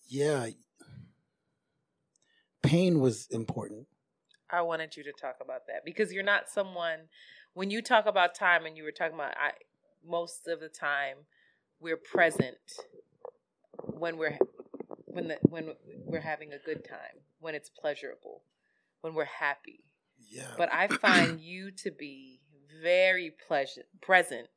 yeah, 0.08 0.48
pain 2.64 3.00
was 3.00 3.28
important. 3.30 3.88
I 4.50 4.62
wanted 4.62 4.96
you 4.98 5.04
to 5.04 5.12
talk 5.14 5.36
about 5.42 5.68
that 5.68 5.86
because 5.86 6.12
you're 6.12 6.24
not 6.24 6.50
someone 6.50 7.00
when 7.54 7.70
you 7.72 7.82
talk 7.82 8.06
about 8.06 8.36
time 8.36 8.66
and 8.66 8.76
you 8.78 8.84
were 8.84 8.92
talking 8.92 9.16
about 9.16 9.34
I 9.38 9.52
most 10.06 10.48
of 10.48 10.60
the 10.60 10.70
time 10.70 11.18
we're 11.80 11.98
present 11.98 12.58
when 13.84 14.18
we're 14.18 14.38
when 15.06 15.28
the 15.28 15.38
when 15.44 15.74
we're 16.06 16.22
having 16.22 16.54
a 16.54 16.58
good 16.60 16.86
time, 16.88 17.24
when 17.40 17.56
it's 17.56 17.70
pleasurable, 17.70 18.44
when 19.02 19.14
we're 19.14 19.26
happy. 19.26 19.84
Yeah. 20.30 20.48
But 20.58 20.72
I 20.72 20.88
find 20.88 21.40
you 21.42 21.72
to 21.84 21.92
be 21.92 22.40
very 22.82 23.32
pleasant 23.48 23.88
present 24.02 24.48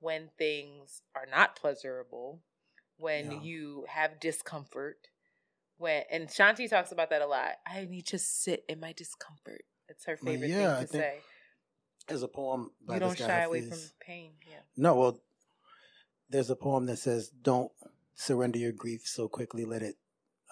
when 0.00 0.30
things 0.38 1.02
are 1.14 1.26
not 1.30 1.54
pleasurable, 1.56 2.40
when 2.96 3.30
Yeah. 3.30 3.40
you 3.42 3.84
have 3.88 4.18
discomfort, 4.20 5.08
when 5.76 6.04
and 6.10 6.28
Shanti 6.28 6.68
talks 6.68 6.92
about 6.92 7.10
that 7.10 7.22
a 7.22 7.26
lot. 7.26 7.52
I 7.66 7.84
need 7.84 8.06
to 8.06 8.18
sit 8.18 8.64
in 8.68 8.80
my 8.80 8.92
discomfort. 8.92 9.64
It's 9.88 10.06
her 10.06 10.16
favorite 10.16 10.48
yeah, 10.50 10.76
thing 10.76 10.86
to 10.86 10.92
think 10.92 11.02
say. 11.04 11.18
There's 12.08 12.22
a 12.22 12.28
poem 12.28 12.70
by 12.86 12.94
You 12.94 13.00
don't 13.00 13.18
guy, 13.18 13.26
shy 13.26 13.40
away 13.42 13.62
from 13.62 13.78
pain. 14.00 14.32
Yeah. 14.48 14.58
No, 14.76 14.94
well, 14.94 15.20
there's 16.28 16.50
a 16.50 16.56
poem 16.56 16.86
that 16.86 16.98
says, 16.98 17.28
"Don't 17.30 17.72
surrender 18.14 18.58
your 18.58 18.72
grief 18.72 19.06
so 19.06 19.28
quickly. 19.28 19.64
Let 19.64 19.82
it 19.82 19.96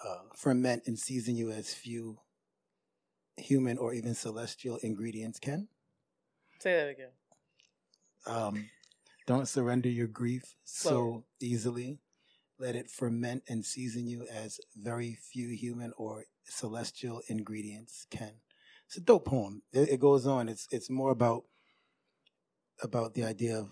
uh, 0.03 0.23
ferment 0.35 0.83
and 0.85 0.97
season 0.97 1.35
you 1.35 1.51
as 1.51 1.73
few 1.73 2.19
human 3.37 3.77
or 3.77 3.93
even 3.93 4.15
celestial 4.15 4.77
ingredients 4.77 5.39
can." 5.39 5.67
Say 6.59 6.75
that 6.75 6.89
again. 6.89 7.09
Um, 8.25 8.69
don't 9.25 9.47
surrender 9.47 9.89
your 9.89 10.07
grief 10.07 10.55
so 10.63 11.25
easily. 11.39 11.99
Let 12.59 12.75
it 12.75 12.89
ferment 12.91 13.43
and 13.47 13.65
season 13.65 14.07
you 14.07 14.27
as 14.31 14.59
very 14.75 15.15
few 15.15 15.49
human 15.49 15.93
or 15.97 16.25
celestial 16.43 17.21
ingredients 17.27 18.05
can. 18.11 18.33
It's 18.91 18.97
a 18.97 19.01
dope 19.01 19.23
poem. 19.23 19.61
It, 19.71 19.87
it 19.87 19.99
goes 20.01 20.27
on. 20.27 20.49
It's 20.49 20.67
it's 20.69 20.89
more 20.89 21.11
about 21.11 21.45
about 22.83 23.13
the 23.13 23.23
idea 23.23 23.57
of 23.57 23.69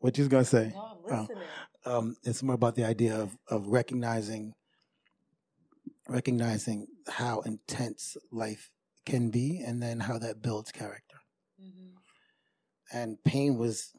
what 0.00 0.18
you 0.18 0.22
was 0.22 0.28
gonna 0.28 0.44
say. 0.44 0.72
No, 0.74 0.80
I'm 0.82 0.96
Oh. 1.14 1.20
listening. 1.20 1.48
Um, 1.84 2.16
it's 2.24 2.42
more 2.42 2.56
about 2.56 2.74
the 2.74 2.84
idea 2.84 3.16
of 3.16 3.38
of 3.46 3.68
recognizing 3.68 4.54
recognizing 6.08 6.88
how 7.06 7.42
intense 7.42 8.16
life 8.32 8.72
can 9.06 9.30
be, 9.30 9.62
and 9.64 9.80
then 9.80 10.00
how 10.00 10.18
that 10.18 10.42
builds 10.42 10.72
character 10.72 11.18
Mhm. 11.60 11.98
and 12.92 13.22
pain 13.22 13.58
was 13.58 13.94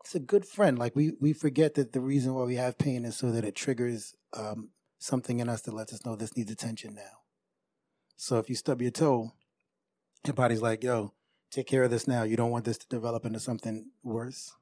it's 0.00 0.14
a 0.14 0.18
good 0.20 0.46
friend 0.46 0.78
like 0.78 0.96
we 0.96 1.12
we 1.20 1.34
forget 1.34 1.74
that 1.74 1.92
the 1.92 2.00
reason 2.00 2.32
why 2.32 2.44
we 2.44 2.54
have 2.56 2.78
pain 2.78 3.04
is 3.04 3.16
so 3.18 3.30
that 3.32 3.44
it 3.44 3.54
triggers 3.54 4.14
um, 4.32 4.72
something 4.98 5.40
in 5.40 5.48
us 5.50 5.60
that 5.62 5.74
lets 5.74 5.92
us 5.92 6.06
know 6.06 6.16
this 6.16 6.36
needs 6.38 6.50
attention 6.50 6.94
now 6.94 7.23
so 8.16 8.38
if 8.38 8.48
you 8.48 8.54
stub 8.54 8.80
your 8.80 8.90
toe 8.90 9.32
your 10.26 10.34
body's 10.34 10.62
like 10.62 10.82
yo 10.82 11.12
take 11.54 11.66
care 11.68 11.84
of 11.84 11.90
this 11.90 12.08
now. 12.08 12.24
You 12.24 12.36
don't 12.36 12.50
want 12.50 12.64
this 12.64 12.78
to 12.78 12.88
develop 12.88 13.24
into 13.24 13.38
something 13.38 13.90
worse. 14.02 14.52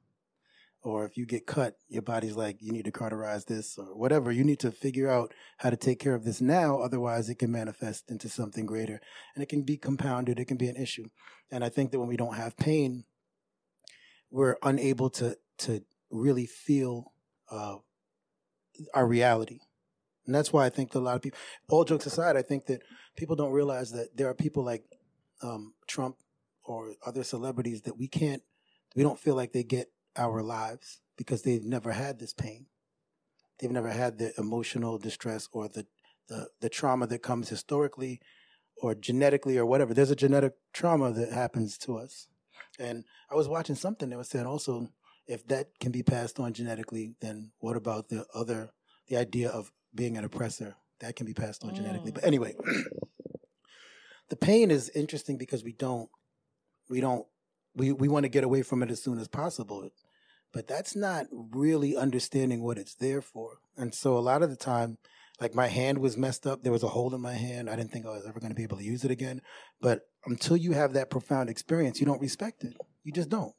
Or 0.83 1.05
if 1.05 1.17
you 1.17 1.25
get 1.25 1.47
cut 1.47 1.77
your 1.87 2.01
body's 2.01 2.35
like 2.35 2.61
you 2.61 2.71
need 2.71 2.85
to 2.85 2.91
cauterize 2.91 3.45
this 3.45 3.77
or 3.77 3.97
whatever. 3.97 4.31
You 4.31 4.43
need 4.43 4.59
to 4.59 4.71
figure 4.71 5.09
out 5.09 5.33
how 5.57 5.69
to 5.69 5.77
take 5.77 5.99
care 5.99 6.13
of 6.13 6.25
this 6.25 6.41
now. 6.41 6.79
Otherwise 6.79 7.29
it 7.29 7.39
can 7.39 7.51
manifest 7.51 8.11
into 8.11 8.29
something 8.29 8.65
greater. 8.65 8.99
And 9.33 9.41
it 9.41 9.49
can 9.49 9.63
be 9.63 9.77
compounded. 9.77 10.39
It 10.39 10.45
can 10.45 10.57
be 10.57 10.67
an 10.67 10.75
issue. 10.75 11.07
And 11.51 11.63
i 11.63 11.69
think 11.69 11.91
that 11.91 11.99
when 11.99 12.09
we 12.09 12.17
don't 12.17 12.35
have 12.35 12.57
pain 12.57 13.05
we're 14.29 14.57
unable 14.63 15.09
to 15.11 15.37
to 15.59 15.83
really 16.09 16.47
feel 16.47 17.13
uh, 17.51 17.75
our 18.95 19.05
reality, 19.05 19.59
and 20.25 20.33
that's 20.33 20.51
why 20.51 20.65
I 20.65 20.69
think 20.69 20.91
that 20.91 20.99
a 20.99 21.01
lot 21.01 21.15
of 21.15 21.21
people. 21.21 21.37
All 21.69 21.85
jokes 21.85 22.07
aside, 22.07 22.35
I 22.35 22.41
think 22.41 22.65
that 22.65 22.81
people 23.15 23.35
don't 23.35 23.51
realize 23.51 23.91
that 23.91 24.15
there 24.15 24.29
are 24.29 24.33
people 24.33 24.63
like 24.63 24.83
um, 25.41 25.73
Trump 25.87 26.17
or 26.63 26.93
other 27.05 27.23
celebrities 27.23 27.81
that 27.83 27.97
we 27.97 28.07
can't, 28.07 28.41
we 28.95 29.03
don't 29.03 29.19
feel 29.19 29.35
like 29.35 29.51
they 29.51 29.63
get 29.63 29.91
our 30.15 30.41
lives 30.41 31.01
because 31.17 31.41
they've 31.41 31.63
never 31.63 31.91
had 31.91 32.19
this 32.19 32.33
pain. 32.33 32.67
They've 33.59 33.71
never 33.71 33.91
had 33.91 34.17
the 34.17 34.33
emotional 34.37 34.97
distress 34.97 35.47
or 35.51 35.67
the 35.67 35.85
the, 36.29 36.47
the 36.61 36.69
trauma 36.69 37.07
that 37.07 37.21
comes 37.21 37.49
historically 37.49 38.21
or 38.77 38.95
genetically 38.95 39.57
or 39.57 39.65
whatever. 39.65 39.93
There's 39.93 40.11
a 40.11 40.15
genetic 40.15 40.53
trauma 40.73 41.11
that 41.11 41.31
happens 41.31 41.77
to 41.79 41.97
us. 41.97 42.27
And 42.79 43.03
I 43.29 43.35
was 43.35 43.47
watching 43.47 43.75
something 43.75 44.09
that 44.09 44.17
was 44.17 44.29
saying 44.29 44.45
also 44.45 44.89
if 45.27 45.47
that 45.47 45.79
can 45.79 45.91
be 45.91 46.03
passed 46.03 46.39
on 46.39 46.53
genetically, 46.53 47.15
then 47.21 47.51
what 47.59 47.77
about 47.77 48.09
the 48.09 48.25
other 48.33 48.71
the 49.07 49.17
idea 49.17 49.49
of 49.49 49.71
being 49.93 50.17
an 50.17 50.23
oppressor? 50.23 50.75
That 51.03 51.17
can 51.17 51.25
be 51.25 51.33
passed 51.33 51.65
on 51.65 51.75
genetically. 51.75 52.11
Mm. 52.11 52.15
But 52.15 52.23
anyway, 52.23 52.55
the 54.29 54.37
pain 54.37 54.71
is 54.71 54.89
interesting 54.89 55.37
because 55.37 55.61
we 55.61 55.73
don't 55.73 56.09
we 56.89 57.01
don't 57.01 57.25
we, 57.75 57.91
we 57.91 58.07
want 58.07 58.23
to 58.23 58.29
get 58.29 58.45
away 58.45 58.61
from 58.61 58.81
it 58.81 58.89
as 58.89 59.03
soon 59.03 59.19
as 59.19 59.27
possible. 59.27 59.89
But 60.53 60.67
that's 60.67 60.95
not 60.95 61.25
really 61.31 61.97
understanding 61.97 62.63
what 62.63 62.77
it's 62.77 62.95
there 62.95 63.21
for. 63.21 63.57
And 63.75 63.93
so 63.93 64.17
a 64.17 64.19
lot 64.19 64.43
of 64.43 64.49
the 64.49 64.55
time, 64.55 64.97
like 65.41 65.53
my 65.53 65.67
hand 65.67 65.97
was 65.97 66.15
messed 66.15 66.47
up. 66.47 66.63
There 66.63 66.71
was 66.71 66.83
a 66.83 66.89
hole 66.89 67.13
in 67.13 67.19
my 67.19 67.33
hand. 67.33 67.69
I 67.69 67.75
didn't 67.75 67.91
think 67.91 68.05
I 68.05 68.09
was 68.09 68.25
ever 68.25 68.39
going 68.39 68.51
to 68.51 68.55
be 68.55 68.63
able 68.63 68.77
to 68.77 68.83
use 68.83 69.03
it 69.03 69.11
again. 69.11 69.41
But 69.81 70.01
until 70.25 70.55
you 70.55 70.71
have 70.71 70.93
that 70.93 71.09
profound 71.09 71.49
experience, 71.49 71.99
you 71.99 72.05
don't 72.05 72.21
respect 72.21 72.63
it. 72.63 72.77
You 73.03 73.11
just 73.11 73.29
don't. 73.29 73.53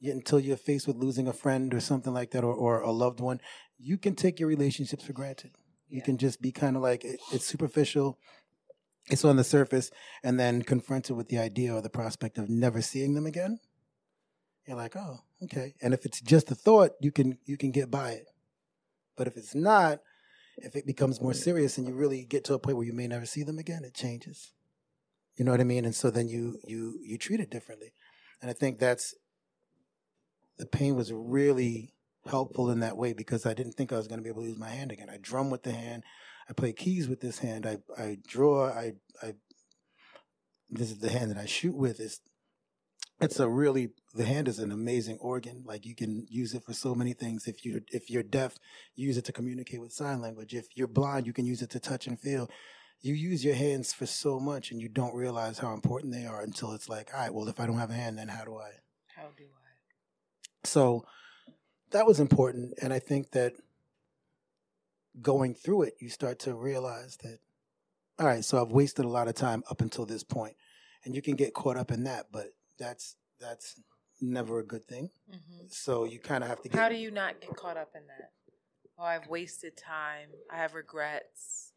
You, 0.00 0.12
until 0.12 0.40
you're 0.40 0.56
faced 0.56 0.86
with 0.86 0.96
losing 0.96 1.28
a 1.28 1.32
friend 1.34 1.74
or 1.74 1.80
something 1.80 2.14
like 2.14 2.30
that, 2.30 2.44
or, 2.44 2.54
or 2.54 2.80
a 2.80 2.92
loved 2.92 3.20
one, 3.20 3.40
you 3.76 3.98
can 3.98 4.14
take 4.14 4.40
your 4.40 4.48
relationships 4.48 5.04
for 5.04 5.12
granted. 5.12 5.50
You 5.88 5.98
Yeah. 5.98 6.04
can 6.04 6.18
just 6.18 6.40
be 6.40 6.52
kind 6.52 6.76
of 6.76 6.82
like 6.82 7.04
it, 7.04 7.20
it's 7.32 7.44
superficial, 7.44 8.18
it's 9.08 9.24
on 9.24 9.36
the 9.36 9.44
surface, 9.44 9.90
and 10.22 10.38
then 10.38 10.62
confronted 10.62 11.16
with 11.16 11.28
the 11.28 11.38
idea 11.38 11.74
or 11.74 11.80
the 11.80 11.90
prospect 11.90 12.38
of 12.38 12.48
never 12.48 12.82
seeing 12.82 13.14
them 13.14 13.26
again. 13.26 13.60
You're 14.66 14.76
like, 14.76 14.96
oh, 14.96 15.20
okay. 15.44 15.74
And 15.80 15.94
if 15.94 16.04
it's 16.04 16.20
just 16.20 16.50
a 16.50 16.54
thought, 16.56 16.92
you 17.00 17.12
can 17.12 17.38
you 17.44 17.56
can 17.56 17.70
get 17.70 17.90
by 17.90 18.10
it. 18.12 18.26
But 19.16 19.28
if 19.28 19.36
it's 19.36 19.54
not, 19.54 20.00
if 20.58 20.74
it 20.74 20.86
becomes 20.86 21.20
more 21.20 21.34
serious 21.34 21.78
and 21.78 21.86
you 21.86 21.94
really 21.94 22.24
get 22.24 22.44
to 22.44 22.54
a 22.54 22.58
point 22.58 22.76
where 22.76 22.86
you 22.86 22.92
may 22.92 23.06
never 23.06 23.26
see 23.26 23.42
them 23.44 23.58
again, 23.58 23.84
it 23.84 23.94
changes. 23.94 24.52
You 25.36 25.44
know 25.44 25.52
what 25.52 25.60
I 25.60 25.64
mean? 25.64 25.84
And 25.84 25.94
so 25.94 26.10
then 26.10 26.28
you 26.28 26.58
you 26.66 26.98
you 27.02 27.16
treat 27.18 27.40
it 27.40 27.50
differently. 27.50 27.92
And 28.42 28.50
I 28.50 28.54
think 28.54 28.78
that's 28.78 29.14
the 30.58 30.66
pain 30.66 30.96
was 30.96 31.12
really 31.12 31.94
helpful 32.26 32.70
in 32.70 32.80
that 32.80 32.96
way 32.96 33.12
because 33.12 33.46
I 33.46 33.54
didn't 33.54 33.72
think 33.72 33.92
I 33.92 33.96
was 33.96 34.08
going 34.08 34.18
to 34.18 34.22
be 34.22 34.30
able 34.30 34.42
to 34.42 34.48
use 34.48 34.58
my 34.58 34.70
hand 34.70 34.92
again. 34.92 35.08
I 35.10 35.18
drum 35.20 35.50
with 35.50 35.62
the 35.62 35.72
hand, 35.72 36.04
I 36.48 36.52
play 36.52 36.72
keys 36.72 37.08
with 37.08 37.20
this 37.20 37.38
hand, 37.38 37.66
I 37.66 37.78
I 38.00 38.18
draw, 38.26 38.68
I 38.68 38.92
I 39.22 39.34
this 40.70 40.90
is 40.90 40.98
the 40.98 41.10
hand 41.10 41.30
that 41.30 41.38
I 41.38 41.46
shoot 41.46 41.76
with. 41.76 42.00
It's 42.00 42.20
it's 43.20 43.40
a 43.40 43.48
really 43.48 43.90
the 44.14 44.24
hand 44.24 44.48
is 44.48 44.58
an 44.58 44.72
amazing 44.72 45.18
organ. 45.20 45.62
Like 45.64 45.86
you 45.86 45.94
can 45.94 46.26
use 46.28 46.54
it 46.54 46.64
for 46.64 46.72
so 46.72 46.94
many 46.94 47.12
things. 47.12 47.46
If 47.46 47.64
you 47.64 47.82
if 47.88 48.10
you're 48.10 48.22
deaf, 48.22 48.56
use 48.94 49.16
it 49.16 49.24
to 49.26 49.32
communicate 49.32 49.80
with 49.80 49.92
sign 49.92 50.20
language. 50.20 50.54
If 50.54 50.66
you're 50.74 50.86
blind, 50.86 51.26
you 51.26 51.32
can 51.32 51.46
use 51.46 51.62
it 51.62 51.70
to 51.70 51.80
touch 51.80 52.06
and 52.06 52.18
feel. 52.18 52.50
You 53.02 53.14
use 53.14 53.44
your 53.44 53.54
hands 53.54 53.92
for 53.92 54.06
so 54.06 54.40
much, 54.40 54.70
and 54.70 54.80
you 54.80 54.88
don't 54.88 55.14
realize 55.14 55.58
how 55.58 55.74
important 55.74 56.14
they 56.14 56.24
are 56.24 56.40
until 56.40 56.72
it's 56.72 56.88
like, 56.88 57.10
all 57.12 57.20
right, 57.20 57.32
well, 57.32 57.48
if 57.48 57.60
I 57.60 57.66
don't 57.66 57.78
have 57.78 57.90
a 57.90 57.94
hand, 57.94 58.18
then 58.18 58.28
how 58.28 58.44
do 58.44 58.56
I? 58.56 58.70
How 59.14 59.28
do 59.36 59.44
I? 59.44 59.66
So 60.64 61.04
that 61.96 62.06
was 62.06 62.20
important, 62.20 62.74
and 62.82 62.92
I 62.92 62.98
think 62.98 63.30
that 63.30 63.54
going 65.22 65.54
through 65.54 65.84
it, 65.84 65.94
you 65.98 66.10
start 66.10 66.38
to 66.40 66.54
realize 66.54 67.16
that, 67.22 67.38
all 68.18 68.26
right, 68.26 68.44
so 68.44 68.60
I've 68.60 68.70
wasted 68.70 69.06
a 69.06 69.08
lot 69.08 69.28
of 69.28 69.34
time 69.34 69.64
up 69.70 69.80
until 69.80 70.04
this 70.04 70.22
point, 70.22 70.56
and 71.06 71.14
you 71.14 71.22
can 71.22 71.36
get 71.36 71.54
caught 71.54 71.78
up 71.78 71.90
in 71.90 72.04
that, 72.04 72.26
but 72.30 72.48
that's 72.78 73.16
that's 73.40 73.80
never 74.20 74.58
a 74.58 74.62
good 74.62 74.86
thing. 74.86 75.08
hmm 75.30 75.66
So 75.68 76.04
you 76.04 76.18
kind 76.18 76.44
of 76.44 76.50
have 76.50 76.60
to 76.62 76.68
get. 76.68 76.78
How 76.78 76.90
do 76.90 76.96
you 76.96 77.10
not 77.10 77.40
get 77.40 77.56
caught 77.56 77.78
up 77.78 77.92
in 77.94 78.02
that? 78.08 78.30
Oh, 78.98 79.04
I've 79.04 79.26
wasted 79.28 79.78
time. 79.78 80.28
I 80.50 80.56
have 80.58 80.74
regrets. 80.74 81.72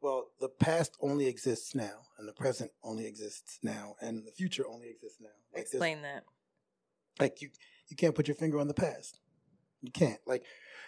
Well, 0.00 0.26
the 0.40 0.48
past 0.48 0.96
only 1.00 1.26
exists 1.26 1.74
now, 1.74 2.02
and 2.16 2.28
the 2.28 2.32
present 2.32 2.70
only 2.84 3.06
exists 3.06 3.58
now, 3.64 3.96
and 4.00 4.24
the 4.24 4.30
future 4.30 4.68
only 4.68 4.88
exists 4.88 5.18
now. 5.20 5.30
Like 5.52 5.62
Explain 5.62 6.02
that. 6.02 6.22
like 7.18 7.42
you 7.42 7.48
you 7.88 7.96
can't 7.96 8.14
put 8.14 8.28
your 8.28 8.36
finger 8.36 8.60
on 8.60 8.68
the 8.68 8.74
past 8.74 9.18
you 9.84 9.92
can't 9.92 10.20
like 10.26 10.42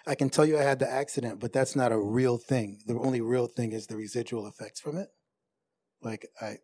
i 0.06 0.14
can 0.14 0.30
tell 0.30 0.46
you 0.46 0.58
i 0.58 0.62
had 0.62 0.78
the 0.78 0.90
accident 0.90 1.38
but 1.38 1.52
that's 1.52 1.76
not 1.76 1.92
a 1.92 1.98
real 1.98 2.38
thing. 2.38 2.78
The 2.86 2.98
only 2.98 3.20
real 3.20 3.46
thing 3.46 3.72
is 3.72 3.86
the 3.86 3.96
residual 3.96 4.46
effects 4.46 4.80
from 4.80 4.96
it. 4.96 5.08
Like 6.02 6.26
i 6.40 6.56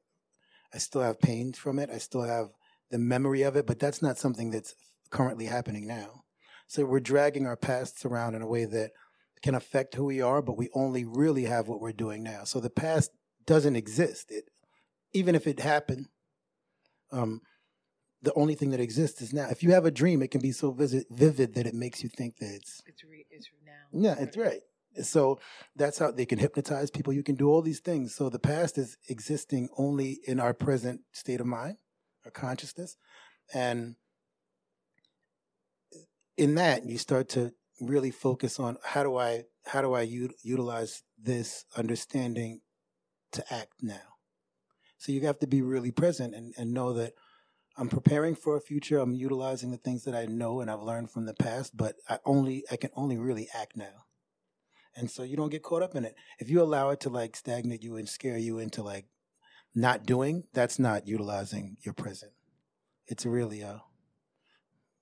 i 0.75 0.79
still 0.79 1.03
have 1.03 1.21
pain 1.21 1.53
from 1.53 1.79
it. 1.79 1.91
I 1.91 1.99
still 1.99 2.23
have 2.23 2.49
the 2.91 2.99
memory 2.99 3.43
of 3.43 3.57
it 3.57 3.67
but 3.67 3.79
that's 3.79 4.03
not 4.03 4.19
something 4.19 4.51
that's 4.51 4.75
currently 5.11 5.47
happening 5.47 5.87
now. 5.87 6.23
So 6.67 6.85
we're 6.85 7.01
dragging 7.01 7.47
our 7.47 7.57
pasts 7.57 8.05
around 8.05 8.35
in 8.35 8.43
a 8.43 8.47
way 8.47 8.65
that 8.65 8.93
can 9.43 9.55
affect 9.55 9.95
who 9.95 10.07
we 10.07 10.23
are 10.23 10.41
but 10.41 10.57
we 10.57 10.71
only 10.75 11.05
really 11.05 11.45
have 11.45 11.69
what 11.69 11.81
we're 11.81 11.93
doing 11.93 12.23
now. 12.23 12.45
So 12.45 12.61
the 12.61 12.71
past 12.71 13.11
doesn't 13.45 13.77
exist. 13.77 14.31
It 14.31 14.45
even 15.13 15.35
if 15.35 15.47
it 15.47 15.61
happened 15.61 16.07
um 17.11 17.43
the 18.23 18.33
only 18.35 18.55
thing 18.55 18.71
that 18.71 18.81
exists 18.81 19.21
is 19.21 19.33
now. 19.33 19.49
If 19.51 19.63
you 19.63 19.73
have 19.73 19.85
a 19.85 19.91
dream, 19.91 20.23
it 20.23 20.31
can 20.31 20.41
be 20.41 20.53
so 20.53 20.71
vivid, 20.71 21.07
vivid 21.11 21.55
that 21.55 21.67
it 21.67 21.75
makes 21.75 22.03
you 22.03 22.09
think 22.09 22.37
that 22.39 22.55
it's 22.55 22.81
It's 22.87 23.05
re- 23.05 23.27
it's 23.31 23.49
now. 23.65 24.01
yeah, 24.01 24.17
it's 24.19 24.37
right. 24.37 24.61
So 25.03 25.41
that's 25.75 25.99
how 25.99 26.11
they 26.11 26.27
can 26.27 26.39
hypnotize 26.39 26.91
people. 26.91 27.13
You 27.13 27.23
can 27.23 27.35
do 27.35 27.49
all 27.49 27.63
these 27.63 27.81
things. 27.81 28.15
So 28.15 28.29
the 28.29 28.39
past 28.39 28.77
is 28.79 28.97
existing 29.09 29.69
only 29.77 30.21
in 30.27 30.39
our 30.39 30.53
present 30.55 31.01
state 31.13 31.41
of 31.41 31.47
mind 31.47 31.79
our 32.25 32.31
consciousness. 32.31 32.97
And 33.53 33.97
in 36.37 36.55
that, 36.55 36.85
you 36.87 36.99
start 36.99 37.29
to 37.31 37.53
really 37.81 38.11
focus 38.11 38.61
on 38.61 38.77
how 38.85 39.03
do 39.03 39.17
I 39.17 39.45
how 39.67 39.81
do 39.81 39.93
I 39.93 40.03
u- 40.03 40.35
utilize 40.43 41.03
this 41.21 41.65
understanding 41.77 42.61
to 43.33 43.45
act 43.53 43.75
now. 43.81 44.17
So 44.99 45.13
you 45.13 45.21
have 45.23 45.39
to 45.41 45.47
be 45.47 45.63
really 45.63 45.91
present 45.91 46.35
and, 46.35 46.53
and 46.57 46.73
know 46.73 46.93
that 46.95 47.13
I'm 47.77 47.89
preparing 47.89 48.35
for 48.35 48.57
a 48.57 48.61
future. 48.61 48.99
I'm 48.99 49.15
utilizing 49.15 49.71
the 49.71 49.79
things 49.79 50.05
that 50.05 50.15
I 50.15 50.27
know 50.27 50.61
and 50.61 50.71
I've 50.71 50.83
learned 50.83 51.11
from 51.11 51.25
the 51.27 51.35
past, 51.35 51.77
but 51.77 51.97
I 52.09 52.19
only 52.27 52.65
I 52.71 52.77
can 52.77 52.91
only 52.95 53.17
really 53.17 53.49
act 53.55 53.77
now. 53.77 54.05
And 54.95 55.11
so 55.11 55.23
you 55.23 55.37
don't 55.39 55.49
get 55.51 55.63
caught 55.63 55.83
up 55.83 55.95
in 55.95 56.05
it. 56.05 56.15
If 56.39 56.51
you 56.51 56.61
allow 56.61 56.91
it 56.91 57.01
to 57.01 57.09
like 57.09 57.35
stagnate 57.35 57.83
you 57.83 57.97
and 57.97 58.07
scare 58.09 58.37
you 58.37 58.59
into 58.59 58.83
like 58.83 59.07
not 59.75 60.05
doing, 60.05 60.45
that's 60.53 60.79
not 60.79 61.09
utilizing 61.09 61.79
your 61.83 61.95
present. 61.95 62.33
It's 63.07 63.25
really 63.25 63.63
uh 63.65 63.79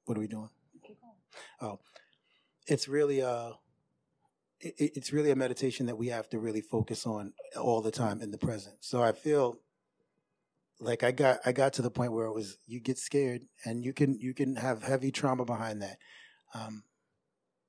what 0.04 0.16
are 0.16 0.20
we 0.20 0.28
doing? 0.28 0.50
Oh. 1.60 1.80
It's 2.66 2.86
really 2.86 3.20
uh 3.22 3.52
it, 4.60 4.74
it- 4.78 4.92
it's 4.94 5.12
really 5.12 5.32
a 5.32 5.36
meditation 5.36 5.86
that 5.86 5.98
we 5.98 6.08
have 6.08 6.28
to 6.30 6.38
really 6.38 6.60
focus 6.60 7.04
on 7.06 7.32
all 7.60 7.80
the 7.80 7.90
time 7.90 8.20
in 8.22 8.30
the 8.30 8.38
present. 8.38 8.76
So 8.80 9.02
I 9.02 9.10
feel 9.10 9.56
like 10.80 11.02
I 11.02 11.10
got 11.10 11.38
I 11.44 11.52
got 11.52 11.74
to 11.74 11.82
the 11.82 11.90
point 11.90 12.12
where 12.12 12.26
it 12.26 12.34
was 12.34 12.58
you 12.66 12.80
get 12.80 12.98
scared 12.98 13.42
and 13.64 13.84
you 13.84 13.92
can 13.92 14.18
you 14.18 14.34
can 14.34 14.56
have 14.56 14.82
heavy 14.82 15.10
trauma 15.10 15.44
behind 15.44 15.82
that. 15.82 15.98
Um, 16.54 16.84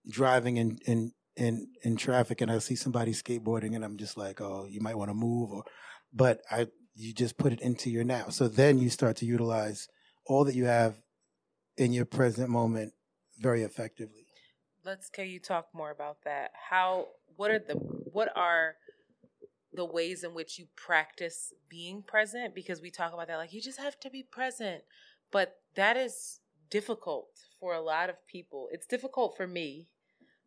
driving 0.10 0.58
in 0.58 0.80
in 0.86 1.12
in 1.36 1.68
in 1.84 1.96
traffic 1.98 2.42
and 2.42 2.52
I 2.52 2.60
see 2.60 2.76
somebody 2.76 3.14
skateboarding 3.14 3.76
and 3.76 3.84
I'm 3.84 3.98
just 3.98 4.18
like, 4.18 4.42
oh, 4.42 4.66
you 4.70 4.82
might 4.82 4.98
want 4.98 5.10
to 5.10 5.16
move 5.16 5.52
or 5.52 5.64
but 6.14 6.42
I 6.50 6.68
you 6.96 7.14
just 7.14 7.38
put 7.38 7.54
it 7.54 7.62
into 7.62 7.90
your 7.90 8.04
now. 8.04 8.30
So 8.30 8.48
then 8.48 8.80
you 8.80 8.90
start 8.90 9.18
to 9.18 9.26
utilize 9.26 9.88
all 10.26 10.46
that 10.46 10.56
you 10.56 10.66
have 10.66 10.96
in 11.78 11.94
your 11.94 12.06
present 12.06 12.50
moment 12.50 12.94
very 13.40 13.64
effectively. 13.64 14.26
Let's 14.84 15.10
can 15.10 15.28
you 15.28 15.40
talk 15.40 15.68
more 15.74 15.92
about 15.92 16.18
that? 16.24 16.52
How 16.70 17.08
what 17.36 17.52
are 17.52 17.60
the 17.60 17.76
what 17.76 18.30
are 18.36 18.76
the 19.74 19.86
ways 19.86 20.24
in 20.24 20.34
which 20.34 20.60
you 20.60 20.68
practice 20.76 21.54
being 21.70 22.02
present 22.02 22.54
because 22.54 22.82
we 22.82 22.92
talk 22.92 23.14
about 23.14 23.28
that 23.28 23.38
like 23.38 23.54
you 23.54 23.62
just 23.62 23.80
have 23.80 24.00
to 24.00 24.10
be 24.10 24.24
present, 24.24 24.84
but 25.32 25.60
that 25.76 25.98
is 25.98 26.40
difficult 26.70 27.30
for 27.60 27.74
a 27.74 27.82
lot 27.82 28.10
of 28.10 28.16
people. 28.28 28.68
It's 28.72 28.88
difficult 28.88 29.36
for 29.38 29.48
me. 29.48 29.88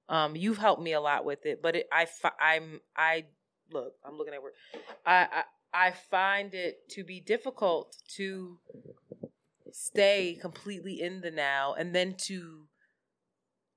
Um 0.08 0.36
you've 0.36 0.58
helped 0.58 0.82
me 0.82 0.92
a 0.92 1.00
lot 1.00 1.24
with 1.24 1.46
it, 1.46 1.62
but 1.62 1.76
it, 1.76 1.88
I 1.92 2.06
I'm 2.40 2.80
I 2.96 3.24
look, 3.72 3.94
I'm 4.04 4.16
looking 4.16 4.34
at 4.34 4.42
work. 4.42 4.54
I, 5.06 5.28
I 5.32 5.42
I 5.74 5.90
find 5.90 6.54
it 6.54 6.88
to 6.90 7.02
be 7.02 7.20
difficult 7.20 7.96
to 8.16 8.58
stay 9.72 10.38
completely 10.40 11.00
in 11.00 11.20
the 11.20 11.32
now 11.32 11.74
and 11.74 11.94
then 11.94 12.14
to 12.16 12.66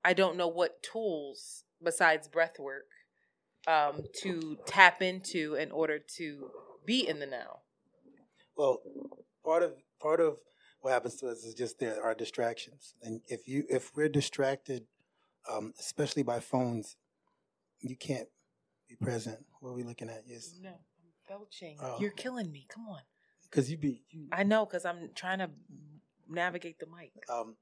I 0.04 0.12
don't 0.12 0.36
know 0.36 0.46
what 0.46 0.82
tools 0.82 1.64
besides 1.82 2.28
breath 2.28 2.58
work 2.58 2.86
um, 3.68 4.02
to 4.22 4.56
tap 4.66 5.02
into 5.02 5.54
in 5.54 5.70
order 5.70 5.98
to 6.16 6.50
be 6.86 7.06
in 7.06 7.20
the 7.20 7.26
now. 7.26 7.60
Well, 8.56 8.80
part 9.44 9.62
of 9.62 9.72
part 10.00 10.20
of 10.20 10.38
what 10.80 10.92
happens 10.92 11.16
to 11.16 11.28
us 11.28 11.44
is 11.44 11.54
just 11.54 11.78
there 11.78 12.02
are 12.02 12.14
distractions, 12.14 12.94
and 13.02 13.20
if 13.28 13.46
you 13.46 13.64
if 13.68 13.94
we're 13.94 14.08
distracted, 14.08 14.86
um, 15.52 15.74
especially 15.78 16.22
by 16.22 16.40
phones, 16.40 16.96
you 17.80 17.96
can't 17.96 18.28
be 18.88 18.96
present. 18.96 19.38
What 19.60 19.70
are 19.70 19.74
we 19.74 19.82
looking 19.84 20.08
at? 20.08 20.22
Yes, 20.26 20.54
No, 20.62 20.70
I'm 20.70 20.76
belching. 21.28 21.76
Oh. 21.80 21.98
You're 22.00 22.10
killing 22.10 22.50
me. 22.50 22.66
Come 22.68 22.86
on. 22.88 23.00
because 23.50 23.70
you 23.70 23.76
be 23.76 24.02
you, 24.10 24.28
I 24.32 24.44
know 24.44 24.64
because 24.64 24.84
I'm 24.84 25.10
trying 25.14 25.38
to 25.38 25.50
navigate 26.28 26.78
the 26.78 26.86
mic. 26.86 27.12
um 27.28 27.56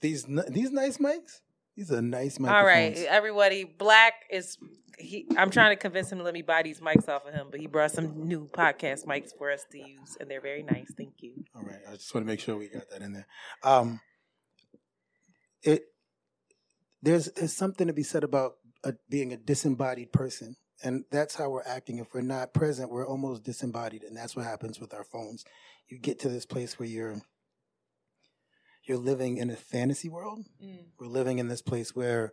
these 0.00 0.26
these 0.48 0.70
nice 0.72 0.98
mics. 0.98 1.40
These 1.76 1.90
are 1.92 2.02
nice 2.02 2.38
microphones. 2.38 2.60
All 2.60 2.66
right, 2.66 2.96
everybody. 3.08 3.64
Black 3.64 4.14
is. 4.30 4.58
He, 4.98 5.26
I'm 5.38 5.50
trying 5.50 5.70
to 5.70 5.76
convince 5.76 6.12
him 6.12 6.18
to 6.18 6.24
let 6.24 6.34
me 6.34 6.42
buy 6.42 6.62
these 6.62 6.80
mics 6.80 7.08
off 7.08 7.24
of 7.24 7.32
him, 7.32 7.46
but 7.50 7.58
he 7.58 7.66
brought 7.66 7.90
some 7.90 8.28
new 8.28 8.48
podcast 8.48 9.06
mics 9.06 9.30
for 9.36 9.50
us 9.50 9.64
to 9.72 9.78
use, 9.78 10.18
and 10.20 10.30
they're 10.30 10.42
very 10.42 10.62
nice. 10.62 10.92
Thank 10.94 11.14
you. 11.20 11.42
All 11.56 11.62
right. 11.62 11.80
I 11.88 11.92
just 11.92 12.14
want 12.14 12.26
to 12.26 12.30
make 12.30 12.40
sure 12.40 12.56
we 12.56 12.68
got 12.68 12.90
that 12.90 13.00
in 13.00 13.14
there. 13.14 13.26
Um, 13.62 14.00
it 15.62 15.84
there's 17.02 17.30
there's 17.32 17.56
something 17.56 17.86
to 17.86 17.92
be 17.92 18.02
said 18.02 18.24
about 18.24 18.56
uh 18.84 18.92
being 19.08 19.32
a 19.32 19.36
disembodied 19.38 20.12
person, 20.12 20.56
and 20.82 21.04
that's 21.10 21.34
how 21.36 21.48
we're 21.48 21.62
acting. 21.64 21.98
If 21.98 22.12
we're 22.12 22.20
not 22.20 22.52
present, 22.52 22.90
we're 22.90 23.06
almost 23.06 23.44
disembodied, 23.44 24.02
and 24.02 24.16
that's 24.16 24.36
what 24.36 24.44
happens 24.44 24.80
with 24.80 24.92
our 24.92 25.04
phones. 25.04 25.44
You 25.88 25.98
get 25.98 26.18
to 26.20 26.28
this 26.28 26.46
place 26.46 26.78
where 26.78 26.88
you're 26.88 27.22
you're 28.90 28.98
living 28.98 29.36
in 29.36 29.50
a 29.50 29.56
fantasy 29.56 30.08
world. 30.08 30.44
Mm. 30.60 30.86
We're 30.98 31.06
living 31.06 31.38
in 31.38 31.46
this 31.46 31.62
place 31.62 31.94
where 31.94 32.32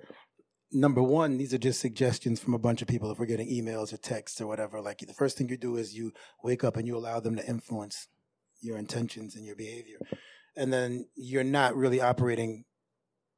number 0.72 1.03
one, 1.03 1.38
these 1.38 1.53
are 1.53 1.60
just 1.60 1.80
suggestions 1.80 2.39
from 2.39 2.55
a 2.55 2.58
bunch 2.58 2.82
of 2.82 2.88
people. 2.88 3.12
If 3.12 3.20
we're 3.20 3.28
getting 3.28 3.47
emails 3.47 3.93
or 3.93 3.97
texts 3.97 4.41
or 4.41 4.47
whatever, 4.47 4.82
like 4.82 4.97
the 4.97 5.14
first 5.14 5.38
thing 5.38 5.49
you 5.49 5.58
do 5.58 5.78
is 5.78 5.95
you 5.95 6.14
wake 6.43 6.64
up 6.64 6.76
and 6.76 6.88
you 6.88 6.97
allow 6.97 7.20
them 7.20 7.36
to 7.36 7.47
influence 7.47 8.08
your 8.60 8.76
intentions 8.76 9.36
and 9.36 9.45
your 9.45 9.55
behavior. 9.55 9.99
And 10.55 10.74
then 10.74 11.05
you're 11.16 11.43
not 11.43 11.76
really 11.76 12.01
operating 12.01 12.66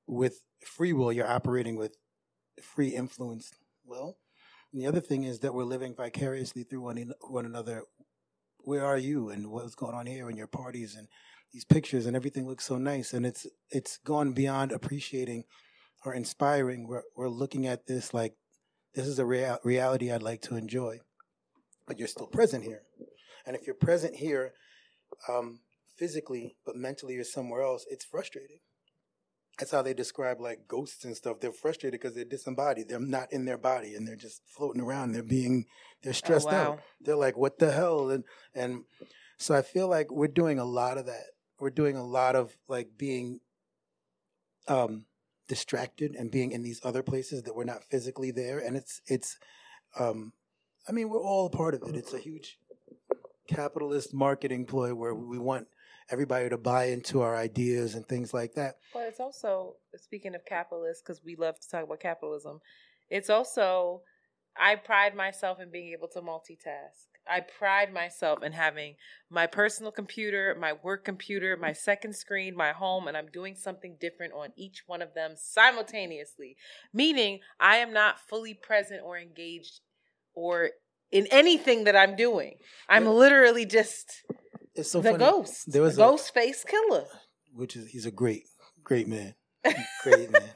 with 0.08 0.40
free 0.66 0.94
will, 0.94 1.12
you're 1.12 1.28
operating 1.28 1.76
with 1.76 1.98
free 2.62 2.96
influence 2.96 3.52
will. 3.86 4.18
And 4.72 4.82
the 4.82 4.88
other 4.88 5.02
thing 5.02 5.26
is 5.26 5.40
that 5.40 5.54
we're 5.54 5.66
living 5.66 5.94
vicariously 5.94 6.64
through 6.64 6.84
one, 6.84 7.12
one 7.28 7.46
another. 7.46 7.84
Where 8.60 8.86
are 8.86 8.98
you 8.98 9.30
and 9.30 9.52
what's 9.52 9.76
going 9.76 9.94
on 9.94 10.06
here 10.06 10.30
and 10.30 10.38
your 10.38 10.48
parties 10.48 10.96
and 10.96 11.10
these 11.52 11.66
pictures 11.66 12.06
and 12.06 12.16
everything 12.16 12.48
looks 12.48 12.66
so 12.66 12.78
nice 12.78 13.14
and 13.14 13.26
it's 13.26 13.48
it's 13.72 13.98
gone 13.98 14.34
beyond 14.34 14.72
appreciating 14.72 15.44
or 16.06 16.14
inspiring. 16.14 16.88
We're 16.88 17.04
we're 17.16 17.30
looking 17.30 17.68
at 17.68 17.88
this 17.88 18.14
like 18.14 18.36
this 18.94 19.08
is 19.08 19.20
a 19.20 19.26
rea- 19.26 19.58
reality 19.64 20.12
I'd 20.12 20.24
like 20.24 20.42
to 20.44 20.56
enjoy, 20.56 21.00
but 21.88 21.98
you're 21.98 22.08
still 22.08 22.28
present 22.28 22.64
here. 22.64 22.84
And 23.46 23.56
if 23.56 23.66
you're 23.66 23.76
present 23.76 24.16
here, 24.16 24.54
um, 25.28 25.60
physically 25.98 26.56
but 26.66 26.76
mentally 26.76 27.16
you're 27.16 27.24
somewhere 27.24 27.62
else, 27.62 27.86
it's 27.90 28.06
frustrating. 28.06 28.60
That's 29.58 29.72
how 29.72 29.82
they 29.82 29.94
describe 29.94 30.40
like 30.40 30.68
ghosts 30.70 31.04
and 31.04 31.18
stuff. 31.18 31.42
They're 31.42 31.52
frustrated 31.52 32.00
because 32.00 32.16
they're 32.16 32.24
disembodied. 32.24 32.88
They're 32.88 33.00
not 33.00 33.34
in 33.34 33.44
their 33.44 33.58
body 33.58 33.94
and 33.94 34.08
they're 34.08 34.16
just 34.16 34.42
floating 34.48 34.82
around. 34.82 35.12
They're 35.12 35.24
being 35.24 35.66
they're 36.02 36.14
stressed 36.14 36.48
wow. 36.48 36.74
out. 36.74 36.80
They're 37.02 37.18
like, 37.18 37.36
what 37.36 37.60
the 37.60 37.72
hell? 37.72 38.10
And 38.10 38.24
and 38.56 38.86
so 39.38 39.56
I 39.56 39.62
feel 39.62 39.90
like 39.90 40.12
we're 40.12 40.28
doing 40.28 40.60
a 40.60 40.66
lot 40.66 40.98
of 40.98 41.06
that. 41.08 41.26
We're 41.60 41.70
doing 41.70 41.96
a 41.98 42.06
lot 42.06 42.36
of 42.36 42.56
like 42.68 42.98
being 42.98 43.40
um 44.68 45.06
distracted 45.48 46.16
and 46.16 46.32
being 46.32 46.52
in 46.52 46.62
these 46.62 46.80
other 46.84 47.02
places 47.02 47.44
that 47.44 47.56
we're 47.56 47.64
not 47.64 47.84
physically 47.84 48.32
there. 48.32 48.60
And 48.60 48.78
it's 48.78 49.02
it's 49.08 49.38
um 50.00 50.34
I 50.88 50.92
mean 50.92 51.10
we're 51.10 51.24
all 51.24 51.50
part 51.50 51.74
of 51.74 51.84
it. 51.84 51.96
It's 51.96 52.14
a 52.14 52.20
huge 52.20 52.60
capitalist 53.48 54.14
marketing 54.14 54.66
ploy 54.66 54.94
where 54.94 55.16
we 55.16 55.40
want 55.40 55.68
everybody 56.12 56.50
to 56.50 56.58
buy 56.58 56.86
into 56.86 57.22
our 57.22 57.36
ideas 57.36 57.96
and 57.96 58.08
things 58.08 58.34
like 58.34 58.54
that. 58.54 58.76
But 58.94 59.08
it's 59.08 59.20
also 59.20 59.76
speaking 59.96 60.36
of 60.36 60.46
capitalists, 60.46 61.02
because 61.02 61.24
we 61.24 61.36
love 61.36 61.60
to 61.60 61.70
talk 61.70 61.84
about 61.84 62.00
capitalism. 62.00 62.60
It's 63.10 63.30
also 63.30 64.02
I 64.58 64.76
pride 64.76 65.16
myself 65.16 65.60
in 65.60 65.72
being 65.72 65.94
able 65.94 66.08
to 66.10 66.22
multitask. 66.22 67.09
I 67.30 67.42
pride 67.42 67.94
myself 67.94 68.42
in 68.44 68.54
having 68.54 68.96
my 69.30 69.46
personal 69.48 69.92
computer, 69.92 70.56
my 70.60 70.74
work 70.84 71.06
computer, 71.06 71.56
my 71.56 71.74
second 71.74 72.16
screen, 72.16 72.56
my 72.56 72.72
home, 72.72 73.08
and 73.08 73.16
I'm 73.16 73.28
doing 73.28 73.56
something 73.56 73.98
different 74.00 74.34
on 74.34 74.50
each 74.56 74.84
one 74.88 75.02
of 75.02 75.14
them 75.14 75.34
simultaneously. 75.36 76.56
Meaning, 76.94 77.40
I 77.60 77.78
am 77.78 77.94
not 77.94 78.20
fully 78.20 78.54
present 78.54 79.02
or 79.04 79.18
engaged 79.18 79.82
or 80.34 80.72
in 81.12 81.28
anything 81.32 81.84
that 81.86 81.96
I'm 81.96 82.16
doing. 82.16 82.56
I'm 82.88 83.06
literally 83.06 83.66
just 83.66 84.24
It's 84.76 84.92
so 84.92 85.02
the 85.02 85.12
funny. 85.12 85.20
ghost, 85.26 85.72
There 85.72 85.82
was 85.82 85.96
the 85.96 86.04
a- 86.08 86.12
Ghostface 86.12 86.66
Killah. 86.66 87.06
which 87.54 87.76
is 87.76 87.90
he's 87.90 88.06
a 88.06 88.12
great, 88.12 88.44
great 88.84 89.08
man, 89.08 89.36
great 90.04 90.32
man. 90.32 90.50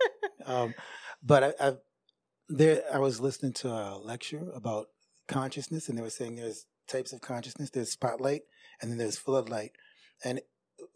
Um, 0.46 0.74
but 1.24 1.44
I, 1.44 1.54
I, 1.70 1.74
there, 2.50 2.84
I 2.94 3.00
was 3.00 3.20
listening 3.20 3.54
to 3.54 3.70
a 3.70 3.98
lecture 3.98 4.50
about 4.54 4.88
consciousness, 5.28 5.90
and 5.90 5.98
they 5.98 6.02
were 6.02 6.10
saying 6.10 6.36
there's 6.36 6.66
types 6.88 7.14
of 7.14 7.22
consciousness. 7.22 7.70
There's 7.70 7.92
spotlight, 7.92 8.42
and 8.82 8.92
then 8.92 8.98
there's 8.98 9.18
floodlight, 9.18 9.72
and 10.24 10.42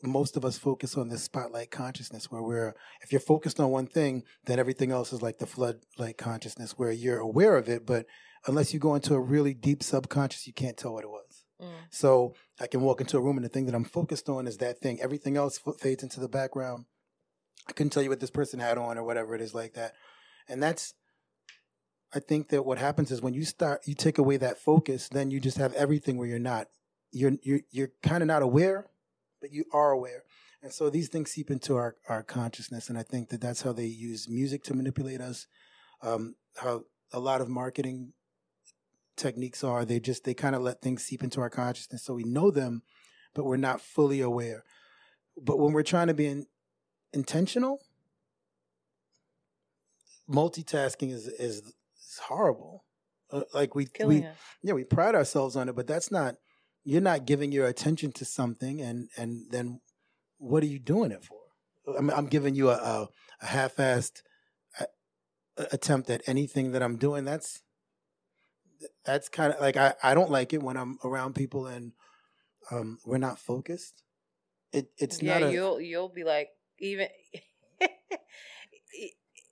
most 0.03 0.35
of 0.35 0.43
us 0.43 0.57
focus 0.57 0.97
on 0.97 1.09
this 1.09 1.23
spotlight 1.23 1.71
consciousness, 1.71 2.31
where 2.31 2.41
we're 2.41 2.75
if 3.01 3.11
you're 3.11 3.21
focused 3.21 3.59
on 3.59 3.69
one 3.69 3.87
thing, 3.87 4.23
then 4.45 4.59
everything 4.59 4.91
else 4.91 5.13
is 5.13 5.21
like 5.21 5.37
the 5.39 5.45
floodlight 5.45 6.17
consciousness, 6.17 6.77
where 6.77 6.91
you're 6.91 7.19
aware 7.19 7.57
of 7.57 7.69
it, 7.69 7.85
but 7.85 8.05
unless 8.45 8.73
you 8.73 8.79
go 8.79 8.95
into 8.95 9.13
a 9.13 9.19
really 9.19 9.53
deep 9.53 9.83
subconscious, 9.83 10.47
you 10.47 10.53
can't 10.53 10.77
tell 10.77 10.93
what 10.93 11.03
it 11.03 11.09
was. 11.09 11.43
Mm. 11.61 11.71
So 11.89 12.33
I 12.59 12.67
can 12.67 12.81
walk 12.81 13.01
into 13.01 13.17
a 13.17 13.21
room 13.21 13.37
and 13.37 13.45
the 13.45 13.49
thing 13.49 13.65
that 13.65 13.75
I'm 13.75 13.83
focused 13.83 14.29
on 14.29 14.47
is 14.47 14.57
that 14.57 14.79
thing. 14.79 14.99
Everything 15.01 15.37
else 15.37 15.59
f- 15.65 15.75
fades 15.79 16.03
into 16.03 16.19
the 16.19 16.29
background. 16.29 16.85
I 17.67 17.73
couldn't 17.73 17.89
tell 17.89 18.03
you 18.03 18.09
what 18.09 18.19
this 18.19 18.29
person 18.29 18.59
had 18.59 18.77
on 18.77 18.97
or 18.97 19.03
whatever 19.03 19.35
it 19.35 19.41
is 19.41 19.53
like 19.53 19.73
that. 19.73 19.93
And 20.47 20.61
that's, 20.61 20.93
I 22.13 22.19
think 22.19 22.49
that 22.49 22.65
what 22.65 22.77
happens 22.77 23.11
is 23.11 23.21
when 23.21 23.33
you 23.33 23.43
start, 23.43 23.81
you 23.85 23.93
take 23.93 24.17
away 24.17 24.37
that 24.37 24.59
focus, 24.59 25.09
then 25.09 25.29
you 25.29 25.39
just 25.39 25.57
have 25.57 25.73
everything 25.73 26.17
where 26.17 26.27
you're 26.27 26.39
not, 26.39 26.67
you're, 27.11 27.33
you're, 27.43 27.61
you're 27.71 27.91
kind 28.01 28.23
of 28.23 28.27
not 28.27 28.41
aware, 28.41 28.87
but 29.41 29.51
you 29.51 29.65
are 29.73 29.91
aware. 29.91 30.23
And 30.63 30.73
so 30.73 30.89
these 30.89 31.09
things 31.09 31.31
seep 31.31 31.51
into 31.51 31.75
our, 31.75 31.95
our 32.07 32.23
consciousness. 32.23 32.89
And 32.89 32.97
I 32.97 33.03
think 33.03 33.29
that 33.29 33.41
that's 33.41 33.61
how 33.61 33.73
they 33.73 33.85
use 33.85 34.27
music 34.29 34.63
to 34.65 34.73
manipulate 34.73 35.21
us. 35.21 35.47
Um, 36.01 36.35
how 36.57 36.83
a 37.11 37.19
lot 37.19 37.41
of 37.41 37.49
marketing 37.49 38.13
techniques 39.17 39.63
are. 39.63 39.83
They 39.83 39.99
just 39.99 40.23
they 40.23 40.33
kind 40.33 40.55
of 40.55 40.61
let 40.61 40.81
things 40.81 41.03
seep 41.03 41.23
into 41.23 41.41
our 41.41 41.49
consciousness, 41.49 42.03
so 42.05 42.13
we 42.13 42.23
know 42.23 42.51
them, 42.51 42.83
but 43.33 43.45
we're 43.45 43.57
not 43.57 43.81
fully 43.81 44.21
aware. 44.21 44.63
But 45.35 45.59
when 45.59 45.73
we're 45.73 45.83
trying 45.83 46.07
to 46.07 46.13
be 46.13 46.27
in, 46.27 46.45
intentional, 47.13 47.81
multitasking 50.29 51.11
is 51.11 51.27
is, 51.27 51.73
is 52.17 52.23
horrible. 52.25 52.83
Uh, 53.31 53.41
like 53.53 53.75
we 53.75 53.85
Killing 53.85 54.21
we 54.21 54.25
us. 54.25 54.35
yeah 54.63 54.73
we 54.73 54.83
pride 54.83 55.15
ourselves 55.15 55.55
on 55.55 55.69
it, 55.69 55.75
but 55.75 55.87
that's 55.87 56.11
not. 56.11 56.35
You're 56.83 57.01
not 57.01 57.25
giving 57.25 57.51
your 57.51 57.67
attention 57.67 58.11
to 58.13 58.25
something, 58.25 58.81
and 58.81 59.09
and 59.17 59.51
then 59.51 59.81
what 60.37 60.63
are 60.63 60.67
you 60.67 60.79
doing 60.79 61.11
it 61.11 61.23
for? 61.23 61.37
I'm, 61.97 62.09
I'm 62.09 62.27
giving 62.27 62.55
you 62.55 62.69
a, 62.69 62.75
a, 62.75 63.09
a 63.41 63.45
half-assed 63.45 64.21
attempt 65.57 66.09
at 66.09 66.21
anything 66.27 66.71
that 66.71 66.83
I'm 66.83 66.97
doing. 66.97 67.25
That's 67.25 67.61
that's 69.05 69.29
kind 69.29 69.53
of 69.53 69.59
like 69.59 69.77
I, 69.77 69.93
I 70.03 70.13
don't 70.13 70.31
like 70.31 70.53
it 70.53 70.61
when 70.61 70.77
I'm 70.77 70.97
around 71.03 71.33
people 71.35 71.65
and 71.67 71.93
um, 72.71 72.99
we're 73.05 73.17
not 73.17 73.39
focused. 73.39 74.03
It 74.71 74.89
it's 74.97 75.21
yeah, 75.21 75.39
not 75.39 75.49
a 75.49 75.51
you'll 75.51 75.81
you'll 75.81 76.09
be 76.09 76.23
like 76.23 76.49
even 76.79 77.07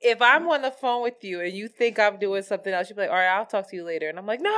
if 0.02 0.22
I'm 0.22 0.44
mm. 0.44 0.52
on 0.52 0.62
the 0.62 0.72
phone 0.72 1.04
with 1.04 1.24
you 1.24 1.42
and 1.42 1.54
you 1.54 1.68
think 1.68 2.00
I'm 2.00 2.18
doing 2.18 2.44
something 2.44 2.74
else, 2.74 2.90
you'll 2.90 2.98
be 2.98 3.04
like, 3.04 3.12
"All 3.12 3.16
right, 3.16 3.28
I'll 3.28 3.46
talk 3.46 3.70
to 3.70 3.76
you 3.76 3.84
later," 3.84 4.10
and 4.10 4.18
I'm 4.18 4.26
like, 4.26 4.42
"No." 4.42 4.52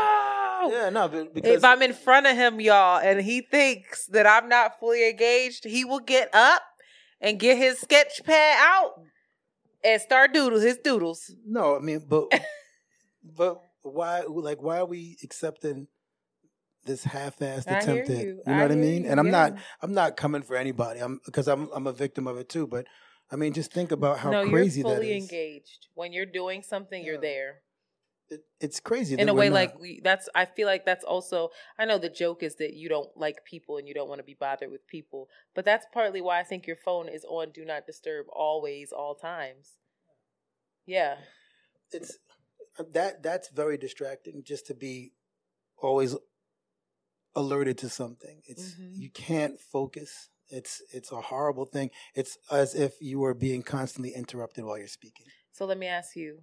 yeah 0.71 0.89
no 0.89 1.07
but 1.07 1.33
because 1.33 1.57
If 1.57 1.63
I'm 1.63 1.81
in 1.81 1.93
front 1.93 2.27
of 2.27 2.35
him, 2.35 2.59
y'all, 2.59 2.99
and 2.99 3.21
he 3.21 3.41
thinks 3.41 4.07
that 4.07 4.25
I'm 4.25 4.49
not 4.49 4.79
fully 4.79 5.09
engaged, 5.09 5.65
he 5.65 5.85
will 5.85 5.99
get 5.99 6.33
up 6.33 6.61
and 7.21 7.39
get 7.39 7.57
his 7.57 7.79
sketch 7.79 8.21
pad 8.23 8.57
out 8.59 8.93
and 9.83 10.01
start 10.01 10.33
doodle 10.33 10.59
his 10.59 10.77
doodles. 10.77 11.31
no 11.45 11.75
I 11.75 11.79
mean 11.79 12.03
but 12.07 12.27
but 13.23 13.61
why 13.83 14.23
like 14.27 14.61
why 14.61 14.79
are 14.79 14.85
we 14.85 15.17
accepting 15.23 15.87
this 16.85 17.03
half-assed 17.03 17.67
I 17.67 17.79
attempt 17.79 18.09
at 18.09 18.17
you. 18.17 18.41
you 18.45 18.53
know 18.53 18.53
I 18.53 18.61
what 18.61 18.71
I 18.71 18.75
mean 18.75 19.05
and 19.05 19.19
I'm 19.19 19.29
not. 19.29 19.53
I'm 19.81 19.93
not 19.93 20.15
coming 20.15 20.41
for 20.41 20.55
anybody 20.55 20.99
I'm 20.99 21.19
because 21.25 21.47
I'm 21.47 21.69
I'm 21.73 21.87
a 21.87 21.93
victim 21.93 22.27
of 22.27 22.37
it 22.37 22.49
too 22.49 22.67
but 22.67 22.85
I 23.31 23.35
mean 23.35 23.53
just 23.53 23.71
think 23.73 23.91
about 23.91 24.19
how 24.19 24.31
no, 24.31 24.47
crazy 24.47 24.81
you're 24.81 24.95
fully 24.95 25.11
is 25.17 25.23
engaged. 25.23 25.87
When 25.95 26.13
you're 26.13 26.25
doing 26.25 26.63
something, 26.63 27.03
you're 27.03 27.19
there. 27.19 27.61
it, 28.29 28.41
it's 28.59 28.79
crazy 28.79 29.13
in 29.15 29.27
that 29.27 29.31
a 29.31 29.33
way 29.33 29.47
not. 29.49 29.55
like 29.55 29.79
we, 29.79 30.01
that's 30.03 30.27
i 30.35 30.43
feel 30.43 30.67
like 30.67 30.85
that's 30.85 31.05
also 31.05 31.49
i 31.79 31.85
know 31.85 31.97
the 31.97 32.09
joke 32.09 32.43
is 32.43 32.55
that 32.55 32.73
you 32.73 32.89
don't 32.89 33.15
like 33.15 33.37
people 33.45 33.77
and 33.77 33.87
you 33.87 33.93
don't 33.93 34.09
want 34.09 34.19
to 34.19 34.23
be 34.25 34.33
bothered 34.33 34.69
with 34.69 34.85
people 34.85 35.29
but 35.55 35.63
that's 35.63 35.85
partly 35.93 36.19
why 36.19 36.37
i 36.37 36.43
think 36.43 36.67
your 36.67 36.75
phone 36.75 37.07
is 37.07 37.23
on 37.29 37.49
do 37.51 37.63
not 37.63 37.85
disturb 37.85 38.25
always 38.33 38.91
all 38.91 39.15
times 39.15 39.77
yeah 40.85 41.15
it's 41.91 42.17
uh, 42.77 42.83
that 42.91 43.23
that's 43.23 43.47
very 43.49 43.77
distracting 43.77 44.43
just 44.43 44.67
to 44.67 44.73
be 44.73 45.13
always 45.77 46.13
alerted 47.35 47.77
to 47.77 47.87
something 47.89 48.41
it's 48.45 48.73
Mhm. 48.75 48.97
you 48.97 49.09
can't 49.09 49.59
focus 49.59 50.29
it's 50.49 50.81
it's 50.93 51.11
a 51.11 51.21
horrible 51.21 51.65
thing. 51.65 51.89
It's 52.15 52.37
as 52.51 52.75
if 52.75 52.93
you 53.01 53.19
were 53.19 53.33
being 53.33 53.63
constantly 53.63 54.13
interrupted 54.13 54.63
while 54.63 54.77
you're 54.77 54.87
speaking. 54.87 55.25
So 55.51 55.65
let 55.65 55.77
me 55.77 55.87
ask 55.87 56.15
you 56.15 56.39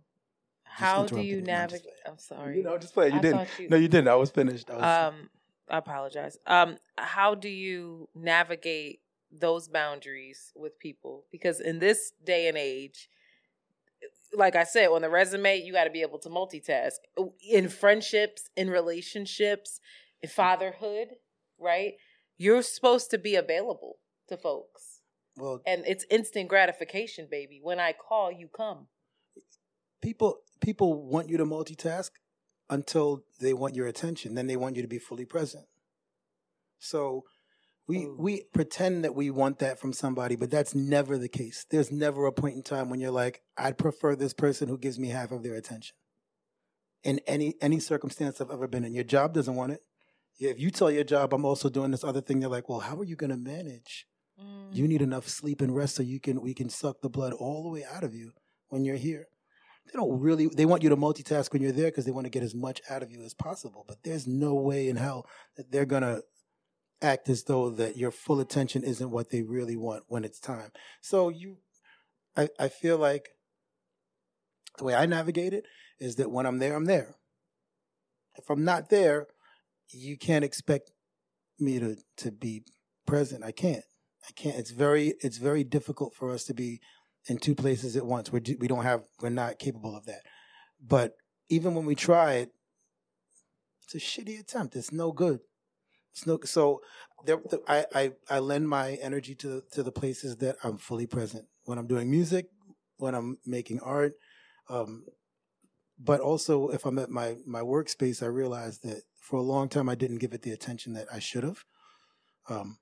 how 0.64 1.06
do 1.06 1.20
you 1.22 1.36
me. 1.40 1.42
No, 1.42 1.54
I'm 1.54 1.68
just 1.68 1.84
navigate 1.84 1.92
i'm 2.06 2.18
sorry. 2.18 2.56
You 2.58 2.64
know 2.64 2.78
just 2.78 2.94
play 2.94 3.08
you 3.08 3.14
I 3.14 3.20
didn't 3.20 3.48
you- 3.58 3.68
no 3.68 3.76
you 3.76 3.88
didn't. 3.88 4.08
I 4.08 4.14
was 4.16 4.30
finished. 4.30 4.70
I 4.70 4.74
was, 4.76 5.12
um 5.14 5.28
i 5.68 5.78
apologize. 5.78 6.36
Um 6.46 6.76
how 6.96 7.34
do 7.34 7.48
you 7.48 8.08
navigate 8.14 9.00
those 9.30 9.68
boundaries 9.68 10.52
with 10.54 10.78
people? 10.78 11.24
Because 11.30 11.60
in 11.60 11.78
this 11.78 12.12
day 12.24 12.48
and 12.48 12.56
age 12.56 13.08
like 14.36 14.56
i 14.56 14.64
said 14.64 14.88
on 14.88 15.00
the 15.02 15.08
resume 15.08 15.60
you 15.62 15.72
got 15.72 15.84
to 15.84 15.90
be 15.90 16.02
able 16.02 16.18
to 16.18 16.28
multitask. 16.28 16.92
In 17.48 17.68
friendships 17.68 18.50
in 18.56 18.68
relationships 18.68 19.80
in 20.22 20.28
fatherhood 20.28 21.08
right 21.58 21.94
you're 22.36 22.62
supposed 22.62 23.10
to 23.10 23.18
be 23.18 23.34
available 23.34 23.96
to 24.28 24.36
folks. 24.36 25.00
Well 25.36 25.60
and 25.66 25.84
it's 25.86 26.06
instant 26.10 26.48
gratification 26.48 27.26
baby. 27.30 27.60
When 27.62 27.80
i 27.80 27.92
call 27.92 28.30
you 28.30 28.48
come. 28.54 28.86
People 30.02 30.38
people 30.60 31.06
want 31.06 31.28
you 31.28 31.36
to 31.38 31.44
multitask 31.44 32.10
until 32.70 33.24
they 33.40 33.52
want 33.52 33.74
your 33.74 33.86
attention. 33.86 34.34
Then 34.34 34.46
they 34.46 34.56
want 34.56 34.76
you 34.76 34.82
to 34.82 34.88
be 34.88 34.98
fully 34.98 35.24
present. 35.24 35.66
So 36.78 37.24
we 37.86 38.04
Ooh. 38.04 38.16
we 38.18 38.44
pretend 38.52 39.04
that 39.04 39.14
we 39.14 39.30
want 39.30 39.58
that 39.58 39.78
from 39.78 39.92
somebody 39.92 40.36
but 40.36 40.50
that's 40.50 40.74
never 40.74 41.18
the 41.18 41.28
case. 41.28 41.66
There's 41.68 41.90
never 41.90 42.26
a 42.26 42.32
point 42.32 42.56
in 42.56 42.62
time 42.62 42.88
when 42.90 43.00
you're 43.00 43.10
like 43.10 43.42
i'd 43.58 43.78
prefer 43.78 44.14
this 44.14 44.34
person 44.34 44.68
who 44.68 44.78
gives 44.78 44.98
me 44.98 45.08
half 45.08 45.32
of 45.32 45.42
their 45.42 45.54
attention. 45.54 45.96
In 47.02 47.20
any 47.26 47.54
any 47.60 47.80
circumstance 47.80 48.40
i've 48.40 48.50
ever 48.50 48.68
been 48.68 48.84
in. 48.84 48.94
Your 48.94 49.04
job 49.04 49.34
doesn't 49.34 49.56
want 49.56 49.72
it 49.72 49.80
if 50.40 50.58
you 50.58 50.70
tell 50.70 50.90
your 50.90 51.04
job 51.04 51.32
i'm 51.32 51.44
also 51.44 51.68
doing 51.68 51.90
this 51.90 52.04
other 52.04 52.20
thing 52.20 52.40
they're 52.40 52.48
like 52.48 52.68
well 52.68 52.80
how 52.80 52.96
are 52.98 53.04
you 53.04 53.16
going 53.16 53.30
to 53.30 53.36
manage 53.36 54.06
Mm. 54.42 54.74
you 54.74 54.88
need 54.88 55.00
enough 55.00 55.28
sleep 55.28 55.60
and 55.60 55.76
rest 55.76 55.94
so 55.94 56.02
you 56.02 56.18
can 56.18 56.40
we 56.40 56.54
can 56.54 56.68
suck 56.68 57.00
the 57.02 57.08
blood 57.08 57.32
all 57.32 57.62
the 57.62 57.68
way 57.68 57.84
out 57.84 58.02
of 58.02 58.14
you 58.14 58.32
when 58.68 58.84
you're 58.84 58.96
here. 58.96 59.28
They 59.86 59.92
don't 59.92 60.18
really 60.18 60.48
they 60.48 60.64
want 60.66 60.82
you 60.82 60.88
to 60.88 60.96
multitask 60.96 61.52
when 61.52 61.62
you're 61.62 61.70
there 61.70 61.86
because 61.86 62.04
they 62.04 62.10
want 62.10 62.24
to 62.24 62.30
get 62.30 62.42
as 62.42 62.52
much 62.52 62.80
out 62.90 63.04
of 63.04 63.12
you 63.12 63.22
as 63.22 63.32
possible 63.32 63.84
but 63.86 63.98
there's 64.02 64.26
no 64.26 64.54
way 64.54 64.88
in 64.88 64.96
hell 64.96 65.24
that 65.56 65.70
they're 65.70 65.84
going 65.86 66.02
to 66.02 66.22
act 67.00 67.28
as 67.28 67.44
though 67.44 67.70
that 67.70 67.96
your 67.96 68.10
full 68.10 68.40
attention 68.40 68.82
isn't 68.82 69.12
what 69.12 69.30
they 69.30 69.42
really 69.42 69.76
want 69.76 70.02
when 70.08 70.24
it's 70.24 70.40
time. 70.40 70.72
So 71.00 71.28
you 71.28 71.58
i, 72.36 72.48
I 72.58 72.66
feel 72.66 72.98
like 72.98 73.28
the 74.78 74.84
way 74.84 74.96
i 74.96 75.06
navigate 75.06 75.52
it 75.52 75.64
is 76.00 76.16
that 76.16 76.32
when 76.32 76.44
i'm 76.44 76.58
there 76.58 76.74
i'm 76.74 76.86
there. 76.86 77.14
If 78.36 78.50
i'm 78.50 78.64
not 78.64 78.90
there 78.90 79.28
you 79.90 80.16
can't 80.16 80.44
expect 80.44 80.90
me 81.58 81.78
to 81.78 81.96
to 82.16 82.32
be 82.32 82.62
present 83.06 83.44
i 83.44 83.52
can't 83.52 83.84
i 84.28 84.32
can't 84.32 84.56
it's 84.56 84.70
very 84.70 85.14
it's 85.20 85.38
very 85.38 85.62
difficult 85.62 86.14
for 86.14 86.32
us 86.32 86.44
to 86.44 86.54
be 86.54 86.80
in 87.26 87.38
two 87.38 87.54
places 87.54 87.96
at 87.96 88.06
once. 88.06 88.32
We're, 88.32 88.42
we 88.58 88.68
don't 88.68 88.82
have, 88.82 89.02
we're 89.20 89.30
not 89.30 89.58
capable 89.58 89.96
of 89.96 90.06
that. 90.06 90.22
But 90.80 91.14
even 91.48 91.74
when 91.74 91.86
we 91.86 91.94
try 91.94 92.34
it, 92.34 92.50
it's 93.82 93.94
a 93.94 93.98
shitty 93.98 94.38
attempt. 94.38 94.76
It's 94.76 94.92
no 94.92 95.12
good. 95.12 95.40
It's 96.12 96.26
no. 96.26 96.38
So 96.44 96.80
there, 97.26 97.38
I, 97.68 97.86
I, 97.94 98.12
I 98.30 98.38
lend 98.38 98.68
my 98.68 98.92
energy 98.94 99.34
to 99.36 99.62
to 99.72 99.82
the 99.82 99.92
places 99.92 100.36
that 100.36 100.56
I'm 100.62 100.78
fully 100.78 101.06
present 101.06 101.46
when 101.64 101.76
I'm 101.76 101.86
doing 101.86 102.10
music, 102.10 102.46
when 102.96 103.14
I'm 103.14 103.38
making 103.44 103.80
art. 103.80 104.12
Um, 104.70 105.04
but 105.98 106.20
also, 106.20 106.68
if 106.68 106.86
I'm 106.86 106.98
at 106.98 107.10
my 107.10 107.36
my 107.46 107.60
workspace, 107.60 108.22
I 108.22 108.26
realize 108.26 108.78
that 108.80 109.02
for 109.24 109.36
a 109.36 109.42
long 109.42 109.68
time 109.68 109.88
I 109.88 109.94
didn't 109.94 110.18
give 110.18 110.34
it 110.34 110.42
the 110.42 110.52
attention 110.52 110.92
that 110.92 111.08
I 111.10 111.18
should 111.18 111.44
have. 111.44 111.64
Um, 112.48 112.78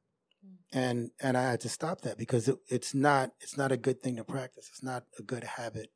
and 0.72 1.10
and 1.20 1.36
I 1.36 1.42
had 1.50 1.60
to 1.60 1.68
stop 1.68 2.00
that 2.00 2.18
because 2.18 2.48
it, 2.48 2.56
it's 2.68 2.94
not 2.94 3.30
it's 3.40 3.56
not 3.56 3.70
a 3.70 3.76
good 3.76 4.02
thing 4.02 4.16
to 4.16 4.24
practice. 4.24 4.68
It's 4.70 4.82
not 4.82 5.04
a 5.18 5.22
good 5.22 5.44
habit. 5.44 5.90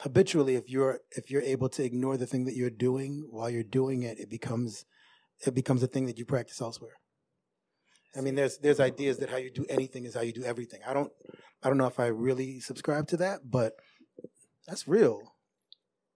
Habitually, 0.00 0.56
if 0.56 0.68
you're 0.68 0.98
if 1.12 1.30
you're 1.30 1.42
able 1.42 1.68
to 1.70 1.84
ignore 1.84 2.16
the 2.16 2.26
thing 2.26 2.44
that 2.46 2.56
you're 2.56 2.70
doing 2.70 3.28
while 3.30 3.48
you're 3.48 3.62
doing 3.62 4.02
it, 4.02 4.18
it 4.18 4.28
becomes 4.28 4.84
it 5.46 5.54
becomes 5.54 5.82
a 5.82 5.86
thing 5.86 6.06
that 6.06 6.18
you 6.18 6.24
practice 6.24 6.60
elsewhere. 6.60 6.98
I 8.16 8.20
mean, 8.20 8.34
there's 8.34 8.58
there's 8.58 8.80
ideas 8.80 9.18
that 9.18 9.30
how 9.30 9.36
you 9.36 9.52
do 9.52 9.66
anything 9.68 10.04
is 10.06 10.14
how 10.14 10.22
you 10.22 10.32
do 10.32 10.44
everything. 10.44 10.80
I 10.84 10.92
don't 10.92 11.12
I 11.62 11.68
don't 11.68 11.78
know 11.78 11.86
if 11.86 12.00
I 12.00 12.06
really 12.06 12.58
subscribe 12.58 13.06
to 13.08 13.16
that, 13.18 13.48
but 13.48 13.74
that's 14.66 14.88
real. 14.88 15.33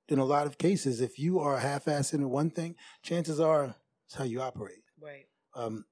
In 0.08 0.18
a 0.18 0.24
lot 0.24 0.46
of 0.46 0.56
cases, 0.56 1.00
if 1.00 1.18
you 1.18 1.38
are 1.38 1.58
half-assed 1.58 2.14
in 2.14 2.30
one 2.30 2.50
thing, 2.50 2.76
chances 3.02 3.38
are 3.38 3.74
it's 4.06 4.14
how 4.14 4.24
you 4.24 4.40
operate. 4.40 4.82
right 5.00 5.26
Um, 5.54 5.84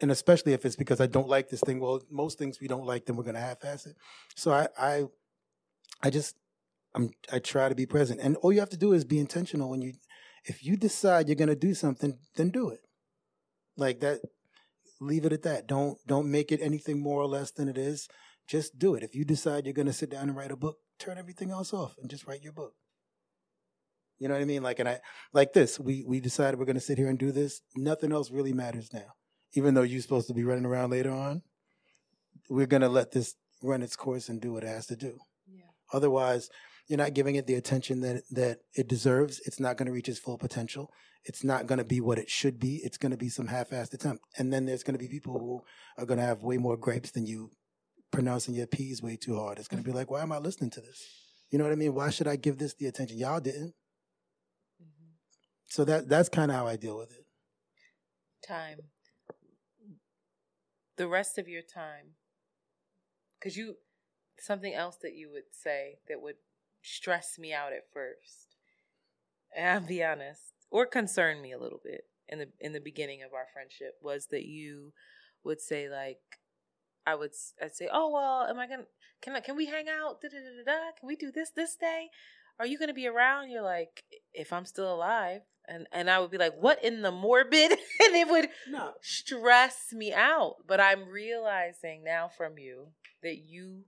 and 0.00 0.10
especially 0.10 0.52
if 0.52 0.64
it's 0.64 0.76
because 0.76 1.00
I 1.00 1.06
don't 1.06 1.28
like 1.28 1.48
this 1.48 1.60
thing. 1.60 1.80
Well, 1.80 2.02
most 2.10 2.38
things 2.38 2.60
we 2.60 2.68
don't 2.68 2.84
like, 2.84 3.06
then 3.06 3.16
we're 3.16 3.24
going 3.24 3.34
to 3.34 3.40
half-ass 3.40 3.86
it. 3.86 3.96
So 4.36 4.52
I, 4.52 4.68
I, 4.78 5.04
I 6.02 6.10
just, 6.10 6.36
I'm, 6.94 7.10
I 7.32 7.38
try 7.38 7.68
to 7.68 7.74
be 7.74 7.86
present, 7.86 8.20
and 8.20 8.36
all 8.36 8.52
you 8.52 8.60
have 8.60 8.70
to 8.70 8.76
do 8.76 8.92
is 8.92 9.04
be 9.04 9.18
intentional. 9.18 9.70
When 9.70 9.82
you, 9.82 9.94
if 10.44 10.62
you 10.62 10.76
decide 10.76 11.28
you're 11.28 11.34
going 11.34 11.48
to 11.48 11.56
do 11.56 11.74
something, 11.74 12.18
then 12.36 12.50
do 12.50 12.68
it. 12.68 12.80
Like 13.76 14.00
that, 14.00 14.20
leave 15.00 15.24
it 15.24 15.32
at 15.32 15.42
that. 15.42 15.66
Don't, 15.66 15.98
don't 16.06 16.30
make 16.30 16.52
it 16.52 16.60
anything 16.60 17.00
more 17.00 17.20
or 17.20 17.26
less 17.26 17.50
than 17.50 17.68
it 17.68 17.78
is. 17.78 18.08
Just 18.46 18.78
do 18.78 18.94
it. 18.94 19.02
If 19.02 19.14
you 19.14 19.24
decide 19.24 19.64
you're 19.64 19.72
going 19.72 19.86
to 19.86 19.92
sit 19.92 20.10
down 20.10 20.28
and 20.28 20.36
write 20.36 20.52
a 20.52 20.56
book, 20.56 20.76
turn 20.98 21.18
everything 21.18 21.50
else 21.50 21.72
off 21.72 21.96
and 21.98 22.10
just 22.10 22.26
write 22.26 22.42
your 22.42 22.52
book. 22.52 22.74
You 24.18 24.28
know 24.28 24.34
what 24.34 24.42
I 24.42 24.46
mean? 24.46 24.62
Like, 24.62 24.78
and 24.78 24.88
I 24.88 25.00
like 25.32 25.52
this. 25.52 25.78
We 25.78 26.04
we 26.06 26.20
decided 26.20 26.58
we're 26.58 26.66
going 26.66 26.74
to 26.74 26.80
sit 26.80 26.98
here 26.98 27.08
and 27.08 27.18
do 27.18 27.32
this. 27.32 27.60
Nothing 27.76 28.12
else 28.12 28.30
really 28.30 28.52
matters 28.52 28.92
now. 28.92 29.14
Even 29.54 29.74
though 29.74 29.82
you're 29.82 30.02
supposed 30.02 30.28
to 30.28 30.34
be 30.34 30.44
running 30.44 30.64
around 30.64 30.90
later 30.90 31.10
on, 31.10 31.42
we're 32.48 32.66
going 32.66 32.82
to 32.82 32.88
let 32.88 33.12
this 33.12 33.34
run 33.62 33.82
its 33.82 33.96
course 33.96 34.28
and 34.28 34.40
do 34.40 34.52
what 34.52 34.64
it 34.64 34.68
has 34.68 34.86
to 34.86 34.96
do. 34.96 35.18
Yeah. 35.46 35.62
Otherwise, 35.92 36.48
you're 36.88 36.98
not 36.98 37.14
giving 37.14 37.34
it 37.34 37.46
the 37.46 37.54
attention 37.54 38.00
that 38.00 38.22
that 38.30 38.58
it 38.74 38.88
deserves. 38.88 39.40
It's 39.46 39.60
not 39.60 39.76
going 39.76 39.86
to 39.86 39.92
reach 39.92 40.08
its 40.08 40.18
full 40.18 40.38
potential. 40.38 40.90
It's 41.24 41.42
not 41.42 41.66
going 41.66 41.78
to 41.78 41.84
be 41.84 42.00
what 42.00 42.18
it 42.18 42.28
should 42.28 42.58
be. 42.60 42.80
It's 42.84 42.98
going 42.98 43.12
to 43.12 43.16
be 43.16 43.30
some 43.30 43.46
half-assed 43.46 43.94
attempt. 43.94 44.24
And 44.36 44.52
then 44.52 44.66
there's 44.66 44.82
going 44.82 44.96
to 44.96 45.02
be 45.02 45.08
people 45.08 45.38
who 45.38 45.62
are 45.96 46.06
going 46.06 46.18
to 46.18 46.26
have 46.26 46.42
way 46.42 46.58
more 46.58 46.76
grapes 46.76 47.12
than 47.12 47.24
you 47.26 47.50
pronouncing 48.10 48.54
your 48.54 48.66
P's 48.66 49.02
way 49.02 49.16
too 49.16 49.36
hard. 49.36 49.58
It's 49.58 49.68
going 49.68 49.82
to 49.82 49.88
be 49.88 49.96
like, 49.96 50.10
why 50.10 50.20
am 50.20 50.32
I 50.32 50.38
listening 50.38 50.70
to 50.72 50.82
this? 50.82 51.02
You 51.50 51.58
know 51.58 51.64
what 51.64 51.72
I 51.72 51.76
mean? 51.76 51.94
Why 51.94 52.10
should 52.10 52.28
I 52.28 52.36
give 52.36 52.58
this 52.58 52.74
the 52.74 52.86
attention? 52.86 53.16
Y'all 53.16 53.40
didn't. 53.40 53.72
So 55.74 55.84
that 55.86 56.08
that's 56.08 56.28
kind 56.28 56.52
of 56.52 56.56
how 56.56 56.68
I 56.68 56.76
deal 56.76 56.96
with 56.96 57.10
it. 57.10 57.26
Time. 58.46 58.78
The 60.96 61.08
rest 61.08 61.36
of 61.36 61.48
your 61.48 61.62
time. 61.62 62.14
Because 63.36 63.56
you, 63.56 63.78
something 64.38 64.72
else 64.72 64.98
that 65.02 65.16
you 65.16 65.32
would 65.32 65.50
say 65.50 65.98
that 66.08 66.22
would 66.22 66.36
stress 66.80 67.40
me 67.40 67.52
out 67.52 67.72
at 67.72 67.92
first. 67.92 68.54
And 69.56 69.66
I'll 69.66 69.88
be 69.88 70.04
honest, 70.04 70.54
or 70.70 70.86
concern 70.86 71.42
me 71.42 71.50
a 71.50 71.58
little 71.58 71.80
bit 71.82 72.02
in 72.28 72.38
the 72.38 72.50
in 72.60 72.72
the 72.72 72.78
beginning 72.78 73.24
of 73.24 73.34
our 73.34 73.48
friendship 73.52 73.94
was 74.00 74.28
that 74.30 74.44
you 74.44 74.92
would 75.42 75.60
say 75.60 75.88
like, 75.88 76.20
I 77.04 77.16
would 77.16 77.32
I'd 77.60 77.74
say, 77.74 77.88
oh 77.92 78.12
well, 78.12 78.46
am 78.48 78.60
I 78.60 78.68
gonna 78.68 78.86
can 79.20 79.34
I 79.34 79.40
can 79.40 79.56
we 79.56 79.66
hang 79.66 79.86
out? 79.88 80.20
Da, 80.22 80.28
da, 80.28 80.36
da, 80.36 80.72
da, 80.72 80.72
da. 80.72 80.80
Can 81.00 81.08
we 81.08 81.16
do 81.16 81.32
this 81.32 81.50
this 81.50 81.74
day? 81.74 82.10
Are 82.60 82.66
you 82.66 82.78
gonna 82.78 82.94
be 82.94 83.08
around? 83.08 83.50
You're 83.50 83.62
like, 83.62 84.04
if 84.32 84.52
I'm 84.52 84.66
still 84.66 84.94
alive, 84.94 85.40
and 85.68 85.86
and 85.92 86.10
I 86.10 86.18
would 86.20 86.30
be 86.30 86.38
like, 86.38 86.54
what 86.60 86.82
in 86.84 87.02
the 87.02 87.10
morbid? 87.12 87.70
and 88.04 88.14
it 88.16 88.28
would 88.28 88.48
No. 88.68 88.92
stress 89.00 89.92
me 89.92 90.12
out. 90.12 90.56
But 90.66 90.80
I'm 90.80 91.08
realizing 91.08 92.04
now 92.04 92.28
from 92.28 92.58
you 92.58 92.88
that 93.22 93.38
you 93.38 93.84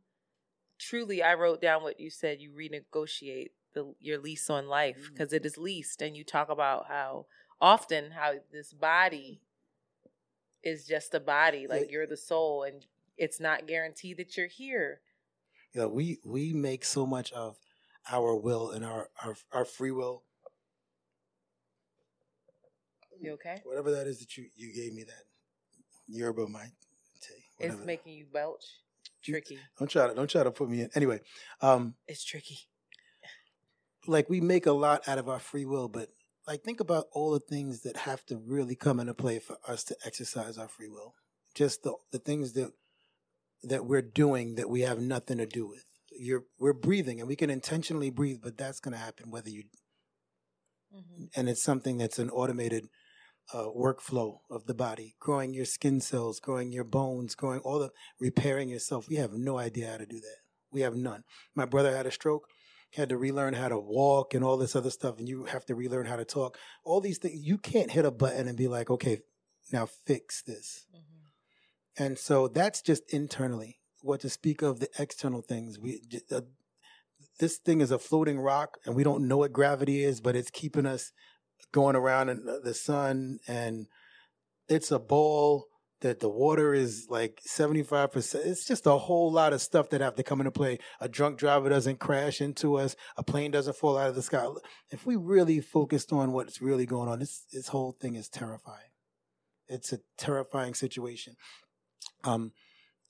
truly, 0.79 1.23
I 1.23 1.35
wrote 1.35 1.61
down 1.61 1.83
what 1.83 2.01
you 2.01 2.11
said. 2.11 2.41
You 2.41 2.53
renegotiate 2.53 3.51
the 3.75 3.95
your 4.01 4.19
lease 4.19 4.49
on 4.51 4.69
life 4.69 4.97
Mm. 4.99 5.13
because 5.13 5.33
it 5.33 5.45
is 5.47 5.57
leased, 5.59 6.03
and 6.03 6.17
you 6.17 6.25
talk 6.25 6.49
about 6.49 6.87
how 6.89 7.27
often 7.61 8.11
how 8.13 8.35
this 8.53 8.73
body 8.73 9.41
is 10.63 10.87
just 10.87 11.15
a 11.15 11.21
body, 11.21 11.67
like 11.67 11.83
Yeah. 11.87 11.93
you're 11.93 12.07
the 12.07 12.17
soul, 12.17 12.63
and 12.63 12.87
it's 13.17 13.39
not 13.41 13.67
guaranteed 13.67 14.17
that 14.19 14.37
you're 14.37 14.47
here. 14.49 15.01
You 15.73 15.83
know, 15.83 15.89
we 15.89 16.19
we 16.25 16.53
make 16.53 16.85
so 16.85 17.07
much 17.07 17.33
of 17.33 17.59
our 18.11 18.35
will 18.37 18.71
and 18.71 18.85
our 18.85 19.11
our, 19.23 19.37
our 19.53 19.65
free 19.65 19.91
will, 19.91 20.25
You 23.21 23.33
okay? 23.33 23.61
whatever 23.65 23.91
that 23.93 24.07
is 24.07 24.19
that 24.21 24.37
you 24.37 24.47
you 24.57 24.73
gave 24.75 24.93
me 24.93 25.05
that 25.05 25.25
yerba 26.09 26.47
might 26.49 26.73
say. 27.21 27.35
It's 27.59 27.85
making 27.85 28.15
you 28.15 28.27
belch. 28.33 28.65
Tricky. 29.25 29.59
Don't 29.79 29.89
try 29.91 30.07
to 30.07 30.15
don't 30.15 30.31
try 30.31 30.43
to 30.45 30.51
put 30.51 30.69
me 30.69 30.83
in. 30.83 30.91
Anyway, 30.95 31.21
um, 31.61 31.95
It's 32.07 32.25
tricky. 32.25 32.59
like 34.07 34.29
we 34.31 34.41
make 34.41 34.67
a 34.67 34.73
lot 34.73 35.09
out 35.09 35.19
of 35.19 35.29
our 35.29 35.41
free 35.41 35.65
will, 35.65 35.89
but 35.89 36.11
like 36.47 36.63
think 36.63 36.81
about 36.81 37.07
all 37.13 37.33
the 37.33 37.41
things 37.41 37.83
that 37.83 37.97
have 37.97 38.25
to 38.27 38.37
really 38.37 38.77
come 38.77 39.01
into 39.01 39.15
play 39.15 39.39
for 39.39 39.57
us 39.67 39.83
to 39.85 39.97
exercise 40.05 40.59
our 40.59 40.69
free 40.69 40.89
will. 40.89 41.15
Just 41.55 41.83
the 41.83 41.95
the 42.13 42.19
things 42.19 42.53
that 42.53 42.73
that 43.65 43.87
we're 43.87 44.03
doing 44.03 44.55
that 44.57 44.71
we 44.71 44.83
have 44.83 45.01
nothing 45.01 45.39
to 45.39 45.47
do 45.47 45.67
with. 45.67 45.85
You're 46.19 46.45
we're 46.59 46.73
breathing 46.73 47.19
and 47.19 47.29
we 47.29 47.37
can 47.37 47.51
intentionally 47.51 48.11
breathe, 48.11 48.39
but 48.43 48.57
that's 48.57 48.81
going 48.81 48.93
to 48.93 48.99
happen 48.99 49.31
whether 49.31 49.51
you 49.51 49.65
hmm 50.93 51.25
and 51.35 51.49
it's 51.49 51.63
something 51.63 51.99
that's 51.99 52.19
an 52.19 52.31
automated 52.31 52.89
uh, 53.53 53.67
workflow 53.67 54.39
of 54.51 54.67
the 54.67 54.75
body, 54.75 55.15
growing 55.21 55.55
your 55.55 55.65
skin 55.65 56.01
cells, 56.01 56.41
growing 56.41 56.73
your 56.73 56.85
bones, 56.85 57.35
growing 57.35 57.61
all 57.61 57.79
the 57.79 57.91
repairing 58.19 58.69
yourself. 58.69 59.09
We 59.09 59.17
have 59.17 59.33
no 59.33 59.59
idea 59.59 59.91
how 59.91 59.99
to 59.99 60.07
do 60.07 60.21
that. 60.21 60.39
We 60.73 60.81
have 60.81 60.97
none. 60.97 61.25
My 61.55 61.65
brother 61.65 61.97
had 61.97 62.07
a 62.07 62.11
stroke, 62.11 62.49
had 62.95 63.09
to 63.11 63.17
relearn 63.17 63.55
how 63.55 63.69
to 63.69 63.79
walk 63.79 64.35
and 64.35 64.45
all 64.45 64.57
this 64.57 64.75
other 64.75 64.91
stuff, 64.91 65.19
and 65.19 65.29
you 65.29 65.45
have 65.45 65.65
to 65.67 65.75
relearn 65.75 66.07
how 66.07 66.17
to 66.17 66.25
talk. 66.25 66.59
All 66.85 67.01
these 67.01 67.19
things, 67.19 67.41
you 67.43 67.59
can't 67.59 67.91
hit 67.91 68.05
a 68.05 68.11
button 68.11 68.49
and 68.49 68.57
be 68.57 68.69
like, 68.69 68.91
okay, 68.91 69.21
now 69.73 69.87
fix 69.87 70.43
this. 70.43 70.87
hmm 70.93 72.05
And 72.05 72.19
so 72.19 72.49
that's 72.49 72.83
just 72.83 73.13
internally. 73.13 73.79
What 74.03 74.21
to 74.21 74.29
speak 74.29 74.63
of 74.63 74.81
the 74.81 74.89
external 74.99 75.43
things, 75.43 75.79
we 75.79 76.01
uh, 76.31 76.43
this 77.39 77.59
thing 77.59 77.81
is 77.81 77.91
a 77.91 77.99
floating 77.99 78.39
rock, 78.39 78.79
and 78.85 78.95
we 78.95 79.05
don't 79.05 79.27
know 79.27 79.39
what 79.39 79.53
gravity 79.53 80.03
is, 80.05 80.21
but 80.21 80.37
it's 80.37 80.51
keeping 80.51 80.87
us 80.87 81.13
going 81.73 81.97
around 81.97 82.29
in 82.29 82.45
the 82.63 82.75
sun, 82.75 83.39
and 83.47 83.87
it's 84.69 84.91
a 84.91 84.99
ball 84.99 85.67
that 86.01 86.21
the 86.21 86.29
water 86.29 86.75
is 86.75 87.07
like 87.09 87.41
seventy 87.45 87.83
five 87.83 88.13
percent. 88.13 88.45
It's 88.47 88.67
just 88.67 88.87
a 88.87 88.99
whole 88.99 89.33
lot 89.33 89.53
of 89.53 89.63
stuff 89.63 89.91
that 89.91 90.01
have 90.01 90.17
to 90.17 90.23
come 90.23 90.41
into 90.41 90.51
play. 90.51 90.79
A 91.01 91.09
drunk 91.09 91.39
driver 91.39 91.69
doesn't 91.69 92.01
crash 92.01 92.41
into 92.41 92.77
us. 92.77 92.97
A 93.17 93.23
plane 93.23 93.51
doesn't 93.51 93.77
fall 93.77 93.97
out 93.97 94.11
of 94.11 94.15
the 94.15 94.23
sky. 94.23 94.47
If 94.91 95.07
we 95.07 95.17
really 95.17 95.61
focused 95.61 96.13
on 96.13 96.33
what's 96.33 96.61
really 96.61 96.87
going 96.87 97.09
on, 97.09 97.19
this 97.19 97.45
this 97.53 97.69
whole 97.69 97.97
thing 98.01 98.15
is 98.15 98.29
terrifying. 98.29 98.91
It's 99.69 99.93
a 99.93 100.01
terrifying 100.17 100.75
situation. 100.75 101.35
Um, 102.25 102.53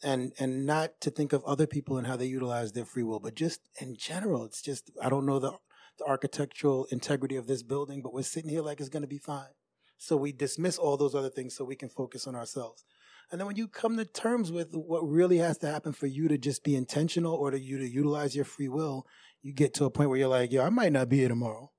and 0.02 0.32
and 0.38 0.66
not 0.66 1.00
to 1.00 1.10
think 1.10 1.32
of 1.32 1.44
other 1.44 1.66
people 1.66 1.96
and 1.96 2.06
how 2.06 2.16
they 2.16 2.26
utilize 2.26 2.72
their 2.72 2.84
free 2.84 3.02
will, 3.02 3.20
but 3.20 3.34
just 3.34 3.60
in 3.80 3.96
general, 3.98 4.44
it's 4.44 4.62
just 4.62 4.90
I 5.02 5.08
don't 5.08 5.26
know 5.26 5.38
the 5.38 5.52
the 5.98 6.04
architectural 6.04 6.86
integrity 6.90 7.36
of 7.36 7.46
this 7.46 7.62
building, 7.62 8.02
but 8.02 8.12
we're 8.12 8.22
sitting 8.22 8.50
here 8.50 8.62
like 8.62 8.80
it's 8.80 8.88
going 8.88 9.02
to 9.02 9.08
be 9.08 9.18
fine. 9.18 9.54
So 9.98 10.16
we 10.16 10.32
dismiss 10.32 10.78
all 10.78 10.96
those 10.96 11.14
other 11.14 11.30
things 11.30 11.54
so 11.54 11.64
we 11.64 11.76
can 11.76 11.88
focus 11.88 12.26
on 12.26 12.34
ourselves. 12.34 12.84
And 13.30 13.40
then 13.40 13.46
when 13.46 13.56
you 13.56 13.66
come 13.66 13.96
to 13.96 14.04
terms 14.04 14.52
with 14.52 14.72
what 14.72 15.00
really 15.00 15.38
has 15.38 15.58
to 15.58 15.70
happen 15.70 15.92
for 15.92 16.06
you 16.06 16.28
to 16.28 16.38
just 16.38 16.62
be 16.62 16.76
intentional 16.76 17.34
or 17.34 17.50
to 17.50 17.58
you 17.58 17.78
to 17.78 17.88
utilize 17.88 18.36
your 18.36 18.44
free 18.44 18.68
will, 18.68 19.06
you 19.42 19.52
get 19.52 19.74
to 19.74 19.84
a 19.84 19.90
point 19.90 20.10
where 20.10 20.18
you're 20.18 20.28
like, 20.28 20.52
yo, 20.52 20.64
I 20.64 20.70
might 20.70 20.92
not 20.92 21.08
be 21.08 21.18
here 21.18 21.28
tomorrow. 21.28 21.72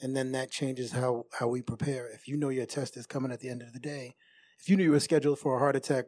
And 0.00 0.16
then 0.16 0.32
that 0.32 0.50
changes 0.50 0.92
how 0.92 1.24
how 1.38 1.48
we 1.48 1.62
prepare. 1.62 2.06
If 2.06 2.28
you 2.28 2.36
know 2.36 2.50
your 2.50 2.66
test 2.66 2.96
is 2.96 3.06
coming 3.06 3.32
at 3.32 3.40
the 3.40 3.48
end 3.48 3.62
of 3.62 3.72
the 3.72 3.78
day, 3.78 4.14
if 4.60 4.68
you 4.68 4.76
knew 4.76 4.84
you 4.84 4.90
were 4.90 5.00
scheduled 5.00 5.38
for 5.38 5.56
a 5.56 5.58
heart 5.58 5.76
attack 5.76 6.06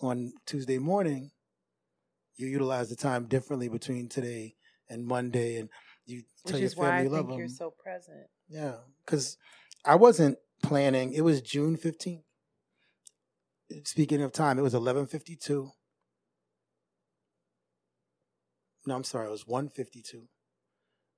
on 0.00 0.32
Tuesday 0.46 0.78
morning, 0.78 1.32
you 2.36 2.46
utilize 2.46 2.88
the 2.88 2.96
time 2.96 3.26
differently 3.26 3.68
between 3.68 4.08
today 4.08 4.54
and 4.88 5.06
Monday, 5.06 5.56
and 5.56 5.68
you 6.06 6.22
tell 6.46 6.54
Which 6.54 6.60
your 6.60 6.66
is 6.66 6.76
why 6.76 6.86
I 6.86 6.88
family 6.90 7.04
you 7.04 7.10
love 7.10 7.26
think 7.28 7.38
you're 7.38 7.48
so 7.48 7.70
present. 7.70 8.26
Yeah, 8.48 8.74
because 9.04 9.36
I 9.84 9.94
wasn't 9.96 10.38
planning. 10.62 11.12
It 11.12 11.22
was 11.22 11.40
June 11.40 11.76
fifteenth. 11.76 12.24
Speaking 13.84 14.20
of 14.22 14.32
time, 14.32 14.58
it 14.58 14.62
was 14.62 14.74
eleven 14.74 15.06
fifty 15.06 15.36
two. 15.36 15.70
No, 18.86 18.94
I'm 18.94 19.04
sorry, 19.04 19.28
it 19.28 19.30
was 19.30 19.46
one 19.46 19.68
fifty 19.68 20.02
two 20.02 20.28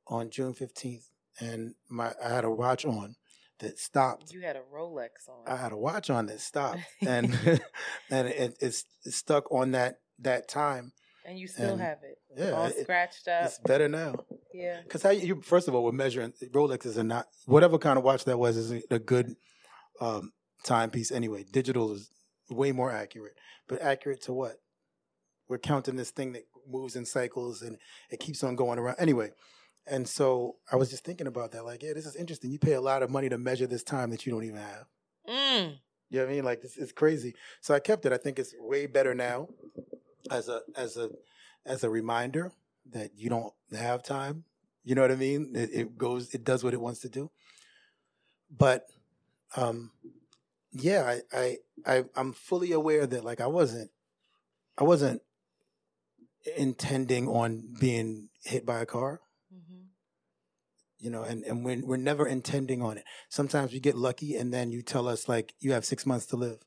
on 0.08 0.30
June 0.30 0.52
fifteenth, 0.52 1.08
and 1.40 1.74
my 1.88 2.12
I 2.22 2.28
had 2.28 2.44
a 2.44 2.50
watch 2.50 2.84
on 2.84 3.14
that 3.60 3.78
stopped. 3.78 4.32
You 4.32 4.40
had 4.42 4.56
a 4.56 4.62
Rolex 4.74 5.28
on. 5.28 5.46
I 5.46 5.56
had 5.56 5.72
a 5.72 5.76
watch 5.76 6.10
on 6.10 6.26
that 6.26 6.40
stopped, 6.40 6.80
and 7.00 7.32
and 8.10 8.28
it, 8.28 8.56
it's, 8.60 8.84
it's 9.04 9.16
stuck 9.16 9.50
on 9.52 9.70
that 9.72 10.00
that 10.18 10.48
time. 10.48 10.92
and 11.24 11.38
you 11.38 11.46
still 11.46 11.70
and- 11.74 11.80
have 11.80 11.98
it. 12.02 12.18
yeah, 12.36 12.50
all 12.50 12.66
it- 12.66 12.82
scratched 12.82 13.28
up. 13.28 13.46
It's 13.46 13.58
better 13.60 13.88
now. 13.88 14.16
Yeah. 14.54 14.80
Because 14.82 15.02
how 15.02 15.10
you 15.10 15.40
first 15.42 15.68
of 15.68 15.74
all 15.74 15.84
we're 15.84 15.92
measuring 15.92 16.32
Rolexes 16.50 16.96
are 16.96 17.04
not 17.04 17.26
whatever 17.46 17.78
kind 17.78 17.98
of 17.98 18.04
watch 18.04 18.24
that 18.24 18.38
was 18.38 18.56
is 18.56 18.72
a, 18.72 18.82
a 18.90 18.98
good 18.98 19.34
um, 20.00 20.32
timepiece 20.64 21.10
anyway. 21.10 21.44
Digital 21.50 21.92
is 21.92 22.10
way 22.50 22.72
more 22.72 22.90
accurate, 22.90 23.34
but 23.68 23.80
accurate 23.80 24.22
to 24.22 24.32
what? 24.32 24.56
We're 25.48 25.58
counting 25.58 25.96
this 25.96 26.10
thing 26.10 26.32
that 26.32 26.44
moves 26.68 26.96
in 26.96 27.04
cycles 27.04 27.62
and 27.62 27.76
it 28.10 28.20
keeps 28.20 28.42
on 28.42 28.56
going 28.56 28.78
around 28.78 28.96
anyway. 28.98 29.30
And 29.86 30.08
so 30.08 30.56
I 30.70 30.76
was 30.76 30.90
just 30.90 31.04
thinking 31.04 31.26
about 31.26 31.50
that, 31.52 31.64
like, 31.64 31.82
yeah, 31.82 31.92
this 31.92 32.06
is 32.06 32.14
interesting. 32.14 32.52
You 32.52 32.60
pay 32.60 32.74
a 32.74 32.80
lot 32.80 33.02
of 33.02 33.10
money 33.10 33.28
to 33.28 33.36
measure 33.36 33.66
this 33.66 33.82
time 33.82 34.10
that 34.10 34.24
you 34.24 34.32
don't 34.32 34.44
even 34.44 34.58
have. 34.58 34.86
Mm. 35.28 35.78
You 36.12 36.18
know 36.18 36.24
what 36.26 36.30
I 36.30 36.34
mean? 36.34 36.44
Like 36.44 36.60
this 36.60 36.76
is 36.76 36.92
crazy. 36.92 37.34
So 37.62 37.74
I 37.74 37.80
kept 37.80 38.04
it. 38.04 38.12
I 38.12 38.18
think 38.18 38.38
it's 38.38 38.54
way 38.58 38.86
better 38.86 39.14
now 39.14 39.48
as 40.30 40.48
a 40.48 40.60
as 40.76 40.98
a 40.98 41.08
as 41.64 41.84
a 41.84 41.90
reminder 41.90 42.52
that 42.90 43.10
you 43.16 43.28
don't 43.28 43.52
have 43.76 44.02
time. 44.02 44.44
You 44.84 44.94
know 44.94 45.02
what 45.02 45.12
I 45.12 45.16
mean? 45.16 45.52
It, 45.54 45.70
it 45.72 45.98
goes 45.98 46.34
it 46.34 46.44
does 46.44 46.64
what 46.64 46.74
it 46.74 46.80
wants 46.80 47.00
to 47.00 47.08
do. 47.08 47.30
But 48.50 48.84
um 49.56 49.92
yeah, 50.72 51.18
I, 51.32 51.38
I 51.38 51.56
I 51.86 52.04
I'm 52.16 52.32
fully 52.32 52.72
aware 52.72 53.06
that 53.06 53.24
like 53.24 53.40
I 53.40 53.46
wasn't 53.46 53.90
I 54.78 54.84
wasn't 54.84 55.22
intending 56.56 57.28
on 57.28 57.74
being 57.78 58.28
hit 58.44 58.66
by 58.66 58.80
a 58.80 58.86
car 58.86 59.20
hmm 59.52 59.82
you 61.02 61.10
know, 61.10 61.24
and, 61.24 61.42
and 61.42 61.64
we're, 61.64 61.84
we're 61.84 61.96
never 61.96 62.28
intending 62.28 62.80
on 62.80 62.96
it. 62.96 63.04
Sometimes 63.28 63.72
we 63.72 63.80
get 63.80 63.96
lucky 63.96 64.36
and 64.36 64.54
then 64.54 64.70
you 64.70 64.82
tell 64.82 65.08
us 65.08 65.28
like 65.28 65.52
you 65.58 65.72
have 65.72 65.84
six 65.84 66.06
months 66.06 66.26
to 66.26 66.36
live. 66.36 66.58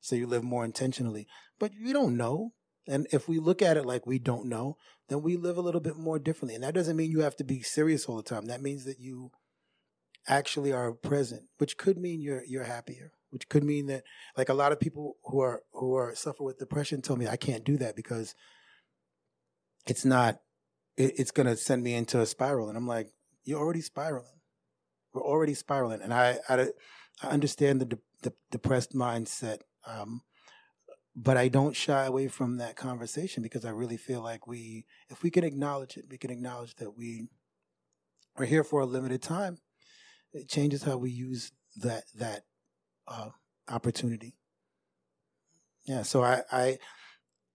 So 0.00 0.16
you 0.16 0.26
live 0.26 0.42
more 0.42 0.64
intentionally, 0.64 1.28
but 1.60 1.72
you 1.72 1.92
don't 1.92 2.16
know. 2.16 2.52
And 2.88 3.06
if 3.12 3.28
we 3.28 3.38
look 3.38 3.62
at 3.62 3.76
it 3.76 3.86
like 3.86 4.04
we 4.04 4.18
don't 4.18 4.46
know, 4.46 4.76
then 5.08 5.22
we 5.22 5.36
live 5.36 5.56
a 5.56 5.62
little 5.62 5.80
bit 5.80 5.96
more 5.96 6.18
differently. 6.18 6.54
And 6.54 6.64
that 6.64 6.74
doesn't 6.74 6.96
mean 6.96 7.10
you 7.10 7.20
have 7.20 7.36
to 7.36 7.44
be 7.44 7.62
serious 7.62 8.06
all 8.06 8.16
the 8.16 8.22
time. 8.22 8.46
That 8.46 8.62
means 8.62 8.84
that 8.84 8.98
you 8.98 9.30
actually 10.26 10.72
are 10.72 10.92
present, 10.92 11.42
which 11.58 11.76
could 11.76 11.98
mean 11.98 12.20
you're 12.20 12.42
you're 12.46 12.64
happier, 12.64 13.12
which 13.30 13.48
could 13.48 13.64
mean 13.64 13.86
that 13.86 14.04
like 14.36 14.48
a 14.48 14.54
lot 14.54 14.72
of 14.72 14.80
people 14.80 15.16
who 15.24 15.40
are 15.40 15.62
who 15.72 15.94
are 15.94 16.14
suffer 16.14 16.42
with 16.42 16.58
depression 16.58 17.02
tell 17.02 17.16
me 17.16 17.28
I 17.28 17.36
can't 17.36 17.64
do 17.64 17.76
that 17.78 17.96
because 17.96 18.34
it's 19.86 20.04
not 20.04 20.40
it, 20.96 21.18
it's 21.18 21.30
going 21.30 21.46
to 21.46 21.56
send 21.56 21.82
me 21.82 21.94
into 21.94 22.20
a 22.20 22.26
spiral 22.26 22.68
and 22.68 22.78
I'm 22.78 22.86
like 22.86 23.08
you're 23.44 23.60
already 23.60 23.82
spiraling. 23.82 24.40
We're 25.12 25.22
already 25.22 25.54
spiraling 25.54 26.00
and 26.00 26.14
I 26.14 26.38
I, 26.48 26.68
I 27.22 27.28
understand 27.28 27.80
the, 27.80 27.86
de- 27.86 27.98
the 28.22 28.32
depressed 28.50 28.94
mindset 28.94 29.58
um, 29.86 30.22
but 31.16 31.36
I 31.36 31.48
don't 31.48 31.76
shy 31.76 32.04
away 32.04 32.28
from 32.28 32.56
that 32.56 32.76
conversation 32.76 33.42
because 33.42 33.64
I 33.64 33.70
really 33.70 33.96
feel 33.96 34.20
like 34.20 34.46
we, 34.46 34.84
if 35.08 35.22
we 35.22 35.30
can 35.30 35.44
acknowledge 35.44 35.96
it, 35.96 36.06
we 36.10 36.18
can 36.18 36.30
acknowledge 36.30 36.74
that 36.76 36.96
we 36.96 37.28
are 38.36 38.44
here 38.44 38.64
for 38.64 38.80
a 38.80 38.86
limited 38.86 39.22
time. 39.22 39.58
It 40.32 40.48
changes 40.48 40.82
how 40.82 40.96
we 40.96 41.10
use 41.10 41.52
that 41.76 42.04
that 42.16 42.42
uh, 43.06 43.28
opportunity. 43.68 44.36
Yeah, 45.84 46.02
so 46.02 46.24
I, 46.24 46.42
I 46.50 46.78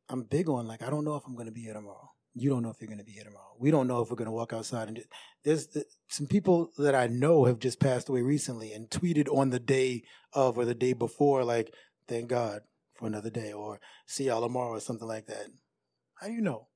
I'm 0.07 0.23
big 0.23 0.47
on 0.47 0.67
like 0.67 0.81
I 0.81 0.89
don't 0.89 1.03
know 1.03 1.15
if 1.15 1.23
I'm 1.27 1.33
going 1.33 1.47
to 1.47 1.51
be 1.51 1.63
here 1.63 1.73
tomorrow. 1.73 2.11
You 2.35 2.49
don't 2.49 2.63
know 2.63 2.69
if 2.69 2.77
you're 2.79 2.87
going 2.87 2.99
to 2.99 3.05
be 3.05 3.11
here 3.11 3.25
tomorrow. 3.25 3.55
We 3.59 3.71
don't 3.71 3.87
know 3.87 4.01
if 4.01 4.09
we're 4.09 4.15
going 4.15 4.27
to 4.27 4.31
walk 4.31 4.53
outside 4.53 4.87
and 4.87 4.95
just, 4.95 5.09
there's 5.43 5.67
the, 5.67 5.83
some 6.07 6.27
people 6.27 6.71
that 6.77 6.95
I 6.95 7.07
know 7.07 7.45
have 7.45 7.59
just 7.59 7.79
passed 7.79 8.07
away 8.07 8.21
recently 8.21 8.71
and 8.71 8.89
tweeted 8.89 9.27
on 9.35 9.49
the 9.49 9.59
day 9.59 10.03
of 10.31 10.57
or 10.57 10.63
the 10.63 10.75
day 10.75 10.93
before 10.93 11.43
like 11.43 11.73
thank 12.07 12.29
God 12.29 12.61
for 12.99 13.07
another 13.07 13.29
day 13.29 13.53
or 13.53 13.79
see 14.05 14.25
y'all 14.25 14.41
tomorrow 14.41 14.73
or 14.73 14.79
something 14.81 15.07
like 15.07 15.25
that. 15.27 15.47
How 16.15 16.27
do 16.27 16.33
you 16.33 16.41
know? 16.41 16.67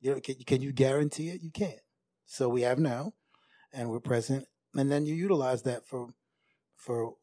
You 0.00 0.12
know, 0.12 0.20
can, 0.20 0.36
can 0.46 0.62
you 0.62 0.72
guarantee 0.72 1.30
it? 1.30 1.42
You 1.42 1.50
can't. 1.50 1.80
So 2.24 2.48
we 2.48 2.62
have 2.62 2.78
now, 2.78 3.14
and 3.72 3.90
we're 3.90 3.98
present, 3.98 4.46
and 4.74 4.92
then 4.92 5.06
you 5.06 5.14
utilize 5.14 5.62
that 5.62 5.86
for 5.86 6.10
for 6.76 7.14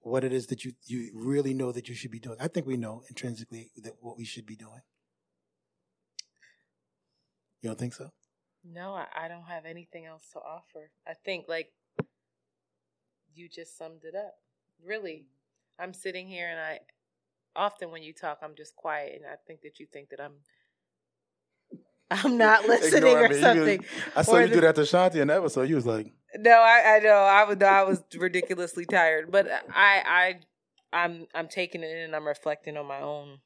what 0.00 0.22
it 0.22 0.32
is 0.32 0.46
that 0.46 0.64
you 0.64 0.72
you 0.86 1.10
really 1.14 1.52
know 1.52 1.72
that 1.72 1.88
you 1.88 1.96
should 1.96 2.12
be 2.12 2.20
doing. 2.20 2.36
I 2.38 2.46
think 2.46 2.66
we 2.66 2.76
know 2.76 3.02
intrinsically 3.08 3.72
that 3.78 3.94
what 4.00 4.16
we 4.16 4.24
should 4.24 4.46
be 4.46 4.54
doing. 4.54 4.82
You 7.60 7.70
don't 7.70 7.78
think 7.78 7.94
so? 7.94 8.10
No, 8.64 8.92
I, 8.92 9.06
I 9.24 9.28
don't 9.28 9.46
have 9.46 9.64
anything 9.64 10.06
else 10.06 10.28
to 10.34 10.38
offer. 10.38 10.90
I 11.08 11.14
think 11.24 11.46
like 11.48 11.72
you 13.34 13.48
just 13.48 13.76
summed 13.76 14.04
it 14.04 14.14
up. 14.14 14.34
Really, 14.84 15.26
I'm 15.80 15.94
sitting 15.94 16.28
here 16.28 16.48
and 16.48 16.60
I 16.60 16.80
often 17.54 17.90
when 17.90 18.02
you 18.02 18.12
talk, 18.12 18.38
I'm 18.42 18.54
just 18.56 18.76
quiet, 18.76 19.14
and 19.16 19.24
I 19.26 19.36
think 19.46 19.62
that 19.62 19.78
you 19.78 19.86
think 19.92 20.10
that 20.10 20.20
I'm 20.20 20.34
I'm 22.10 22.36
not 22.38 22.66
listening 22.66 23.16
or 23.16 23.32
something. 23.34 23.84
I 24.14 24.22
saw 24.22 24.38
you 24.38 24.48
do 24.48 24.60
that 24.60 24.74
to 24.76 24.82
Shanti 24.82 25.16
in 25.16 25.28
that 25.28 25.38
episode. 25.38 25.68
You 25.68 25.76
was 25.76 25.86
like, 25.86 26.12
No, 26.36 26.52
I, 26.52 26.96
I 26.96 26.98
know 27.00 27.14
I 27.14 27.44
was 27.44 27.62
I 27.62 27.82
was 27.82 28.02
ridiculously 28.16 28.84
tired, 28.84 29.30
but 29.30 29.48
I 29.74 30.40
I 30.92 30.96
I'm 31.04 31.26
I'm 31.34 31.48
taking 31.48 31.82
it 31.82 31.90
in 31.90 31.98
and 31.98 32.16
I'm 32.16 32.26
reflecting 32.26 32.76
on 32.76 32.86
my 32.86 33.00
own 33.00 33.38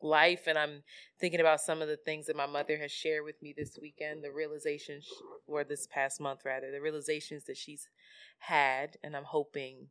life 0.00 0.42
and 0.46 0.58
I'm 0.58 0.82
thinking 1.18 1.40
about 1.40 1.60
some 1.60 1.80
of 1.80 1.88
the 1.88 1.96
things 1.96 2.26
that 2.26 2.36
my 2.36 2.46
mother 2.46 2.76
has 2.78 2.92
shared 2.92 3.24
with 3.24 3.42
me 3.42 3.54
this 3.56 3.78
weekend, 3.80 4.22
the 4.22 4.30
realizations 4.30 5.08
or 5.46 5.64
this 5.64 5.86
past 5.86 6.20
month 6.20 6.40
rather, 6.44 6.70
the 6.70 6.80
realizations 6.80 7.44
that 7.46 7.56
she's 7.56 7.88
had 8.38 8.98
and 9.02 9.16
I'm 9.16 9.24
hoping 9.24 9.88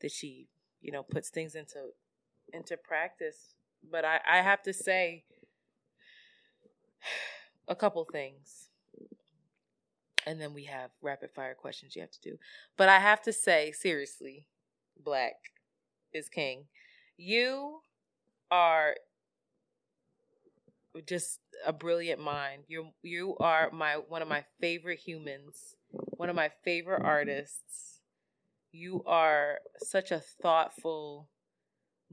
that 0.00 0.10
she, 0.10 0.48
you 0.80 0.90
know, 0.90 1.02
puts 1.02 1.28
things 1.28 1.54
into 1.54 1.90
into 2.52 2.76
practice. 2.76 3.54
But 3.90 4.04
I, 4.04 4.20
I 4.28 4.38
have 4.38 4.62
to 4.64 4.72
say 4.72 5.24
a 7.68 7.74
couple 7.74 8.04
things. 8.04 8.68
And 10.26 10.40
then 10.40 10.52
we 10.52 10.64
have 10.64 10.90
rapid 11.00 11.30
fire 11.30 11.54
questions 11.54 11.96
you 11.96 12.02
have 12.02 12.10
to 12.10 12.20
do. 12.20 12.38
But 12.76 12.88
I 12.88 12.98
have 12.98 13.22
to 13.22 13.32
say, 13.32 13.72
seriously, 13.72 14.46
Black 15.02 15.34
is 16.12 16.28
king. 16.28 16.64
You 17.16 17.80
are 18.50 18.96
just 21.06 21.40
a 21.66 21.72
brilliant 21.72 22.20
mind. 22.20 22.64
You 22.68 22.88
you 23.02 23.36
are 23.38 23.70
my 23.72 23.94
one 23.94 24.22
of 24.22 24.28
my 24.28 24.44
favorite 24.60 25.00
humans, 25.00 25.76
one 25.92 26.28
of 26.28 26.36
my 26.36 26.50
favorite 26.64 27.02
artists. 27.02 28.00
You 28.72 29.02
are 29.06 29.58
such 29.78 30.10
a 30.10 30.20
thoughtful 30.20 31.28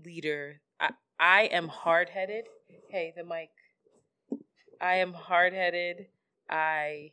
leader. 0.04 0.62
I, 0.80 0.92
I 1.20 1.42
am 1.44 1.68
hard 1.68 2.10
headed. 2.10 2.46
Hey, 2.90 3.14
the 3.16 3.24
mic. 3.24 3.50
I 4.80 4.96
am 4.96 5.14
hard 5.14 5.54
headed. 5.54 6.08
I 6.50 7.12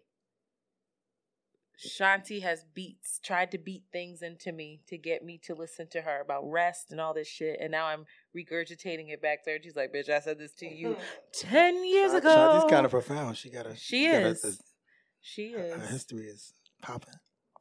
Shanti 1.79 2.43
has 2.43 2.65
beats 2.75 3.19
tried 3.23 3.51
to 3.51 3.59
beat 3.59 3.83
things 3.93 4.23
into 4.23 4.53
me 4.53 4.81
to 4.87 4.97
get 4.97 5.25
me 5.25 5.39
to 5.45 5.55
listen 5.55 5.89
to 5.89 6.03
her 6.03 6.21
about 6.21 6.49
rest 6.49 6.93
and 6.93 7.01
all 7.01 7.13
this 7.13 7.27
shit, 7.27 7.59
and 7.61 7.73
now 7.73 7.87
I'm 7.87 8.07
regurgitating 8.37 9.11
it 9.13 9.21
back 9.21 9.45
to 9.45 9.51
her. 9.51 9.59
She's 9.63 9.75
like, 9.75 9.93
"Bitch, 9.93 10.09
I 10.09 10.21
said 10.21 10.39
this 10.39 10.53
to 10.57 10.67
you 10.67 10.97
ten 11.33 11.85
years 11.85 12.13
ago." 12.13 12.29
Shanti's 12.29 12.71
kind 12.71 12.85
of 12.85 12.91
profound. 12.91 13.37
She 13.37 13.51
got 13.51 13.67
a. 13.67 13.75
She 13.77 14.07
got 14.07 14.23
is. 14.23 14.45
A, 14.45 14.49
a, 14.49 14.53
she 15.21 15.49
is. 15.49 15.75
Her 15.75 15.87
history 15.87 16.27
is 16.27 16.53
popping. 16.81 17.15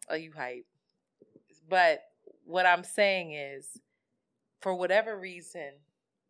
Oh, 0.10 0.16
you 0.16 0.32
hype. 0.36 0.66
But 1.68 2.02
what 2.46 2.66
I'm 2.66 2.84
saying 2.84 3.34
is, 3.34 3.68
for 4.64 4.74
whatever 4.74 5.20
reason, 5.20 5.74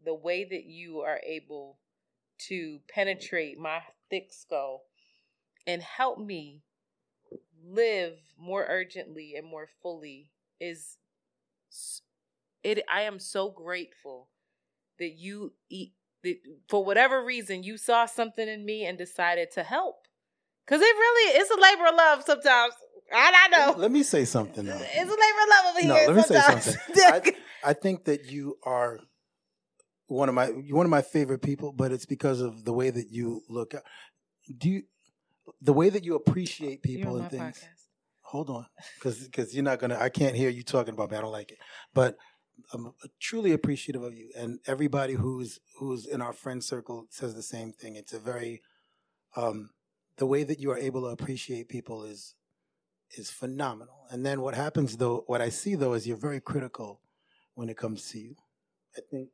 the 0.04 0.14
way 0.14 0.44
that 0.44 0.66
you 0.66 1.02
are 1.02 1.22
able 1.26 1.78
to 2.48 2.80
penetrate 2.90 3.60
my 3.60 3.80
thick 4.10 4.34
skull 4.34 4.82
and 5.68 5.84
help 5.84 6.18
me 6.18 6.64
live 7.64 8.18
more 8.38 8.66
urgently 8.68 9.36
and 9.38 9.48
more 9.48 9.70
fully 9.82 10.32
is 10.60 10.98
it 12.64 12.84
I 12.92 13.04
am 13.04 13.20
so 13.20 13.50
grateful 13.50 14.30
that 15.00 15.14
you 15.14 15.54
eat 15.70 15.94
that 16.24 16.38
for 16.68 16.84
whatever 16.84 17.24
reason 17.24 17.64
you 17.64 17.78
saw 17.78 18.06
something 18.06 18.48
in 18.48 18.66
me 18.66 18.86
and 18.86 18.98
decided 18.98 19.52
to 19.52 19.64
help 19.64 20.08
cuz 20.66 20.82
it 20.82 20.84
really 20.84 21.38
is 21.40 21.50
a 21.50 21.60
labor 21.60 21.86
of 21.86 21.96
love 21.96 22.24
sometimes 22.26 22.74
I, 23.12 23.46
I 23.46 23.48
know. 23.50 23.76
Let 23.78 23.92
me 23.92 24.02
say 24.02 24.26
something 24.26 24.66
though. 24.66 24.80
It's 24.80 24.96
a 24.96 24.98
labor 24.98 25.12
of 25.12 25.50
love 25.50 25.76
over 25.76 25.88
no, 25.88 25.96
here. 25.96 26.08
let 26.08 26.16
me 26.16 26.24
sometimes. 26.24 26.64
say 26.64 26.72
something. 26.72 27.34
I, 27.36 27.38
I 27.66 27.74
think 27.74 28.06
that 28.06 28.32
you 28.32 28.58
are 28.64 29.00
one 30.08 30.30
of 30.30 30.36
my 30.36 30.48
one 30.48 30.86
of 30.86 30.90
my 30.90 31.02
favorite 31.02 31.42
people, 31.42 31.72
but 31.72 31.92
it's 31.92 32.06
because 32.06 32.42
of 32.42 32.66
the 32.66 32.74
way 32.74 32.90
that 32.90 33.10
you 33.10 33.42
look. 33.50 33.74
Do 34.58 34.70
you 34.70 34.84
the 35.62 35.74
way 35.74 35.90
that 35.90 36.04
you 36.04 36.16
appreciate 36.16 36.84
people 36.84 37.18
and 37.18 37.30
things? 37.30 37.60
Podcast. 37.60 37.68
Hold 38.24 38.50
on, 38.50 38.66
because 38.96 39.20
because 39.20 39.54
you're 39.54 39.64
not 39.64 39.80
gonna. 39.80 39.98
I 40.00 40.10
can't 40.10 40.36
hear 40.36 40.50
you 40.50 40.64
talking 40.64 40.94
about 40.94 41.12
me. 41.12 41.18
I 41.18 41.22
don't 41.22 41.32
like 41.32 41.52
it, 41.52 41.60
but 41.94 42.18
I'm 42.72 42.94
truly 43.20 43.52
appreciative 43.52 44.04
of 44.04 44.14
you 44.14 44.30
and 44.36 44.60
everybody 44.68 45.14
who's 45.14 45.60
who's 45.78 46.06
in 46.06 46.22
our 46.22 46.34
friend 46.34 46.64
circle 46.64 47.08
says 47.10 47.36
the 47.36 47.44
same 47.44 47.72
thing. 47.72 47.96
It's 47.96 48.14
a 48.14 48.20
very 48.20 48.62
um, 49.36 49.72
the 50.18 50.26
way 50.26 50.44
that 50.44 50.60
you 50.60 50.72
are 50.72 50.78
able 50.78 51.02
to 51.02 51.08
appreciate 51.08 51.70
people 51.70 52.04
is 52.04 52.36
is 53.18 53.30
phenomenal. 53.30 54.06
And 54.10 54.26
then 54.26 54.42
what 54.42 54.56
happens 54.56 54.98
though, 54.98 55.24
what 55.28 55.42
I 55.42 55.50
see 55.50 55.76
though, 55.76 55.94
is 55.94 56.08
you're 56.08 56.18
very 56.18 56.40
critical 56.40 57.02
when 57.56 57.70
it 57.70 57.78
comes 57.78 58.10
to 58.12 58.20
you. 58.20 58.36
I 58.98 59.02
think 59.10 59.30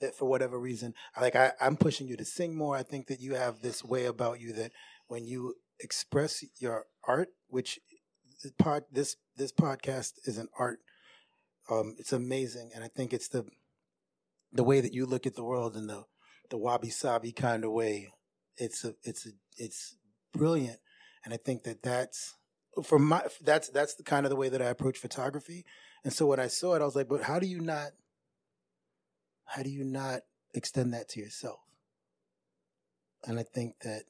that 0.00 0.14
for 0.14 0.26
whatever 0.26 0.58
reason, 0.58 0.94
like 1.20 1.36
I, 1.36 1.52
I'm 1.60 1.76
pushing 1.76 2.06
you 2.06 2.16
to 2.16 2.24
sing 2.24 2.56
more. 2.56 2.76
I 2.76 2.82
think 2.82 3.06
that 3.08 3.20
you 3.20 3.34
have 3.34 3.60
this 3.60 3.84
way 3.84 4.06
about 4.06 4.40
you 4.40 4.52
that 4.54 4.72
when 5.08 5.24
you 5.24 5.54
express 5.80 6.44
your 6.58 6.86
art, 7.06 7.28
which 7.48 7.78
pod, 8.58 8.84
this 8.90 9.16
this 9.36 9.52
podcast 9.52 10.12
is 10.24 10.38
an 10.38 10.48
art. 10.58 10.78
Um, 11.70 11.94
it's 11.98 12.12
amazing, 12.12 12.70
and 12.74 12.84
I 12.84 12.88
think 12.88 13.12
it's 13.12 13.28
the 13.28 13.46
the 14.52 14.64
way 14.64 14.80
that 14.80 14.92
you 14.92 15.06
look 15.06 15.26
at 15.26 15.34
the 15.34 15.44
world 15.44 15.76
in 15.76 15.86
the 15.86 16.04
the 16.50 16.58
wabi 16.58 16.90
sabi 16.90 17.32
kind 17.32 17.64
of 17.64 17.72
way. 17.72 18.08
It's 18.56 18.84
a 18.84 18.94
it's 19.02 19.26
a 19.26 19.30
it's 19.56 19.96
brilliant, 20.32 20.78
and 21.24 21.32
I 21.32 21.38
think 21.38 21.64
that 21.64 21.82
that's 21.82 22.34
for 22.82 22.98
my 22.98 23.22
that's 23.42 23.68
that's 23.68 23.94
the 23.94 24.02
kind 24.02 24.26
of 24.26 24.30
the 24.30 24.36
way 24.36 24.48
that 24.48 24.62
I 24.62 24.66
approach 24.66 24.98
photography. 24.98 25.64
And 26.04 26.12
so 26.12 26.26
when 26.26 26.38
I 26.38 26.48
saw 26.48 26.74
it, 26.74 26.82
I 26.82 26.84
was 26.84 26.94
like, 26.94 27.08
but 27.08 27.22
how 27.22 27.38
do 27.38 27.46
you 27.46 27.60
not 27.60 27.90
how 29.46 29.62
do 29.62 29.70
you 29.70 29.84
not 29.84 30.20
extend 30.52 30.92
that 30.94 31.08
to 31.10 31.20
yourself? 31.20 31.60
And 33.26 33.38
I 33.38 33.42
think 33.42 33.76
that 33.80 34.04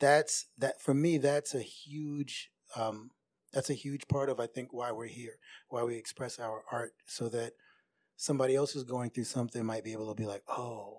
that's 0.00 0.46
that 0.58 0.80
for 0.80 0.94
me 0.94 1.18
that's 1.18 1.54
a 1.54 1.62
huge 1.62 2.50
um, 2.76 3.10
that's 3.52 3.70
a 3.70 3.74
huge 3.74 4.08
part 4.08 4.28
of 4.28 4.40
I 4.40 4.46
think 4.46 4.72
why 4.72 4.90
we're 4.90 5.06
here, 5.06 5.38
why 5.68 5.84
we 5.84 5.96
express 5.96 6.38
our 6.40 6.64
art, 6.72 6.92
so 7.06 7.28
that 7.28 7.52
somebody 8.16 8.56
else 8.56 8.72
who's 8.72 8.84
going 8.84 9.10
through 9.10 9.24
something 9.24 9.64
might 9.64 9.84
be 9.84 9.92
able 9.92 10.08
to 10.08 10.20
be 10.20 10.26
like, 10.26 10.42
oh, 10.48 10.98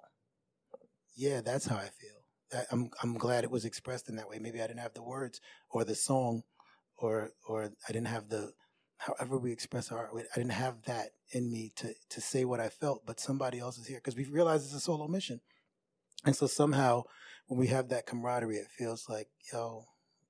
yeah, 1.15 1.41
that's 1.41 1.65
how 1.65 1.75
I 1.75 1.89
feel. 1.89 2.63
I'm 2.71 2.89
I'm 3.03 3.17
glad 3.17 3.43
it 3.43 3.51
was 3.51 3.65
expressed 3.65 4.07
in 4.07 4.15
that 4.15 4.29
way. 4.29 4.39
Maybe 4.39 4.61
I 4.61 4.67
didn't 4.67 4.79
have 4.79 4.93
the 4.93 5.03
words 5.03 5.41
or 5.69 5.83
the 5.83 5.95
song, 5.95 6.43
or 6.97 7.31
or 7.47 7.71
I 7.87 7.91
didn't 7.91 8.07
have 8.07 8.29
the 8.29 8.53
however 8.97 9.37
we 9.37 9.51
express 9.51 9.91
our 9.91 9.99
art. 9.99 10.11
I 10.33 10.39
didn't 10.39 10.51
have 10.51 10.83
that 10.83 11.09
in 11.31 11.51
me 11.51 11.71
to 11.77 11.93
to 12.09 12.21
say 12.21 12.45
what 12.45 12.59
I 12.59 12.69
felt, 12.69 13.05
but 13.05 13.19
somebody 13.19 13.59
else 13.59 13.77
is 13.77 13.87
here 13.87 13.97
because 13.97 14.15
we 14.15 14.25
realize 14.25 14.65
it's 14.65 14.73
a 14.73 14.79
solo 14.79 15.07
mission. 15.07 15.41
And 16.25 16.35
so 16.35 16.47
somehow 16.47 17.03
when 17.47 17.59
we 17.59 17.67
have 17.67 17.89
that 17.89 18.05
camaraderie, 18.05 18.57
it 18.57 18.67
feels 18.75 19.07
like, 19.07 19.27
yo, 19.53 19.85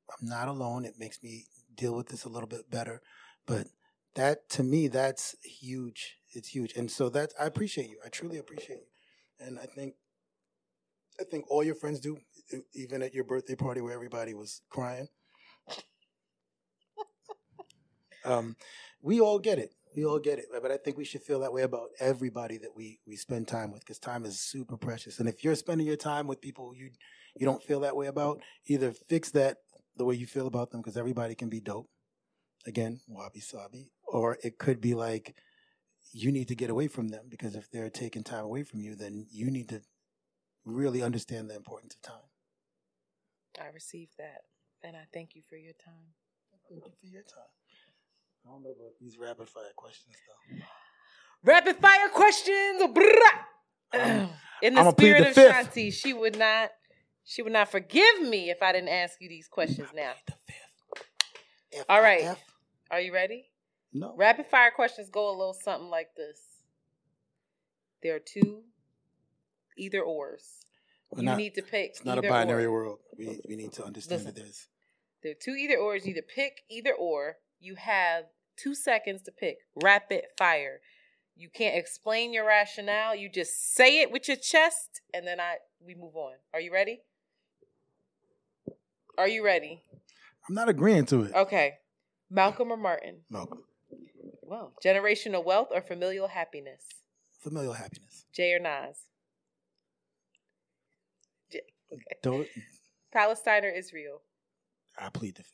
I'm 0.10 0.28
not 0.28 0.48
alone. 0.48 0.86
It 0.86 0.96
makes 1.00 1.24
me 1.24 1.46
deal 1.74 1.96
with 1.96 2.08
this 2.08 2.26
a 2.26 2.30
little 2.30 2.48
bit 2.48 2.70
better. 2.70 3.02
But 3.46 3.68
that 4.16 4.50
to 4.52 4.64
me, 4.64 4.88
that's 4.88 5.36
huge. 5.44 6.18
It's 6.32 6.50
huge. 6.50 6.74
And 6.74 6.90
so 6.90 7.10
that's 7.10 7.34
I 7.40 7.46
appreciate 7.46 7.90
you. 7.90 8.00
I 8.06 8.10
truly 8.10 8.38
appreciate 8.38 8.80
you. 8.80 9.46
And 9.46 9.60
I 9.60 9.66
think 9.66 9.96
I 11.20 11.24
think 11.24 11.46
all 11.50 11.64
your 11.64 11.76
friends 11.76 12.00
do, 12.00 12.18
even 12.74 13.02
at 13.02 13.14
your 13.14 13.24
birthday 13.24 13.56
party 13.56 13.82
where 13.82 13.94
everybody 13.94 14.34
was 14.34 14.62
crying. 14.70 15.08
Um, 18.26 18.56
we 19.02 19.19
all 19.19 19.39
get 19.39 19.60
it. 19.60 19.73
We 19.95 20.06
all 20.06 20.19
get 20.19 20.39
it. 20.39 20.45
But 20.52 20.72
I 20.72 20.77
think 20.77 20.97
we 20.97 21.06
should 21.06 21.22
feel 21.22 21.39
that 21.41 21.53
way 21.53 21.61
about 21.61 21.89
everybody 21.99 22.57
that 22.57 22.76
we 22.76 22.99
we 23.07 23.15
spend 23.15 23.47
time 23.47 23.72
with 23.72 23.81
because 23.81 23.99
time 23.99 24.26
is 24.26 24.39
super 24.39 24.77
precious. 24.77 25.19
And 25.19 25.30
if 25.30 25.43
you're 25.43 25.56
spending 25.56 25.88
your 25.88 25.95
time 25.95 26.27
with 26.27 26.41
people 26.41 26.76
you 26.76 26.89
you 27.38 27.45
don't 27.45 27.64
feel 27.64 27.81
that 27.81 27.95
way 27.95 28.07
about, 28.07 28.41
either 28.68 28.91
fix 28.91 29.31
that 29.31 29.57
the 29.97 30.06
way 30.06 30.15
you 30.15 30.26
feel 30.26 30.47
about 30.47 30.72
them 30.72 30.81
because 30.81 30.97
everybody 30.97 31.35
can 31.35 31.49
be 31.49 31.60
dope. 31.60 31.89
Again, 32.65 32.99
wabi 33.07 33.39
sabi. 33.39 33.91
Or 34.07 34.38
it 34.43 34.57
could 34.57 34.81
be 34.81 34.95
like 34.95 35.35
you 36.11 36.31
need 36.31 36.47
to 36.47 36.56
get 36.56 36.69
away 36.69 36.88
from 36.88 37.10
them 37.10 37.26
because 37.30 37.56
if 37.56 37.69
they're 37.72 37.89
taking 37.89 38.23
time 38.23 38.45
away 38.45 38.64
from 38.64 38.80
you, 38.80 38.95
then 38.95 39.27
you 39.31 39.52
need 39.52 39.69
to 39.69 39.81
really 40.65 41.02
understand 41.02 41.49
the 41.49 41.56
importance 41.56 41.95
of 41.95 42.02
time. 42.02 42.30
I 43.61 43.68
received 43.68 44.18
that, 44.18 44.41
and 44.84 44.95
I 44.97 45.06
thank 45.14 45.35
you 45.35 45.41
for 45.47 45.56
your 45.56 45.73
time. 45.73 46.14
Thank 46.69 46.85
you 46.85 46.93
for 46.99 47.07
your 47.07 47.23
time. 47.23 47.65
I 48.46 48.52
don't 48.52 48.64
know 48.64 48.70
about 48.70 48.94
these 49.02 49.18
rapid 49.18 49.50
fire 49.50 49.72
questions 49.76 50.16
though. 50.28 50.58
Rapid 51.44 51.78
fire 51.78 52.10
questions. 52.10 52.82
brrrah. 52.82 53.44
Um, 53.94 54.30
In 54.62 54.74
the 54.74 54.82
I'ma 54.82 54.92
plead 54.92 55.16
spirit 55.16 55.24
the 55.24 55.30
of 55.30 55.36
fifth. 55.36 55.74
Shanti, 55.74 55.94
she 55.94 56.14
would 56.14 56.38
not. 56.38 56.72
She 57.24 57.42
would 57.42 57.54
not 57.54 57.70
forgive 57.72 58.22
me 58.22 58.50
if 58.52 58.62
I 58.62 58.72
didn't 58.72 58.90
ask 58.90 59.16
you 59.20 59.30
these 59.30 59.48
questions 59.48 59.90
now. 59.96 60.14
The 60.28 60.34
fifth. 60.48 61.06
F 61.80 61.86
All 61.90 62.02
right. 62.02 62.24
F? 62.24 62.40
Are 62.92 63.00
you 63.02 63.14
ready? 63.14 63.50
No. 63.94 64.14
Rapid 64.16 64.46
fire 64.48 64.72
questions 64.76 65.10
go 65.10 65.30
a 65.30 65.36
little 65.36 65.54
something 65.54 65.90
like 65.90 66.10
this. 66.16 66.40
There 68.04 68.16
are 68.16 68.20
two 68.20 68.64
either 69.78 70.02
ors. 70.02 70.60
We're 71.10 71.20
you 71.22 71.26
not- 71.26 71.38
need 71.38 71.56
to 71.56 71.62
pick. 71.64 71.92
It's 71.92 72.06
not 72.06 72.18
a 72.18 72.22
either 72.22 72.30
binary 72.30 72.66
or. 72.66 72.72
world. 72.72 73.00
We 73.18 73.42
we 73.48 73.56
need 73.56 73.74
to 73.74 73.84
understand 73.86 74.24
Listen. 74.24 74.36
that 74.36 74.40
there's 74.42 74.68
There 75.24 75.32
are 75.32 75.36
two 75.40 75.52
either 75.56 75.78
ors. 75.78 76.06
You 76.06 76.12
either 76.12 76.22
pick 76.28 76.62
either 76.70 76.94
or. 76.94 77.38
You 77.66 77.74
have 77.78 78.26
two 78.56 78.76
seconds 78.76 79.24
to 79.24 79.32
pick. 79.32 79.58
Rapid 79.82 80.26
fire. 80.38 80.82
You 81.36 81.50
can't 81.52 81.76
explain 81.76 82.32
your 82.32 82.46
rationale. 82.46 83.16
You 83.16 83.28
just 83.28 83.74
say 83.74 84.02
it 84.02 84.12
with 84.12 84.28
your 84.28 84.38
chest, 84.38 85.02
and 85.12 85.26
then 85.26 85.40
I 85.40 85.56
we 85.84 85.96
move 85.96 86.16
on. 86.16 86.36
Are 86.54 86.60
you 86.60 86.72
ready? 86.72 87.00
Are 89.18 89.28
you 89.28 89.44
ready? 89.44 89.82
I'm 90.48 90.54
not 90.54 90.70
agreeing 90.70 91.08
to 91.08 91.24
it. 91.24 91.34
Okay. 91.34 91.74
Malcolm 92.30 92.72
or 92.72 92.78
Martin? 92.78 93.22
Malcolm. 93.32 93.64
Well, 94.44 94.74
generational 94.86 95.44
wealth 95.44 95.70
or 95.72 95.82
familial 95.82 96.28
happiness? 96.28 96.86
Familial 97.42 97.74
happiness. 97.74 98.26
Jay 98.32 98.54
or 98.54 98.60
Nas? 98.60 99.08
J- 101.52 101.62
okay. 101.92 102.04
Don't 102.22 102.48
Palestine 103.12 103.66
or 103.66 103.70
Israel? 103.70 104.22
I 105.00 105.10
plead 105.10 105.38
the 105.38 105.42
fifth. 105.42 105.52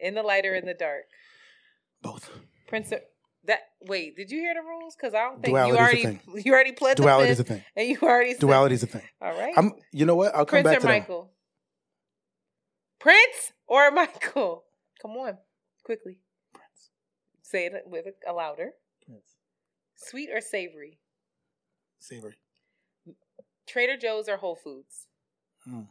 In 0.00 0.14
the 0.14 0.22
light 0.22 0.46
or 0.46 0.54
in 0.54 0.64
the 0.64 0.72
dark? 0.72 1.02
Both. 2.02 2.30
Prince 2.68 2.92
that 3.44 3.60
wait, 3.80 4.16
did 4.16 4.30
you 4.30 4.40
hear 4.40 4.54
the 4.54 4.60
rules? 4.60 4.94
Because 4.94 5.14
I 5.14 5.22
don't 5.22 5.42
think 5.42 5.46
Duality 5.46 5.72
you 5.72 5.78
already 5.78 6.20
you 6.44 6.52
already 6.52 6.72
pled 6.72 6.96
Duality 6.96 7.26
the 7.28 7.32
is 7.32 7.40
a 7.40 7.44
thing. 7.44 7.64
and 7.76 7.88
you 7.88 7.98
already 8.02 8.32
said, 8.32 8.40
Duality 8.40 8.74
is 8.74 8.82
a 8.82 8.86
thing. 8.86 9.02
All 9.20 9.36
right. 9.36 9.54
I'm 9.56 9.72
you 9.92 10.06
know 10.06 10.16
what? 10.16 10.34
I'll 10.34 10.44
come 10.44 10.62
Prince 10.62 10.64
back 10.64 10.76
or 10.76 10.80
to 10.80 10.86
that. 10.86 10.92
Michael? 10.92 11.30
Prince 12.98 13.52
or 13.66 13.90
Michael? 13.90 14.64
Come 15.00 15.12
on, 15.12 15.38
quickly. 15.82 16.18
Prince. 16.52 16.90
Say 17.42 17.66
it 17.66 17.72
with 17.86 18.06
a 18.28 18.32
louder. 18.32 18.70
Prince. 19.04 19.36
Sweet 19.96 20.30
or 20.32 20.40
savory? 20.40 21.00
Savory. 21.98 22.34
Trader 23.66 23.96
Joe's 23.96 24.28
or 24.28 24.36
Whole 24.36 24.56
Foods? 24.56 25.06
Mm. 25.68 25.86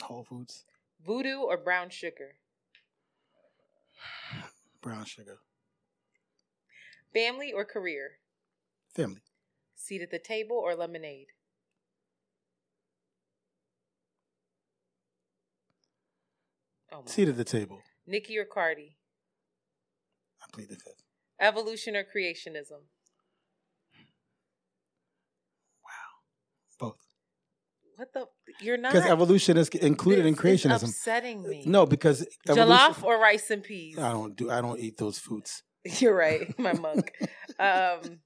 Whole 0.00 0.24
Foods. 0.24 0.64
Voodoo 1.04 1.38
or 1.38 1.56
brown 1.56 1.90
sugar? 1.90 2.36
Brown 4.82 5.04
sugar. 5.04 5.38
Family 7.12 7.52
or 7.52 7.64
career? 7.64 8.12
Family. 8.94 9.22
Seat 9.74 10.02
at 10.02 10.10
the 10.10 10.18
table 10.18 10.56
or 10.56 10.74
lemonade? 10.74 11.28
Oh. 16.92 17.02
Seat 17.06 17.28
at 17.28 17.36
the 17.36 17.44
table. 17.44 17.82
Nikki 18.06 18.38
or 18.38 18.44
Cardi? 18.44 18.96
I 20.42 20.46
plead 20.52 20.68
the 20.68 20.76
fifth. 20.76 21.02
Evolution 21.40 21.96
or 21.96 22.04
creationism? 22.04 22.82
Wow. 25.84 26.10
Both. 26.78 27.09
What 28.00 28.14
the? 28.14 28.26
You're 28.62 28.78
not. 28.78 28.94
Because 28.94 29.10
evolution 29.10 29.58
is 29.58 29.68
included 29.68 30.24
in 30.24 30.34
creationism. 30.34 30.84
upsetting 30.84 31.42
me. 31.46 31.64
No, 31.66 31.84
because 31.84 32.26
Jollof 32.48 33.02
or 33.02 33.20
rice 33.20 33.50
and 33.50 33.62
peas? 33.62 33.98
I 33.98 34.10
don't 34.12 34.34
do. 34.34 34.50
I 34.50 34.62
don't 34.62 34.80
eat 34.80 34.96
those 34.96 35.18
foods. 35.18 35.62
You're 35.98 36.16
right, 36.16 36.58
my 36.58 36.72
monk. 36.72 37.12
um, 37.58 38.20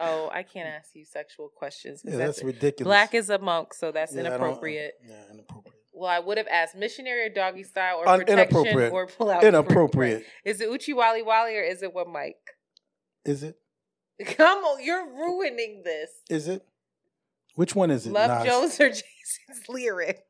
oh, 0.00 0.28
I 0.32 0.42
can't 0.42 0.66
ask 0.68 0.96
you 0.96 1.04
sexual 1.04 1.48
questions. 1.56 2.02
Yeah, 2.04 2.16
that's 2.16 2.42
ridiculous. 2.42 2.88
Black 2.88 3.14
is 3.14 3.30
a 3.30 3.38
monk, 3.38 3.72
so 3.72 3.92
that's 3.92 4.12
Yeah, 4.14 4.22
inappropriate. 4.22 4.94
Yeah, 5.08 5.14
inappropriate. 5.32 5.74
Well, 5.92 6.10
I 6.10 6.18
would 6.18 6.38
have 6.38 6.48
asked 6.48 6.74
missionary 6.74 7.26
or 7.26 7.32
doggy 7.32 7.62
style 7.62 7.98
or 7.98 8.08
Un- 8.08 8.18
protection 8.18 8.38
inappropriate. 8.56 8.92
or 8.92 9.06
pull 9.06 9.30
out. 9.30 9.44
Inappropriate. 9.44 10.24
Is 10.44 10.60
it 10.60 10.68
Uchi 10.68 10.92
Wally 10.92 11.22
Wally 11.22 11.56
or 11.56 11.62
is 11.62 11.84
it 11.84 11.94
what 11.94 12.08
Mike? 12.08 12.34
Is 13.24 13.44
it? 13.44 13.54
Come 14.26 14.64
on, 14.64 14.82
you're 14.82 15.06
ruining 15.06 15.82
this. 15.84 16.10
Is 16.28 16.48
it? 16.48 16.66
Which 17.54 17.74
one 17.74 17.90
is 17.90 18.06
it? 18.06 18.12
Love 18.12 18.44
Nas? 18.44 18.46
Jones 18.46 18.80
or 18.80 18.88
Jason's 18.90 19.68
lyric? 19.68 20.24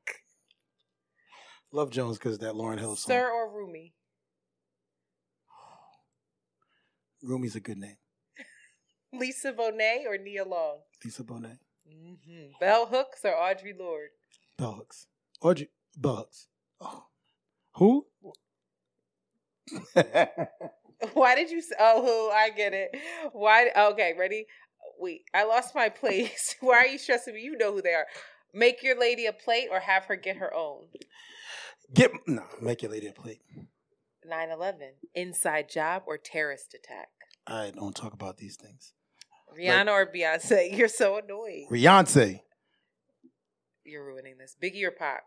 Love 1.73 1.91
Jones 1.91 2.19
because 2.19 2.39
that 2.39 2.55
Lauryn 2.55 2.79
Hill 2.79 2.97
song. 2.97 3.15
Sir 3.15 3.31
or 3.31 3.51
Rumi? 3.53 3.95
Rumi's 7.23 7.57
a 7.57 7.61
good 7.61 7.79
name. 7.79 7.97
Lisa 9.13 9.53
Bonet 9.53 10.07
or 10.07 10.19
Nia 10.19 10.45
Long? 10.45 10.79
Lisa 11.05 11.25
Bonet. 11.25 11.59
Mm-hmm. 11.89 12.53
Bell 12.61 12.87
Hooks 12.87 13.21
or 13.25 13.33
Audre 13.33 13.79
Lorde? 13.79 14.11
Bell 14.57 14.73
Hooks. 14.73 15.07
Audre 15.43 15.69
Bell 15.97 16.17
Hooks. 16.17 16.49
Oh. 16.81 17.07
Who? 17.77 18.07
Why 21.13 21.35
did 21.35 21.51
you 21.51 21.61
say, 21.61 21.75
oh, 21.79 22.03
who? 22.03 22.31
I 22.31 22.51
get 22.51 22.73
it. 22.73 22.97
Why? 23.33 23.71
Okay, 23.77 24.15
ready? 24.19 24.47
Wait, 25.05 25.25
I 25.35 25.45
lost 25.45 25.75
my 25.75 25.91
place. 25.91 26.57
Why 26.61 26.77
are 26.77 26.87
you 26.87 26.97
stressing 26.97 27.35
me? 27.35 27.43
You 27.43 27.59
know 27.59 27.75
who 27.75 27.83
they 27.83 27.93
are. 27.93 28.07
Make 28.55 28.83
your 28.83 28.99
lady 28.99 29.27
a 29.27 29.35
plate 29.35 29.69
or 29.71 29.81
have 29.81 30.07
her 30.07 30.17
get 30.17 30.39
her 30.39 30.55
own. 30.55 30.87
Get 31.93 32.11
no, 32.27 32.45
make 32.63 32.81
your 32.81 32.91
lady 32.91 33.09
a 33.09 33.13
plate. 33.13 33.43
9 34.27 34.51
11. 34.51 34.93
Inside 35.15 35.69
job 35.69 36.05
or 36.07 36.17
terrorist 36.17 36.73
attack? 36.75 37.09
I 37.47 37.71
don't 37.77 37.95
talk 37.95 38.15
about 38.15 38.39
these 38.39 38.57
things. 38.57 38.95
Rihanna 39.55 39.91
or 39.91 40.07
Beyonce? 40.07 40.75
You're 40.79 40.89
so 40.89 41.19
annoying. 41.19 41.69
Beyonce, 41.71 42.41
You're 43.85 44.07
ruining 44.07 44.39
this. 44.39 44.57
Biggie 44.63 44.85
or 44.85 44.91
Pac? 44.91 45.25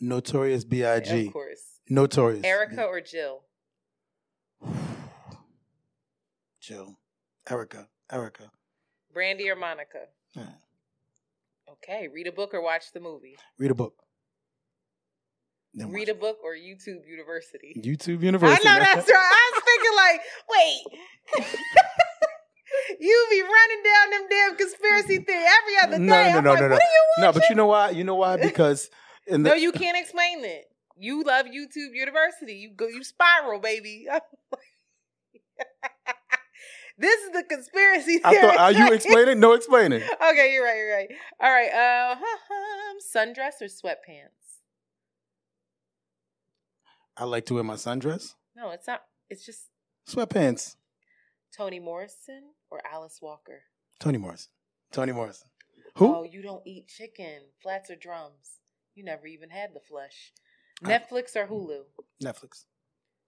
Notorious 0.00 0.64
B.I.G. 0.64 1.26
Of 1.26 1.32
course. 1.34 1.80
Notorious. 1.90 2.42
Erykah 2.42 2.86
or 2.86 3.02
Jill? 3.02 3.42
Jill. 6.62 6.96
Erykah. 7.46 7.88
Erykah. 8.10 8.48
Brandy 9.12 9.50
or 9.50 9.56
Monica? 9.56 10.06
Yeah. 10.34 10.46
Okay. 11.70 12.08
Read 12.08 12.26
a 12.26 12.32
book 12.32 12.54
or 12.54 12.62
watch 12.62 12.92
the 12.92 13.00
movie? 13.00 13.36
Read 13.58 13.70
a 13.70 13.74
book. 13.74 14.02
Then 15.74 15.90
Read 15.90 16.08
a 16.08 16.14
book 16.14 16.38
or 16.44 16.54
YouTube 16.54 17.06
University? 17.08 17.74
YouTube 17.84 18.22
University. 18.22 18.68
I 18.68 18.72
know 18.72 18.78
that's 18.84 19.08
right. 19.08 19.32
I 19.32 19.50
was 19.54 19.62
thinking 19.64 19.96
like, 19.96 20.20
wait. 20.50 21.46
you 23.00 23.26
be 23.30 23.42
running 23.42 23.82
down 23.84 24.10
them 24.10 24.28
damn 24.28 24.56
conspiracy 24.56 25.18
theory 25.24 25.44
every 25.62 25.76
other 25.82 25.98
day. 25.98 26.04
No, 26.04 26.14
no, 26.14 26.38
I'm 26.38 26.44
no, 26.44 26.50
like, 26.50 26.60
no, 26.60 26.68
no. 26.68 26.74
what 26.74 26.82
are 26.82 27.18
you 27.18 27.22
No, 27.22 27.32
but 27.32 27.48
you 27.48 27.54
know 27.54 27.66
why? 27.66 27.90
You 27.90 28.04
know 28.04 28.16
why? 28.16 28.36
Because 28.36 28.90
in 29.26 29.42
the 29.42 29.50
no, 29.50 29.54
you 29.54 29.72
can't 29.72 29.96
explain 29.96 30.44
it. 30.44 30.66
You 30.98 31.22
love 31.24 31.46
YouTube 31.46 31.94
University. 31.94 32.54
You 32.54 32.70
go, 32.76 32.86
you 32.86 33.02
spiral, 33.02 33.60
baby. 33.60 34.06
This 37.02 37.20
is 37.22 37.32
the 37.32 37.42
conspiracy 37.42 38.20
I 38.22 38.30
theory. 38.30 38.42
thought 38.42 38.58
are 38.58 38.72
you 38.72 38.92
explaining? 38.92 39.40
No 39.40 39.54
explaining. 39.54 40.02
okay, 40.30 40.52
you're 40.52 40.64
right. 40.64 40.76
You're 40.76 40.96
right. 40.96 41.08
All 41.40 41.50
right. 41.50 41.72
Uh, 41.72 42.14
sundress 43.16 43.60
or 43.60 43.66
sweatpants? 43.66 44.60
I 47.16 47.24
like 47.24 47.44
to 47.46 47.54
wear 47.54 47.64
my 47.64 47.74
sundress. 47.74 48.34
No, 48.54 48.70
it's 48.70 48.86
not. 48.86 49.02
It's 49.28 49.44
just 49.44 49.62
Sweatpants. 50.08 50.76
Toni 51.56 51.80
Morrison 51.80 52.42
or 52.70 52.80
Alice 52.90 53.18
Walker. 53.20 53.62
Toni 53.98 54.18
Morrison. 54.18 54.52
Toni 54.92 55.10
Morrison. 55.10 55.48
Who? 55.96 56.14
Oh, 56.14 56.22
you 56.22 56.40
don't 56.40 56.62
eat 56.64 56.86
chicken, 56.86 57.40
flats 57.62 57.90
or 57.90 57.96
drums. 57.96 58.60
You 58.94 59.04
never 59.04 59.26
even 59.26 59.50
had 59.50 59.70
the 59.74 59.80
flesh. 59.80 60.32
Netflix 60.84 61.34
or 61.34 61.46
Hulu? 61.46 61.82
Netflix. 62.22 62.64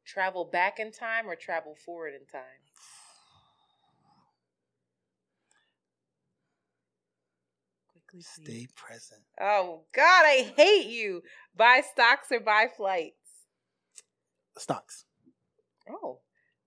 Travel 0.06 0.44
back 0.44 0.78
in 0.78 0.92
time 0.92 1.26
or 1.26 1.34
travel 1.34 1.74
forward 1.74 2.14
in 2.14 2.26
time? 2.26 2.64
Quickly, 8.15 8.45
please. 8.45 8.59
Stay 8.59 8.66
present. 8.77 9.23
Oh 9.41 9.82
God, 9.95 10.24
I 10.24 10.53
hate 10.57 10.86
you. 10.86 11.23
Buy 11.57 11.82
stocks 11.93 12.28
or 12.31 12.41
buy 12.41 12.69
flights? 12.77 13.16
Stocks. 14.57 15.05
Oh, 15.91 16.20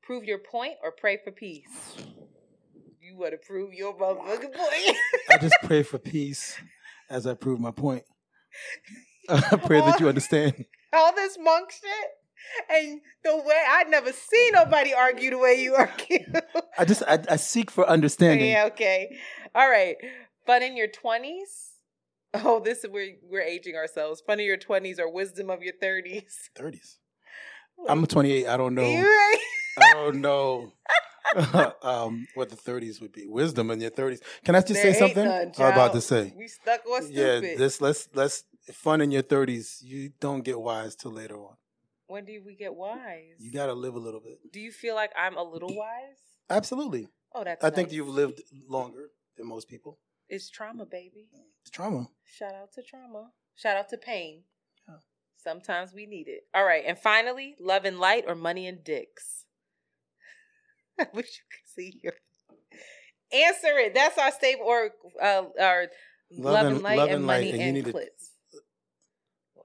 prove 0.03 0.26
your 0.26 0.40
point 0.40 0.74
or 0.84 0.91
pray 0.91 1.19
for 1.24 1.32
peace? 1.32 1.95
You 3.02 3.18
want 3.18 3.32
to 3.32 3.38
prove 3.38 3.74
your 3.74 3.94
motherfucking 3.94 4.53
point? 4.53 4.98
I 5.30 5.38
just 5.40 5.56
pray 5.64 5.84
for 5.84 5.98
peace 5.98 6.57
as 7.10 7.26
I 7.26 7.34
prove 7.34 7.60
my 7.60 7.72
point. 7.72 8.03
I 9.30 9.56
pray 9.57 9.80
that 9.80 9.99
you 9.99 10.10
understand. 10.10 10.65
All 10.94 11.15
this 11.15 11.38
monk 11.40 11.72
shit. 11.72 12.10
And 12.69 13.02
the 13.24 13.36
way 13.36 13.61
I'd 13.69 13.90
never 13.90 14.11
seen 14.11 14.53
nobody 14.53 14.94
argue 14.94 15.32
the 15.32 15.38
way 15.38 15.61
you 15.61 15.76
argue. 15.76 16.19
I 16.78 16.86
just 16.86 17.03
I, 17.07 17.19
I 17.30 17.36
seek 17.38 17.72
for 17.72 17.88
understanding. 17.88 18.48
yeah, 18.52 18.65
okay. 18.68 19.18
All 19.56 19.69
right. 19.69 19.95
Fun 20.48 20.64
in 20.64 20.78
your 20.78 20.88
twenties. 20.88 21.74
Oh, 22.34 22.60
this 22.60 22.84
is 22.84 22.90
we're 22.90 23.18
we're 23.22 23.41
aging 23.41 23.76
ourselves. 23.76 24.22
Fun 24.26 24.40
in 24.40 24.45
your 24.45 24.57
twenties 24.57 24.99
or 24.99 25.11
wisdom 25.11 25.49
of 25.49 25.61
your 25.61 25.74
thirties. 25.80 26.49
Thirties. 26.56 26.99
I'm 27.88 28.07
28. 28.07 28.48
I 28.48 28.57
don't 28.57 28.74
know. 28.74 28.82
Right? 28.82 29.38
I 29.78 29.94
don't 29.94 30.22
know 30.22 30.74
um, 31.84 32.28
what 32.34 32.49
the 32.49 32.56
30s 32.56 32.99
would 33.02 33.11
be. 33.11 33.28
Wisdom 33.28 33.69
in 33.69 33.80
your 33.80 33.91
30s. 33.91 34.19
Can 34.44 34.56
I 34.56 34.61
just 34.61 34.74
There 34.74 34.94
say 34.94 34.99
something? 34.99 35.26
none, 35.26 35.52
I 35.60 35.61
was 35.61 35.72
about 35.72 35.94
to 35.94 36.02
say. 36.02 36.34
We 36.36 36.48
stuck 36.48 36.82
on 36.88 37.03
stupid. 37.03 37.44
Yeah, 37.44 37.56
this 37.56 37.80
let's 37.80 38.10
let's 38.15 38.45
fun 38.74 39.02
in 39.02 39.11
your 39.11 39.22
30s. 39.22 39.84
You 39.84 40.10
don't 40.19 40.41
get 40.41 40.60
wise 40.60 40.95
till 40.95 41.11
later 41.11 41.36
on. 41.36 41.56
when 42.07 42.26
do 42.26 42.41
we 42.44 42.56
get 42.56 42.74
wise? 42.74 43.36
You 43.38 43.52
got 43.52 43.68
to 43.68 43.74
live 43.74 43.95
a 43.95 43.99
little 43.99 44.22
bit. 44.22 44.40
Do 44.52 44.60
you 44.60 44.72
feel 44.72 44.95
like 44.95 45.11
I'm 45.15 45.38
a 45.38 45.44
little 45.44 45.76
wise? 45.76 46.18
Absolutely. 46.49 47.10
Oh, 47.36 47.44
that's. 47.44 47.64
I 47.64 47.69
think 47.69 47.91
you've 47.91 48.07
lived 48.07 48.41
longer 48.68 49.11
than 49.38 49.48
most 49.48 49.68
people. 49.68 49.99
It's 50.30 50.49
trauma, 50.49 50.86
baby. 50.86 51.28
It's 51.62 51.70
trauma. 51.72 52.08
Shout 52.26 52.54
out 52.54 52.74
to 52.74 52.82
trauma. 52.84 53.32
Shout 53.56 53.78
out 53.78 53.90
to 53.90 53.98
pain. 53.98 54.44
Yeah. 54.88 54.95
Sometimes 55.38 55.94
we 55.94 56.06
need 56.06 56.28
it. 56.28 56.41
All 56.54 56.66
right, 56.66 56.84
and 56.86 56.98
finally, 56.98 57.56
love 57.60 57.86
and 57.86 57.99
light 57.99 58.26
or 58.28 58.36
money 58.36 58.68
and 58.68 58.84
dicks. 58.84 59.45
I 60.99 61.08
wish 61.14 61.28
you 61.40 61.44
could 61.49 61.68
see 61.76 61.99
your 62.04 62.14
answer 63.32 63.78
it. 63.78 63.94
That's 63.94 64.18
our 64.18 64.32
staple 64.32 64.66
or 64.66 64.90
uh, 65.22 65.44
our 65.60 65.88
love, 66.32 66.66
and, 66.68 66.82
light 66.82 66.98
love 66.98 67.08
and, 67.10 67.16
and 67.18 67.28
light, 67.28 67.38
money 67.38 67.52
and 67.52 67.62
and, 67.62 67.78
you 67.78 67.84
need 67.84 67.86
to- 67.86 67.94
clits. 67.94 68.32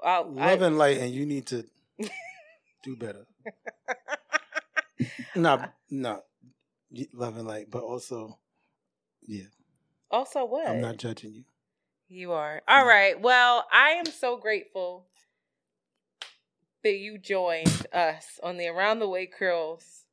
Oh, 0.04 0.26
Love 0.30 0.62
I- 0.62 0.66
and 0.66 0.78
light, 0.78 0.98
and 0.98 1.12
you 1.12 1.26
need 1.26 1.46
to 1.46 1.64
do 2.82 2.96
better. 2.96 3.26
no, 5.36 5.64
no, 5.90 6.22
love 7.14 7.36
and 7.36 7.46
light, 7.46 7.66
but 7.70 7.82
also, 7.82 8.38
yeah, 9.26 9.44
also 10.12 10.44
what? 10.44 10.68
I'm 10.68 10.80
not 10.80 10.98
judging 10.98 11.34
you. 11.34 11.44
You 12.08 12.32
are. 12.32 12.62
All 12.68 12.86
right. 12.86 13.18
Well, 13.20 13.66
I 13.72 13.90
am 13.90 14.06
so 14.06 14.36
grateful 14.36 15.06
that 16.84 16.96
you 16.96 17.16
joined 17.16 17.86
us 17.92 18.38
on 18.42 18.58
the 18.58 18.68
Around 18.68 18.98
the 18.98 19.08
Way 19.08 19.26
Curls 19.26 20.04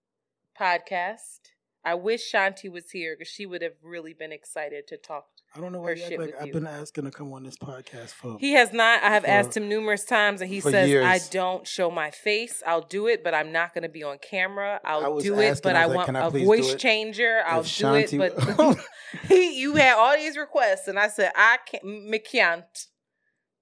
podcast. 0.60 1.40
I 1.84 1.96
wish 1.96 2.32
Shanti 2.32 2.70
was 2.70 2.92
here 2.92 3.16
because 3.18 3.32
she 3.32 3.46
would 3.46 3.62
have 3.62 3.74
really 3.82 4.14
been 4.14 4.32
excited 4.34 4.88
to 4.90 4.98
talk. 4.98 5.28
I 5.56 5.62
don't 5.62 5.72
know 5.72 5.80
Her 5.82 5.86
why 5.86 5.92
you 5.94 5.98
shit 5.98 6.20
like 6.20 6.28
with 6.34 6.36
I've 6.40 6.48
you. 6.48 6.54
been 6.54 6.68
asking 6.68 7.06
to 7.06 7.12
come 7.12 7.34
on 7.34 7.44
this 7.44 7.58
podcast 7.58 8.10
for. 8.10 8.38
He 8.40 8.52
has 8.52 8.72
not. 8.74 9.02
I 9.02 9.10
have 9.10 9.24
For- 9.24 9.30
asked 9.30 9.58
him 9.58 9.68
numerous 9.70 10.04
times, 10.06 10.42
and 10.42 10.50
he 10.50 10.60
says, 10.60 10.90
years. 10.90 11.06
"I 11.06 11.20
don't 11.32 11.66
show 11.66 11.90
my 11.90 12.12
face. 12.12 12.62
I'll 12.68 12.82
do 12.82 13.08
it, 13.08 13.24
but 13.24 13.34
I'm 13.34 13.52
not 13.52 13.74
going 13.74 13.84
to 13.84 13.90
be 13.90 14.04
on 14.04 14.18
camera. 14.20 14.80
I 14.84 14.92
I'll 14.94 15.20
do 15.20 15.40
it, 15.40 15.46
asking, 15.46 15.62
but 15.64 15.76
I 15.76 15.84
I, 15.84 15.86
was 15.88 15.96
like, 15.96 15.96
want 15.96 16.06
"Can 16.06 16.16
I 16.18 16.28
a 16.28 16.46
voice 16.46 16.76
changer. 16.76 17.42
I'll 17.48 17.62
If 17.62 17.78
do 17.78 17.94
it, 17.96 18.12
but 18.58 18.78
he, 19.28 19.60
you 19.60 19.76
had 19.76 19.96
all 19.96 20.16
these 20.16 20.38
requests, 20.38 20.88
and 20.88 21.00
I 21.00 21.08
said, 21.08 21.32
I 21.36 21.58
can't, 21.66 21.84
me 21.84 22.20
can't. 22.20 22.64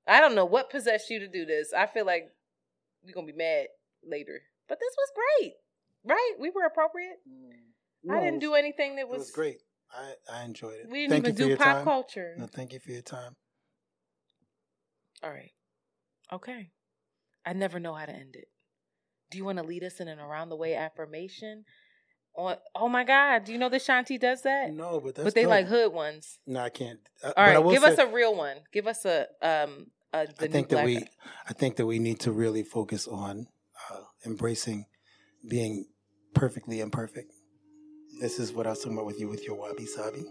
I 0.08 0.20
don't 0.20 0.36
know 0.36 0.46
what 0.46 0.70
possessed 0.70 1.10
you 1.10 1.20
to 1.20 1.28
do 1.28 1.46
this. 1.46 1.72
I 1.72 1.86
feel 1.86 2.06
like 2.06 2.24
you're 3.04 3.14
gonna 3.14 3.28
be 3.28 3.34
mad 3.34 3.68
later, 4.06 4.42
but 4.68 4.80
this 4.80 4.94
was 4.98 5.10
great, 5.40 5.54
right? 6.04 6.34
We 6.40 6.50
were 6.50 6.66
appropriate. 6.66 7.18
Mm. 7.30 7.67
I 8.10 8.20
didn't 8.22 8.40
do 8.40 8.54
anything 8.56 8.96
that 8.96 9.02
It 9.02 9.10
was, 9.10 9.20
was 9.20 9.32
great. 9.32 9.58
I 9.92 10.14
I 10.32 10.44
enjoyed 10.44 10.76
it. 10.82 10.90
We 10.90 11.00
didn't 11.08 11.12
thank 11.24 11.28
even 11.28 11.50
you 11.50 11.56
for 11.56 11.58
do 11.58 11.64
pop 11.64 11.76
time. 11.78 11.84
culture. 11.84 12.36
No, 12.38 12.46
thank 12.48 12.74
you 12.74 12.80
for 12.80 12.92
your 12.92 13.02
time. 13.02 13.36
All 15.24 15.32
right, 15.32 15.52
okay. 16.32 16.70
I 17.46 17.54
never 17.54 17.80
know 17.80 17.94
how 17.94 18.06
to 18.06 18.12
end 18.14 18.36
it. 18.36 18.48
Do 19.32 19.38
you 19.38 19.46
want 19.46 19.58
to 19.58 19.64
lead 19.64 19.84
us 19.84 20.00
in 20.00 20.08
an 20.08 20.20
around 20.20 20.50
the 20.50 20.56
way 20.56 20.76
affirmation? 20.76 21.64
On 22.36 22.56
oh 22.76 22.88
my 22.88 23.04
God, 23.04 23.46
do 23.46 23.52
you 23.52 23.58
know 23.58 23.70
that 23.70 23.82
Shanti 23.82 24.20
does 24.20 24.44
that? 24.44 24.72
No, 24.72 25.00
but 25.00 25.16
that's 25.16 25.24
but 25.26 25.34
they 25.34 25.44
dope. 25.44 25.50
like 25.50 25.66
hood 25.68 25.92
ones. 25.92 26.38
No, 26.46 26.60
I 26.60 26.70
can't. 26.70 27.00
Uh, 27.24 27.34
All 27.36 27.46
right, 27.46 27.72
give 27.74 27.82
say- 27.82 27.94
us 27.94 27.98
a 27.98 28.08
real 28.08 28.36
one. 28.36 28.58
Give 28.72 28.86
us 28.86 29.06
a 29.06 29.28
um 29.42 29.88
a 30.14 30.28
the 30.38 30.46
I 30.46 30.48
think 30.48 30.70
that 30.70 30.86
we, 30.86 30.98
I 31.50 31.54
think 31.54 31.78
that 31.78 31.86
we 31.88 31.98
need 32.00 32.20
to 32.22 32.32
really 32.32 32.64
focus 32.64 33.08
on 33.08 33.48
uh, 33.92 34.02
embracing 34.26 34.86
being 35.48 35.86
perfectly 36.36 36.80
imperfect. 36.80 37.32
This 38.20 38.40
is 38.40 38.52
what 38.52 38.66
I 38.66 38.72
was 38.72 38.80
talking 38.80 38.94
about 38.94 39.06
with 39.06 39.20
you 39.20 39.28
with 39.28 39.46
your 39.46 39.56
wabi 39.56 39.86
sabi. 39.86 40.26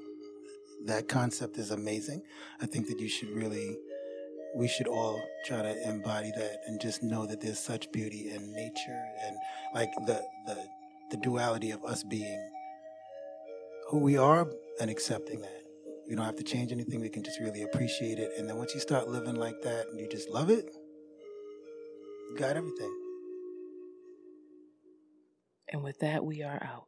That 0.86 1.08
concept 1.08 1.56
is 1.56 1.70
amazing. 1.70 2.20
I 2.60 2.66
think 2.66 2.88
that 2.88 2.98
you 2.98 3.08
should 3.08 3.30
really, 3.30 3.76
we 4.56 4.66
should 4.66 4.88
all 4.88 5.22
try 5.44 5.62
to 5.62 5.88
embody 5.88 6.32
that 6.36 6.62
and 6.66 6.80
just 6.80 7.04
know 7.04 7.26
that 7.26 7.40
there's 7.40 7.60
such 7.60 7.92
beauty 7.92 8.30
in 8.30 8.52
nature 8.52 9.04
and 9.24 9.36
like 9.72 9.90
the 10.04 10.20
the 10.46 10.66
the 11.12 11.16
duality 11.18 11.70
of 11.70 11.84
us 11.84 12.02
being 12.02 12.50
who 13.88 13.98
we 13.98 14.18
are 14.18 14.48
and 14.80 14.90
accepting 14.90 15.40
that. 15.42 15.62
We 16.08 16.16
don't 16.16 16.24
have 16.24 16.36
to 16.36 16.44
change 16.44 16.72
anything. 16.72 17.00
We 17.00 17.08
can 17.08 17.22
just 17.22 17.38
really 17.38 17.62
appreciate 17.62 18.18
it. 18.18 18.32
And 18.36 18.48
then 18.48 18.56
once 18.56 18.74
you 18.74 18.80
start 18.80 19.08
living 19.08 19.36
like 19.36 19.62
that 19.62 19.86
and 19.88 20.00
you 20.00 20.08
just 20.08 20.28
love 20.28 20.50
it, 20.50 20.68
you 22.30 22.36
got 22.36 22.56
everything. 22.56 22.92
And 25.68 25.84
with 25.84 26.00
that, 26.00 26.24
we 26.24 26.42
are 26.42 26.60
out. 26.62 26.86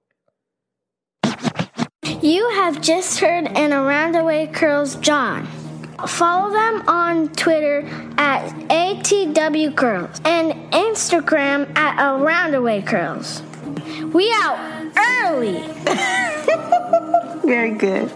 You 2.22 2.50
have 2.50 2.80
just 2.80 3.20
heard 3.20 3.46
an 3.46 3.72
Around 3.72 4.12
the 4.12 4.24
Way 4.24 4.48
Curls 4.48 4.96
John. 4.96 5.46
Follow 6.08 6.52
them 6.52 6.82
on 6.88 7.28
Twitter 7.28 7.86
at 8.18 8.48
ATW 8.68 9.76
Curls 9.76 10.20
and 10.24 10.52
Instagram 10.72 11.76
at 11.78 11.96
Around 11.96 12.52
the 12.52 12.60
Way 12.60 12.82
Curls. 12.82 13.42
We 14.12 14.32
out 14.34 14.90
early. 14.96 15.62
Very 17.46 17.70
good. 17.70 18.10